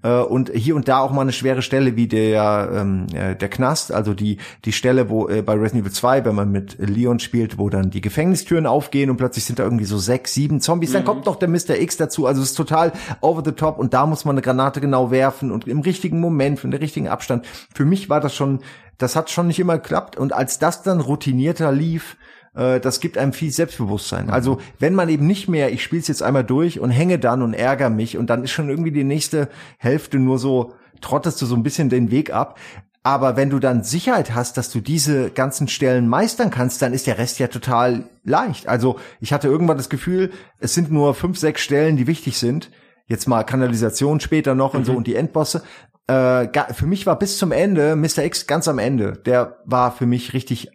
ja. 0.04 0.22
äh, 0.22 0.24
und 0.24 0.52
hier 0.54 0.78
und 0.78 0.88
da 0.88 1.00
auch 1.00 1.12
mal 1.12 1.22
eine 1.22 1.34
schwere 1.34 1.62
Stelle 1.62 1.98
wie 1.98 2.08
der 2.08 2.70
ähm, 2.74 3.08
äh, 3.14 3.36
der 3.36 3.50
Knast, 3.50 3.92
also 3.92 4.14
die, 4.22 4.38
die 4.66 4.72
Stelle, 4.72 5.10
wo 5.10 5.28
äh, 5.28 5.42
bei 5.42 5.54
Resident 5.54 5.82
Evil 5.82 5.92
2, 5.92 6.26
wenn 6.26 6.36
man 6.36 6.52
mit 6.52 6.78
Leon 6.80 7.20
spielt, 7.20 7.58
wo 7.58 7.70
dann 7.70 7.90
die 7.90 8.02
Gefängnistüren 8.02 8.66
aufgehen 8.66 9.10
und 9.10 9.18
plötzlich 9.18 9.46
sind 9.46 9.60
da 9.60 9.64
irgendwie 9.64 9.86
so 9.86 9.98
sechs, 9.98 10.34
sieben 10.34 10.62
Zombies, 10.62 10.92
mhm. 10.92 10.94
dann 10.94 11.06
kommt 11.06 11.26
noch 11.26 11.36
der 11.36 11.50
Mr. 11.50 11.80
X 11.80 11.98
dazu. 11.98 12.28
Also 12.28 12.42
es 12.42 12.52
ist 12.52 12.56
total 12.56 12.94
over 13.22 13.42
the 13.44 13.52
top 13.52 13.80
und 13.80 13.94
da 13.94 14.06
muss 14.06 14.26
man 14.26 14.36
eine 14.36 14.42
Granate 14.42 14.80
genau 14.80 15.12
werfen 15.12 15.52
und 15.52 15.68
im 15.68 15.82
richtigen 15.82 16.20
Moment, 16.20 16.60
für 16.60 16.68
den 16.68 16.80
richtigen 16.80 17.08
Abstand. 17.08 17.46
Für 17.74 17.86
mich 17.86 18.10
war 18.10 18.20
das 18.20 18.36
schon, 18.36 18.60
das 18.98 19.16
hat 19.16 19.30
schon 19.30 19.48
nicht 19.48 19.60
immer 19.60 19.78
geklappt. 19.78 20.18
Und 20.18 20.34
als 20.34 20.60
das 20.60 20.84
dann 20.84 21.02
routinierter 21.02 21.72
lief, 21.72 22.18
äh, 22.56 22.80
das 22.80 23.00
gibt 23.00 23.18
einem 23.18 23.34
viel 23.34 23.52
Selbstbewusstsein. 23.52 24.28
Mhm. 24.28 24.34
Also 24.34 24.60
wenn 24.80 24.96
man 24.96 25.10
eben 25.10 25.28
nicht 25.28 25.48
mehr, 25.48 25.72
ich 25.72 25.84
spiele 25.84 26.02
es 26.02 26.08
jetzt 26.08 26.24
einmal 26.24 26.44
durch 26.44 26.80
und 26.80 26.92
hänge 26.92 27.20
dann 27.20 27.42
und 27.42 27.54
ärgere 27.54 27.90
mich 27.90 28.18
und 28.18 28.30
dann 28.30 28.44
ist 28.44 28.52
schon 28.52 28.70
irgendwie 28.70 28.92
die 28.92 29.04
nächste 29.04 29.50
Hälfte 29.78 30.20
nur 30.20 30.38
so, 30.38 30.74
trottest 31.02 31.42
du 31.42 31.46
so 31.46 31.56
ein 31.56 31.64
bisschen 31.64 31.90
den 31.90 32.12
Weg 32.12 32.32
ab. 32.34 32.60
Aber 33.04 33.36
wenn 33.36 33.50
du 33.50 33.60
dann 33.60 33.84
Sicherheit 33.84 34.36
hast, 34.36 34.58
dass 34.58 34.72
du 34.72 34.80
diese 34.80 35.32
ganzen 35.32 35.68
Stellen 35.68 36.08
meistern 36.08 36.52
kannst, 36.52 36.82
dann 36.82 36.94
ist 36.94 37.08
der 37.08 37.18
Rest 37.18 37.40
ja 37.40 37.48
total 37.48 38.10
leicht. 38.24 38.68
Also 38.68 39.00
ich 39.20 39.34
hatte 39.34 39.48
irgendwann 39.48 39.78
das 39.78 39.90
Gefühl, 39.90 40.32
es 40.60 40.76
sind 40.76 40.92
nur 40.92 41.16
fünf, 41.16 41.40
sechs 41.40 41.62
Stellen, 41.62 41.98
die 41.98 42.06
wichtig 42.06 42.38
sind. 42.38 42.70
Jetzt 43.08 43.28
mal 43.28 43.44
Kanalisation 43.44 44.20
später 44.20 44.54
noch 44.54 44.74
mhm. 44.74 44.80
und 44.80 44.86
so 44.86 44.92
mhm. 44.92 44.98
und 45.00 45.08
die 45.08 45.16
Endbosse. 45.16 45.64
äh, 46.08 46.48
für 46.74 46.86
mich 46.86 47.08
war 47.08 47.18
bis 47.18 47.40
zum 47.40 47.52
Ende 47.52 47.96
Mr. 47.96 48.24
X 48.24 48.46
ganz 48.46 48.68
am 48.68 48.78
Ende. 48.78 49.14
Der 49.14 49.58
war 49.66 49.92
für 49.92 50.06
mich 50.06 50.34
richtig 50.34 50.70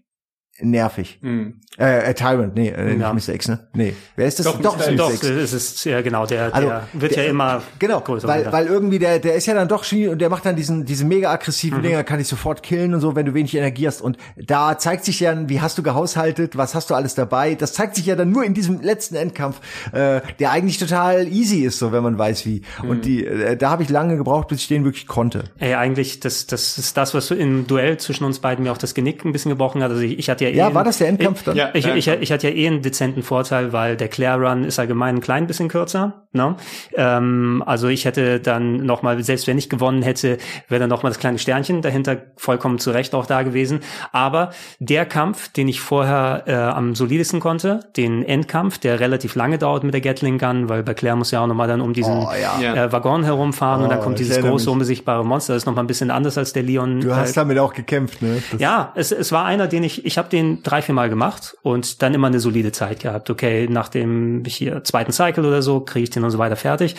nervig. 0.60 1.18
Mhm. 1.22 1.60
Äh, 1.78 2.10
äh, 2.10 2.14
Tyrant, 2.14 2.54
nee, 2.54 2.68
äh, 2.68 2.96
ja. 2.96 3.12
nicht 3.12 3.28
Mr. 3.28 3.34
X, 3.34 3.48
ne? 3.48 3.58
Nee. 3.74 3.94
Wer 4.16 4.26
ist 4.26 4.38
das? 4.38 4.46
Doch, 4.46 4.60
doch, 4.60 4.78
doch 4.96 5.12
X. 5.12 5.22
es 5.22 5.52
ist 5.52 5.84
ja 5.84 6.00
genau, 6.00 6.24
der, 6.24 6.54
also, 6.54 6.68
der 6.68 6.88
wird 6.94 7.16
der, 7.16 7.24
ja 7.24 7.30
immer 7.30 7.62
genau, 7.78 8.00
größer. 8.00 8.26
Weil, 8.26 8.50
weil 8.50 8.66
irgendwie 8.66 8.98
der, 8.98 9.18
der 9.18 9.34
ist 9.34 9.44
ja 9.44 9.52
dann 9.52 9.68
doch 9.68 9.84
schon 9.84 10.08
und 10.08 10.18
der 10.18 10.30
macht 10.30 10.46
dann 10.46 10.56
diesen, 10.56 10.86
diese 10.86 11.04
mega 11.04 11.30
aggressiven 11.30 11.78
mhm. 11.78 11.82
Dinger, 11.82 12.04
kann 12.04 12.18
ich 12.18 12.28
sofort 12.28 12.62
killen 12.62 12.94
und 12.94 13.00
so, 13.00 13.14
wenn 13.14 13.26
du 13.26 13.34
wenig 13.34 13.54
Energie 13.54 13.86
hast. 13.86 14.00
Und 14.00 14.16
da 14.36 14.78
zeigt 14.78 15.04
sich 15.04 15.20
ja, 15.20 15.36
wie 15.48 15.60
hast 15.60 15.76
du 15.76 15.82
gehaushaltet, 15.82 16.56
was 16.56 16.74
hast 16.74 16.88
du 16.88 16.94
alles 16.94 17.14
dabei. 17.14 17.54
Das 17.54 17.74
zeigt 17.74 17.94
sich 17.96 18.06
ja 18.06 18.16
dann 18.16 18.30
nur 18.30 18.44
in 18.44 18.54
diesem 18.54 18.80
letzten 18.80 19.16
Endkampf, 19.16 19.60
äh, 19.92 20.22
der 20.38 20.52
eigentlich 20.52 20.78
total 20.78 21.28
easy 21.28 21.58
ist, 21.58 21.78
so 21.78 21.92
wenn 21.92 22.02
man 22.02 22.16
weiß 22.16 22.46
wie. 22.46 22.62
Mhm. 22.82 22.88
Und 22.88 23.04
die, 23.04 23.26
äh, 23.26 23.56
da 23.56 23.68
habe 23.68 23.82
ich 23.82 23.90
lange 23.90 24.16
gebraucht, 24.16 24.48
bis 24.48 24.60
ich 24.60 24.68
den 24.68 24.84
wirklich 24.84 25.06
konnte. 25.06 25.44
Ey, 25.58 25.74
eigentlich, 25.74 26.20
das, 26.20 26.46
das 26.46 26.78
ist 26.78 26.96
das, 26.96 27.12
was 27.12 27.30
im 27.30 27.66
Duell 27.66 27.98
zwischen 27.98 28.24
uns 28.24 28.38
beiden 28.38 28.64
mir 28.64 28.72
auch 28.72 28.78
das 28.78 28.94
Genick 28.94 29.26
ein 29.26 29.32
bisschen 29.32 29.50
gebrochen 29.50 29.82
hat. 29.82 29.90
Also 29.90 30.02
ich, 30.02 30.18
ich 30.18 30.30
hatte 30.30 30.45
ja 30.50 30.54
eh. 30.54 30.56
Ja, 30.56 30.74
war 30.74 30.84
das 30.84 30.98
der 30.98 31.08
Endkampf 31.08 31.42
dann? 31.44 31.56
Ja, 31.56 31.70
ich, 31.74 31.86
ich, 31.86 32.08
ich, 32.08 32.32
hatte 32.32 32.48
ja 32.48 32.54
eh 32.54 32.66
einen 32.66 32.82
dezenten 32.82 33.22
Vorteil, 33.22 33.72
weil 33.72 33.96
der 33.96 34.08
Claire 34.08 34.48
Run 34.48 34.64
ist 34.64 34.78
allgemein 34.78 35.16
ein 35.16 35.20
klein 35.20 35.46
bisschen 35.46 35.68
kürzer. 35.68 36.26
Ne? 36.32 36.56
Ähm, 36.94 37.62
also 37.66 37.88
ich 37.88 38.04
hätte 38.04 38.40
dann 38.40 38.76
nochmal, 38.84 39.22
selbst 39.22 39.46
wenn 39.46 39.58
ich 39.58 39.68
gewonnen 39.68 40.02
hätte, 40.02 40.38
wäre 40.68 40.80
dann 40.80 40.90
nochmal 40.90 41.10
das 41.10 41.18
kleine 41.18 41.38
Sternchen 41.38 41.82
dahinter 41.82 42.18
vollkommen 42.36 42.78
zurecht 42.78 43.14
auch 43.14 43.26
da 43.26 43.42
gewesen. 43.42 43.80
Aber 44.12 44.50
der 44.78 45.06
Kampf, 45.06 45.48
den 45.48 45.68
ich 45.68 45.80
vorher 45.80 46.44
äh, 46.46 46.54
am 46.54 46.94
solidesten 46.94 47.40
konnte, 47.40 47.80
den 47.96 48.22
Endkampf, 48.22 48.78
der 48.78 49.00
relativ 49.00 49.34
lange 49.34 49.58
dauert 49.58 49.82
mit 49.82 49.94
der 49.94 50.00
Gatling 50.00 50.38
Gun, 50.38 50.68
weil 50.68 50.82
bei 50.82 50.94
Claire 50.94 51.16
muss 51.16 51.30
ja 51.30 51.42
auch 51.42 51.46
nochmal 51.46 51.68
dann 51.68 51.80
um 51.80 51.92
diesen 51.92 52.12
oh, 52.12 52.28
ja. 52.60 52.74
äh, 52.74 52.92
Waggon 52.92 53.24
herumfahren 53.24 53.80
oh, 53.80 53.84
und 53.84 53.90
dann 53.90 54.00
oh, 54.00 54.02
kommt 54.02 54.18
dieses 54.18 54.40
große, 54.40 54.70
unbesichtbare 54.70 55.24
Monster. 55.24 55.54
Das 55.54 55.62
ist 55.62 55.66
nochmal 55.66 55.84
ein 55.84 55.88
bisschen 55.88 56.10
anders 56.10 56.36
als 56.36 56.52
der 56.52 56.62
Leon. 56.62 57.00
Du 57.00 57.16
hast 57.16 57.30
äh, 57.30 57.34
damit 57.34 57.58
auch 57.58 57.72
gekämpft, 57.72 58.20
ne? 58.20 58.42
Das 58.50 58.60
ja, 58.60 58.92
es, 58.94 59.10
es 59.10 59.32
war 59.32 59.46
einer, 59.46 59.66
den 59.66 59.82
ich, 59.82 60.04
ich 60.04 60.18
habe 60.18 60.28
den 60.28 60.35
drei, 60.62 60.82
vier 60.82 60.94
Mal 60.94 61.08
gemacht 61.08 61.56
und 61.62 62.02
dann 62.02 62.14
immer 62.14 62.26
eine 62.26 62.40
solide 62.40 62.72
Zeit 62.72 63.00
gehabt. 63.00 63.30
Okay, 63.30 63.68
nach 63.68 63.88
dem 63.88 64.44
hier 64.46 64.84
zweiten 64.84 65.12
Cycle 65.12 65.44
oder 65.44 65.62
so 65.62 65.80
kriege 65.80 66.04
ich 66.04 66.10
den 66.10 66.24
und 66.24 66.30
so 66.30 66.38
weiter 66.38 66.56
fertig. 66.56 66.96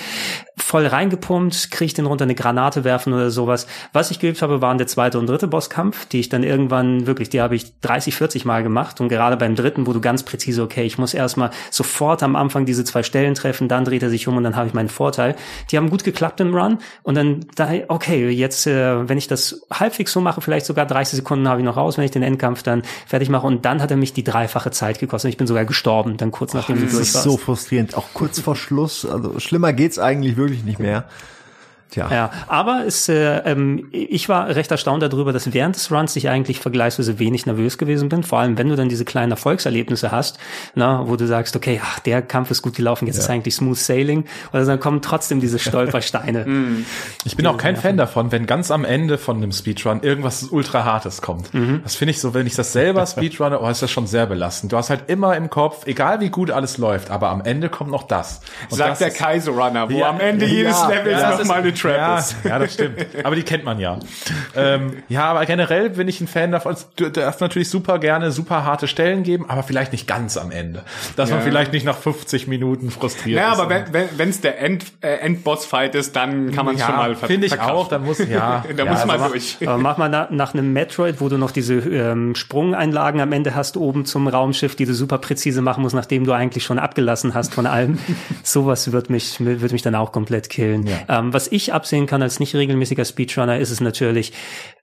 Voll 0.58 0.86
reingepumpt, 0.86 1.72
kriege 1.72 1.86
ich 1.86 1.94
den 1.94 2.06
runter 2.06 2.24
eine 2.24 2.36
Granate 2.36 2.84
werfen 2.84 3.14
oder 3.14 3.30
sowas. 3.30 3.68
Was 3.94 4.12
ich 4.12 4.20
geübt 4.20 4.42
habe, 4.42 4.62
waren 4.62 4.78
der 4.78 4.88
zweite 4.88 5.20
und 5.20 5.28
dritte 5.28 5.48
Bosskampf, 5.48 6.06
die 6.08 6.20
ich 6.20 6.30
dann 6.30 6.44
irgendwann 6.44 7.08
wirklich, 7.08 7.30
die 7.30 7.42
habe 7.42 7.56
ich 7.56 7.80
30, 7.82 8.16
40 8.16 8.46
Mal 8.46 8.64
gemacht 8.64 9.00
und 9.00 9.10
gerade 9.10 9.38
beim 9.38 9.56
dritten, 9.56 9.88
wo 9.88 9.94
du 9.94 10.02
ganz 10.02 10.24
präzise, 10.24 10.64
okay, 10.64 10.84
ich 10.84 10.98
muss 10.98 11.14
erstmal 11.14 11.52
sofort 11.72 12.24
am 12.24 12.36
Anfang 12.36 12.66
diese 12.66 12.84
zwei 12.84 13.04
Stellen 13.04 13.36
treffen, 13.36 13.68
dann 13.68 13.86
dreht 13.86 14.04
er 14.04 14.10
sich 14.10 14.28
um 14.28 14.38
und 14.38 14.44
dann 14.44 14.56
habe 14.56 14.68
ich 14.68 14.74
meinen 14.74 14.90
Vorteil. 14.90 15.36
Die 15.72 15.78
haben 15.78 15.90
gut 15.90 16.04
geklappt 16.04 16.40
im 16.40 16.54
Run 16.54 16.80
und 17.04 17.16
dann 17.16 17.46
da, 17.56 17.70
okay, 17.88 18.30
jetzt, 18.30 18.68
äh, 18.68 19.08
wenn 19.08 19.18
ich 19.18 19.28
das 19.28 19.62
halbwegs 19.72 20.12
so 20.12 20.22
mache, 20.22 20.42
vielleicht 20.42 20.66
sogar 20.66 20.86
30 20.86 21.18
Sekunden 21.18 21.48
habe 21.48 21.62
ich 21.62 21.66
noch 21.66 21.78
raus, 21.78 21.98
wenn 21.98 22.06
ich 22.06 22.12
den 22.12 22.24
Endkampf 22.24 22.64
dann 22.64 22.84
fertig 23.06 23.27
mache 23.30 23.48
und 23.48 23.66
dann 23.66 23.82
hat 23.82 23.92
er 23.92 23.98
mich 23.98 24.14
die 24.14 24.24
dreifache 24.24 24.72
Zeit 24.72 25.00
gekostet. 25.00 25.30
Ich 25.30 25.38
bin 25.38 25.48
sogar 25.48 25.66
gestorben, 25.66 26.18
dann 26.18 26.32
kurz 26.32 26.54
nachdem 26.54 26.78
oh, 26.78 26.80
du 26.80 26.86
durch 26.86 26.98
warst. 26.98 27.16
Das 27.16 27.26
ist 27.26 27.32
so 27.32 27.38
frustrierend, 27.38 27.96
auch 27.96 28.08
kurz 28.14 28.40
vor 28.40 28.56
Schluss. 28.56 29.06
Also 29.06 29.40
schlimmer 29.40 29.74
geht's 29.74 30.00
eigentlich 30.00 30.38
wirklich 30.38 30.64
nicht 30.64 30.80
mehr. 30.80 31.06
Tja. 31.92 32.10
Ja, 32.12 32.32
aber 32.48 32.84
es, 32.86 33.08
äh, 33.08 33.38
ähm, 33.46 33.88
ich 33.92 34.28
war 34.28 34.50
recht 34.50 34.70
erstaunt 34.72 35.02
darüber, 35.04 35.32
dass 35.32 35.54
während 35.54 35.76
des 35.76 35.90
Runs 35.90 36.16
ich 36.18 36.28
eigentlich 36.28 36.60
vergleichsweise 36.60 37.18
wenig 37.18 37.46
nervös 37.46 37.78
gewesen 37.78 38.10
bin. 38.10 38.24
Vor 38.24 38.40
allem, 38.40 38.58
wenn 38.58 38.68
du 38.68 38.76
dann 38.76 38.90
diese 38.90 39.06
kleinen 39.06 39.32
Erfolgserlebnisse 39.32 40.12
hast, 40.12 40.38
na, 40.76 41.08
wo 41.08 41.16
du 41.16 41.26
sagst, 41.28 41.56
okay, 41.56 41.80
ach, 41.82 42.00
der 42.00 42.22
Kampf 42.22 42.52
ist 42.52 42.62
gut 42.62 42.76
gelaufen, 42.76 43.08
jetzt 43.08 43.16
ja. 43.18 43.24
ist 43.24 43.30
eigentlich 43.30 43.56
Smooth 43.56 43.78
Sailing. 43.78 44.26
Oder 44.52 44.66
dann 44.66 44.80
kommen 44.82 45.02
trotzdem 45.02 45.40
diese 45.40 45.60
Stolpersteine. 45.68 46.46
Mhm. 46.46 46.86
ich 47.24 47.38
bin 47.38 47.48
auch 47.48 47.58
kein 47.58 47.78
Fan 47.78 47.96
davon, 47.96 48.32
wenn 48.32 48.46
ganz 48.46 48.70
am 48.70 48.84
Ende 48.84 49.18
von 49.18 49.38
einem 49.38 49.54
Speedrun 49.54 50.02
irgendwas 50.02 50.44
ultra 50.44 50.84
hartes 50.84 51.22
kommt. 51.22 51.54
Mhm. 51.54 51.82
Das 51.84 51.96
finde 51.96 52.12
ich 52.12 52.20
so, 52.20 52.34
wenn 52.34 52.48
ich 52.48 52.56
das 52.56 52.74
selber 52.74 53.06
Speedrunne, 53.08 53.62
oh, 53.62 53.70
ist 53.70 53.82
das 53.82 53.92
schon 53.92 54.08
sehr 54.08 54.26
belastend. 54.26 54.74
Du 54.74 54.78
hast 54.78 54.90
halt 54.90 55.10
immer 55.10 55.38
im 55.38 55.50
Kopf, 55.50 55.88
egal 55.88 56.20
wie 56.20 56.30
gut 56.30 56.52
alles 56.52 56.78
läuft, 56.78 57.12
aber 57.12 57.30
am 57.30 57.42
Ende 57.42 57.70
kommt 57.70 57.92
noch 57.92 58.04
das. 58.04 58.42
Und 58.70 58.78
Sagt 58.78 58.92
das 58.92 59.00
der 59.00 59.12
Kaiser 59.12 59.52
Runner, 59.54 59.90
wo 59.90 60.00
ja, 60.00 60.10
am 60.10 60.20
Ende 60.20 60.46
jedes 60.46 60.82
ja, 60.82 60.90
Levels 60.90 61.22
ja, 61.22 61.38
noch 61.38 61.46
mal 61.46 61.60
eine 61.60 61.77
Trap 61.78 61.98
ja, 61.98 62.18
ist. 62.18 62.36
Ja, 62.44 62.60
das 62.60 62.74
stimmt. 62.74 63.06
Aber 63.24 63.36
die 63.36 63.44
kennt 63.44 63.64
man 63.64 63.80
ja. 63.80 64.00
ähm, 64.56 65.04
ja, 65.10 65.26
aber 65.26 65.46
generell 65.46 65.90
bin 65.92 66.08
ich 66.08 66.22
ein 66.22 66.28
Fan 66.28 66.52
davon. 66.52 66.76
Du 66.96 67.10
darfst 67.10 67.42
natürlich 67.42 67.70
super 67.70 68.00
gerne 68.00 68.32
super 68.32 68.64
harte 68.64 68.88
Stellen 68.88 69.24
geben, 69.24 69.50
aber 69.50 69.64
vielleicht 69.64 69.92
nicht 69.92 70.08
ganz 70.08 70.38
am 70.38 70.52
Ende. 70.52 70.84
Dass 71.16 71.30
ja. 71.30 71.36
man 71.36 71.44
vielleicht 71.44 71.74
nicht 71.74 71.86
nach 71.86 71.98
50 71.98 72.48
Minuten 72.48 72.92
frustriert 72.92 73.40
ja, 73.40 73.52
ist. 73.52 73.58
Ja, 73.58 73.64
aber 73.64 73.86
wenn 74.18 74.30
es 74.30 74.42
der 74.42 74.62
End, 74.62 74.86
äh, 75.02 75.16
Endboss-Fight 75.18 75.96
ist, 75.96 76.16
dann 76.16 76.52
kann 76.52 76.66
man 76.66 76.76
es 76.76 76.82
ja, 76.82 76.88
schon 76.88 76.96
mal 76.96 77.16
Finde 77.16 77.48
ich 77.48 77.60
auch, 77.60 77.88
dann 77.88 78.04
muss, 78.04 78.20
ja. 78.20 78.64
da 78.76 78.84
ja, 78.84 78.92
muss 78.92 79.06
man 79.06 79.22
also 79.22 79.30
durch. 79.30 79.58
aber 79.62 79.78
mach 79.78 79.98
mal 79.98 80.10
nach, 80.10 80.30
nach 80.30 80.54
einem 80.54 80.74
Metroid, 80.74 81.20
wo 81.20 81.30
du 81.30 81.38
noch 81.38 81.52
diese 81.52 81.76
ähm, 81.76 82.36
Sprungeinlagen 82.36 83.22
am 83.22 83.32
Ende 83.32 83.56
hast, 83.56 83.78
oben 83.78 84.06
zum 84.06 84.28
Raumschiff, 84.28 84.76
die 84.76 84.86
du 84.86 84.94
super 84.94 85.18
präzise 85.18 85.62
machen 85.62 85.84
musst, 85.84 85.96
nachdem 85.96 86.26
du 86.26 86.32
eigentlich 86.32 86.64
schon 86.64 86.80
abgelassen 86.80 87.34
hast 87.34 87.54
von 87.54 87.66
allem. 87.66 87.98
Sowas 88.44 88.92
wird 88.92 89.10
mich, 89.10 89.38
wird 89.40 89.72
mich 89.72 89.82
dann 89.82 89.96
auch 89.96 90.12
komplett 90.12 90.50
killen. 90.50 90.88
Ja. 90.88 91.20
Ähm, 91.20 91.34
was 91.34 91.48
ich 91.52 91.67
absehen 91.74 92.06
kann 92.06 92.22
als 92.22 92.40
nicht 92.40 92.56
regelmäßiger 92.56 93.06
Speedrunner, 93.06 93.60
ist 93.60 93.72
es 93.72 93.82
natürlich, 93.82 94.34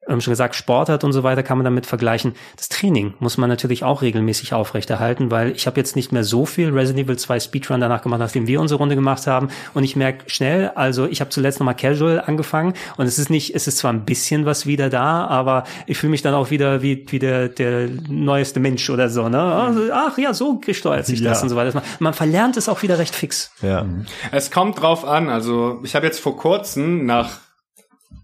ähm, 0.08 0.20
schon 0.20 0.32
gesagt, 0.32 0.54
Sportart 0.54 1.04
und 1.04 1.12
so 1.12 1.22
weiter 1.22 1.42
kann 1.42 1.58
man 1.58 1.64
damit 1.64 1.86
vergleichen. 1.86 2.34
Das 2.56 2.68
Training 2.68 3.14
muss 3.18 3.36
man 3.36 3.48
natürlich 3.48 3.84
auch 3.84 4.02
regelmäßig 4.02 4.52
aufrechterhalten, 4.52 5.30
weil 5.30 5.52
ich 5.52 5.66
habe 5.66 5.78
jetzt 5.78 5.96
nicht 5.96 6.12
mehr 6.12 6.24
so 6.24 6.46
viel 6.46 6.70
Resident 6.70 7.06
Evil 7.06 7.16
2 7.16 7.40
Speedrun 7.40 7.80
danach 7.80 8.02
gemacht, 8.02 8.20
nachdem 8.20 8.46
wir 8.46 8.60
unsere 8.60 8.78
Runde 8.78 8.94
gemacht 8.94 9.26
haben. 9.26 9.48
Und 9.72 9.84
ich 9.84 9.96
merke 9.96 10.28
schnell, 10.28 10.70
also 10.74 11.06
ich 11.06 11.20
habe 11.20 11.30
zuletzt 11.30 11.60
nochmal 11.60 11.76
Casual 11.76 12.20
angefangen 12.20 12.74
und 12.96 13.06
es 13.06 13.18
ist 13.18 13.30
nicht, 13.30 13.54
es 13.54 13.66
ist 13.66 13.78
zwar 13.78 13.92
ein 13.92 14.04
bisschen 14.04 14.46
was 14.46 14.66
wieder 14.66 14.90
da, 14.90 15.26
aber 15.26 15.64
ich 15.86 15.98
fühle 15.98 16.10
mich 16.10 16.22
dann 16.22 16.34
auch 16.34 16.50
wieder 16.50 16.82
wie, 16.82 17.06
wie 17.08 17.18
der, 17.18 17.48
der 17.48 17.88
neueste 18.08 18.60
Mensch 18.60 18.88
oder 18.90 19.08
so. 19.08 19.28
Ne? 19.28 19.40
Also, 19.40 19.92
ach 19.92 20.18
ja, 20.18 20.34
so 20.34 20.58
gesteuert 20.58 21.06
sich 21.06 21.22
das 21.22 21.38
ja. 21.38 21.42
und 21.42 21.48
so 21.48 21.56
weiter. 21.56 21.82
Man 21.98 22.14
verlernt 22.14 22.56
es 22.56 22.68
auch 22.68 22.82
wieder 22.82 22.98
recht 22.98 23.14
fix. 23.14 23.52
Ja. 23.62 23.84
Es 24.30 24.50
kommt 24.50 24.80
drauf 24.80 25.04
an. 25.04 25.28
Also 25.28 25.80
ich 25.84 25.94
habe 25.94 26.06
jetzt 26.06 26.20
vor 26.20 26.36
kurzem 26.36 27.06
nach 27.06 27.43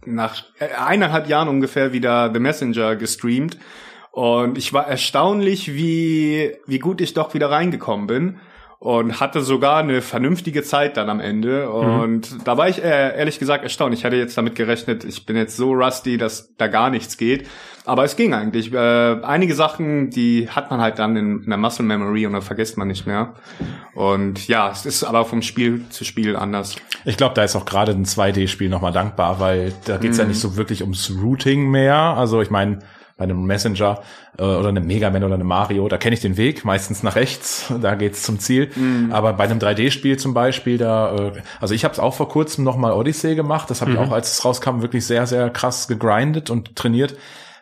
nach 0.05 0.45
eineinhalb 0.59 1.29
Jahren 1.29 1.49
ungefähr 1.49 1.93
wieder 1.93 2.33
The 2.33 2.41
Messenger 2.41 2.97
gestreamt. 2.97 3.59
Und 4.13 4.59
ich 4.59 4.73
war 4.73 4.89
erstaunlich, 4.89 5.75
wie, 5.75 6.57
wie 6.67 6.79
gut 6.79 7.01
ich 7.01 7.15
doch 7.15 7.35
wieder 7.35 7.51
reingekommen 7.51 8.07
bin 8.07 8.41
und 8.81 9.21
hatte 9.21 9.43
sogar 9.43 9.77
eine 9.77 10.01
vernünftige 10.01 10.63
Zeit 10.63 10.97
dann 10.97 11.11
am 11.11 11.21
Ende. 11.21 11.69
Mhm. 11.69 12.01
Und 12.01 12.33
mhm. 12.33 12.45
da 12.45 12.57
war 12.57 12.67
ich 12.67 12.83
äh, 12.83 13.17
ehrlich 13.17 13.39
gesagt 13.39 13.63
erstaunt. 13.63 13.93
Ich 13.93 14.07
hatte 14.07 14.17
jetzt 14.17 14.37
damit 14.39 14.55
gerechnet, 14.55 15.05
ich 15.05 15.27
bin 15.27 15.37
jetzt 15.37 15.57
so 15.57 15.73
rusty, 15.73 16.17
dass 16.17 16.57
da 16.57 16.67
gar 16.67 16.89
nichts 16.89 17.19
geht. 17.19 17.47
Aber 17.85 18.05
es 18.05 18.17
ging 18.17 18.33
eigentlich. 18.33 18.73
Äh, 18.73 18.77
einige 19.23 19.55
Sachen, 19.55 20.09
die 20.09 20.49
hat 20.49 20.71
man 20.71 20.81
halt 20.81 20.99
dann 20.99 21.15
in, 21.15 21.43
in 21.43 21.51
der 21.51 21.59
Muscle 21.59 21.85
Memory 21.85 22.25
und 22.25 22.33
dann 22.33 22.43
vergisst 22.43 22.79
man 22.79 22.89
nicht 22.89 23.07
mehr. 23.07 23.35
Und 23.95 24.49
ja, 24.49 24.71
es 24.71 24.87
ist 24.87 25.05
aber 25.05 25.27
vom 25.27 25.43
Spiel 25.43 25.85
zu 25.91 26.05
Spiel 26.05 26.35
anders. 26.35 26.77
Ich 27.05 27.19
glaube, 27.19 27.35
da 27.35 27.45
ist 27.45 27.57
auch 27.57 27.67
gerade 27.67 27.93
ein 27.93 28.07
2D-Spiel 28.07 28.71
nochmal 28.71 28.93
dankbar, 28.93 29.41
weil 29.41 29.75
da 29.85 29.99
geht's 29.99 30.17
mhm. 30.17 30.23
ja 30.23 30.29
nicht 30.29 30.41
so 30.41 30.57
wirklich 30.57 30.81
ums 30.81 31.13
Routing 31.23 31.71
mehr. 31.71 31.97
Also 31.97 32.41
ich 32.41 32.51
meine, 32.51 32.79
bei 33.21 33.25
einem 33.25 33.45
Messenger 33.45 34.01
äh, 34.39 34.43
oder 34.43 34.71
einem 34.71 34.87
Mega 34.87 35.11
Man 35.11 35.23
oder 35.23 35.35
einem 35.35 35.47
Mario, 35.47 35.89
da 35.89 35.99
kenne 35.99 36.15
ich 36.15 36.21
den 36.21 36.39
Weg, 36.39 36.65
meistens 36.65 37.03
nach 37.03 37.17
rechts, 37.17 37.71
da 37.81 37.95
geht's 37.95 38.23
zum 38.23 38.39
Ziel. 38.39 38.71
Mm. 38.75 39.13
Aber 39.13 39.35
bei 39.35 39.45
einem 39.45 39.59
3D-Spiel 39.59 40.17
zum 40.17 40.33
Beispiel, 40.33 40.79
da, 40.79 41.15
äh, 41.15 41.33
also 41.61 41.75
ich 41.75 41.85
habe 41.85 41.93
es 41.93 42.01
auch 42.01 42.15
vor 42.15 42.31
kurzem 42.31 42.65
nochmal 42.65 42.93
Odyssey 42.93 43.35
gemacht, 43.35 43.69
das 43.69 43.83
habe 43.83 43.91
mhm. 43.91 43.99
ich 43.99 44.03
auch, 44.03 44.13
als 44.13 44.33
es 44.33 44.45
rauskam, 44.45 44.81
wirklich 44.81 45.05
sehr, 45.05 45.27
sehr 45.27 45.51
krass 45.51 45.87
gegrindet 45.87 46.49
und 46.51 46.75
trainiert 46.75 47.17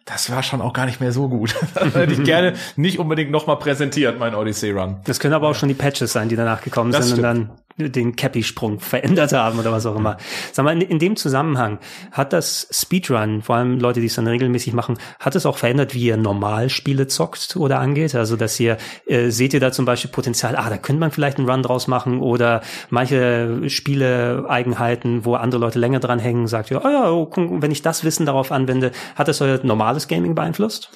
das 0.05 0.31
war 0.31 0.43
schon 0.43 0.63
auch 0.63 0.73
gar 0.73 0.87
nicht 0.87 1.01
mehr 1.01 1.13
so 1.13 1.29
gut. 1.29 1.55
Das 1.75 1.95
hätte 1.95 2.15
ich 2.15 2.25
gerne 2.25 2.55
nicht 2.77 2.99
unbedingt 2.99 3.31
nochmal 3.31 3.59
präsentiert, 3.59 4.19
mein 4.19 4.35
Odyssey 4.35 4.71
Run. 4.71 4.97
Das 5.05 5.21
können 5.21 5.35
aber 5.35 5.49
auch 5.49 5.55
schon 5.55 5.69
die 5.69 5.75
Patches 5.75 6.15
sein, 6.15 6.31
die 6.31 6.37
danach 6.37 6.63
gekommen 6.63 6.93
das 6.93 7.09
sind 7.09 7.19
stimmt. 7.19 7.39
und 7.41 7.49
dann 7.49 7.59
den 7.79 8.17
Cappy-Sprung 8.17 8.81
verändert 8.81 9.33
haben 9.33 9.59
oder 9.59 9.73
was 9.73 9.87
auch 9.87 9.97
immer. 9.97 10.17
Sag 10.53 10.65
mal, 10.65 10.73
in, 10.73 10.81
in, 10.81 10.99
dem 10.99 11.17
Zusammenhang 11.17 11.79
hat 12.13 12.33
das 12.33 12.69
Speedrun, 12.71 13.43
vor 13.43 13.57
allem 13.57 13.79
Leute, 13.79 14.01
die 14.01 14.07
es 14.07 14.15
dann 14.17 14.27
regelmäßig 14.27 14.73
machen, 14.73 14.99
hat 15.21 15.37
es 15.37 15.47
auch 15.47 15.57
verändert, 15.57 15.95
wie 15.95 16.05
ihr 16.05 16.17
normal 16.17 16.69
Spiele 16.69 17.07
zockt 17.07 17.57
oder 17.57 17.79
angeht? 17.79 18.15
Also, 18.15 18.37
dass 18.37 18.59
ihr, 18.59 18.77
äh, 19.07 19.31
seht 19.31 19.55
ihr 19.55 19.61
da 19.61 19.73
zum 19.73 19.85
Beispiel 19.85 20.11
Potenzial, 20.11 20.57
ah, 20.57 20.69
da 20.69 20.77
könnte 20.77 21.01
man 21.01 21.11
vielleicht 21.11 21.39
einen 21.39 21.49
Run 21.49 21.63
draus 21.63 21.87
machen 21.87 22.21
oder 22.21 22.63
manche 22.91 23.69
Spiele-Eigenheiten, 23.69 25.25
wo 25.25 25.35
andere 25.35 25.61
Leute 25.61 25.79
länger 25.79 26.01
dran 26.01 26.19
hängen, 26.19 26.47
sagt 26.47 26.71
ihr, 26.71 26.85
oh 26.85 26.89
ja, 26.89 27.11
oh, 27.11 27.31
wenn 27.37 27.71
ich 27.71 27.83
das 27.83 28.05
Wissen 28.05 28.27
darauf 28.27 28.53
anwende, 28.53 28.93
hat 29.15 29.29
das 29.29 29.41
euer 29.41 29.61
normales 29.63 30.09
Gaming 30.09 30.35
beeinflusst? 30.35 30.91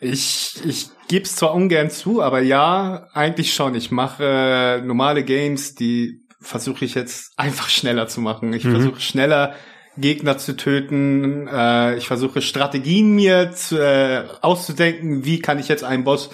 Ich, 0.00 0.60
ich 0.64 0.88
gebe 1.08 1.24
es 1.24 1.36
zwar 1.36 1.54
ungern 1.54 1.90
zu, 1.90 2.22
aber 2.22 2.40
ja, 2.40 3.08
eigentlich 3.14 3.54
schon. 3.54 3.74
Ich 3.74 3.90
mache 3.90 4.24
äh, 4.24 4.80
normale 4.82 5.24
Games, 5.24 5.74
die 5.74 6.25
versuche 6.46 6.84
ich 6.84 6.94
jetzt 6.94 7.38
einfach 7.38 7.68
schneller 7.68 8.08
zu 8.08 8.20
machen. 8.20 8.52
Ich 8.52 8.64
mhm. 8.64 8.72
versuche 8.72 9.00
schneller 9.00 9.54
Gegner 9.98 10.38
zu 10.38 10.56
töten. 10.56 11.48
Äh, 11.48 11.96
ich 11.96 12.06
versuche 12.06 12.42
Strategien 12.42 13.14
mir 13.14 13.52
zu, 13.52 13.78
äh, 13.78 14.24
auszudenken, 14.42 15.24
wie 15.24 15.40
kann 15.40 15.58
ich 15.58 15.68
jetzt 15.68 15.84
einen 15.84 16.04
Boss 16.04 16.30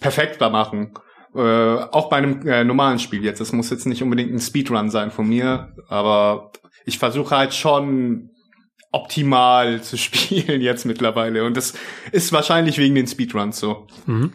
perfekter 0.00 0.50
machen. 0.50 0.94
Äh, 1.34 1.40
auch 1.40 2.08
bei 2.08 2.16
einem 2.16 2.46
äh, 2.46 2.64
normalen 2.64 2.98
Spiel 2.98 3.24
jetzt. 3.24 3.40
Es 3.40 3.52
muss 3.52 3.70
jetzt 3.70 3.86
nicht 3.86 4.02
unbedingt 4.02 4.32
ein 4.32 4.40
Speedrun 4.40 4.90
sein 4.90 5.10
von 5.10 5.28
mir, 5.28 5.74
aber 5.88 6.52
ich 6.84 6.98
versuche 6.98 7.36
halt 7.36 7.54
schon 7.54 8.30
optimal 8.90 9.82
zu 9.82 9.96
spielen 9.98 10.60
jetzt 10.60 10.86
mittlerweile. 10.86 11.44
Und 11.44 11.56
das 11.56 11.74
ist 12.12 12.32
wahrscheinlich 12.32 12.78
wegen 12.78 12.94
den 12.94 13.06
Speedruns 13.06 13.58
so. 13.58 13.86
Mhm. 14.06 14.32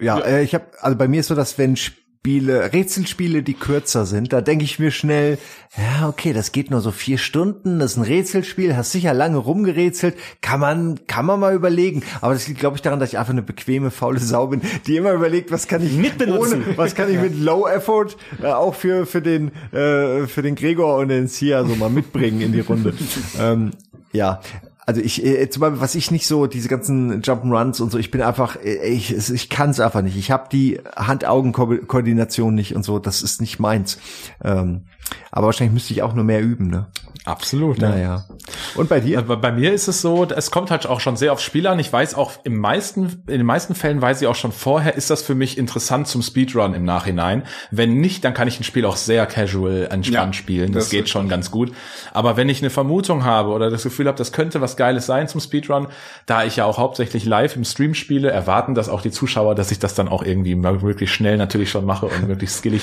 Ja, 0.00 0.18
äh, 0.18 0.42
ich 0.42 0.54
habe 0.54 0.66
also 0.80 0.98
bei 0.98 1.06
mir 1.06 1.20
ist 1.20 1.28
so, 1.28 1.36
dass 1.36 1.56
wenn 1.56 1.76
Spiele, 2.22 2.70
Rätselspiele, 2.74 3.42
die 3.42 3.54
kürzer 3.54 4.04
sind, 4.04 4.34
da 4.34 4.42
denke 4.42 4.62
ich 4.62 4.78
mir 4.78 4.90
schnell, 4.90 5.38
ja, 5.78 6.06
okay, 6.06 6.34
das 6.34 6.52
geht 6.52 6.70
nur 6.70 6.82
so 6.82 6.90
vier 6.90 7.16
Stunden, 7.16 7.78
das 7.78 7.92
ist 7.92 7.96
ein 7.96 8.02
Rätselspiel, 8.02 8.76
hast 8.76 8.92
sicher 8.92 9.14
lange 9.14 9.38
rumgerätselt, 9.38 10.16
kann 10.42 10.60
man, 10.60 11.06
kann 11.06 11.24
man 11.24 11.40
mal 11.40 11.54
überlegen. 11.54 12.02
Aber 12.20 12.34
das 12.34 12.46
liegt, 12.46 12.60
glaube 12.60 12.76
ich, 12.76 12.82
daran, 12.82 13.00
dass 13.00 13.08
ich 13.08 13.18
einfach 13.18 13.32
eine 13.32 13.40
bequeme, 13.40 13.90
faule 13.90 14.18
Sau 14.18 14.48
bin, 14.48 14.60
die 14.86 14.98
immer 14.98 15.14
überlegt, 15.14 15.50
was 15.50 15.66
kann 15.66 15.82
ich 15.82 15.94
mitbenutzen, 15.94 16.62
ohne, 16.66 16.76
was 16.76 16.94
kann 16.94 17.10
ich 17.10 17.18
mit 17.18 17.40
Low 17.40 17.66
Effort 17.66 18.08
äh, 18.42 18.48
auch 18.48 18.74
für 18.74 19.06
für 19.06 19.22
den 19.22 19.50
äh, 19.72 20.26
für 20.26 20.42
den 20.42 20.56
Gregor 20.56 20.98
und 20.98 21.08
den 21.08 21.26
Sia 21.26 21.64
so 21.64 21.74
mal 21.74 21.88
mitbringen 21.88 22.42
in 22.42 22.52
die 22.52 22.60
Runde. 22.60 22.92
ähm, 23.40 23.70
ja, 24.12 24.42
also 24.90 25.02
ich, 25.02 25.24
äh, 25.24 25.48
zum 25.50 25.60
Beispiel, 25.60 25.80
was 25.80 25.94
ich 25.94 26.10
nicht 26.10 26.26
so, 26.26 26.48
diese 26.48 26.68
ganzen 26.68 27.22
Jump'n'Runs 27.22 27.80
und 27.80 27.92
so, 27.92 27.98
ich 27.98 28.10
bin 28.10 28.22
einfach, 28.22 28.56
äh, 28.56 28.88
ich, 28.88 29.30
ich 29.30 29.48
kann 29.48 29.70
es 29.70 29.78
einfach 29.78 30.02
nicht. 30.02 30.16
Ich 30.16 30.32
habe 30.32 30.48
die 30.50 30.80
Hand-Augen-Koordination 30.96 32.56
nicht 32.56 32.74
und 32.74 32.82
so, 32.82 32.98
das 32.98 33.22
ist 33.22 33.40
nicht 33.40 33.60
meins. 33.60 33.98
Ähm, 34.42 34.86
aber 35.30 35.46
wahrscheinlich 35.46 35.74
müsste 35.74 35.92
ich 35.92 36.02
auch 36.02 36.14
nur 36.14 36.24
mehr 36.24 36.42
üben, 36.42 36.68
ne? 36.68 36.86
Absolut. 37.24 37.78
Naja. 37.78 38.24
Und 38.74 38.88
bei 38.88 39.00
dir? 39.00 39.20
Bei 39.22 39.52
mir 39.52 39.72
ist 39.72 39.88
es 39.88 40.00
so, 40.00 40.24
es 40.24 40.50
kommt 40.50 40.70
halt 40.70 40.86
auch 40.86 41.00
schon 41.00 41.16
sehr 41.16 41.32
aufs 41.32 41.42
Spiel 41.42 41.66
an. 41.66 41.78
Ich 41.78 41.92
weiß 41.92 42.14
auch 42.14 42.32
im 42.44 42.56
meisten, 42.56 43.22
in 43.26 43.38
den 43.38 43.46
meisten 43.46 43.74
Fällen 43.74 44.00
weiß 44.00 44.22
ich 44.22 44.26
auch 44.26 44.34
schon 44.34 44.52
vorher, 44.52 44.94
ist 44.94 45.10
das 45.10 45.22
für 45.22 45.34
mich 45.34 45.58
interessant 45.58 46.08
zum 46.08 46.22
Speedrun 46.22 46.72
im 46.72 46.84
Nachhinein. 46.84 47.44
Wenn 47.70 48.00
nicht, 48.00 48.24
dann 48.24 48.32
kann 48.32 48.48
ich 48.48 48.58
ein 48.58 48.64
Spiel 48.64 48.86
auch 48.86 48.96
sehr 48.96 49.26
casual 49.26 49.88
entspannt 49.90 50.34
ja, 50.34 50.38
spielen. 50.38 50.72
Das, 50.72 50.84
das 50.84 50.90
geht 50.90 51.08
schon 51.10 51.28
ganz 51.28 51.50
gut. 51.50 51.72
Aber 52.12 52.38
wenn 52.38 52.48
ich 52.48 52.62
eine 52.62 52.70
Vermutung 52.70 53.24
habe 53.24 53.50
oder 53.50 53.70
das 53.70 53.82
Gefühl 53.82 54.08
habe, 54.08 54.16
das 54.16 54.32
könnte 54.32 54.62
was 54.62 54.76
Geiles 54.76 55.04
sein 55.04 55.28
zum 55.28 55.40
Speedrun, 55.40 55.88
da 56.24 56.44
ich 56.44 56.56
ja 56.56 56.64
auch 56.64 56.78
hauptsächlich 56.78 57.26
live 57.26 57.54
im 57.54 57.64
Stream 57.64 57.94
spiele, 57.94 58.30
erwarten 58.30 58.74
das 58.74 58.88
auch 58.88 59.02
die 59.02 59.10
Zuschauer, 59.10 59.54
dass 59.54 59.70
ich 59.70 59.78
das 59.78 59.94
dann 59.94 60.08
auch 60.08 60.22
irgendwie 60.22 60.60
wirklich 60.62 61.12
schnell 61.12 61.36
natürlich 61.36 61.70
schon 61.70 61.84
mache 61.84 62.06
und 62.06 62.28
wirklich 62.28 62.50
skillig. 62.50 62.82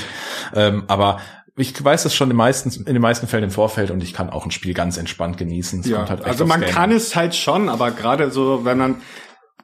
Ähm, 0.53 0.83
aber 0.87 1.19
ich 1.57 1.83
weiß 1.83 2.03
das 2.03 2.13
schon 2.13 2.29
in, 2.29 2.37
meisten, 2.37 2.69
in 2.85 2.93
den 2.93 3.01
meisten 3.01 3.27
Fällen 3.27 3.45
im 3.45 3.51
Vorfeld 3.51 3.89
und 3.89 4.03
ich 4.03 4.13
kann 4.13 4.29
auch 4.29 4.45
ein 4.45 4.51
Spiel 4.51 4.75
ganz 4.75 4.97
entspannt 4.97 5.37
genießen. 5.37 5.79
Es 5.79 5.87
ja, 5.87 6.07
halt 6.07 6.23
also 6.23 6.45
man 6.45 6.61
Game. 6.61 6.69
kann 6.69 6.91
es 6.91 7.15
halt 7.15 7.35
schon, 7.35 7.67
aber 7.67 7.89
gerade 7.91 8.29
so, 8.29 8.63
wenn 8.63 8.77
man 8.77 8.95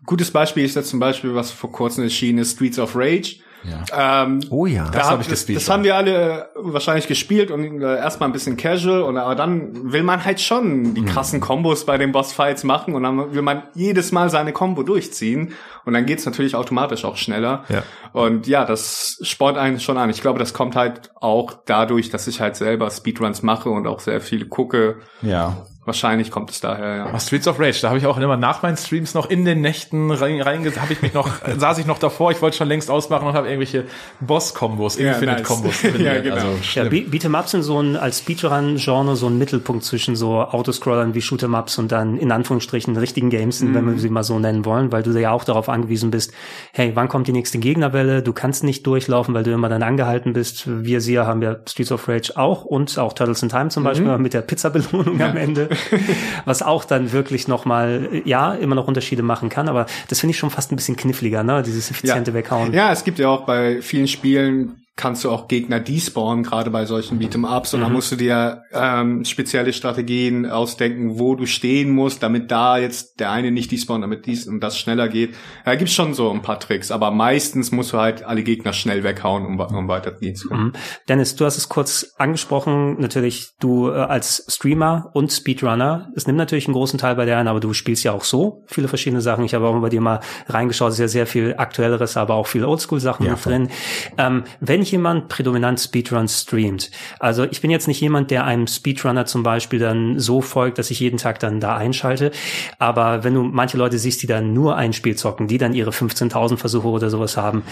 gutes 0.05 0.31
Beispiel 0.31 0.65
ist 0.65 0.75
jetzt 0.75 0.89
zum 0.89 0.99
Beispiel, 0.99 1.35
was 1.35 1.51
vor 1.51 1.71
kurzem 1.71 2.03
erschienen 2.03 2.39
ist, 2.39 2.55
Streets 2.55 2.79
of 2.79 2.95
Rage. 2.95 3.37
Ja. 3.63 4.23
Ähm, 4.23 4.41
oh 4.49 4.65
ja, 4.65 4.89
das 4.89 5.09
habe 5.09 5.21
ich 5.21 5.29
gespielt. 5.29 5.57
Das, 5.57 5.65
das 5.65 5.73
haben 5.73 5.83
wir 5.83 5.95
alle 5.95 6.49
wahrscheinlich 6.55 7.07
gespielt 7.07 7.49
und 7.49 7.81
äh, 7.81 7.95
erstmal 7.95 8.27
ein 8.27 8.33
bisschen 8.33 8.57
casual 8.57 9.03
und 9.03 9.17
aber 9.17 9.35
dann 9.35 9.93
will 9.93 10.03
man 10.03 10.25
halt 10.25 10.41
schon 10.41 10.95
die 10.95 11.01
mhm. 11.01 11.05
krassen 11.05 11.39
Kombos 11.39 11.85
bei 11.85 11.97
den 11.97 12.11
Bossfights 12.11 12.63
machen 12.63 12.95
und 12.95 13.03
dann 13.03 13.33
will 13.33 13.41
man 13.41 13.63
jedes 13.73 14.11
Mal 14.11 14.29
seine 14.29 14.51
Combo 14.51 14.83
durchziehen 14.83 15.53
und 15.85 15.93
dann 15.93 16.05
geht's 16.05 16.25
natürlich 16.25 16.55
automatisch 16.55 17.05
auch 17.05 17.17
schneller. 17.17 17.63
Ja. 17.69 17.83
Und 18.13 18.47
ja, 18.47 18.65
das 18.65 19.19
spornt 19.21 19.57
einen 19.57 19.79
schon 19.79 19.97
an. 19.97 20.09
Ich 20.09 20.21
glaube, 20.21 20.39
das 20.39 20.53
kommt 20.53 20.75
halt 20.75 21.11
auch 21.15 21.53
dadurch, 21.65 22.09
dass 22.09 22.27
ich 22.27 22.41
halt 22.41 22.55
selber 22.55 22.89
Speedruns 22.89 23.43
mache 23.43 23.69
und 23.69 23.87
auch 23.87 23.99
sehr 23.99 24.21
viele 24.21 24.45
gucke. 24.45 24.97
Ja. 25.21 25.65
Wahrscheinlich 25.85 26.31
kommt 26.31 26.49
es 26.49 26.61
daher, 26.61 26.95
ja. 26.95 27.11
Oh, 27.13 27.19
Streets 27.19 27.45
of 27.45 27.59
Rage, 27.59 27.79
da 27.81 27.89
habe 27.89 27.97
ich 27.97 28.05
auch 28.05 28.17
immer 28.17 28.37
nach 28.37 28.61
meinen 28.61 28.77
Streams 28.77 29.13
noch 29.13 29.29
in 29.29 29.43
den 29.43 29.59
Nächten 29.59 30.11
rein, 30.11 30.39
rein 30.39 30.63
habe 30.79 30.93
ich 30.93 31.01
mich 31.01 31.13
noch, 31.13 31.29
saß 31.57 31.77
ich 31.79 31.85
noch 31.85 31.99
davor, 31.99 32.31
ich 32.31 32.41
wollte 32.41 32.55
schon 32.55 32.69
längst 32.69 32.89
ausmachen 32.89 33.27
und 33.27 33.33
habe 33.33 33.47
irgendwelche 33.47 33.83
Boss-Kombos, 34.21 34.97
ja, 34.97 35.11
Infinite-Kombos 35.11 35.83
nice. 35.83 35.93
ja, 35.99 36.21
genau. 36.21 36.35
Also, 36.35 36.47
ja, 36.75 36.83
Beat'em-Ups 36.85 37.51
sind 37.51 37.63
so 37.63 37.81
ein, 37.81 37.97
als 37.97 38.19
Speedrun-Genre 38.19 39.17
so 39.17 39.27
ein 39.27 39.37
Mittelpunkt 39.37 39.83
zwischen 39.83 40.15
so 40.15 40.39
Autoscrollern 40.39 41.15
wie 41.15 41.19
Shoot'em-Ups 41.19 41.77
und 41.79 41.91
dann 41.91 42.17
in 42.17 42.31
Anführungsstrichen 42.31 42.95
richtigen 42.95 43.29
Games, 43.29 43.61
mm. 43.61 43.73
wenn 43.73 43.85
wir 43.85 43.99
sie 43.99 44.09
mal 44.09 44.23
so 44.23 44.39
nennen 44.39 44.63
wollen, 44.63 44.93
weil 44.93 45.03
du 45.03 45.11
ja 45.19 45.31
auch 45.31 45.43
darauf 45.43 45.67
angewiesen 45.73 46.11
bist, 46.11 46.33
hey, 46.71 46.91
wann 46.95 47.09
kommt 47.09 47.27
die 47.27 47.31
nächste 47.31 47.57
Gegnerwelle? 47.57 48.21
Du 48.21 48.33
kannst 48.33 48.63
nicht 48.63 48.85
durchlaufen, 48.87 49.33
weil 49.33 49.43
du 49.43 49.51
immer 49.51 49.69
dann 49.69 49.83
angehalten 49.83 50.33
bist. 50.33 50.63
Wir 50.67 51.01
sie 51.01 51.19
haben 51.19 51.41
ja 51.41 51.57
Streets 51.67 51.91
of 51.91 52.07
Rage 52.07 52.33
auch 52.35 52.63
und 52.63 52.97
auch 52.97 53.13
Turtles 53.13 53.43
in 53.43 53.49
Time 53.49 53.69
zum 53.69 53.83
mhm. 53.83 53.87
Beispiel 53.87 54.17
mit 54.17 54.33
der 54.33 54.41
Pizza-Belohnung 54.41 55.19
ja. 55.19 55.29
am 55.29 55.37
Ende. 55.37 55.69
was 56.45 56.61
auch 56.61 56.85
dann 56.85 57.11
wirklich 57.11 57.47
nochmal, 57.47 58.21
ja, 58.25 58.53
immer 58.53 58.75
noch 58.75 58.87
Unterschiede 58.87 59.23
machen 59.23 59.49
kann, 59.49 59.67
aber 59.67 59.85
das 60.07 60.19
finde 60.19 60.31
ich 60.31 60.37
schon 60.37 60.49
fast 60.49 60.71
ein 60.71 60.75
bisschen 60.75 60.95
kniffliger, 60.95 61.43
ne, 61.43 61.63
dieses 61.63 61.91
effiziente 61.91 62.31
ja. 62.31 62.35
Weghauen. 62.35 62.73
Ja, 62.73 62.91
es 62.91 63.03
gibt 63.03 63.19
ja 63.19 63.29
auch 63.29 63.45
bei 63.45 63.81
vielen 63.81 64.07
Spielen 64.07 64.82
kannst 64.95 65.23
du 65.23 65.31
auch 65.31 65.47
Gegner 65.47 65.79
despawnen, 65.79 66.43
gerade 66.43 66.69
bei 66.69 66.85
solchen 66.85 67.19
Beat'em-Ups. 67.19 67.73
Und 67.73 67.79
mhm. 67.79 67.83
da 67.83 67.89
musst 67.89 68.11
du 68.11 68.15
dir 68.15 68.63
ähm, 68.71 69.25
spezielle 69.25 69.73
Strategien 69.73 70.45
ausdenken, 70.45 71.17
wo 71.17 71.33
du 71.35 71.47
stehen 71.47 71.89
musst, 71.89 72.21
damit 72.21 72.51
da 72.51 72.77
jetzt 72.77 73.19
der 73.19 73.31
eine 73.31 73.51
nicht 73.51 73.71
despawnt, 73.71 74.03
damit 74.03 74.27
dies 74.27 74.47
und 74.47 74.59
das 74.59 74.77
schneller 74.77 75.09
geht. 75.09 75.35
Da 75.65 75.75
gibt's 75.75 75.93
schon 75.93 76.13
so 76.13 76.29
ein 76.29 76.43
paar 76.43 76.59
Tricks, 76.59 76.91
aber 76.91 77.09
meistens 77.09 77.71
musst 77.71 77.93
du 77.93 77.97
halt 77.97 78.23
alle 78.23 78.43
Gegner 78.43 78.71
schnell 78.71 79.03
weghauen, 79.03 79.45
um, 79.45 79.59
um 79.59 79.87
weitergehen 79.87 80.35
zu 80.35 80.49
können. 80.49 80.65
Mhm. 80.65 80.73
Dennis, 81.09 81.35
du 81.35 81.45
hast 81.45 81.57
es 81.57 81.69
kurz 81.69 82.13
angesprochen, 82.17 82.99
natürlich 82.99 83.53
du 83.59 83.89
äh, 83.89 83.93
als 83.93 84.45
Streamer 84.47 85.09
und 85.13 85.31
Speedrunner, 85.31 86.11
es 86.15 86.27
nimmt 86.27 86.37
natürlich 86.37 86.67
einen 86.67 86.75
großen 86.75 86.99
Teil 86.99 87.15
bei 87.15 87.25
dir 87.25 87.37
ein, 87.37 87.47
aber 87.47 87.59
du 87.59 87.73
spielst 87.73 88.03
ja 88.03 88.11
auch 88.11 88.23
so 88.23 88.63
viele 88.67 88.87
verschiedene 88.87 89.21
Sachen. 89.21 89.43
Ich 89.43 89.55
habe 89.55 89.67
auch 89.67 89.81
bei 89.81 89.89
dir 89.89 90.01
mal 90.01 90.19
reingeschaut, 90.47 90.89
es 90.89 90.95
ist 90.95 90.99
ja 90.99 91.07
sehr 91.07 91.27
viel 91.27 91.55
aktuelleres, 91.57 92.15
aber 92.15 92.35
auch 92.35 92.45
viel 92.45 92.63
Oldschool-Sachen 92.63 93.25
ja, 93.25 93.33
drin. 93.33 93.69
Ähm, 94.19 94.43
wenn 94.59 94.82
wenn 94.83 94.91
jemand 94.91 95.29
prädominant 95.29 95.79
Speedruns 95.79 96.41
streamt, 96.41 96.91
also 97.19 97.45
ich 97.45 97.61
bin 97.61 97.71
jetzt 97.71 97.87
nicht 97.87 98.01
jemand, 98.01 98.31
der 98.31 98.43
einem 98.43 98.67
Speedrunner 98.67 99.25
zum 99.25 99.41
Beispiel 99.41 99.79
dann 99.79 100.19
so 100.19 100.41
folgt, 100.41 100.77
dass 100.77 100.91
ich 100.91 100.99
jeden 100.99 101.17
Tag 101.17 101.39
dann 101.39 101.61
da 101.61 101.77
einschalte, 101.77 102.31
aber 102.79 103.23
wenn 103.23 103.33
du 103.33 103.43
manche 103.43 103.77
Leute 103.77 103.97
siehst, 103.97 104.21
die 104.21 104.27
dann 104.27 104.53
nur 104.53 104.75
ein 104.75 104.91
Spiel 104.91 105.15
zocken, 105.15 105.47
die 105.47 105.57
dann 105.57 105.73
ihre 105.73 105.91
15.000 105.91 106.57
Versuche 106.57 106.87
oder 106.87 107.09
sowas 107.09 107.37
haben, 107.37 107.63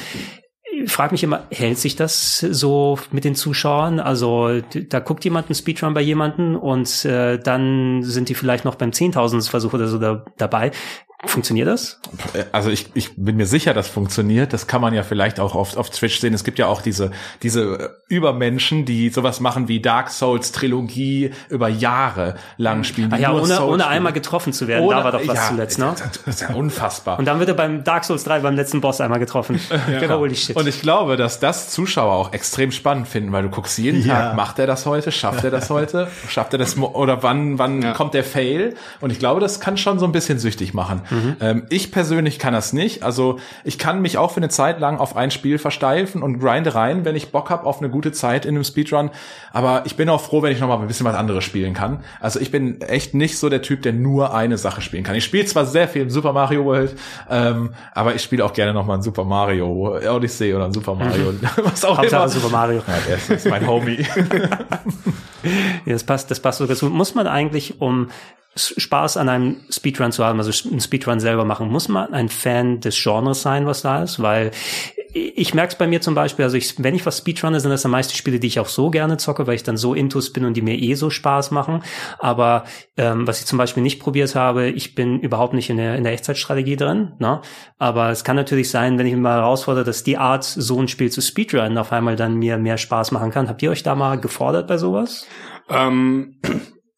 frag 0.87 1.11
mich 1.11 1.23
immer, 1.23 1.43
hält 1.51 1.77
sich 1.77 1.97
das 1.97 2.39
so 2.39 2.97
mit 3.11 3.25
den 3.25 3.35
Zuschauern? 3.35 3.99
Also 3.99 4.61
da 4.61 4.99
guckt 4.99 5.25
jemand 5.25 5.47
einen 5.47 5.55
Speedrun 5.55 5.93
bei 5.93 6.01
jemanden 6.01 6.55
und 6.55 7.03
äh, 7.05 7.37
dann 7.39 8.03
sind 8.03 8.29
die 8.29 8.35
vielleicht 8.35 8.63
noch 8.63 8.75
beim 8.75 8.91
10.000 8.91 9.49
Versuch 9.49 9.73
oder 9.73 9.87
so 9.87 9.97
da, 9.97 10.23
dabei. 10.37 10.71
Funktioniert 11.23 11.67
das? 11.67 11.99
Also 12.51 12.71
ich, 12.71 12.87
ich 12.95 13.15
bin 13.15 13.37
mir 13.37 13.45
sicher, 13.45 13.75
das 13.75 13.87
funktioniert. 13.87 14.53
Das 14.53 14.65
kann 14.65 14.81
man 14.81 14.91
ja 14.93 15.03
vielleicht 15.03 15.39
auch 15.39 15.53
auf, 15.53 15.77
auf 15.77 15.91
Twitch 15.91 16.19
sehen. 16.19 16.33
Es 16.33 16.43
gibt 16.43 16.57
ja 16.57 16.65
auch 16.65 16.81
diese, 16.81 17.11
diese 17.43 18.01
Übermenschen, 18.07 18.85
die 18.85 19.09
sowas 19.09 19.39
machen 19.39 19.67
wie 19.67 19.79
Dark 19.79 20.09
Souls 20.09 20.51
Trilogie 20.51 21.31
über 21.49 21.69
Jahre 21.69 22.35
lang 22.57 22.83
spielen. 22.83 23.13
Ah 23.13 23.17
ja, 23.17 23.33
ohne, 23.33 23.63
ohne 23.63 23.87
einmal 23.87 24.13
getroffen 24.13 24.51
zu 24.51 24.67
werden. 24.67 24.83
Ohne, 24.83 24.95
da 24.95 25.03
war 25.03 25.11
doch 25.11 25.27
was 25.27 25.37
ja, 25.37 25.47
zuletzt, 25.49 25.77
ne? 25.77 25.93
Das 25.95 26.35
ist 26.35 26.41
ja 26.41 26.55
unfassbar. 26.55 27.19
Und 27.19 27.25
dann 27.25 27.37
wird 27.37 27.49
er 27.49 27.55
beim 27.55 27.83
Dark 27.83 28.03
Souls 28.03 28.23
3 28.23 28.39
beim 28.39 28.55
letzten 28.55 28.81
Boss 28.81 28.99
einmal 28.99 29.19
getroffen. 29.19 29.59
ja, 29.91 29.99
genau. 29.99 30.17
Holy 30.17 30.35
shit. 30.35 30.55
Und 30.55 30.67
ich 30.67 30.81
glaube, 30.81 31.17
dass 31.17 31.39
das 31.39 31.69
Zuschauer 31.69 32.13
auch 32.13 32.33
extrem 32.33 32.71
spannend 32.71 33.07
finden, 33.07 33.31
weil 33.31 33.43
du 33.43 33.49
guckst 33.49 33.77
jeden 33.77 34.03
ja. 34.03 34.29
Tag, 34.29 34.35
macht 34.35 34.57
er 34.57 34.65
das 34.65 34.87
heute? 34.87 35.11
Schafft 35.11 35.43
er 35.43 35.51
das 35.51 35.69
heute? 35.69 36.07
Schafft 36.27 36.53
er 36.53 36.59
das? 36.59 36.77
Oder 36.77 37.21
wann, 37.21 37.59
wann 37.59 37.83
ja. 37.83 37.93
kommt 37.93 38.15
der 38.15 38.23
Fail? 38.23 38.73
Und 39.01 39.11
ich 39.11 39.19
glaube, 39.19 39.39
das 39.39 39.59
kann 39.59 39.77
schon 39.77 39.99
so 39.99 40.05
ein 40.05 40.11
bisschen 40.11 40.39
süchtig 40.39 40.73
machen. 40.73 41.03
Mhm. 41.11 41.35
Ähm, 41.41 41.63
ich 41.69 41.91
persönlich 41.91 42.39
kann 42.39 42.53
das 42.53 42.73
nicht. 42.73 43.03
Also 43.03 43.37
ich 43.63 43.77
kann 43.77 44.01
mich 44.01 44.17
auch 44.17 44.31
für 44.31 44.37
eine 44.37 44.49
Zeit 44.49 44.79
lang 44.79 44.97
auf 44.97 45.15
ein 45.15 45.29
Spiel 45.29 45.57
versteifen 45.57 46.23
und 46.23 46.39
grinde 46.39 46.73
rein, 46.73 47.05
wenn 47.05 47.15
ich 47.15 47.31
Bock 47.31 47.49
habe 47.49 47.65
auf 47.65 47.79
eine 47.79 47.89
gute 47.89 48.11
Zeit 48.11 48.45
in 48.45 48.55
einem 48.55 48.63
Speedrun. 48.63 49.11
Aber 49.51 49.83
ich 49.85 49.95
bin 49.95 50.09
auch 50.09 50.21
froh, 50.21 50.41
wenn 50.41 50.51
ich 50.51 50.59
noch 50.59 50.67
mal 50.67 50.79
ein 50.79 50.87
bisschen 50.87 51.05
was 51.05 51.15
anderes 51.15 51.43
spielen 51.43 51.73
kann. 51.73 52.03
Also 52.19 52.39
ich 52.39 52.51
bin 52.51 52.81
echt 52.81 53.13
nicht 53.13 53.37
so 53.37 53.49
der 53.49 53.61
Typ, 53.61 53.81
der 53.81 53.93
nur 53.93 54.33
eine 54.33 54.57
Sache 54.57 54.81
spielen 54.81 55.03
kann. 55.03 55.15
Ich 55.15 55.25
spiele 55.25 55.45
zwar 55.45 55.65
sehr 55.65 55.87
viel 55.87 56.03
im 56.03 56.09
Super 56.09 56.33
Mario 56.33 56.65
World, 56.65 56.95
ähm, 57.29 57.73
aber 57.93 58.15
ich 58.15 58.21
spiele 58.21 58.45
auch 58.45 58.53
gerne 58.53 58.73
noch 58.73 58.85
mal 58.85 58.95
ein 58.95 59.01
Super 59.01 59.25
Mario 59.25 59.97
Odyssey 59.97 60.53
oder 60.53 60.65
ein 60.65 60.73
Super 60.73 60.95
Mario, 60.95 61.33
was 61.63 61.83
auch 61.85 61.97
Hauptsache 61.97 62.23
immer. 62.23 62.29
Super 62.29 62.49
Mario. 62.49 62.81
Ja, 62.87 63.17
der 63.27 63.35
ist 63.35 63.49
mein 63.49 63.67
Homie. 63.67 64.05
ja, 65.85 65.93
das 65.93 66.03
passt, 66.03 66.31
das 66.31 66.39
passt 66.39 66.59
so 66.59 66.67
ganz 66.67 66.79
gut. 66.79 66.93
Muss 66.93 67.15
man 67.15 67.27
eigentlich, 67.27 67.81
um 67.81 68.09
Spaß 68.55 69.17
an 69.17 69.29
einem 69.29 69.61
Speedrun 69.69 70.11
zu 70.11 70.25
haben, 70.25 70.39
also 70.39 70.69
einen 70.69 70.81
Speedrun 70.81 71.19
selber 71.19 71.45
machen, 71.45 71.69
muss 71.69 71.87
man 71.87 72.13
ein 72.13 72.29
Fan 72.29 72.81
des 72.81 73.01
Genres 73.01 73.41
sein, 73.41 73.65
was 73.65 73.81
da 73.81 74.03
ist, 74.03 74.21
weil 74.21 74.51
ich 75.13 75.53
merke 75.53 75.71
es 75.73 75.77
bei 75.77 75.87
mir 75.87 76.01
zum 76.01 76.15
Beispiel, 76.15 76.45
also 76.45 76.55
ich, 76.57 76.81
wenn 76.81 76.95
ich 76.95 77.05
was 77.05 77.17
Speedrunne, 77.17 77.59
sind 77.59 77.71
das 77.71 77.85
am 77.85 77.91
meisten 77.91 78.15
Spiele, 78.15 78.39
die 78.39 78.47
ich 78.47 78.59
auch 78.59 78.67
so 78.67 78.89
gerne 78.89 79.17
zocke, 79.17 79.45
weil 79.45 79.55
ich 79.55 79.63
dann 79.63 79.75
so 79.75 79.93
intus 79.93 80.31
bin 80.31 80.45
und 80.45 80.55
die 80.55 80.61
mir 80.61 80.77
eh 80.77 80.93
so 80.93 81.09
Spaß 81.09 81.51
machen. 81.51 81.83
Aber 82.19 82.63
ähm, 82.97 83.27
was 83.27 83.39
ich 83.39 83.45
zum 83.45 83.57
Beispiel 83.57 83.83
nicht 83.83 83.99
probiert 83.99 84.35
habe, 84.35 84.69
ich 84.69 84.95
bin 84.95 85.19
überhaupt 85.19 85.53
nicht 85.53 85.69
in 85.69 85.77
der, 85.77 85.95
in 85.95 86.03
der 86.03 86.13
Echtzeitstrategie 86.13 86.77
drin. 86.77 87.13
Ne? 87.19 87.41
Aber 87.77 88.09
es 88.09 88.23
kann 88.23 88.37
natürlich 88.37 88.69
sein, 88.69 88.97
wenn 88.97 89.05
ich 89.05 89.13
mich 89.13 89.21
mal 89.21 89.39
herausfordere, 89.39 89.83
dass 89.83 90.03
die 90.03 90.17
Art, 90.17 90.45
so 90.45 90.79
ein 90.79 90.87
Spiel 90.87 91.11
zu 91.11 91.21
Speedrunnen 91.21 91.77
auf 91.77 91.91
einmal 91.91 92.15
dann 92.15 92.35
mir 92.35 92.57
mehr 92.57 92.77
Spaß 92.77 93.11
machen 93.11 93.31
kann. 93.31 93.49
Habt 93.49 93.61
ihr 93.61 93.71
euch 93.71 93.83
da 93.83 93.95
mal 93.95 94.17
gefordert 94.19 94.67
bei 94.67 94.77
sowas? 94.77 95.27
Ähm 95.69 96.39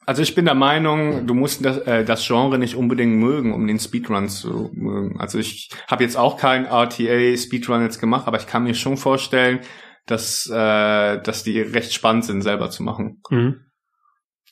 also 0.05 0.21
ich 0.21 0.35
bin 0.35 0.45
der 0.45 0.55
Meinung, 0.55 1.27
du 1.27 1.33
musst 1.33 1.63
das, 1.63 1.77
äh, 1.79 2.03
das 2.03 2.25
Genre 2.25 2.57
nicht 2.57 2.75
unbedingt 2.75 3.15
mögen, 3.15 3.53
um 3.53 3.65
den 3.67 3.79
Speedrun 3.79 4.29
zu 4.29 4.69
mögen. 4.73 5.19
Also 5.19 5.39
ich 5.39 5.69
habe 5.87 6.03
jetzt 6.03 6.17
auch 6.17 6.37
keinen 6.37 6.65
RTA 6.65 7.37
Speedrun 7.37 7.81
jetzt 7.81 7.99
gemacht, 7.99 8.27
aber 8.27 8.37
ich 8.37 8.47
kann 8.47 8.63
mir 8.63 8.75
schon 8.75 8.97
vorstellen, 8.97 9.59
dass, 10.05 10.49
äh, 10.49 11.21
dass 11.21 11.43
die 11.43 11.61
recht 11.61 11.93
spannend 11.93 12.25
sind, 12.25 12.41
selber 12.41 12.69
zu 12.69 12.83
machen. 12.83 13.21
Mhm. 13.29 13.61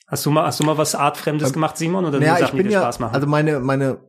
Hast 0.08 0.26
du 0.26 0.30
mal, 0.30 0.46
hast 0.46 0.60
du 0.60 0.64
mal 0.64 0.78
was 0.78 0.94
Artfremdes 0.94 1.48
ähm, 1.48 1.54
gemacht, 1.54 1.76
Simon, 1.76 2.04
oder 2.04 2.18
naja, 2.18 2.36
Sachen, 2.36 2.44
ich 2.44 2.50
bin 2.52 2.62
die 2.64 2.68
dir 2.68 2.74
ja, 2.74 2.80
Spaß 2.82 3.00
machen? 3.00 3.14
Also 3.14 3.26
meine, 3.26 3.60
meine 3.60 4.00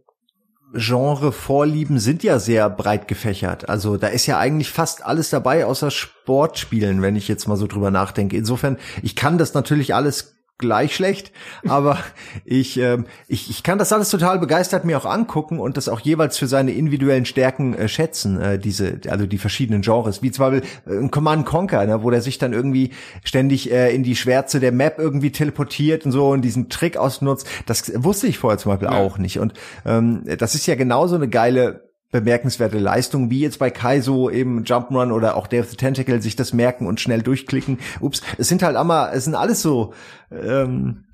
Genre-Vorlieben 0.74 2.00
sind 2.00 2.24
ja 2.24 2.40
sehr 2.40 2.70
breit 2.70 3.08
gefächert. 3.08 3.70
Also 3.70 3.98
da 3.98 4.08
ist 4.08 4.26
ja 4.26 4.40
eigentlich 4.40 4.70
fast 4.72 5.06
alles 5.06 5.30
dabei, 5.30 5.66
außer 5.66 5.92
Sportspielen, 5.92 7.02
wenn 7.02 7.16
ich 7.16 7.28
jetzt 7.28 7.48
mal 7.48 7.58
so 7.58 7.68
drüber 7.68 7.92
nachdenke. 7.92 8.36
Insofern, 8.36 8.78
ich 9.02 9.16
kann 9.16 9.38
das 9.38 9.54
natürlich 9.54 9.94
alles 9.94 10.36
gleich 10.58 10.96
schlecht, 10.96 11.32
aber 11.68 11.98
ich, 12.46 12.78
ähm, 12.78 13.06
ich, 13.28 13.50
ich 13.50 13.64
kann 13.64 13.80
das 13.80 13.92
alles 13.92 14.10
total 14.10 14.40
begeistert 14.40 14.86
mir 14.86 14.98
auch 14.98 15.06
angucken 15.06 15.60
und 15.60 15.78
das 15.78 15.90
auch 15.90 16.00
jeweils 16.00 16.38
für 16.38 16.48
seine 16.48 16.72
individuellen 16.72 17.26
Stärken 17.26 17.74
äh, 17.74 17.88
schätzen, 17.88 18.40
äh, 18.40 18.60
diese, 18.60 19.02
also 19.10 19.26
die 19.26 19.38
verschiedenen 19.38 19.82
Genres, 19.82 20.22
wie 20.22 20.32
zum 20.32 20.46
Beispiel 20.46 20.70
äh, 20.86 21.00
ein 21.00 21.12
Command 21.12 21.46
Conquer, 21.46 21.86
ne, 21.86 22.04
wo 22.04 22.10
der 22.10 22.22
sich 22.22 22.38
dann 22.38 22.54
irgendwie 22.54 22.92
ständig 23.24 23.72
äh, 23.72 23.94
in 23.94 24.04
die 24.04 24.16
Schwärze 24.16 24.60
der 24.60 24.72
Map 24.72 25.00
irgendwie 25.00 25.32
teleportiert 25.32 26.06
und 26.06 26.12
so 26.12 26.30
und 26.30 26.42
diesen 26.42 26.70
Trick 26.70 26.98
ausnutzt, 26.98 27.48
das 27.66 27.92
wusste 27.96 28.28
ich 28.28 28.38
vorher 28.38 28.58
zum 28.58 28.72
Beispiel 28.72 28.90
ja. 28.90 28.98
auch 28.98 29.18
nicht. 29.18 29.40
Und 29.40 29.54
ähm, 29.86 30.24
das 30.38 30.56
ist 30.56 30.68
ja 30.68 30.76
genauso 30.76 31.16
eine 31.16 31.28
geile 31.28 31.83
bemerkenswerte 32.14 32.80
Leistung, 32.80 33.30
wie 33.30 33.40
jetzt 33.40 33.60
bei 33.60 33.70
Kaizo 33.70 34.30
eben 34.30 34.64
Jump'n'Run 34.64 35.12
oder 35.12 35.36
auch 35.36 35.48
Day 35.48 35.60
of 35.60 35.70
the 35.70 35.76
Tentacle 35.76 36.22
sich 36.22 36.38
das 36.38 36.54
merken 36.54 36.88
und 36.88 37.02
schnell 37.02 37.22
durchklicken. 37.22 37.80
Ups, 38.00 38.22
es 38.38 38.48
sind 38.48 38.64
halt 38.64 38.78
immer, 38.78 39.12
es 39.12 39.26
sind 39.26 39.36
alles 39.36 39.62
so 39.62 39.94
ähm, 40.32 41.06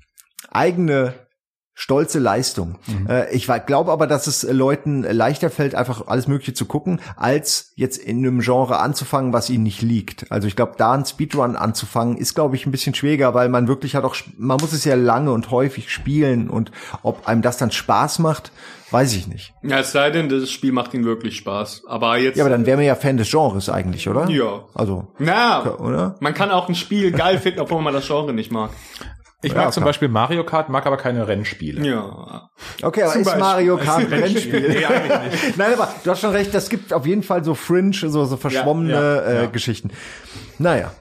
eigene 0.50 1.14
stolze 1.80 2.18
Leistung. 2.18 2.76
Mhm. 2.86 3.06
Äh, 3.08 3.30
ich 3.32 3.48
glaube 3.64 3.90
aber, 3.90 4.06
dass 4.06 4.26
es 4.26 4.42
Leuten 4.42 5.02
leichter 5.02 5.48
fällt, 5.48 5.74
einfach 5.74 6.08
alles 6.08 6.28
Mögliche 6.28 6.52
zu 6.52 6.66
gucken, 6.66 7.00
als 7.16 7.72
jetzt 7.74 7.96
in 7.96 8.18
einem 8.18 8.40
Genre 8.40 8.80
anzufangen, 8.80 9.32
was 9.32 9.48
ihnen 9.48 9.64
nicht 9.64 9.80
liegt. 9.80 10.30
Also 10.30 10.46
ich 10.46 10.56
glaube, 10.56 10.74
da 10.76 10.92
ein 10.92 11.06
Speedrun 11.06 11.56
anzufangen, 11.56 12.18
ist, 12.18 12.34
glaube 12.34 12.54
ich, 12.54 12.66
ein 12.66 12.70
bisschen 12.70 12.94
schwieriger, 12.94 13.32
weil 13.32 13.48
man 13.48 13.66
wirklich 13.66 13.96
hat 13.96 14.04
auch, 14.04 14.14
man 14.36 14.58
muss 14.60 14.74
es 14.74 14.84
ja 14.84 14.94
lange 14.94 15.32
und 15.32 15.50
häufig 15.50 15.90
spielen 15.90 16.50
und 16.50 16.70
ob 17.02 17.26
einem 17.26 17.40
das 17.40 17.56
dann 17.56 17.70
Spaß 17.70 18.18
macht, 18.18 18.52
weiß 18.90 19.14
ich 19.14 19.26
nicht. 19.26 19.54
Ja, 19.62 19.78
es 19.78 19.92
sei 19.92 20.10
denn, 20.10 20.28
das 20.28 20.50
Spiel 20.50 20.72
macht 20.72 20.92
ihnen 20.92 21.04
wirklich 21.04 21.38
Spaß. 21.38 21.84
Aber 21.86 22.18
jetzt. 22.18 22.36
Ja, 22.36 22.44
aber 22.44 22.50
dann 22.50 22.66
wären 22.66 22.78
wir 22.78 22.86
ja 22.86 22.94
Fan 22.94 23.16
des 23.16 23.30
Genres 23.30 23.70
eigentlich, 23.70 24.06
oder? 24.06 24.28
Ja. 24.28 24.64
Also. 24.74 25.08
Na, 25.18 25.64
oder? 25.78 26.16
Man 26.20 26.34
kann 26.34 26.50
auch 26.50 26.68
ein 26.68 26.74
Spiel 26.74 27.10
geil 27.12 27.38
finden, 27.38 27.60
obwohl 27.60 27.80
man 27.80 27.94
das 27.94 28.06
Genre 28.06 28.34
nicht 28.34 28.52
mag. 28.52 28.70
Ich 29.42 29.54
mag 29.54 29.64
ja, 29.64 29.70
zum 29.70 29.84
Beispiel 29.84 30.08
Mario 30.08 30.44
Kart, 30.44 30.68
mag 30.68 30.84
aber 30.86 30.98
keine 30.98 31.26
Rennspiele. 31.26 31.86
Ja. 31.86 32.50
Okay, 32.82 33.02
aber 33.02 33.12
zum 33.12 33.22
ist 33.22 33.26
Beispiel. 33.26 33.40
Mario 33.40 33.76
Kart 33.82 34.00
ein 34.00 34.12
Rennspiel? 34.12 34.68
nee, 34.68 34.84
eigentlich 34.84 35.42
nicht. 35.42 35.56
Nein, 35.58 35.72
aber 35.74 35.88
du 36.04 36.10
hast 36.10 36.20
schon 36.20 36.32
recht, 36.32 36.52
das 36.52 36.68
gibt 36.68 36.92
auf 36.92 37.06
jeden 37.06 37.22
Fall 37.22 37.42
so 37.42 37.54
Fringe, 37.54 37.92
so, 37.94 38.24
so 38.26 38.36
verschwommene 38.36 38.92
ja, 38.92 39.32
ja, 39.32 39.42
äh, 39.44 39.48
Geschichten. 39.48 39.90
Naja. 40.58 40.92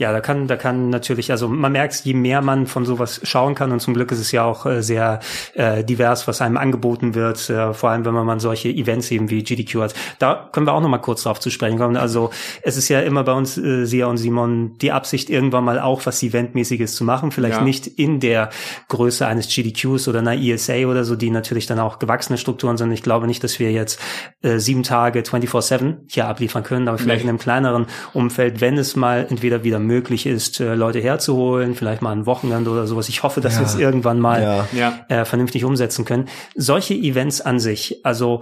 Ja, 0.00 0.12
da 0.12 0.22
kann, 0.22 0.46
da 0.46 0.56
kann 0.56 0.88
natürlich, 0.88 1.30
also 1.30 1.46
man 1.46 1.72
merkt, 1.72 2.06
je 2.06 2.14
mehr 2.14 2.40
man 2.40 2.66
von 2.66 2.86
sowas 2.86 3.20
schauen 3.22 3.54
kann 3.54 3.70
und 3.70 3.80
zum 3.80 3.92
Glück 3.92 4.10
ist 4.12 4.18
es 4.18 4.32
ja 4.32 4.44
auch 4.44 4.64
äh, 4.64 4.82
sehr 4.82 5.20
äh, 5.52 5.84
divers, 5.84 6.26
was 6.26 6.40
einem 6.40 6.56
angeboten 6.56 7.14
wird, 7.14 7.50
äh, 7.50 7.74
vor 7.74 7.90
allem 7.90 8.06
wenn 8.06 8.14
man 8.14 8.24
mal 8.24 8.40
solche 8.40 8.70
Events 8.70 9.10
eben 9.10 9.28
wie 9.28 9.42
GDQ 9.42 9.74
hat. 9.82 9.94
Da 10.18 10.48
können 10.52 10.66
wir 10.66 10.72
auch 10.72 10.80
noch 10.80 10.88
mal 10.88 10.96
kurz 10.96 11.24
drauf 11.24 11.38
zu 11.38 11.50
sprechen 11.50 11.76
kommen. 11.76 11.98
Also 11.98 12.30
es 12.62 12.78
ist 12.78 12.88
ja 12.88 13.00
immer 13.00 13.24
bei 13.24 13.32
uns, 13.32 13.58
äh, 13.58 13.84
Sia 13.84 14.06
und 14.06 14.16
Simon, 14.16 14.78
die 14.78 14.90
Absicht 14.90 15.28
irgendwann 15.28 15.64
mal 15.64 15.78
auch 15.78 16.06
was 16.06 16.22
Eventmäßiges 16.22 16.94
zu 16.94 17.04
machen, 17.04 17.30
vielleicht 17.30 17.58
ja. 17.58 17.62
nicht 17.62 17.86
in 17.86 18.20
der 18.20 18.48
Größe 18.88 19.26
eines 19.26 19.54
GDQs 19.54 20.08
oder 20.08 20.20
einer 20.20 20.34
ESA 20.34 20.86
oder 20.86 21.04
so, 21.04 21.14
die 21.14 21.28
natürlich 21.28 21.66
dann 21.66 21.78
auch 21.78 21.98
gewachsene 21.98 22.38
Strukturen 22.38 22.78
sind. 22.78 22.90
Ich 22.92 23.02
glaube 23.02 23.26
nicht, 23.26 23.44
dass 23.44 23.58
wir 23.58 23.70
jetzt 23.70 24.00
äh, 24.40 24.56
sieben 24.60 24.82
Tage 24.82 25.20
24-7 25.20 25.96
hier 26.08 26.26
abliefern 26.26 26.62
können, 26.62 26.88
aber 26.88 26.96
vielleicht 26.96 27.24
nee. 27.24 27.24
in 27.24 27.28
einem 27.28 27.38
kleineren 27.38 27.86
Umfeld, 28.14 28.62
wenn 28.62 28.78
es 28.78 28.96
mal 28.96 29.26
entweder 29.28 29.62
wieder 29.62 29.78
möglich 29.90 30.26
ist, 30.26 30.60
äh, 30.60 30.74
Leute 30.74 31.00
herzuholen, 31.00 31.74
vielleicht 31.74 32.00
mal 32.00 32.12
ein 32.12 32.24
Wochenende 32.24 32.70
oder 32.70 32.86
sowas. 32.86 33.08
Ich 33.08 33.22
hoffe, 33.24 33.40
dass 33.40 33.54
ja. 33.54 33.60
wir 33.60 33.66
es 33.66 33.74
irgendwann 33.74 34.20
mal 34.20 34.66
ja. 34.72 35.00
Äh, 35.08 35.24
vernünftig 35.24 35.64
umsetzen 35.64 36.04
können. 36.04 36.28
Solche 36.54 36.94
Events 36.94 37.40
an 37.40 37.58
sich, 37.58 38.04
also 38.04 38.40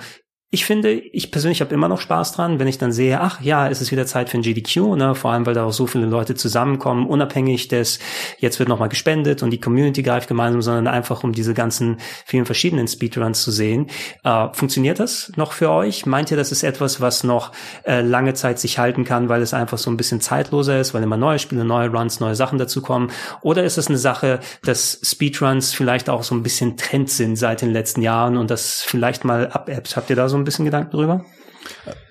ich 0.51 0.65
finde, 0.65 0.93
ich 0.93 1.31
persönlich 1.31 1.61
habe 1.61 1.75
immer 1.75 1.89
noch 1.89 2.01
Spaß 2.01 2.33
dran, 2.33 2.59
wenn 2.59 2.69
ich 2.69 2.79
dann 2.79 2.91
sehe, 2.91 3.21
ach 3.21 3.43
ja, 3.43 3.69
es 3.69 3.83
ist 3.83 3.93
wieder 3.93 4.07
Zeit 4.07 4.31
für 4.31 4.39
ein 4.39 4.43
GDQ, 4.43 4.97
ne? 4.97 5.15
vor 5.15 5.31
allem 5.31 5.45
weil 5.45 5.53
da 5.53 5.65
auch 5.65 5.75
so 5.75 5.87
viele 5.87 6.07
Leute 6.07 6.35
zusammenkommen, 6.37 7.07
unabhängig 7.07 7.69
des, 7.69 7.99
jetzt 8.39 8.59
wird 8.59 8.71
nochmal 8.71 8.89
gespendet 8.89 9.43
und 9.43 9.51
die 9.51 9.61
Community 9.61 10.03
greift 10.03 10.27
gemeinsam, 10.27 10.63
sondern 10.63 10.87
einfach 10.87 11.23
um 11.23 11.33
diese 11.33 11.53
ganzen 11.53 11.99
vielen 12.25 12.47
verschiedenen 12.47 12.89
Speedruns 12.89 13.43
zu 13.43 13.51
sehen. 13.51 13.89
Äh, 14.25 14.49
funktioniert 14.55 15.01
das 15.01 15.33
noch 15.37 15.53
für 15.53 15.69
euch? 15.69 16.07
Meint 16.07 16.31
ihr, 16.31 16.39
das 16.39 16.51
ist 16.51 16.63
etwas, 16.63 17.03
was 17.03 17.25
noch 17.25 17.53
äh, 17.85 18.01
lange 18.01 18.33
Zeit 18.33 18.59
sich 18.59 18.79
halten 18.79 19.05
kann, 19.05 19.29
weil 19.29 19.43
es 19.43 19.53
einfach 19.53 19.77
so 19.77 19.91
ein 19.91 19.99
bisschen 19.99 20.23
zeitloser 20.23 20.81
ist, 20.81 20.95
weil 20.95 21.03
immer 21.03 21.19
neue 21.19 21.39
Spiele, 21.39 21.67
neue 21.67 21.91
Runs, 21.91 22.21
neue 22.21 22.35
Sachen 22.35 22.59
dazukommen? 22.59 23.11
Oder 23.43 23.65
ist 23.65 23.77
es 23.77 23.89
eine 23.89 23.99
Sache, 23.99 24.41
dass 24.65 24.99
Speedruns 25.03 25.75
vielleicht 25.75 26.09
auch 26.09 26.23
so 26.23 26.35
ein 26.35 26.43
bisschen 26.43 26.79
Trend 26.79 27.11
sind 27.11 27.37
seit 27.37 27.61
den 27.61 27.71
letzten 27.71 28.01
Jahren 28.01 28.39
und 28.39 28.51
das 28.51 28.83
vielleicht 28.83 29.27
mal 29.27 29.49
abappt? 29.49 29.95
Habt 29.95 30.09
ihr 30.09 30.17
da 30.17 30.31
so 30.31 30.38
ein 30.39 30.45
bisschen 30.45 30.65
Gedanken 30.65 30.91
drüber? 30.91 31.25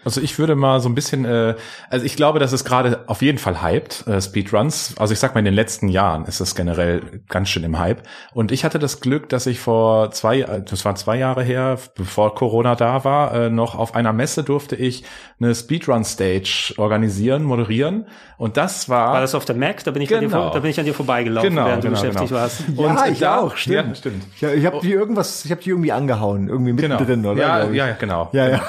Also 0.04 0.22
ich 0.22 0.40
würde 0.40 0.56
mal 0.56 0.80
so 0.80 0.90
ein 0.90 0.96
bisschen, 0.96 1.26
äh, 1.26 1.56
also 1.90 2.06
ich 2.06 2.16
glaube, 2.16 2.40
dass 2.40 2.54
es 2.54 2.64
gerade 2.64 3.04
auf 3.08 3.22
jeden 3.22 3.38
Fall 3.38 3.62
hyped, 3.62 4.08
äh, 4.08 4.22
Speedruns. 4.22 4.96
Also 4.98 5.14
ich 5.14 5.20
sag 5.20 5.34
mal, 5.34 5.40
in 5.40 5.46
den 5.46 5.54
letzten 5.54 5.90
Jahren 5.90 6.26
ist 6.26 6.40
es 6.40 6.56
generell 6.56 7.22
ganz 7.28 7.50
schön 7.50 7.64
im 7.64 7.78
Hype. 7.78 8.04
Und 8.34 8.52
ich 8.52 8.64
hatte 8.64 8.80
das 8.80 9.02
Glück, 9.02 9.30
dass 9.30 9.46
ich 9.48 9.60
vor 9.60 10.12
zwei, 10.12 10.42
äh, 10.42 10.62
das 10.64 10.86
war 10.86 10.96
zwei 10.96 11.18
Jahre 11.18 11.44
her, 11.44 11.78
bevor 11.96 12.36
Corona 12.36 12.76
da 12.76 13.04
war, 13.04 13.34
äh, 13.34 13.50
noch 13.50 13.76
auf 13.76 13.96
einer 13.96 14.14
Messe 14.14 14.44
durfte 14.44 14.76
ich 14.76 15.04
eine 15.40 15.54
Speedrun-Stage 15.54 16.76
organisieren, 16.78 17.44
moderieren. 17.44 18.08
Und 18.38 18.58
das 18.58 18.90
war... 18.90 19.14
War 19.14 19.22
das 19.22 19.36
auf 19.36 19.46
der 19.46 19.56
Mac? 19.56 19.84
Da 19.84 19.92
bin 19.92 20.02
ich, 20.02 20.10
genau. 20.10 20.20
an, 20.20 20.26
dir, 20.26 20.36
genau. 20.36 20.54
da 20.54 20.60
bin 20.60 20.72
ich 20.72 20.80
an 20.80 20.86
dir 20.86 20.94
vorbeigelaufen, 20.94 21.50
genau, 21.50 21.66
während 21.66 21.84
genau, 21.84 21.96
du 21.96 22.02
beschäftigt 22.02 22.30
genau. 22.30 22.42
warst. 22.42 22.64
Ja, 22.76 22.86
Und 22.86 23.12
ich 23.12 23.20
da, 23.20 23.40
auch, 23.40 23.58
stimmt. 23.58 23.90
Ja, 23.90 23.96
stimmt. 23.96 24.24
Ich, 24.36 24.44
ich 24.44 24.66
habe 24.66 24.80
die 24.82 24.92
irgendwas, 24.92 25.44
ich 25.46 25.52
habe 25.52 25.62
die 25.62 25.70
irgendwie 25.70 25.92
angehauen, 25.92 26.48
irgendwie 26.48 26.74
mittendrin, 26.74 27.24
genau. 27.24 27.32
oder? 27.32 27.42
Ja, 27.42 27.88
ja, 27.88 27.92
genau. 27.94 28.30
Ja, 28.32 28.48
ja. 28.48 28.62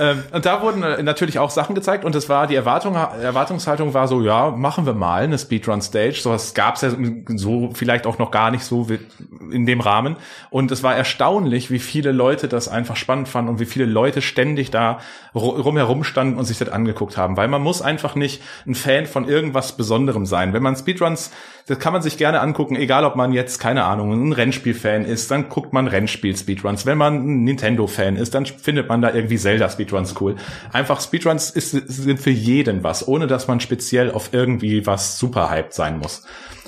ähm, 0.00 0.22
und 0.32 0.46
da 0.46 0.62
wurden 0.62 0.83
natürlich 1.02 1.38
auch 1.38 1.50
Sachen 1.50 1.74
gezeigt 1.74 2.04
und 2.04 2.14
es 2.14 2.28
war 2.28 2.46
die 2.46 2.54
Erwartung, 2.54 2.94
Erwartungshaltung 2.94 3.94
war 3.94 4.08
so, 4.08 4.22
ja, 4.22 4.50
machen 4.50 4.86
wir 4.86 4.94
mal 4.94 5.22
eine 5.22 5.38
Speedrun 5.38 5.82
Stage. 5.82 6.20
Sowas 6.20 6.54
gab 6.54 6.76
es 6.76 6.82
ja 6.82 6.90
so 7.36 7.70
vielleicht 7.74 8.06
auch 8.06 8.18
noch 8.18 8.30
gar 8.30 8.50
nicht 8.50 8.64
so 8.64 8.86
in 9.50 9.66
dem 9.66 9.80
Rahmen. 9.80 10.16
Und 10.50 10.70
es 10.70 10.82
war 10.82 10.94
erstaunlich, 10.94 11.70
wie 11.70 11.78
viele 11.78 12.12
Leute 12.12 12.48
das 12.48 12.68
einfach 12.68 12.96
spannend 12.96 13.28
fanden 13.28 13.50
und 13.50 13.60
wie 13.60 13.66
viele 13.66 13.86
Leute 13.86 14.22
ständig 14.22 14.70
da 14.70 14.98
rumherum 15.34 16.04
standen 16.04 16.38
und 16.38 16.44
sich 16.44 16.58
das 16.58 16.68
angeguckt 16.68 17.16
haben. 17.16 17.36
Weil 17.36 17.48
man 17.48 17.62
muss 17.62 17.82
einfach 17.82 18.14
nicht 18.14 18.42
ein 18.66 18.74
Fan 18.74 19.06
von 19.06 19.28
irgendwas 19.28 19.76
Besonderem 19.76 20.26
sein. 20.26 20.52
Wenn 20.52 20.62
man 20.62 20.76
Speedruns 20.76 21.30
das 21.66 21.78
kann 21.78 21.94
man 21.94 22.02
sich 22.02 22.18
gerne 22.18 22.40
angucken, 22.40 22.76
egal 22.76 23.04
ob 23.04 23.16
man 23.16 23.32
jetzt, 23.32 23.58
keine 23.58 23.84
Ahnung, 23.84 24.12
ein 24.12 24.32
Rennspiel-Fan 24.32 25.06
ist, 25.06 25.30
dann 25.30 25.48
guckt 25.48 25.72
man 25.72 25.86
Rennspiel-Speedruns. 25.86 26.84
Wenn 26.84 26.98
man 26.98 27.14
ein 27.14 27.44
Nintendo-Fan 27.44 28.16
ist, 28.16 28.34
dann 28.34 28.44
findet 28.44 28.88
man 28.90 29.00
da 29.00 29.14
irgendwie 29.14 29.38
Zelda-Speedruns 29.38 30.14
cool. 30.20 30.36
Einfach 30.72 31.00
Speedruns 31.00 31.50
ist, 31.50 31.70
sind 31.70 32.20
für 32.20 32.30
jeden 32.30 32.82
was, 32.82 33.06
ohne 33.06 33.26
dass 33.26 33.48
man 33.48 33.60
speziell 33.60 34.10
auf 34.10 34.30
irgendwie 34.32 34.86
was 34.86 35.18
super 35.18 35.50
hyped 35.50 35.72
sein 35.72 35.98
muss. 35.98 36.22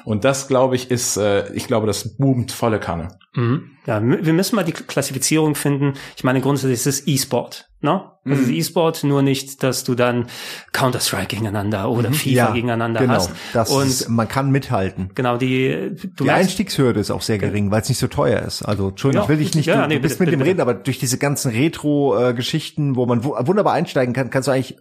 Und 0.04 0.24
das, 0.24 0.46
glaube 0.46 0.76
ich, 0.76 0.90
ist, 0.92 1.16
äh, 1.16 1.52
ich 1.52 1.66
glaube, 1.66 1.88
das 1.88 2.16
boomt 2.16 2.52
volle 2.52 2.78
Kanne. 2.78 3.08
Mhm. 3.34 3.72
Ja, 3.86 4.00
wir 4.00 4.32
müssen 4.32 4.54
mal 4.54 4.64
die 4.64 4.72
Klassifizierung 4.72 5.56
finden. 5.56 5.94
Ich 6.16 6.22
meine, 6.22 6.40
grundsätzlich 6.40 6.74
ist 6.74 6.86
es 6.86 7.06
E-Sport. 7.08 7.68
Ne? 7.80 8.10
Also 8.24 8.42
mhm. 8.42 8.54
E-Sport 8.54 9.04
nur 9.04 9.22
nicht, 9.22 9.62
dass 9.62 9.84
du 9.84 9.94
dann 9.94 10.26
Counter-Strike 10.72 11.26
gegeneinander 11.26 11.90
oder 11.90 12.08
mhm. 12.08 12.14
FIFA 12.14 12.30
ja, 12.30 12.50
gegeneinander 12.50 13.00
genau. 13.00 13.14
hast. 13.14 13.30
Das 13.52 13.70
und 13.70 13.86
ist, 13.86 14.08
man 14.08 14.26
kann 14.26 14.50
mithalten. 14.50 15.10
Genau, 15.14 15.36
die 15.36 15.92
du 16.16 16.24
Die 16.24 16.30
Einstiegshürde 16.30 16.98
ist 16.98 17.10
auch 17.10 17.22
sehr 17.22 17.38
gering, 17.38 17.70
weil 17.70 17.82
es 17.82 17.88
nicht 17.88 17.98
so 17.98 18.08
teuer 18.08 18.40
ist. 18.40 18.62
Also 18.62 18.88
Entschuldigung, 18.88 19.28
ja, 19.28 19.32
ich 19.32 19.38
will 19.38 19.44
dich 19.44 19.54
nicht, 19.54 19.66
ja, 19.66 19.82
du, 19.82 19.88
nee, 19.88 19.94
du 19.96 20.00
bist 20.00 20.18
bitte, 20.18 20.30
mit 20.30 20.32
dem 20.32 20.38
bitte. 20.38 20.50
reden, 20.50 20.60
aber 20.60 20.74
durch 20.74 20.98
diese 20.98 21.18
ganzen 21.18 21.52
Retro-Geschichten, 21.52 22.96
wo 22.96 23.06
man 23.06 23.22
wunderbar 23.22 23.74
einsteigen 23.74 24.14
kann, 24.14 24.30
kannst 24.30 24.48
du 24.48 24.52
eigentlich 24.52 24.76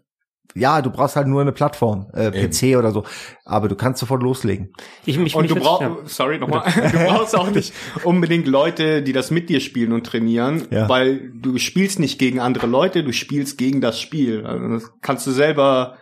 ja, 0.54 0.82
du 0.82 0.90
brauchst 0.90 1.16
halt 1.16 1.28
nur 1.28 1.42
eine 1.42 1.52
Plattform, 1.52 2.08
äh, 2.14 2.32
PC 2.32 2.78
oder 2.78 2.92
so, 2.92 3.04
aber 3.44 3.68
du 3.68 3.76
kannst 3.76 4.00
sofort 4.00 4.24
loslegen. 4.24 4.74
Ich, 5.06 5.18
mich, 5.18 5.36
und 5.36 5.50
du 5.50 5.56
brauchst, 5.56 5.82
ja. 5.82 5.98
sorry 6.06 6.38
nochmal, 6.38 6.64
du 6.92 6.98
brauchst 7.00 7.36
auch 7.36 7.52
nicht 7.52 7.74
unbedingt 8.04 8.48
Leute, 8.48 9.02
die 9.02 9.12
das 9.12 9.32
mit 9.32 9.50
dir 9.50 9.60
spielen 9.60 9.92
und 9.92 10.06
trainieren, 10.06 10.68
ja. 10.72 10.88
weil 10.88 11.32
du 11.34 11.58
spielst 11.58 12.00
nicht 12.00 12.20
gegen 12.20 12.40
andere 12.40 12.68
Leute, 12.68 13.04
du 13.04 13.12
spielst 13.12 13.58
gegen 13.58 13.82
das 13.82 14.00
Spiel. 14.00 14.46
Also 14.46 14.68
das 14.68 14.92
kannst 15.02 15.28
du 15.28 15.32
selber 15.32 15.98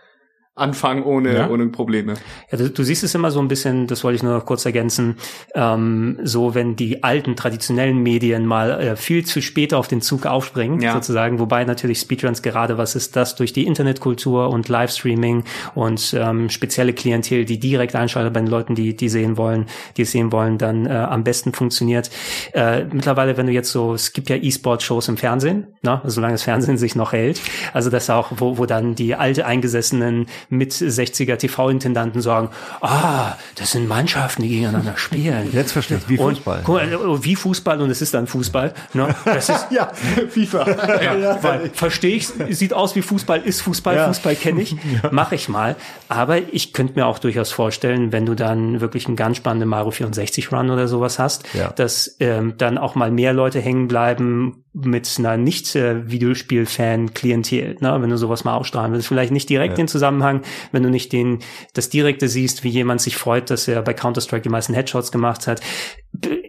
anfangen 0.56 1.02
ohne, 1.02 1.34
ja. 1.34 1.50
ohne 1.50 1.66
Probleme. 1.66 2.14
Ja, 2.50 2.58
du, 2.58 2.70
du, 2.70 2.84
siehst 2.84 3.02
es 3.02 3.12
immer 3.16 3.32
so 3.32 3.40
ein 3.40 3.48
bisschen, 3.48 3.88
das 3.88 4.04
wollte 4.04 4.16
ich 4.16 4.22
nur 4.22 4.34
noch 4.34 4.46
kurz 4.46 4.64
ergänzen, 4.64 5.16
ähm, 5.52 6.20
so 6.22 6.54
wenn 6.54 6.76
die 6.76 7.02
alten 7.02 7.34
traditionellen 7.34 8.00
Medien 8.00 8.46
mal 8.46 8.70
äh, 8.80 8.96
viel 8.96 9.24
zu 9.24 9.42
spät 9.42 9.74
auf 9.74 9.88
den 9.88 10.00
Zug 10.00 10.26
aufspringen, 10.26 10.80
ja. 10.80 10.92
sozusagen, 10.92 11.40
wobei 11.40 11.64
natürlich 11.64 11.98
Speedruns 11.98 12.40
gerade 12.40 12.78
was 12.78 12.94
ist, 12.94 13.16
das 13.16 13.34
durch 13.34 13.52
die 13.52 13.66
Internetkultur 13.66 14.48
und 14.48 14.68
Livestreaming 14.68 15.42
und 15.74 16.14
ähm, 16.16 16.48
spezielle 16.48 16.92
Klientel, 16.92 17.44
die 17.44 17.58
direkt 17.58 17.96
einschaltet 17.96 18.32
bei 18.32 18.40
den 18.40 18.48
Leuten, 18.48 18.76
die 18.76 18.94
die 18.94 19.08
sehen 19.08 19.36
wollen, 19.36 19.66
die 19.96 20.02
es 20.02 20.12
sehen 20.12 20.30
wollen, 20.30 20.58
dann 20.58 20.86
äh, 20.86 20.90
am 20.90 21.24
besten 21.24 21.52
funktioniert. 21.52 22.10
Äh, 22.52 22.84
mittlerweile, 22.84 23.36
wenn 23.36 23.46
du 23.46 23.52
jetzt 23.52 23.72
so, 23.72 23.94
es 23.94 24.12
gibt 24.12 24.30
ja 24.30 24.36
E-Sport-Shows 24.36 25.08
im 25.08 25.16
Fernsehen, 25.16 25.66
ne, 25.82 26.00
solange 26.04 26.34
das 26.34 26.44
Fernsehen 26.44 26.78
sich 26.78 26.94
noch 26.94 27.12
hält, 27.12 27.40
also 27.72 27.90
das 27.90 28.08
auch, 28.08 28.30
wo, 28.36 28.56
wo 28.56 28.66
dann 28.66 28.94
die 28.94 29.16
alte 29.16 29.46
eingesessenen 29.46 30.26
mit 30.48 30.72
60er 30.72 31.36
TV-Intendanten 31.36 32.20
sagen, 32.20 32.50
ah, 32.80 33.34
das 33.56 33.72
sind 33.72 33.88
Mannschaften, 33.88 34.42
die 34.42 34.48
gegeneinander 34.48 34.96
spielen. 34.96 35.50
Jetzt 35.52 35.72
verstehe 35.72 35.98
ich, 35.98 36.08
wie 36.08 36.16
Fußball. 36.16 36.62
Und, 36.64 36.80
äh, 36.80 37.24
wie 37.24 37.36
Fußball 37.36 37.80
und 37.80 37.90
es 37.90 38.02
ist 38.02 38.14
dann 38.14 38.26
Fußball. 38.26 38.74
Ne? 38.92 39.14
Das 39.24 39.48
ist, 39.48 39.66
ja, 39.70 39.92
FIFA. 40.28 40.70
ja, 41.02 41.14
ja, 41.14 41.42
weil, 41.42 41.70
verstehe 41.70 42.16
ich, 42.16 42.28
sieht 42.50 42.72
aus 42.72 42.94
wie 42.96 43.02
Fußball, 43.02 43.40
ist 43.42 43.60
Fußball, 43.62 43.96
ja. 43.96 44.06
Fußball 44.08 44.34
kenne 44.36 44.62
ich, 44.62 44.76
mache 45.10 45.34
ich 45.34 45.48
mal. 45.48 45.76
Aber 46.08 46.38
ich 46.52 46.72
könnte 46.72 46.94
mir 46.94 47.06
auch 47.06 47.18
durchaus 47.18 47.52
vorstellen, 47.52 48.12
wenn 48.12 48.26
du 48.26 48.34
dann 48.34 48.80
wirklich 48.80 49.06
einen 49.06 49.16
ganz 49.16 49.36
spannenden 49.36 49.68
Mario 49.68 49.90
64 49.90 50.52
Run 50.52 50.70
oder 50.70 50.88
sowas 50.88 51.18
hast, 51.18 51.44
dass 51.76 52.16
ähm, 52.20 52.54
dann 52.58 52.78
auch 52.78 52.94
mal 52.94 53.10
mehr 53.10 53.32
Leute 53.32 53.60
hängen 53.60 53.88
bleiben 53.88 54.63
mit 54.74 55.08
einer 55.18 55.36
nicht 55.36 55.74
äh, 55.76 56.10
Videospiel-Fan-Klientel, 56.10 57.76
ne? 57.80 58.02
wenn 58.02 58.10
du 58.10 58.18
sowas 58.18 58.44
mal 58.44 58.54
ausstrahlen 58.56 58.92
willst. 58.92 59.06
Vielleicht 59.06 59.32
nicht 59.32 59.48
direkt 59.48 59.78
den 59.78 59.88
Zusammenhang, 59.88 60.42
wenn 60.72 60.82
du 60.82 60.90
nicht 60.90 61.12
den 61.12 61.38
das 61.74 61.88
Direkte 61.88 62.28
siehst, 62.28 62.64
wie 62.64 62.68
jemand 62.68 63.00
sich 63.00 63.16
freut, 63.16 63.50
dass 63.50 63.68
er 63.68 63.82
bei 63.82 63.94
Counter-Strike 63.94 64.42
die 64.42 64.48
meisten 64.48 64.74
Headshots 64.74 65.12
gemacht 65.12 65.46
hat 65.46 65.60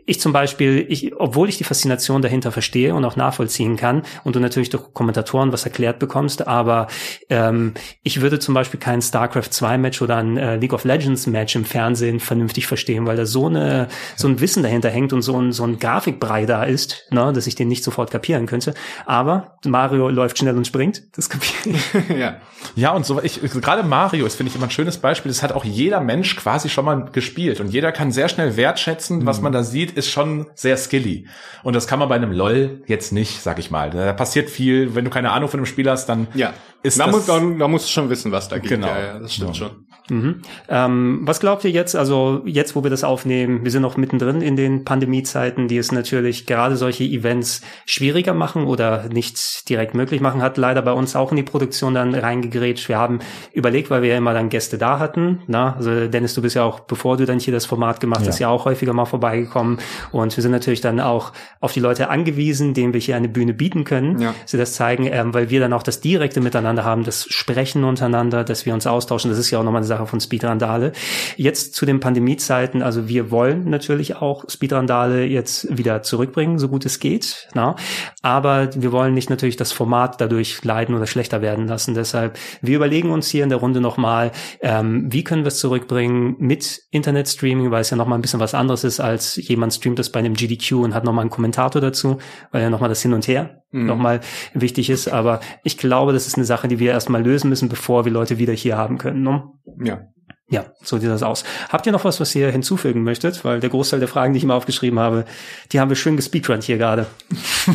ich 0.06 0.20
zum 0.20 0.34
Beispiel, 0.34 0.86
ich, 0.88 1.16
obwohl 1.16 1.50
ich 1.50 1.58
die 1.58 1.64
Faszination 1.64 2.22
dahinter 2.22 2.52
verstehe 2.52 2.94
und 2.94 3.04
auch 3.06 3.16
nachvollziehen 3.16 3.78
kann 3.78 4.04
und 4.24 4.36
du 4.36 4.40
natürlich 4.40 4.70
durch 4.70 4.94
Kommentatoren 4.94 5.52
was 5.52 5.66
erklärt 5.66 5.98
bekommst, 5.98 6.48
aber 6.48 6.88
ähm, 7.30 7.74
ich 8.04 8.22
würde 8.22 8.40
zum 8.40 8.54
Beispiel 8.54 8.80
kein 8.80 9.02
StarCraft 9.02 9.50
2 9.50 9.78
Match 9.78 10.02
oder 10.02 10.18
ein 10.18 10.38
äh, 10.38 10.58
League 10.58 10.74
of 10.74 10.84
Legends 10.84 11.26
Match 11.26 11.56
im 11.56 11.66
Fernsehen 11.66 12.20
vernünftig 12.20 12.68
verstehen, 12.68 13.08
weil 13.08 13.18
da 13.18 13.26
so 13.26 13.48
eine 13.48 13.88
so 14.16 14.28
ein 14.28 14.40
Wissen 14.40 14.62
dahinter 14.62 14.90
hängt 14.90 15.14
und 15.14 15.24
so 15.24 15.40
ein 15.40 15.52
so 15.52 15.64
ein 15.64 15.80
Grafikbrei 15.80 16.46
da 16.46 16.64
ist, 16.64 17.08
ne, 17.10 17.34
dass 17.34 17.48
ich 17.48 17.56
den 17.56 17.68
nicht 17.68 17.84
sofort 17.84 18.12
kapieren 18.12 18.46
könnte. 18.46 18.76
Aber 19.06 19.58
Mario 19.66 20.10
läuft 20.10 20.38
schnell 20.38 20.56
und 20.56 20.68
springt, 20.68 21.04
das 21.18 21.30
kapiere 21.30 21.78
ich. 21.78 22.10
ja. 22.18 22.38
Ja, 22.76 22.92
und 22.92 23.06
so 23.06 23.22
ich 23.22 23.42
gerade 23.42 23.84
Mario 23.84 24.26
ist 24.26 24.36
finde 24.36 24.50
ich 24.50 24.56
immer 24.56 24.68
ein 24.68 24.72
schönes 24.72 24.98
Beispiel. 24.98 25.30
Das 25.32 25.42
hat 25.42 25.54
auch 25.54 25.66
jeder 25.66 26.02
Mensch 26.02 26.36
quasi 26.36 26.70
schon 26.70 26.86
mal 26.86 27.06
gespielt 27.12 27.60
und 27.60 27.70
jeder 27.70 27.92
kann 27.92 28.12
sehr 28.12 28.30
schnell 28.30 28.58
wertschätzen, 28.58 29.20
mhm. 29.20 29.26
was 29.26 29.42
man 29.42 29.55
da 29.56 29.64
sieht 29.64 29.92
ist 29.92 30.10
schon 30.10 30.48
sehr 30.54 30.78
skilly. 30.78 31.28
Und 31.64 31.74
das 31.74 31.88
kann 31.88 31.98
man 31.98 32.10
bei 32.10 32.16
einem 32.16 32.32
LOL 32.32 32.84
jetzt 32.88 33.12
nicht, 33.12 33.42
sag 33.42 33.58
ich 33.58 33.72
mal. 33.72 33.90
Da 33.90 34.14
passiert 34.14 34.50
viel. 34.50 34.94
Wenn 34.94 35.06
du 35.06 35.12
keine 35.12 35.32
Ahnung 35.32 35.50
von 35.50 35.60
dem 35.60 35.66
Spiel 35.66 35.90
hast, 35.90 36.08
dann 36.08 36.28
ja. 36.36 36.54
ist 36.84 37.00
da 37.00 37.06
das... 37.06 37.16
Muss, 37.16 37.26
da, 37.26 37.40
da 37.40 37.68
musst 37.68 37.88
du 37.88 37.92
schon 37.92 38.10
wissen, 38.10 38.32
was 38.32 38.50
da 38.50 38.60
geht. 38.60 38.70
Genau. 38.70 38.88
Ja, 38.88 39.00
ja 39.00 39.20
das 39.20 39.34
stimmt 39.34 39.58
ja. 39.58 39.68
schon. 39.68 39.88
Mhm. 40.10 40.42
Ähm, 40.70 41.22
was 41.24 41.40
glaubt 41.40 41.64
ihr 41.64 41.72
jetzt, 41.72 41.96
also 41.96 42.42
jetzt, 42.46 42.76
wo 42.76 42.84
wir 42.84 42.90
das 42.90 43.04
aufnehmen, 43.04 43.64
wir 43.64 43.72
sind 43.72 43.82
noch 43.82 43.98
mittendrin 43.98 44.42
in 44.42 44.56
den 44.56 44.86
Pandemiezeiten, 44.86 45.68
die 45.68 45.78
es 45.78 45.92
natürlich 45.92 46.46
gerade 46.46 46.76
solche 46.76 47.04
Events 47.04 47.62
schwieriger 47.86 48.34
machen 48.34 48.66
oder 48.66 49.10
nicht 49.10 49.70
direkt 49.70 49.94
möglich 49.96 50.22
machen, 50.22 50.42
hat 50.42 50.58
leider 50.58 50.82
bei 50.82 50.92
uns 50.92 51.16
auch 51.16 51.32
in 51.32 51.38
die 51.38 51.44
Produktion 51.44 51.94
dann 51.94 52.14
reingegrätscht. 52.14 52.88
Wir 52.90 52.98
haben 52.98 53.20
überlegt, 53.54 53.90
weil 53.90 54.02
wir 54.02 54.10
ja 54.10 54.18
immer 54.18 54.34
dann 54.34 54.50
Gäste 54.50 54.78
da 54.78 55.00
hatten, 55.00 55.42
na, 55.48 55.76
also 55.76 56.08
Dennis, 56.08 56.34
du 56.34 56.42
bist 56.42 56.56
ja 56.56 56.64
auch, 56.64 56.82
bevor 56.82 57.18
du 57.18 57.26
dann 57.26 57.40
hier 57.40 57.54
das 57.54 57.66
Format 57.66 58.00
gemacht 58.00 58.22
ja. 58.22 58.28
hast, 58.28 58.40
ja 58.40 58.50
auch 58.50 58.66
häufiger 58.66 58.94
mal 58.94 59.06
vorbeigekommen 59.06 59.80
und 60.12 60.36
wir 60.36 60.42
sind 60.42 60.52
natürlich 60.52 60.82
dann 60.82 61.00
auch 61.00 61.32
auf 61.60 61.74
die 61.74 61.80
Leute 61.80 62.10
angewiesen, 62.10 62.74
denen 62.74 62.94
wir 62.94 63.00
hier 63.00 63.16
eine 63.16 63.30
Bühne 63.30 63.54
bieten 63.54 63.84
können, 63.84 64.20
ja. 64.20 64.34
sie 64.46 64.58
das 64.58 64.74
zeigen, 64.74 65.08
ähm, 65.12 65.34
weil 65.34 65.50
wir 65.50 65.60
dann 65.60 65.74
auch 65.74 65.84
das 65.84 66.02
direkte 66.02 66.42
Miteinander 66.42 66.84
haben, 66.84 67.04
das 67.04 67.26
Sprechen 67.30 67.84
untereinander, 67.84 68.44
dass 68.44 68.66
wir 68.66 68.74
uns 68.74 68.86
austauschen, 68.88 69.30
das 69.32 69.40
ist 69.40 69.52
ja 69.52 69.60
auch 69.60 69.64
nochmal 69.64 69.80
eine 69.80 69.88
Sache 69.88 69.95
von 70.04 70.20
Speedrandale. 70.20 70.92
Jetzt 71.38 71.74
zu 71.76 71.86
den 71.86 72.00
Pandemiezeiten, 72.00 72.82
also 72.82 73.08
wir 73.08 73.32
wollen 73.32 73.70
natürlich 73.70 74.18
auch 74.18 74.46
Speedrandale 74.50 75.26
jetzt 75.26 75.78
wieder 75.78 76.04
zurückbringen, 76.04 76.60
so 76.60 76.68
gut 76.68 76.86
es 76.86 77.00
geht. 77.00 77.48
Na? 77.54 77.76
Aber 78.22 78.70
wir 78.76 78.92
wollen 78.92 79.14
nicht 79.14 79.30
natürlich 79.30 79.56
das 79.56 79.72
Format 79.72 80.20
dadurch 80.20 80.64
leiden 80.64 80.96
oder 80.96 81.08
schlechter 81.08 81.42
werden 81.42 81.68
lassen. 81.68 81.94
Deshalb, 81.94 82.38
wir 82.62 82.76
überlegen 82.76 83.12
uns 83.12 83.30
hier 83.30 83.44
in 83.44 83.50
der 83.50 83.60
Runde 83.60 83.82
nochmal, 83.82 84.32
ähm, 84.62 85.12
wie 85.12 85.24
können 85.24 85.44
wir 85.44 85.50
es 85.50 85.60
zurückbringen 85.60 86.36
mit 86.40 86.82
Internetstreaming, 86.92 87.72
weil 87.72 87.82
es 87.82 87.90
ja 87.90 87.98
nochmal 87.98 88.20
ein 88.20 88.22
bisschen 88.22 88.40
was 88.40 88.54
anderes 88.54 88.84
ist, 88.84 89.00
als 89.00 89.36
jemand 89.36 89.74
streamt 89.74 90.00
es 90.00 90.12
bei 90.12 90.20
einem 90.20 90.34
GDQ 90.34 90.74
und 90.84 90.94
hat 90.94 91.04
nochmal 91.04 91.22
einen 91.22 91.30
Kommentator 91.30 91.82
dazu, 91.82 92.18
weil 92.52 92.62
ja 92.62 92.70
nochmal 92.70 92.90
das 92.90 93.02
Hin 93.02 93.14
und 93.14 93.28
Her 93.28 93.64
mhm. 93.76 93.86
nochmal 93.86 94.22
wichtig 94.54 94.90
ist. 94.90 95.08
Aber 95.08 95.40
ich 95.64 95.78
glaube, 95.78 96.14
das 96.14 96.28
ist 96.28 96.36
eine 96.36 96.46
Sache, 96.46 96.68
die 96.68 96.80
wir 96.80 96.92
erstmal 96.92 97.24
lösen 97.24 97.50
müssen, 97.50 97.70
bevor 97.70 98.06
wir 98.06 98.12
Leute 98.12 98.38
wieder 98.38 98.54
hier 98.54 98.78
haben 98.78 98.98
können. 98.98 99.24
Ne? 99.24 99.44
Ja. 99.84 100.02
Ja, 100.48 100.66
so 100.84 101.00
sieht 101.00 101.10
das 101.10 101.24
aus. 101.24 101.44
Habt 101.70 101.88
ihr 101.88 101.92
noch 101.92 102.06
was, 102.06 102.20
was 102.20 102.36
ihr 102.36 102.52
hinzufügen 102.52 103.04
möchtet? 103.04 103.44
Weil 103.44 103.60
der 103.60 103.72
Großteil 103.72 104.00
der 104.00 104.08
Fragen, 104.08 104.34
die 104.34 104.38
ich 104.38 104.44
immer 104.44 104.54
aufgeschrieben 104.54 105.00
habe, 105.00 105.26
die 105.72 105.80
haben 105.80 105.90
wir 105.90 105.96
schön 105.96 106.18
gespeedrunnt 106.18 106.64
hier 106.64 106.78
gerade. 106.78 107.08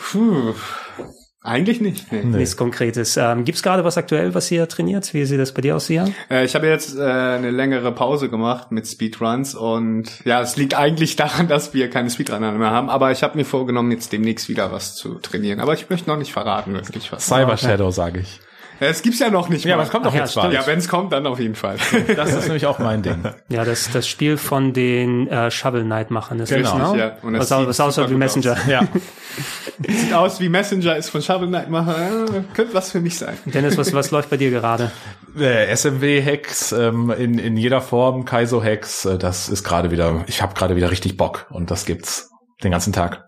Puh. 0.00 0.54
Eigentlich 1.48 1.80
nicht. 1.80 2.12
Nee. 2.12 2.24
Nichts 2.24 2.58
Konkretes. 2.58 3.16
Ähm, 3.16 3.44
Gibt 3.44 3.56
es 3.56 3.62
gerade 3.62 3.82
was 3.82 3.96
aktuell, 3.96 4.34
was 4.34 4.50
ihr 4.50 4.68
trainiert? 4.68 5.14
Wie 5.14 5.24
sieht 5.24 5.40
das 5.40 5.52
bei 5.52 5.62
dir 5.62 5.76
aus, 5.76 5.86
Sia? 5.86 6.06
Äh, 6.30 6.44
ich 6.44 6.54
habe 6.54 6.66
jetzt 6.66 6.96
äh, 6.96 7.00
eine 7.00 7.50
längere 7.50 7.90
Pause 7.92 8.28
gemacht 8.28 8.70
mit 8.70 8.86
Speedruns 8.86 9.54
und 9.54 10.24
ja, 10.26 10.42
es 10.42 10.56
liegt 10.56 10.74
eigentlich 10.74 11.16
daran, 11.16 11.48
dass 11.48 11.72
wir 11.72 11.88
keine 11.88 12.10
Speedrunner 12.10 12.52
mehr 12.52 12.70
haben. 12.70 12.90
Aber 12.90 13.12
ich 13.12 13.22
habe 13.22 13.38
mir 13.38 13.44
vorgenommen, 13.44 13.90
jetzt 13.92 14.12
demnächst 14.12 14.50
wieder 14.50 14.72
was 14.72 14.94
zu 14.94 15.14
trainieren. 15.14 15.60
Aber 15.60 15.72
ich 15.72 15.88
möchte 15.88 16.10
noch 16.10 16.18
nicht 16.18 16.32
verraten, 16.32 16.74
wirklich 16.74 17.10
was. 17.12 17.26
Cyber 17.26 17.56
Shadow, 17.56 17.90
sage 17.90 18.20
ich. 18.20 18.40
Es 18.80 19.02
gibt's 19.02 19.18
ja 19.18 19.30
noch 19.30 19.48
nicht 19.48 19.64
Ja, 19.64 19.70
mal. 19.70 19.74
aber 19.74 19.82
es 19.84 19.90
kommt 19.90 20.06
doch 20.06 20.14
jetzt 20.14 20.34
bald. 20.34 20.52
Ja, 20.52 20.66
wenn 20.66 20.78
es 20.78 20.88
kommt, 20.88 21.12
dann 21.12 21.26
auf 21.26 21.40
jeden 21.40 21.54
Fall. 21.54 21.76
Das 22.16 22.32
ist 22.32 22.44
nämlich 22.44 22.66
auch 22.66 22.78
mein 22.78 23.02
Ding. 23.02 23.22
Ja, 23.48 23.64
das, 23.64 23.90
das 23.90 24.08
Spiel 24.08 24.36
von 24.36 24.72
den 24.72 25.28
äh, 25.28 25.50
Shovel 25.50 25.84
Knight 25.84 26.10
Machern 26.10 26.40
ist 26.40 26.48
genau. 26.48 26.78
das, 26.78 26.92
ne? 26.92 26.98
Ja. 26.98 27.16
Und 27.22 27.34
das 27.34 27.50
was, 27.50 27.66
was 27.66 27.80
aussieht 27.80 28.10
wie 28.10 28.14
Messenger. 28.14 28.52
Aus. 28.52 28.66
Ja. 28.66 28.80
sieht 29.88 30.12
aus 30.12 30.40
wie 30.40 30.48
Messenger, 30.48 30.96
ist 30.96 31.10
von 31.10 31.22
Shovel 31.22 31.48
Knight 31.48 31.70
Macher. 31.70 31.96
Ja, 31.98 32.44
könnte 32.54 32.74
was 32.74 32.90
für 32.90 33.00
mich 33.00 33.18
sein. 33.18 33.36
Dennis, 33.46 33.76
was, 33.76 33.92
was 33.92 34.10
läuft 34.10 34.30
bei 34.30 34.36
dir 34.36 34.50
gerade? 34.50 34.90
Äh, 35.38 35.74
SMW-Hacks 35.74 36.72
ähm, 36.72 37.10
in, 37.10 37.38
in 37.38 37.56
jeder 37.56 37.80
Form, 37.80 38.24
Kaizo-Hacks, 38.24 39.04
äh, 39.04 39.18
das 39.18 39.48
ist 39.48 39.64
gerade 39.64 39.90
wieder, 39.90 40.24
ich 40.26 40.42
habe 40.42 40.54
gerade 40.54 40.76
wieder 40.76 40.90
richtig 40.90 41.16
Bock 41.16 41.46
und 41.50 41.70
das 41.70 41.84
gibt's 41.84 42.30
den 42.62 42.70
ganzen 42.70 42.92
Tag. 42.92 43.27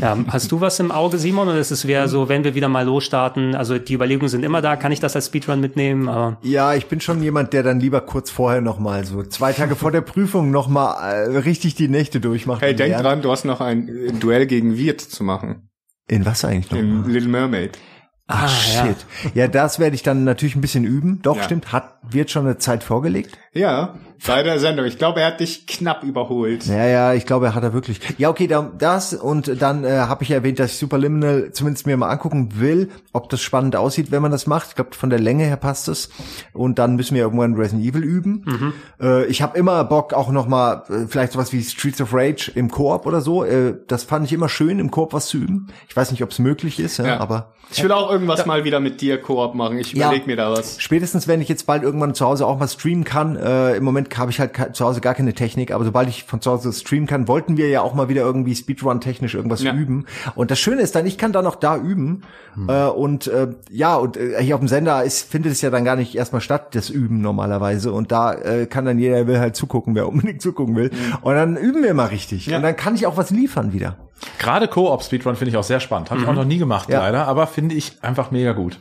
Ja, 0.00 0.16
hast 0.28 0.52
du 0.52 0.60
was 0.60 0.78
im 0.78 0.92
Auge, 0.92 1.18
Simon? 1.18 1.48
Oder 1.48 1.58
ist 1.58 1.72
es 1.72 1.86
wieder 1.86 2.06
so, 2.08 2.28
wenn 2.28 2.44
wir 2.44 2.54
wieder 2.54 2.68
mal 2.68 2.84
losstarten? 2.84 3.54
Also 3.54 3.78
die 3.78 3.94
Überlegungen 3.94 4.28
sind 4.28 4.44
immer 4.44 4.62
da. 4.62 4.76
Kann 4.76 4.92
ich 4.92 5.00
das 5.00 5.16
als 5.16 5.26
Speedrun 5.26 5.60
mitnehmen? 5.60 6.08
Aber 6.08 6.38
ja, 6.42 6.74
ich 6.74 6.86
bin 6.86 7.00
schon 7.00 7.22
jemand, 7.22 7.52
der 7.52 7.62
dann 7.62 7.80
lieber 7.80 8.00
kurz 8.00 8.30
vorher 8.30 8.60
noch 8.60 8.78
mal 8.78 9.04
so 9.04 9.22
zwei 9.24 9.52
Tage 9.52 9.74
vor 9.74 9.90
der 9.90 10.02
Prüfung 10.02 10.50
noch 10.50 10.68
mal 10.68 10.94
äh, 10.94 11.38
richtig 11.38 11.74
die 11.74 11.88
Nächte 11.88 12.20
durchmacht. 12.20 12.62
Hey, 12.62 12.74
denk 12.74 12.96
dran, 12.96 13.22
du 13.22 13.30
hast 13.30 13.44
noch 13.44 13.60
ein 13.60 14.18
Duell 14.20 14.46
gegen 14.46 14.76
Wirt 14.76 15.00
zu 15.00 15.24
machen. 15.24 15.68
In 16.06 16.24
was 16.24 16.44
eigentlich 16.44 16.70
noch? 16.70 16.78
In 16.78 17.04
Little 17.04 17.30
Mermaid. 17.30 17.78
Ach, 18.26 18.44
ah, 18.44 18.48
shit. 18.48 18.96
Ja. 19.34 19.42
ja, 19.42 19.48
das 19.48 19.78
werde 19.78 19.94
ich 19.94 20.02
dann 20.02 20.24
natürlich 20.24 20.56
ein 20.56 20.62
bisschen 20.62 20.84
üben. 20.84 21.20
Doch, 21.22 21.36
ja. 21.36 21.42
stimmt. 21.42 21.72
Hat, 21.72 21.98
wird 22.02 22.30
schon 22.30 22.46
eine 22.46 22.56
Zeit 22.56 22.82
vorgelegt? 22.82 23.36
Ja, 23.52 23.96
bei 24.26 24.42
der 24.42 24.58
Sendung. 24.58 24.86
Ich 24.86 24.98
glaube, 24.98 25.20
er 25.20 25.28
hat 25.28 25.40
dich 25.40 25.66
knapp 25.66 26.02
überholt. 26.02 26.66
Ja, 26.66 26.86
ja, 26.86 27.14
ich 27.14 27.26
glaube, 27.26 27.46
er 27.46 27.54
hat 27.54 27.62
er 27.62 27.72
wirklich. 27.72 28.00
Ja, 28.18 28.30
okay, 28.30 28.46
da, 28.46 28.70
das 28.76 29.14
und 29.14 29.60
dann 29.60 29.84
äh, 29.84 29.90
habe 29.90 30.22
ich 30.24 30.30
erwähnt, 30.30 30.58
dass 30.58 30.72
ich 30.72 30.78
Superliminal 30.78 31.50
zumindest 31.52 31.86
mir 31.86 31.96
mal 31.96 32.08
angucken 32.08 32.60
will, 32.60 32.90
ob 33.12 33.28
das 33.28 33.40
spannend 33.40 33.76
aussieht, 33.76 34.10
wenn 34.10 34.22
man 34.22 34.30
das 34.30 34.46
macht. 34.46 34.68
Ich 34.68 34.74
glaube, 34.76 34.94
von 34.94 35.10
der 35.10 35.18
Länge 35.18 35.44
her 35.44 35.56
passt 35.56 35.88
es. 35.88 36.10
Und 36.52 36.78
dann 36.78 36.96
müssen 36.96 37.14
wir 37.14 37.22
irgendwann 37.22 37.54
Resident 37.54 37.84
Evil 37.84 38.02
üben. 38.02 38.44
Mhm. 38.44 38.72
Äh, 39.00 39.26
ich 39.26 39.42
habe 39.42 39.58
immer 39.58 39.84
Bock, 39.84 40.12
auch 40.12 40.30
noch 40.30 40.46
mal 40.46 40.84
äh, 40.88 41.06
vielleicht 41.08 41.32
sowas 41.32 41.52
wie 41.52 41.62
Streets 41.62 42.00
of 42.00 42.12
Rage 42.12 42.52
im 42.54 42.70
Koop 42.70 43.06
oder 43.06 43.20
so. 43.20 43.44
Äh, 43.44 43.74
das 43.86 44.04
fand 44.04 44.26
ich 44.26 44.32
immer 44.32 44.48
schön, 44.48 44.78
im 44.78 44.90
Koop 44.90 45.12
was 45.12 45.26
zu 45.26 45.38
üben. 45.38 45.68
Ich 45.88 45.96
weiß 45.96 46.10
nicht, 46.10 46.22
ob 46.22 46.30
es 46.30 46.38
möglich 46.38 46.80
ist, 46.80 46.98
ja, 46.98 47.06
ja. 47.06 47.20
aber 47.20 47.54
ich 47.70 47.82
will 47.82 47.92
auch 47.92 48.10
irgendwas 48.10 48.40
da, 48.40 48.46
mal 48.46 48.64
wieder 48.64 48.80
mit 48.80 49.00
dir 49.00 49.20
Koop 49.20 49.54
machen. 49.54 49.78
Ich 49.78 49.94
überlege 49.94 50.22
ja, 50.22 50.26
mir 50.26 50.36
da 50.36 50.52
was. 50.52 50.80
Spätestens, 50.80 51.26
wenn 51.26 51.40
ich 51.40 51.48
jetzt 51.48 51.66
bald 51.66 51.82
irgendwann 51.82 52.14
zu 52.14 52.24
Hause 52.26 52.46
auch 52.46 52.58
mal 52.58 52.68
streamen 52.68 53.04
kann. 53.04 53.36
Äh, 53.36 53.76
Im 53.76 53.84
Moment 53.84 54.03
habe 54.16 54.30
ich 54.30 54.40
halt 54.40 54.76
zu 54.76 54.84
Hause 54.84 55.00
gar 55.00 55.14
keine 55.14 55.34
Technik, 55.34 55.72
aber 55.72 55.84
sobald 55.84 56.08
ich 56.08 56.24
von 56.24 56.40
zu 56.40 56.50
Hause 56.50 56.72
streamen 56.72 57.06
kann, 57.06 57.28
wollten 57.28 57.56
wir 57.56 57.68
ja 57.68 57.82
auch 57.82 57.94
mal 57.94 58.08
wieder 58.08 58.22
irgendwie 58.22 58.54
Speedrun-technisch 58.54 59.34
irgendwas 59.34 59.62
ja. 59.62 59.74
üben. 59.74 60.06
Und 60.34 60.50
das 60.50 60.58
Schöne 60.58 60.82
ist 60.82 60.94
dann, 60.94 61.06
ich 61.06 61.18
kann 61.18 61.32
dann 61.32 61.46
auch 61.46 61.56
da 61.56 61.76
üben. 61.76 62.22
Hm. 62.54 62.68
Äh, 62.68 62.86
und 62.86 63.26
äh, 63.26 63.48
ja, 63.70 63.96
und 63.96 64.16
äh, 64.16 64.42
hier 64.42 64.54
auf 64.54 64.60
dem 64.60 64.68
Sender 64.68 65.02
ist, 65.04 65.30
findet 65.30 65.52
es 65.52 65.60
ja 65.62 65.70
dann 65.70 65.84
gar 65.84 65.96
nicht 65.96 66.14
erstmal 66.14 66.40
statt, 66.40 66.74
das 66.74 66.90
Üben 66.90 67.20
normalerweise. 67.20 67.92
Und 67.92 68.12
da 68.12 68.32
äh, 68.32 68.66
kann 68.66 68.84
dann 68.84 68.98
jeder, 68.98 69.16
der 69.16 69.26
will 69.26 69.38
halt 69.38 69.56
zugucken, 69.56 69.94
wer 69.94 70.08
unbedingt 70.08 70.42
zugucken 70.42 70.76
will. 70.76 70.90
Mhm. 70.90 71.18
Und 71.22 71.34
dann 71.34 71.56
üben 71.56 71.82
wir 71.82 71.94
mal 71.94 72.06
richtig. 72.06 72.46
Ja. 72.46 72.56
Und 72.56 72.62
dann 72.62 72.76
kann 72.76 72.94
ich 72.94 73.06
auch 73.06 73.16
was 73.16 73.30
liefern 73.30 73.72
wieder. 73.72 73.96
Gerade 74.38 74.68
Co-op 74.68 75.02
Speedrun 75.02 75.36
finde 75.36 75.50
ich 75.50 75.56
auch 75.56 75.64
sehr 75.64 75.80
spannend. 75.80 76.10
Habe 76.10 76.20
ich 76.20 76.26
auch 76.26 76.32
mhm. 76.32 76.38
noch 76.38 76.44
nie 76.44 76.58
gemacht, 76.58 76.88
ja. 76.88 77.00
leider, 77.00 77.26
aber 77.26 77.46
finde 77.46 77.74
ich 77.74 78.02
einfach 78.02 78.30
mega 78.30 78.52
gut. 78.52 78.78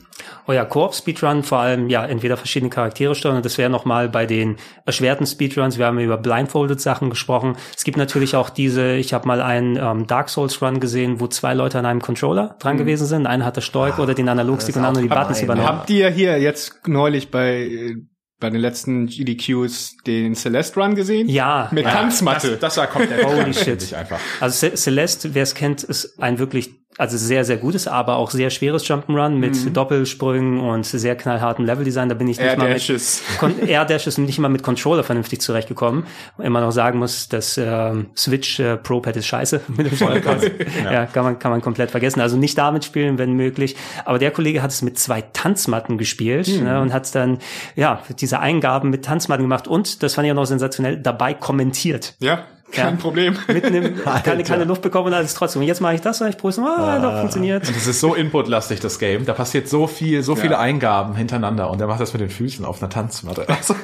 Oh 0.47 0.51
ja, 0.51 0.65
Co-op 0.65 0.93
Speedrun 0.93 1.43
vor 1.43 1.59
allem 1.59 1.89
ja 1.89 2.05
entweder 2.05 2.37
verschiedene 2.37 2.69
Charaktere 2.69 3.15
steuern. 3.15 3.41
Das 3.41 3.57
wäre 3.57 3.69
noch 3.69 3.85
mal 3.85 4.09
bei 4.09 4.25
den 4.25 4.57
erschwerten 4.85 5.25
Speedruns. 5.25 5.77
Wir 5.77 5.85
haben 5.85 5.99
über 5.99 6.17
blindfolded 6.17 6.79
Sachen 6.79 7.09
gesprochen. 7.09 7.55
Es 7.75 7.83
gibt 7.83 7.97
natürlich 7.97 8.35
auch 8.35 8.49
diese. 8.49 8.93
Ich 8.93 9.13
habe 9.13 9.27
mal 9.27 9.41
einen 9.41 9.77
ähm, 9.77 10.07
Dark 10.07 10.29
Souls 10.29 10.61
Run 10.61 10.79
gesehen, 10.79 11.19
wo 11.19 11.27
zwei 11.27 11.53
Leute 11.53 11.79
an 11.79 11.85
einem 11.85 12.01
Controller 12.01 12.55
dran 12.59 12.75
mhm. 12.75 12.79
gewesen 12.79 13.07
sind. 13.07 13.25
Einer 13.25 13.45
hat 13.45 13.57
das 13.57 13.65
Steuer 13.65 13.95
ah, 13.97 14.01
oder 14.01 14.13
den 14.13 14.29
Analogstick 14.29 14.75
und 14.75 14.81
der 14.81 14.89
andere 14.89 15.03
die 15.03 15.09
Buttons 15.09 15.41
übernommen. 15.41 15.67
Habt 15.67 15.89
ihr 15.89 16.09
hier 16.09 16.39
jetzt 16.39 16.87
neulich 16.87 17.31
bei 17.31 17.95
bei 18.43 18.49
den 18.49 18.59
letzten 18.59 19.07
GDQs 19.07 19.95
den 20.05 20.35
Celeste 20.35 20.77
Run 20.77 20.95
gesehen? 20.95 21.29
Ja. 21.29 21.69
Mit 21.71 21.85
ja, 21.85 21.91
Tanzmatte. 21.91 22.51
Das, 22.51 22.59
das 22.59 22.77
war 22.77 22.87
komplett 22.87 23.25
Holy 23.25 23.53
shit. 23.53 23.93
Einfach. 23.93 24.19
Also 24.41 24.69
Celeste, 24.75 25.33
wer 25.33 25.43
es 25.43 25.55
kennt, 25.55 25.81
ist 25.81 26.21
ein 26.21 26.39
wirklich 26.39 26.82
also 26.97 27.17
sehr, 27.17 27.43
sehr 27.43 27.57
gutes, 27.57 27.87
aber 27.87 28.17
auch 28.17 28.29
sehr 28.29 28.49
schweres 28.49 28.87
Jump'n'Run 28.87 29.29
mit 29.29 29.55
mhm. 29.55 29.73
Doppelsprüngen 29.73 30.59
und 30.59 30.85
sehr 30.85 31.15
knallhartem 31.15 31.65
Leveldesign. 31.65 32.09
Da 32.09 32.15
bin 32.15 32.27
ich 32.27 32.37
nicht 32.37 32.47
Air 32.47 32.57
mal 32.57 32.69
Dashes. 32.69 33.23
mit 33.41 33.67
Air 33.67 33.85
Dashes 33.85 34.17
nicht 34.19 34.39
mal 34.39 34.49
mit 34.49 34.63
Controller 34.63 35.03
vernünftig 35.03 35.41
zurechtgekommen. 35.41 36.05
Immer 36.37 36.61
noch 36.61 36.71
sagen 36.71 36.99
muss, 36.99 37.29
das 37.29 37.57
äh, 37.57 37.93
Switch 38.15 38.59
äh, 38.59 38.77
Pro 38.77 38.99
Pad 38.99 39.17
ist 39.17 39.25
scheiße 39.25 39.61
mit 39.75 39.91
dem 39.91 39.97
Vollpass. 39.97 40.43
ja. 40.83 40.91
ja, 40.91 41.05
kann 41.05 41.23
man 41.23 41.39
kann 41.39 41.51
man 41.51 41.61
komplett 41.61 41.91
vergessen. 41.91 42.21
Also 42.21 42.37
nicht 42.37 42.57
damit 42.57 42.85
spielen, 42.85 43.17
wenn 43.17 43.33
möglich. 43.33 43.75
Aber 44.05 44.19
der 44.19 44.31
Kollege 44.31 44.61
hat 44.61 44.71
es 44.71 44.81
mit 44.81 44.99
zwei 44.99 45.21
Tanzmatten 45.21 45.97
gespielt 45.97 46.47
mhm. 46.47 46.63
ne, 46.63 46.81
und 46.81 46.93
hat 46.93 47.13
dann 47.15 47.39
ja 47.75 48.01
diese 48.19 48.39
Eingaben 48.39 48.89
mit 48.89 49.05
Tanzmatten 49.05 49.43
gemacht 49.43 49.67
und 49.67 50.03
das 50.03 50.13
fand 50.13 50.25
ich 50.25 50.31
auch 50.31 50.35
noch 50.35 50.45
sensationell 50.45 50.97
dabei 50.97 51.33
kommentiert. 51.33 52.15
Ja. 52.19 52.45
Kein 52.73 52.95
ja. 52.95 53.01
Problem. 53.01 53.37
Mitten 53.47 53.73
im, 53.73 53.95
keine, 54.23 54.43
keine 54.43 54.63
Luft 54.63 54.81
bekommen 54.81 55.07
und 55.07 55.13
alles 55.13 55.33
trotzdem. 55.33 55.61
Und 55.61 55.67
jetzt 55.67 55.79
mache 55.79 55.95
ich 55.95 56.01
das 56.01 56.19
und 56.21 56.27
ich 56.27 56.37
prüfe, 56.37 56.61
ah, 56.61 56.95
ah, 56.95 56.99
doch, 56.99 57.19
funktioniert. 57.19 57.67
Und 57.67 57.77
es 57.77 57.87
ist 57.87 57.99
so 57.99 58.15
inputlastig, 58.15 58.79
das 58.79 58.99
Game. 58.99 59.25
Da 59.25 59.33
passiert 59.33 59.69
so 59.69 59.87
viel, 59.87 60.23
so 60.23 60.35
viele 60.35 60.57
Eingaben 60.57 61.15
hintereinander 61.15 61.69
und 61.69 61.79
er 61.79 61.87
macht 61.87 62.01
das 62.01 62.13
mit 62.13 62.21
den 62.21 62.29
Füßen 62.29 62.65
auf 62.65 62.81
einer 62.81 62.89
Tanzmatte. 62.89 63.45
Also. 63.63 63.75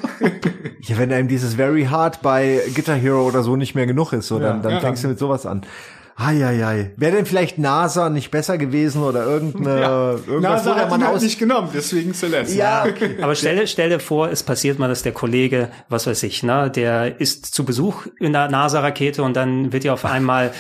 ja, 0.82 0.98
wenn 0.98 1.14
einem 1.14 1.30
dieses 1.30 1.54
Very 1.54 1.86
Hard 1.86 2.22
bei 2.22 2.60
Guitar 2.76 2.98
Hero 2.98 3.26
oder 3.26 3.44
so 3.44 3.56
nicht 3.56 3.76
mehr 3.76 3.86
genug 3.86 4.12
ist, 4.12 4.28
so, 4.28 4.40
dann, 4.40 4.62
dann 4.62 4.82
fängst 4.82 5.04
du 5.04 5.08
mit 5.08 5.20
sowas 5.20 5.46
an. 5.46 5.62
Eieiei. 6.20 6.92
Wäre 6.98 7.16
denn 7.16 7.26
vielleicht 7.26 7.58
NASA 7.58 8.10
nicht 8.10 8.30
besser 8.30 8.58
gewesen 8.58 9.04
oder 9.04 9.26
irgendeine, 9.26 9.80
ja. 9.80 10.12
irgendwas, 10.12 10.66
NASA 10.66 10.76
hat 10.76 10.90
man 10.90 11.04
aus 11.04 11.22
nicht 11.22 11.40
genommen, 11.40 11.70
deswegen 11.74 12.14
Celeste. 12.14 12.58
Ja, 12.58 12.84
okay. 12.86 13.18
aber 13.22 13.36
stell, 13.36 13.66
stell 13.68 13.90
dir 13.90 14.02
vor, 14.02 14.30
es 14.30 14.44
passiert 14.44 14.80
mal, 14.80 14.90
dass 14.90 15.02
der 15.02 15.14
Kollege, 15.14 15.70
was 15.88 16.08
weiß 16.08 16.24
ich, 16.24 16.44
ne, 16.44 16.70
der 16.70 17.22
ist 17.22 17.46
zu 17.46 17.64
Besuch 17.64 18.06
in 18.20 18.34
der 18.34 18.50
NASA-Rakete 18.50 19.24
und 19.24 19.36
dann 19.36 19.72
wird 19.72 19.86
ja 19.86 19.94
auf 19.94 20.04
einmal 20.04 20.52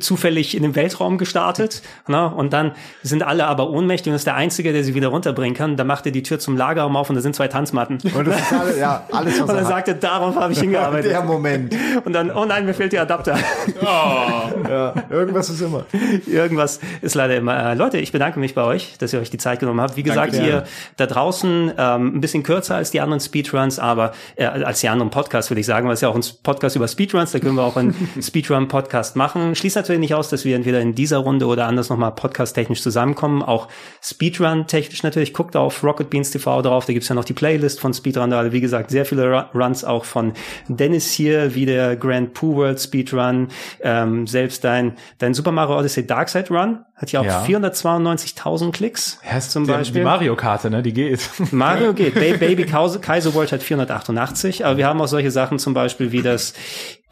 zufällig 0.00 0.56
in 0.56 0.62
den 0.62 0.74
Weltraum 0.74 1.18
gestartet 1.18 1.82
ne? 2.08 2.26
und 2.34 2.54
dann 2.54 2.72
sind 3.02 3.22
alle 3.22 3.46
aber 3.46 3.68
ohnmächtig 3.68 4.10
und 4.10 4.16
ist 4.16 4.26
der 4.26 4.34
Einzige, 4.34 4.72
der 4.72 4.82
sie 4.82 4.94
wieder 4.94 5.08
runterbringen 5.08 5.54
kann. 5.54 5.76
Da 5.76 5.84
macht 5.84 6.06
er 6.06 6.12
die 6.12 6.22
Tür 6.22 6.38
zum 6.38 6.56
Lagerraum 6.56 6.96
auf 6.96 7.10
und 7.10 7.16
da 7.16 7.20
sind 7.20 7.36
zwei 7.36 7.48
Tanzmatten. 7.48 7.98
Und, 8.14 8.26
das 8.26 8.40
ist 8.40 8.52
alle, 8.52 8.78
ja, 8.78 9.06
alles, 9.12 9.34
was 9.42 9.50
und 9.50 9.56
dann 9.56 9.66
sagt 9.66 9.88
er, 9.88 9.94
darauf 9.94 10.36
habe 10.36 10.54
ich 10.54 10.58
hingearbeitet. 10.58 11.10
Der 11.10 11.22
Moment. 11.22 11.76
Und 12.02 12.14
dann, 12.14 12.30
oh 12.30 12.46
nein, 12.46 12.64
mir 12.64 12.72
fehlt 12.72 12.94
der 12.94 13.02
Adapter. 13.02 13.38
Oh. 13.82 14.68
ja, 14.68 14.94
irgendwas 15.10 15.50
ist 15.50 15.60
immer. 15.60 15.84
Irgendwas 16.26 16.80
ist 17.02 17.14
leider 17.14 17.36
immer. 17.36 17.72
Äh, 17.72 17.74
Leute, 17.74 17.98
ich 17.98 18.10
bedanke 18.10 18.40
mich 18.40 18.54
bei 18.54 18.62
euch, 18.62 18.96
dass 18.98 19.12
ihr 19.12 19.20
euch 19.20 19.28
die 19.28 19.38
Zeit 19.38 19.60
genommen 19.60 19.82
habt. 19.82 19.96
Wie 19.96 20.02
gesagt, 20.02 20.32
Danke, 20.32 20.46
hier 20.46 20.64
da 20.96 21.06
draußen 21.06 21.72
ähm, 21.76 22.16
ein 22.16 22.20
bisschen 22.22 22.42
kürzer 22.42 22.76
als 22.76 22.90
die 22.90 23.00
anderen 23.00 23.20
Speedruns, 23.20 23.78
aber 23.78 24.12
äh, 24.36 24.46
als 24.46 24.80
die 24.80 24.88
anderen 24.88 25.10
Podcasts 25.10 25.50
würde 25.50 25.60
ich 25.60 25.66
sagen, 25.66 25.88
weil 25.88 25.94
es 25.94 26.00
ja 26.00 26.08
auch 26.08 26.14
ein 26.14 26.24
Podcast 26.42 26.76
über 26.76 26.88
Speedruns, 26.88 27.32
da 27.32 27.38
können 27.38 27.56
wir 27.56 27.64
auch 27.64 27.76
einen 27.76 27.94
Speedrun-Podcast 28.22 29.16
machen 29.16 29.41
machen. 29.42 29.54
Schließt 29.54 29.76
natürlich 29.76 30.00
nicht 30.00 30.14
aus, 30.14 30.28
dass 30.28 30.44
wir 30.44 30.56
entweder 30.56 30.80
in 30.80 30.94
dieser 30.94 31.18
Runde 31.18 31.46
oder 31.46 31.66
anders 31.66 31.88
nochmal 31.90 32.12
podcast-technisch 32.12 32.82
zusammenkommen. 32.82 33.42
Auch 33.42 33.68
Speedrun-technisch 34.02 35.02
natürlich. 35.02 35.32
Guckt 35.32 35.56
auf 35.56 35.82
Rocket 35.82 36.10
Beans 36.10 36.30
TV 36.30 36.62
drauf. 36.62 36.86
Da 36.86 36.92
gibt's 36.92 37.08
ja 37.08 37.14
noch 37.14 37.24
die 37.24 37.32
Playlist 37.32 37.80
von 37.80 37.94
Speedrun. 37.94 38.30
Da, 38.30 38.52
wie 38.52 38.60
gesagt, 38.60 38.90
sehr 38.90 39.04
viele 39.04 39.48
Runs 39.54 39.84
auch 39.84 40.04
von 40.04 40.32
Dennis 40.68 41.12
hier, 41.12 41.54
wie 41.54 41.66
der 41.66 41.96
Grand 41.96 42.34
Pooh 42.34 42.56
World 42.56 42.80
Speedrun. 42.80 43.48
Ähm, 43.80 44.26
selbst 44.26 44.64
dein, 44.64 44.96
dein 45.18 45.34
Super 45.34 45.52
Mario 45.52 45.78
Odyssey 45.78 46.06
Darkside 46.06 46.48
Run 46.50 46.84
hat 47.02 47.12
ja 47.12 47.20
auch 47.20 47.24
ja. 47.24 47.44
492.000 47.44 48.72
Klicks. 48.72 49.18
Ja, 49.30 49.40
zum 49.40 49.64
die, 49.64 49.72
Beispiel. 49.72 50.00
Die 50.00 50.04
Mario-Karte, 50.04 50.70
ne? 50.70 50.82
Die 50.82 50.92
geht. 50.92 51.28
Mario 51.50 51.92
geht. 51.94 52.14
Baby 52.14 52.64
Kaiser 52.64 53.34
World 53.34 53.52
hat 53.52 53.62
488. 53.62 54.64
Aber 54.64 54.76
wir 54.76 54.86
haben 54.86 55.00
auch 55.00 55.08
solche 55.08 55.30
Sachen 55.30 55.58
zum 55.58 55.74
Beispiel 55.74 56.12
wie 56.12 56.22
das 56.22 56.54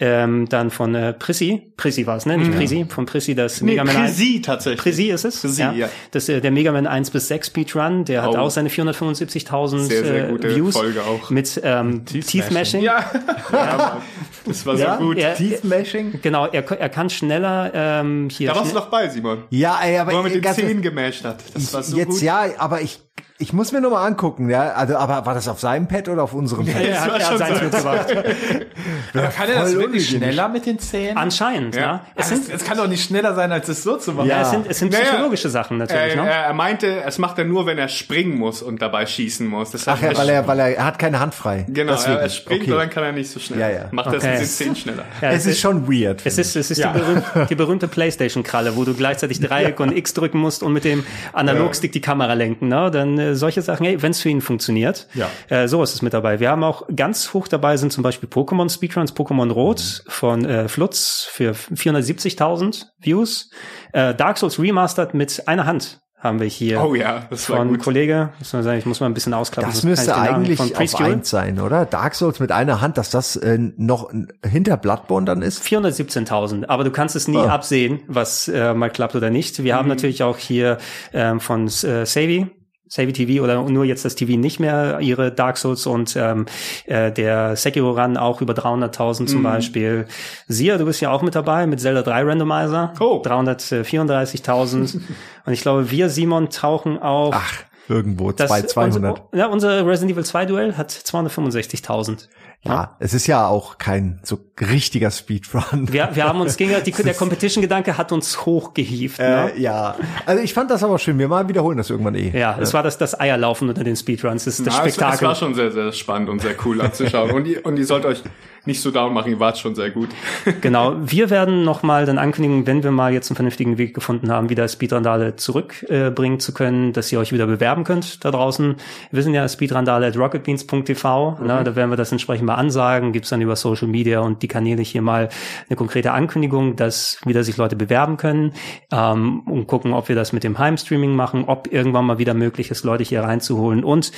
ähm, 0.03 0.49
dann 0.49 0.71
von 0.71 0.95
äh, 0.95 1.13
Prissi, 1.13 1.73
Prissi 1.77 2.07
war 2.07 2.17
es, 2.17 2.25
ne? 2.25 2.39
Nicht 2.39 2.51
mhm. 2.51 2.57
Prissi, 2.57 2.87
von 2.89 3.05
Prissi 3.05 3.35
das 3.35 3.61
nee, 3.61 3.73
Mega 3.73 3.85
Man 3.85 3.95
Prissi 3.95 4.41
tatsächlich. 4.43 4.81
Prissi 4.81 5.11
ist 5.11 5.25
es, 5.27 5.43
Prissi, 5.43 5.61
ja. 5.61 5.73
ja. 5.73 5.89
Das 6.13 6.27
äh, 6.31 6.41
der 6.41 6.51
Mega 6.51 6.73
Man 6.73 6.87
1 6.87 7.11
bis 7.11 7.29
6 7.29 7.49
Speedrun, 7.49 8.07
der 8.07 8.23
hat 8.23 8.31
oh. 8.31 8.39
auch 8.39 8.51
seine 8.51 8.71
475.000 8.71 9.93
äh, 9.93 10.57
Views 10.57 10.75
Folge 10.75 11.03
auch. 11.03 11.29
mit 11.29 11.61
ähm, 11.63 12.07
Teeth 12.07 12.51
Mashing. 12.51 12.81
Ja. 12.81 13.11
ja. 13.53 14.01
das 14.47 14.65
war 14.65 14.79
so 14.79 14.83
ja, 14.83 14.97
gut. 14.97 15.19
Er, 15.19 15.35
Teeth 15.35 15.65
Mashing. 15.65 16.21
Genau, 16.23 16.47
er, 16.47 16.71
er 16.71 16.89
kann 16.89 17.11
schneller 17.11 17.71
ähm, 17.75 18.31
hier. 18.31 18.49
Da 18.49 18.57
warst 18.57 18.73
du 18.73 18.77
doch 18.77 18.89
bei, 18.89 19.07
Simon. 19.11 19.43
Ja, 19.51 19.80
ey, 19.83 19.99
aber 19.99 20.13
Wo 20.13 20.17
er 20.19 20.23
mit 20.23 20.35
den 20.35 20.55
Zähnen 20.55 20.83
gemasht 20.83 21.25
hat. 21.25 21.43
Das 21.55 21.73
war 21.73 21.83
so 21.83 21.97
jetzt 21.97 22.09
gut. 22.09 22.23
ja, 22.23 22.47
aber 22.59 22.81
ich 22.81 23.01
ich 23.41 23.55
muss 23.55 23.73
mir 23.73 23.81
nur 23.81 23.91
mal 23.91 24.07
angucken, 24.07 24.51
ja. 24.51 24.73
Also, 24.75 24.97
aber 24.97 25.25
war 25.25 25.35
das 25.35 25.49
auf 25.49 25.59
seinem 25.61 25.89
Pad 25.89 26.11
oder 26.11 26.23
auf 26.23 26.35
unserem 26.35 26.67
Pad? 26.67 26.83
Ja, 26.83 26.89
er 26.89 27.01
hat, 27.01 27.21
er 27.21 27.31
hat 27.31 27.39
seins 27.39 27.63
mitgebracht. 27.63 28.07
aber 29.15 29.29
kann 29.29 29.49
er 29.49 29.63
das 29.63 29.75
wirklich 29.75 30.11
schneller 30.11 30.49
mit 30.49 30.67
den 30.67 30.79
Zähnen? 30.79 31.17
Anscheinend, 31.17 31.75
ja. 31.75 31.81
ja. 31.81 32.05
Es, 32.15 32.29
sind, 32.29 32.51
es 32.51 32.65
kann 32.65 32.77
doch 32.77 32.87
nicht 32.87 33.03
schneller 33.03 33.35
sein, 33.35 33.51
als 33.51 33.67
es 33.69 33.83
so 33.83 33.97
zu 33.97 34.13
machen. 34.13 34.29
Ja, 34.29 34.43
es 34.43 34.51
sind, 34.51 34.67
es 34.69 34.79
sind 34.79 34.93
psychologische 34.93 35.49
naja, 35.49 35.63
Sachen 35.63 35.79
natürlich. 35.79 36.17
Er, 36.17 36.23
ne? 36.23 36.31
er 36.31 36.53
meinte, 36.53 37.03
es 37.07 37.17
macht 37.19 37.39
er 37.39 37.47
nur, 37.47 37.65
wenn 37.65 37.79
er 37.79 37.89
springen 37.89 38.37
muss 38.37 38.61
und 38.61 38.83
dabei 38.83 39.07
schießen 39.07 39.47
muss. 39.47 39.71
Das 39.71 39.89
Ach 39.89 40.01
ja, 40.03 40.15
weil 40.17 40.29
er, 40.29 40.47
weil 40.47 40.59
er, 40.59 40.77
er 40.77 40.85
hat 40.85 40.99
keine 40.99 41.19
Hand 41.19 41.35
frei. 41.35 41.65
Genau, 41.67 41.93
Deswegen. 41.93 42.19
er 42.19 42.29
springt 42.29 42.63
okay. 42.63 42.73
und 42.73 42.79
dann 42.79 42.91
kann 42.91 43.05
er 43.05 43.13
nicht 43.13 43.31
so 43.31 43.41
schnell. 43.41 43.59
Ja, 43.59 43.71
ja. 43.71 43.89
Macht 43.91 44.09
okay. 44.09 44.19
er 44.23 44.41
es 44.43 44.61
mit 44.61 44.69
den 44.69 44.77
schneller. 44.77 45.05
Ja, 45.23 45.31
es, 45.31 45.47
ist 45.47 45.61
schon 45.61 45.91
weird. 45.91 46.21
Es 46.27 46.37
ist, 46.37 46.57
es 46.57 46.71
ist 46.71 46.85
die, 46.85 46.89
berühmte, 46.89 47.47
die 47.49 47.55
berühmte 47.55 47.89
Playstation-Kralle, 47.89 48.77
wo 48.77 48.85
du 48.85 48.93
gleichzeitig 48.93 49.41
Dreieck 49.41 49.81
und 49.81 49.97
X 49.97 50.13
drücken 50.13 50.39
musst 50.39 50.63
und 50.63 50.75
mit 50.75 50.85
dem 50.85 51.05
Analogstick 51.33 51.93
die 51.93 52.03
Kamera 52.03 52.35
lenken. 52.35 52.69
Ne? 52.69 52.91
Dann 52.91 53.30
äh, 53.31 53.35
solche 53.35 53.63
Sachen, 53.63 53.87
hey, 53.87 54.03
wenn 54.03 54.13
es 54.13 54.21
für 54.21 54.29
ihn 54.29 54.41
funktioniert. 54.41 55.07
Ja. 55.15 55.29
Äh, 55.49 55.69
sowas 55.69 55.93
ist 55.95 56.03
mit 56.03 56.13
dabei. 56.13 56.41
Wir 56.41 56.51
haben 56.51 56.65
auch 56.65 56.87
ganz 56.95 57.33
hoch 57.33 57.49
dabei 57.49 57.77
sind 57.77 57.93
zum 57.93 58.03
Beispiel 58.03 58.29
Pokémon 58.29 58.71
Speedruns, 58.71 59.15
Pokémon 59.15 59.51
Rot 59.51 60.03
mhm. 60.05 60.11
von 60.11 60.45
äh, 60.45 60.69
Flutz 60.69 61.29
für 61.31 61.53
470.000 61.53 62.87
Views. 62.99 63.51
Äh, 63.93 64.15
Dark 64.15 64.39
Souls 64.39 64.59
Remastered 64.59 65.15
mit 65.15 65.49
einer 65.49 65.67
Hand 65.67 66.01
haben 66.21 66.39
wir 66.39 66.47
hier 66.47 66.83
oh 66.85 66.95
ja, 66.95 67.27
das 67.31 67.47
von 67.47 67.69
gut. 67.69 67.83
Kollege, 67.83 68.31
muss 68.39 68.53
man 68.53 68.63
sagen, 68.63 68.79
ich 68.79 68.85
muss 68.85 69.01
mal 69.01 69.07
ein 69.07 69.15
bisschen 69.15 69.33
ausklappen. 69.33 69.71
Das 69.71 69.83
müsste 69.85 70.15
eigentlich 70.17 70.61
auf 70.61 71.01
eins 71.01 71.31
sein, 71.31 71.59
oder? 71.59 71.87
Dark 71.87 72.15
Souls 72.15 72.41
mit 72.41 72.53
einer 72.53 72.83
Hand, 72.83 72.99
dass 72.99 73.09
das 73.09 73.37
äh, 73.37 73.59
noch 73.59 74.11
hinter 74.45 74.77
Bloodborne 74.77 75.25
dann 75.25 75.41
ist? 75.41 75.63
417.000, 75.65 76.67
aber 76.69 76.85
du 76.85 76.91
kannst 76.91 77.17
es 77.17 77.27
nie 77.27 77.39
oh. 77.39 77.49
absehen, 77.49 78.01
was 78.07 78.49
äh, 78.49 78.75
mal 78.75 78.91
klappt 78.91 79.15
oder 79.17 79.31
nicht. 79.31 79.65
Wir 79.65 79.75
mhm. 79.75 79.79
haben 79.79 79.89
natürlich 79.89 80.23
auch 80.23 80.37
hier 80.37 80.77
ähm, 81.15 81.41
von 81.41 81.67
äh, 81.67 82.05
Savvy, 82.05 82.51
Savvy 82.91 83.13
TV 83.13 83.43
oder 83.43 83.63
nur 83.63 83.85
jetzt 83.85 84.05
das 84.05 84.17
TV 84.17 84.37
nicht 84.37 84.59
mehr 84.59 84.99
ihre 85.01 85.31
Dark 85.31 85.59
Souls 85.59 85.87
und 85.87 86.17
ähm, 86.17 86.47
äh, 86.87 87.13
der 87.13 87.55
Sekiro 87.55 87.93
Run 87.93 88.17
auch 88.17 88.41
über 88.41 88.53
300.000 88.53 89.27
zum 89.27 89.43
mm. 89.43 89.45
Beispiel. 89.45 90.07
Sia, 90.49 90.77
du 90.77 90.87
bist 90.87 91.01
ja 91.01 91.13
auch 91.13 91.23
mit 91.23 91.37
dabei 91.37 91.69
mit 91.69 91.81
Zelda 91.81 92.03
3 92.03 92.25
Randomizer. 92.25 92.93
Oh. 92.99 93.23
334.000. 93.25 95.01
und 95.47 95.53
ich 95.53 95.61
glaube, 95.61 95.93
wir, 95.93 96.11
Simon, 96.11 96.51
tauchen 96.51 96.99
auf. 96.99 97.33
Ach, 97.37 97.53
irgendwo, 97.89 98.33
das, 98.33 98.51
200. 98.51 98.97
Unser, 98.97 99.39
ja, 99.39 99.47
unser 99.47 99.87
Resident 99.87 100.11
Evil 100.11 100.25
2 100.25 100.47
Duell 100.47 100.77
hat 100.77 100.91
265.000. 100.91 102.27
Ja, 102.63 102.73
ja, 102.73 102.97
es 102.99 103.15
ist 103.15 103.27
ja 103.27 103.47
auch 103.47 103.79
kein 103.79 104.21
so 104.23 104.39
richtiger 104.61 105.11
Speedrun. 105.11 105.91
Wir, 105.91 106.11
wir 106.13 106.25
haben 106.25 106.43
uns 106.43 106.57
gegen 106.59 106.75
die, 106.85 106.91
der 106.91 107.15
Competition-Gedanke 107.15 107.97
hat 107.97 108.13
uns 108.13 108.45
hochgehievt. 108.45 109.19
Äh, 109.19 109.23
ne? 109.23 109.53
Ja, 109.57 109.97
also 110.27 110.43
ich 110.43 110.53
fand 110.53 110.71
das 110.71 110.83
aber 110.83 110.99
schön. 110.99 111.19
Wir 111.19 111.29
mal 111.29 111.49
wiederholen 111.49 111.79
das 111.79 111.89
irgendwann 111.89 112.15
eh. 112.15 112.39
Ja, 112.39 112.59
es 112.61 112.75
war 112.75 112.83
das, 112.83 112.99
das 112.99 113.19
Eierlaufen 113.19 113.69
unter 113.69 113.83
den 113.83 113.97
Speedruns. 113.97 114.45
Das 114.45 114.59
ist 114.59 114.67
das 114.67 114.75
Na, 114.75 114.81
Spektakel. 114.83 115.15
Es, 115.15 115.21
es 115.21 115.27
war 115.27 115.35
schon 115.35 115.55
sehr, 115.55 115.73
sehr 115.73 115.93
spannend 115.93 116.29
und 116.29 116.43
sehr 116.43 116.55
cool 116.67 116.83
anzuschauen. 116.83 117.31
und, 117.31 117.47
ihr, 117.47 117.65
und 117.65 117.79
ihr 117.79 117.87
sollt 117.87 118.05
euch 118.05 118.23
nicht 118.67 118.83
so 118.83 118.91
down 118.91 119.15
machen, 119.15 119.33
ihr 119.33 119.41
wart 119.41 119.59
schon 119.59 119.75
sehr 119.75 119.91
gut. 119.91 120.11
genau, 120.61 120.97
wir 121.01 121.31
werden 121.31 121.65
nochmal 121.65 122.05
dann 122.07 122.19
ankündigen, 122.19 122.67
wenn 122.67 122.83
wir 122.83 122.91
mal 122.91 123.13
jetzt 123.13 123.31
einen 123.31 123.37
vernünftigen 123.37 123.79
Weg 123.79 123.95
gefunden 123.95 124.31
haben, 124.31 124.51
wieder 124.51 124.69
Speedrandale 124.69 125.37
zurückbringen 125.37 126.37
äh, 126.37 126.39
zu 126.39 126.53
können, 126.53 126.93
dass 126.93 127.11
ihr 127.11 127.19
euch 127.19 127.33
wieder 127.33 127.47
bewerben 127.47 127.85
könnt 127.85 128.25
da 128.25 128.31
draußen. 128.31 128.77
Wir 129.11 129.23
sind 129.23 129.35
ja 129.35 129.49
speedrandale 129.49 130.09
at 130.09 130.17
rocketbeans.tv, 130.17 131.39
mhm. 131.41 131.47
ne, 131.47 131.65
da 131.65 131.75
werden 131.75 131.91
wir 131.91 131.97
das 131.97 132.13
entsprechend 132.13 132.50
mal 132.51 132.57
ansagen, 132.57 133.13
gibt's 133.13 133.31
dann 133.31 133.41
über 133.41 133.57
Social 133.57 133.89
Media 133.89 134.21
und 134.21 134.43
die 134.43 134.49
Kanäle 134.49 134.83
hier 134.83 135.03
mal 135.03 135.29
eine 135.69 135.77
konkrete 135.77 136.13
Ankündigung, 136.13 136.77
dass 136.77 137.19
wieder 137.25 137.45
sich 137.45 137.57
Leute 137.57 137.77
bewerben 137.77 138.17
können 138.17 138.53
ähm, 138.91 139.41
und 139.41 139.67
gucken, 139.67 139.93
ob 139.93 140.09
wir 140.09 140.17
das 140.17 140.33
mit 140.33 140.45
dem 140.45 140.59
Heimstreaming 140.59 141.15
machen, 141.15 141.45
ob 141.47 141.73
irgendwann 141.73 142.07
mal 142.07 142.19
wieder 142.19 142.35
möglich 142.35 142.71
ist, 142.71 142.85
Leute 142.85 143.05
hier 143.05 143.23
reinzuholen 143.23 143.85
und 143.85 144.13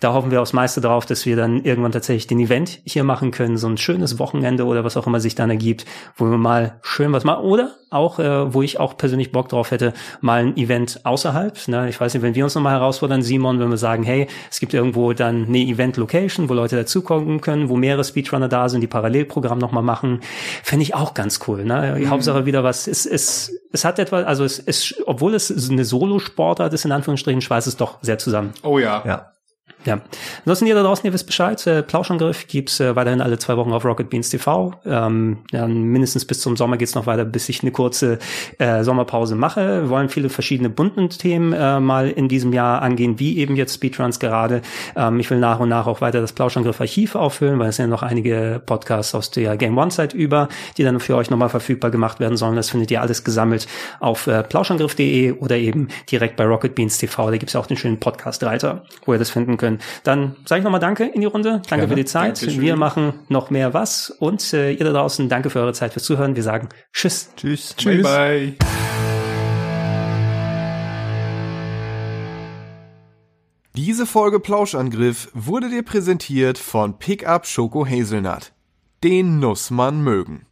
da 0.00 0.12
hoffen 0.12 0.30
wir 0.30 0.40
aufs 0.40 0.52
meiste 0.52 0.80
darauf, 0.80 1.06
dass 1.06 1.26
wir 1.26 1.36
dann 1.36 1.64
irgendwann 1.64 1.92
tatsächlich 1.92 2.26
den 2.26 2.40
Event 2.40 2.80
hier 2.84 3.04
machen 3.04 3.30
können, 3.30 3.56
so 3.56 3.68
ein 3.68 3.76
schönes 3.76 4.18
Wochenende 4.18 4.64
oder 4.64 4.84
was 4.84 4.96
auch 4.96 5.06
immer 5.06 5.20
sich 5.20 5.34
dann 5.34 5.50
ergibt, 5.50 5.84
wo 6.16 6.26
wir 6.26 6.38
mal 6.38 6.78
schön 6.82 7.12
was 7.12 7.24
machen. 7.24 7.44
Oder 7.44 7.74
auch, 7.90 8.18
äh, 8.18 8.52
wo 8.52 8.62
ich 8.62 8.80
auch 8.80 8.96
persönlich 8.96 9.32
Bock 9.32 9.48
drauf 9.48 9.70
hätte, 9.70 9.92
mal 10.20 10.44
ein 10.44 10.56
Event 10.56 11.04
außerhalb. 11.04 11.68
Ne? 11.68 11.88
Ich 11.88 12.00
weiß 12.00 12.14
nicht, 12.14 12.22
wenn 12.22 12.34
wir 12.34 12.44
uns 12.44 12.54
nochmal 12.54 12.74
herausfordern, 12.74 13.22
Simon, 13.22 13.60
wenn 13.60 13.70
wir 13.70 13.76
sagen, 13.76 14.02
hey, 14.02 14.26
es 14.50 14.60
gibt 14.60 14.74
irgendwo 14.74 15.12
dann 15.12 15.46
eine 15.46 15.58
Event-Location, 15.58 16.48
wo 16.48 16.54
Leute 16.54 16.76
dazukommen 16.76 17.40
können, 17.40 17.68
wo 17.72 17.76
mehrere 17.76 18.04
Speedrunner 18.04 18.48
da 18.48 18.68
sind, 18.68 18.82
die 18.82 18.86
Parallelprogramm 18.86 19.58
nochmal 19.58 19.82
machen, 19.82 20.20
fände 20.62 20.82
ich 20.82 20.94
auch 20.94 21.14
ganz 21.14 21.40
cool. 21.48 21.64
Ne? 21.64 21.96
Mhm. 21.98 22.10
Hauptsache 22.10 22.44
wieder 22.44 22.62
was, 22.62 22.86
es, 22.86 23.06
es, 23.06 23.50
es 23.72 23.84
hat 23.84 23.98
etwas, 23.98 24.26
also 24.26 24.44
es 24.44 24.58
ist, 24.58 25.02
obwohl 25.06 25.34
es 25.34 25.70
eine 25.70 25.84
Solo-Sportart 25.84 26.72
ist, 26.74 26.84
in 26.84 26.92
Anführungsstrichen, 26.92 27.40
schweißt 27.40 27.66
es 27.66 27.76
doch 27.76 27.98
sehr 28.02 28.18
zusammen. 28.18 28.52
Oh 28.62 28.78
ja. 28.78 29.02
Ja. 29.06 29.32
Ja. 29.84 30.00
Ansonsten 30.40 30.66
ihr 30.66 30.74
da 30.74 30.82
draußen, 30.82 31.04
ihr 31.04 31.12
wisst 31.12 31.26
Bescheid. 31.26 31.66
Äh, 31.66 31.82
Plauschangriff 31.82 32.46
gibt's 32.46 32.78
äh, 32.78 32.94
weiterhin 32.94 33.20
alle 33.20 33.38
zwei 33.38 33.56
Wochen 33.56 33.72
auf 33.72 33.84
Rocket 33.84 34.10
Beans 34.10 34.30
TV. 34.30 34.74
Ähm, 34.86 35.38
ja, 35.50 35.66
mindestens 35.66 36.24
bis 36.24 36.40
zum 36.40 36.56
Sommer 36.56 36.76
geht's 36.76 36.94
noch 36.94 37.06
weiter, 37.06 37.24
bis 37.24 37.48
ich 37.48 37.62
eine 37.62 37.72
kurze 37.72 38.18
äh, 38.58 38.84
Sommerpause 38.84 39.34
mache. 39.34 39.82
Wir 39.82 39.88
wollen 39.88 40.08
viele 40.08 40.28
verschiedene 40.28 40.70
bunten 40.70 41.08
Themen 41.10 41.52
äh, 41.52 41.80
mal 41.80 42.10
in 42.10 42.28
diesem 42.28 42.52
Jahr 42.52 42.82
angehen, 42.82 43.18
wie 43.18 43.38
eben 43.38 43.56
jetzt 43.56 43.74
Speedruns 43.74 44.20
gerade. 44.20 44.62
Ähm, 44.94 45.18
ich 45.18 45.28
will 45.30 45.38
nach 45.38 45.58
und 45.58 45.68
nach 45.68 45.86
auch 45.86 46.00
weiter 46.00 46.20
das 46.20 46.32
Plauschangriff-Archiv 46.32 47.16
auffüllen, 47.16 47.58
weil 47.58 47.70
es 47.70 47.76
sind 47.76 47.86
ja 47.86 47.90
noch 47.90 48.02
einige 48.02 48.62
Podcasts 48.64 49.14
aus 49.14 49.30
der 49.32 49.56
Game 49.56 49.76
One-Zeit 49.76 50.14
über, 50.14 50.48
die 50.76 50.84
dann 50.84 51.00
für 51.00 51.16
euch 51.16 51.30
nochmal 51.30 51.48
verfügbar 51.48 51.90
gemacht 51.90 52.20
werden 52.20 52.36
sollen. 52.36 52.54
Das 52.54 52.70
findet 52.70 52.90
ihr 52.92 53.00
alles 53.00 53.24
gesammelt 53.24 53.66
auf 53.98 54.28
äh, 54.28 54.44
plauschangriff.de 54.44 55.32
oder 55.32 55.56
eben 55.56 55.88
direkt 56.10 56.36
bei 56.36 56.44
Rocket 56.44 56.76
Beans 56.76 56.98
TV. 56.98 57.30
Da 57.30 57.36
gibt's 57.36 57.56
auch 57.56 57.66
den 57.66 57.76
schönen 57.76 57.98
Podcast-Reiter, 57.98 58.84
wo 59.04 59.12
ihr 59.12 59.18
das 59.18 59.30
finden 59.30 59.56
könnt 59.56 59.71
können. 59.76 59.90
Dann 60.04 60.36
sage 60.46 60.60
ich 60.60 60.64
nochmal 60.64 60.80
Danke 60.80 61.04
in 61.04 61.20
die 61.20 61.26
Runde. 61.26 61.50
Danke 61.50 61.68
Gerne. 61.68 61.88
für 61.88 61.94
die 61.94 62.04
Zeit. 62.04 62.40
Dankeschön. 62.40 62.60
Wir 62.60 62.76
machen 62.76 63.14
noch 63.28 63.50
mehr 63.50 63.74
was. 63.74 64.10
Und 64.10 64.52
äh, 64.52 64.72
ihr 64.72 64.84
da 64.84 64.92
draußen, 64.92 65.28
danke 65.28 65.50
für 65.50 65.60
eure 65.60 65.72
Zeit 65.72 65.92
fürs 65.92 66.04
Zuhören. 66.04 66.36
Wir 66.36 66.42
sagen 66.42 66.68
Tschüss. 66.92 67.30
Tschüss. 67.36 67.74
Tschüss. 67.76 68.02
Bye, 68.02 68.54
bye. 68.58 68.66
Diese 73.74 74.04
Folge 74.04 74.38
Plauschangriff 74.38 75.30
wurde 75.32 75.70
dir 75.70 75.82
präsentiert 75.82 76.58
von 76.58 76.98
Pickup 76.98 77.46
Schoko 77.46 77.86
Hazelnut. 77.86 78.52
Den 79.02 79.40
muss 79.40 79.70
man 79.70 80.02
mögen. 80.02 80.46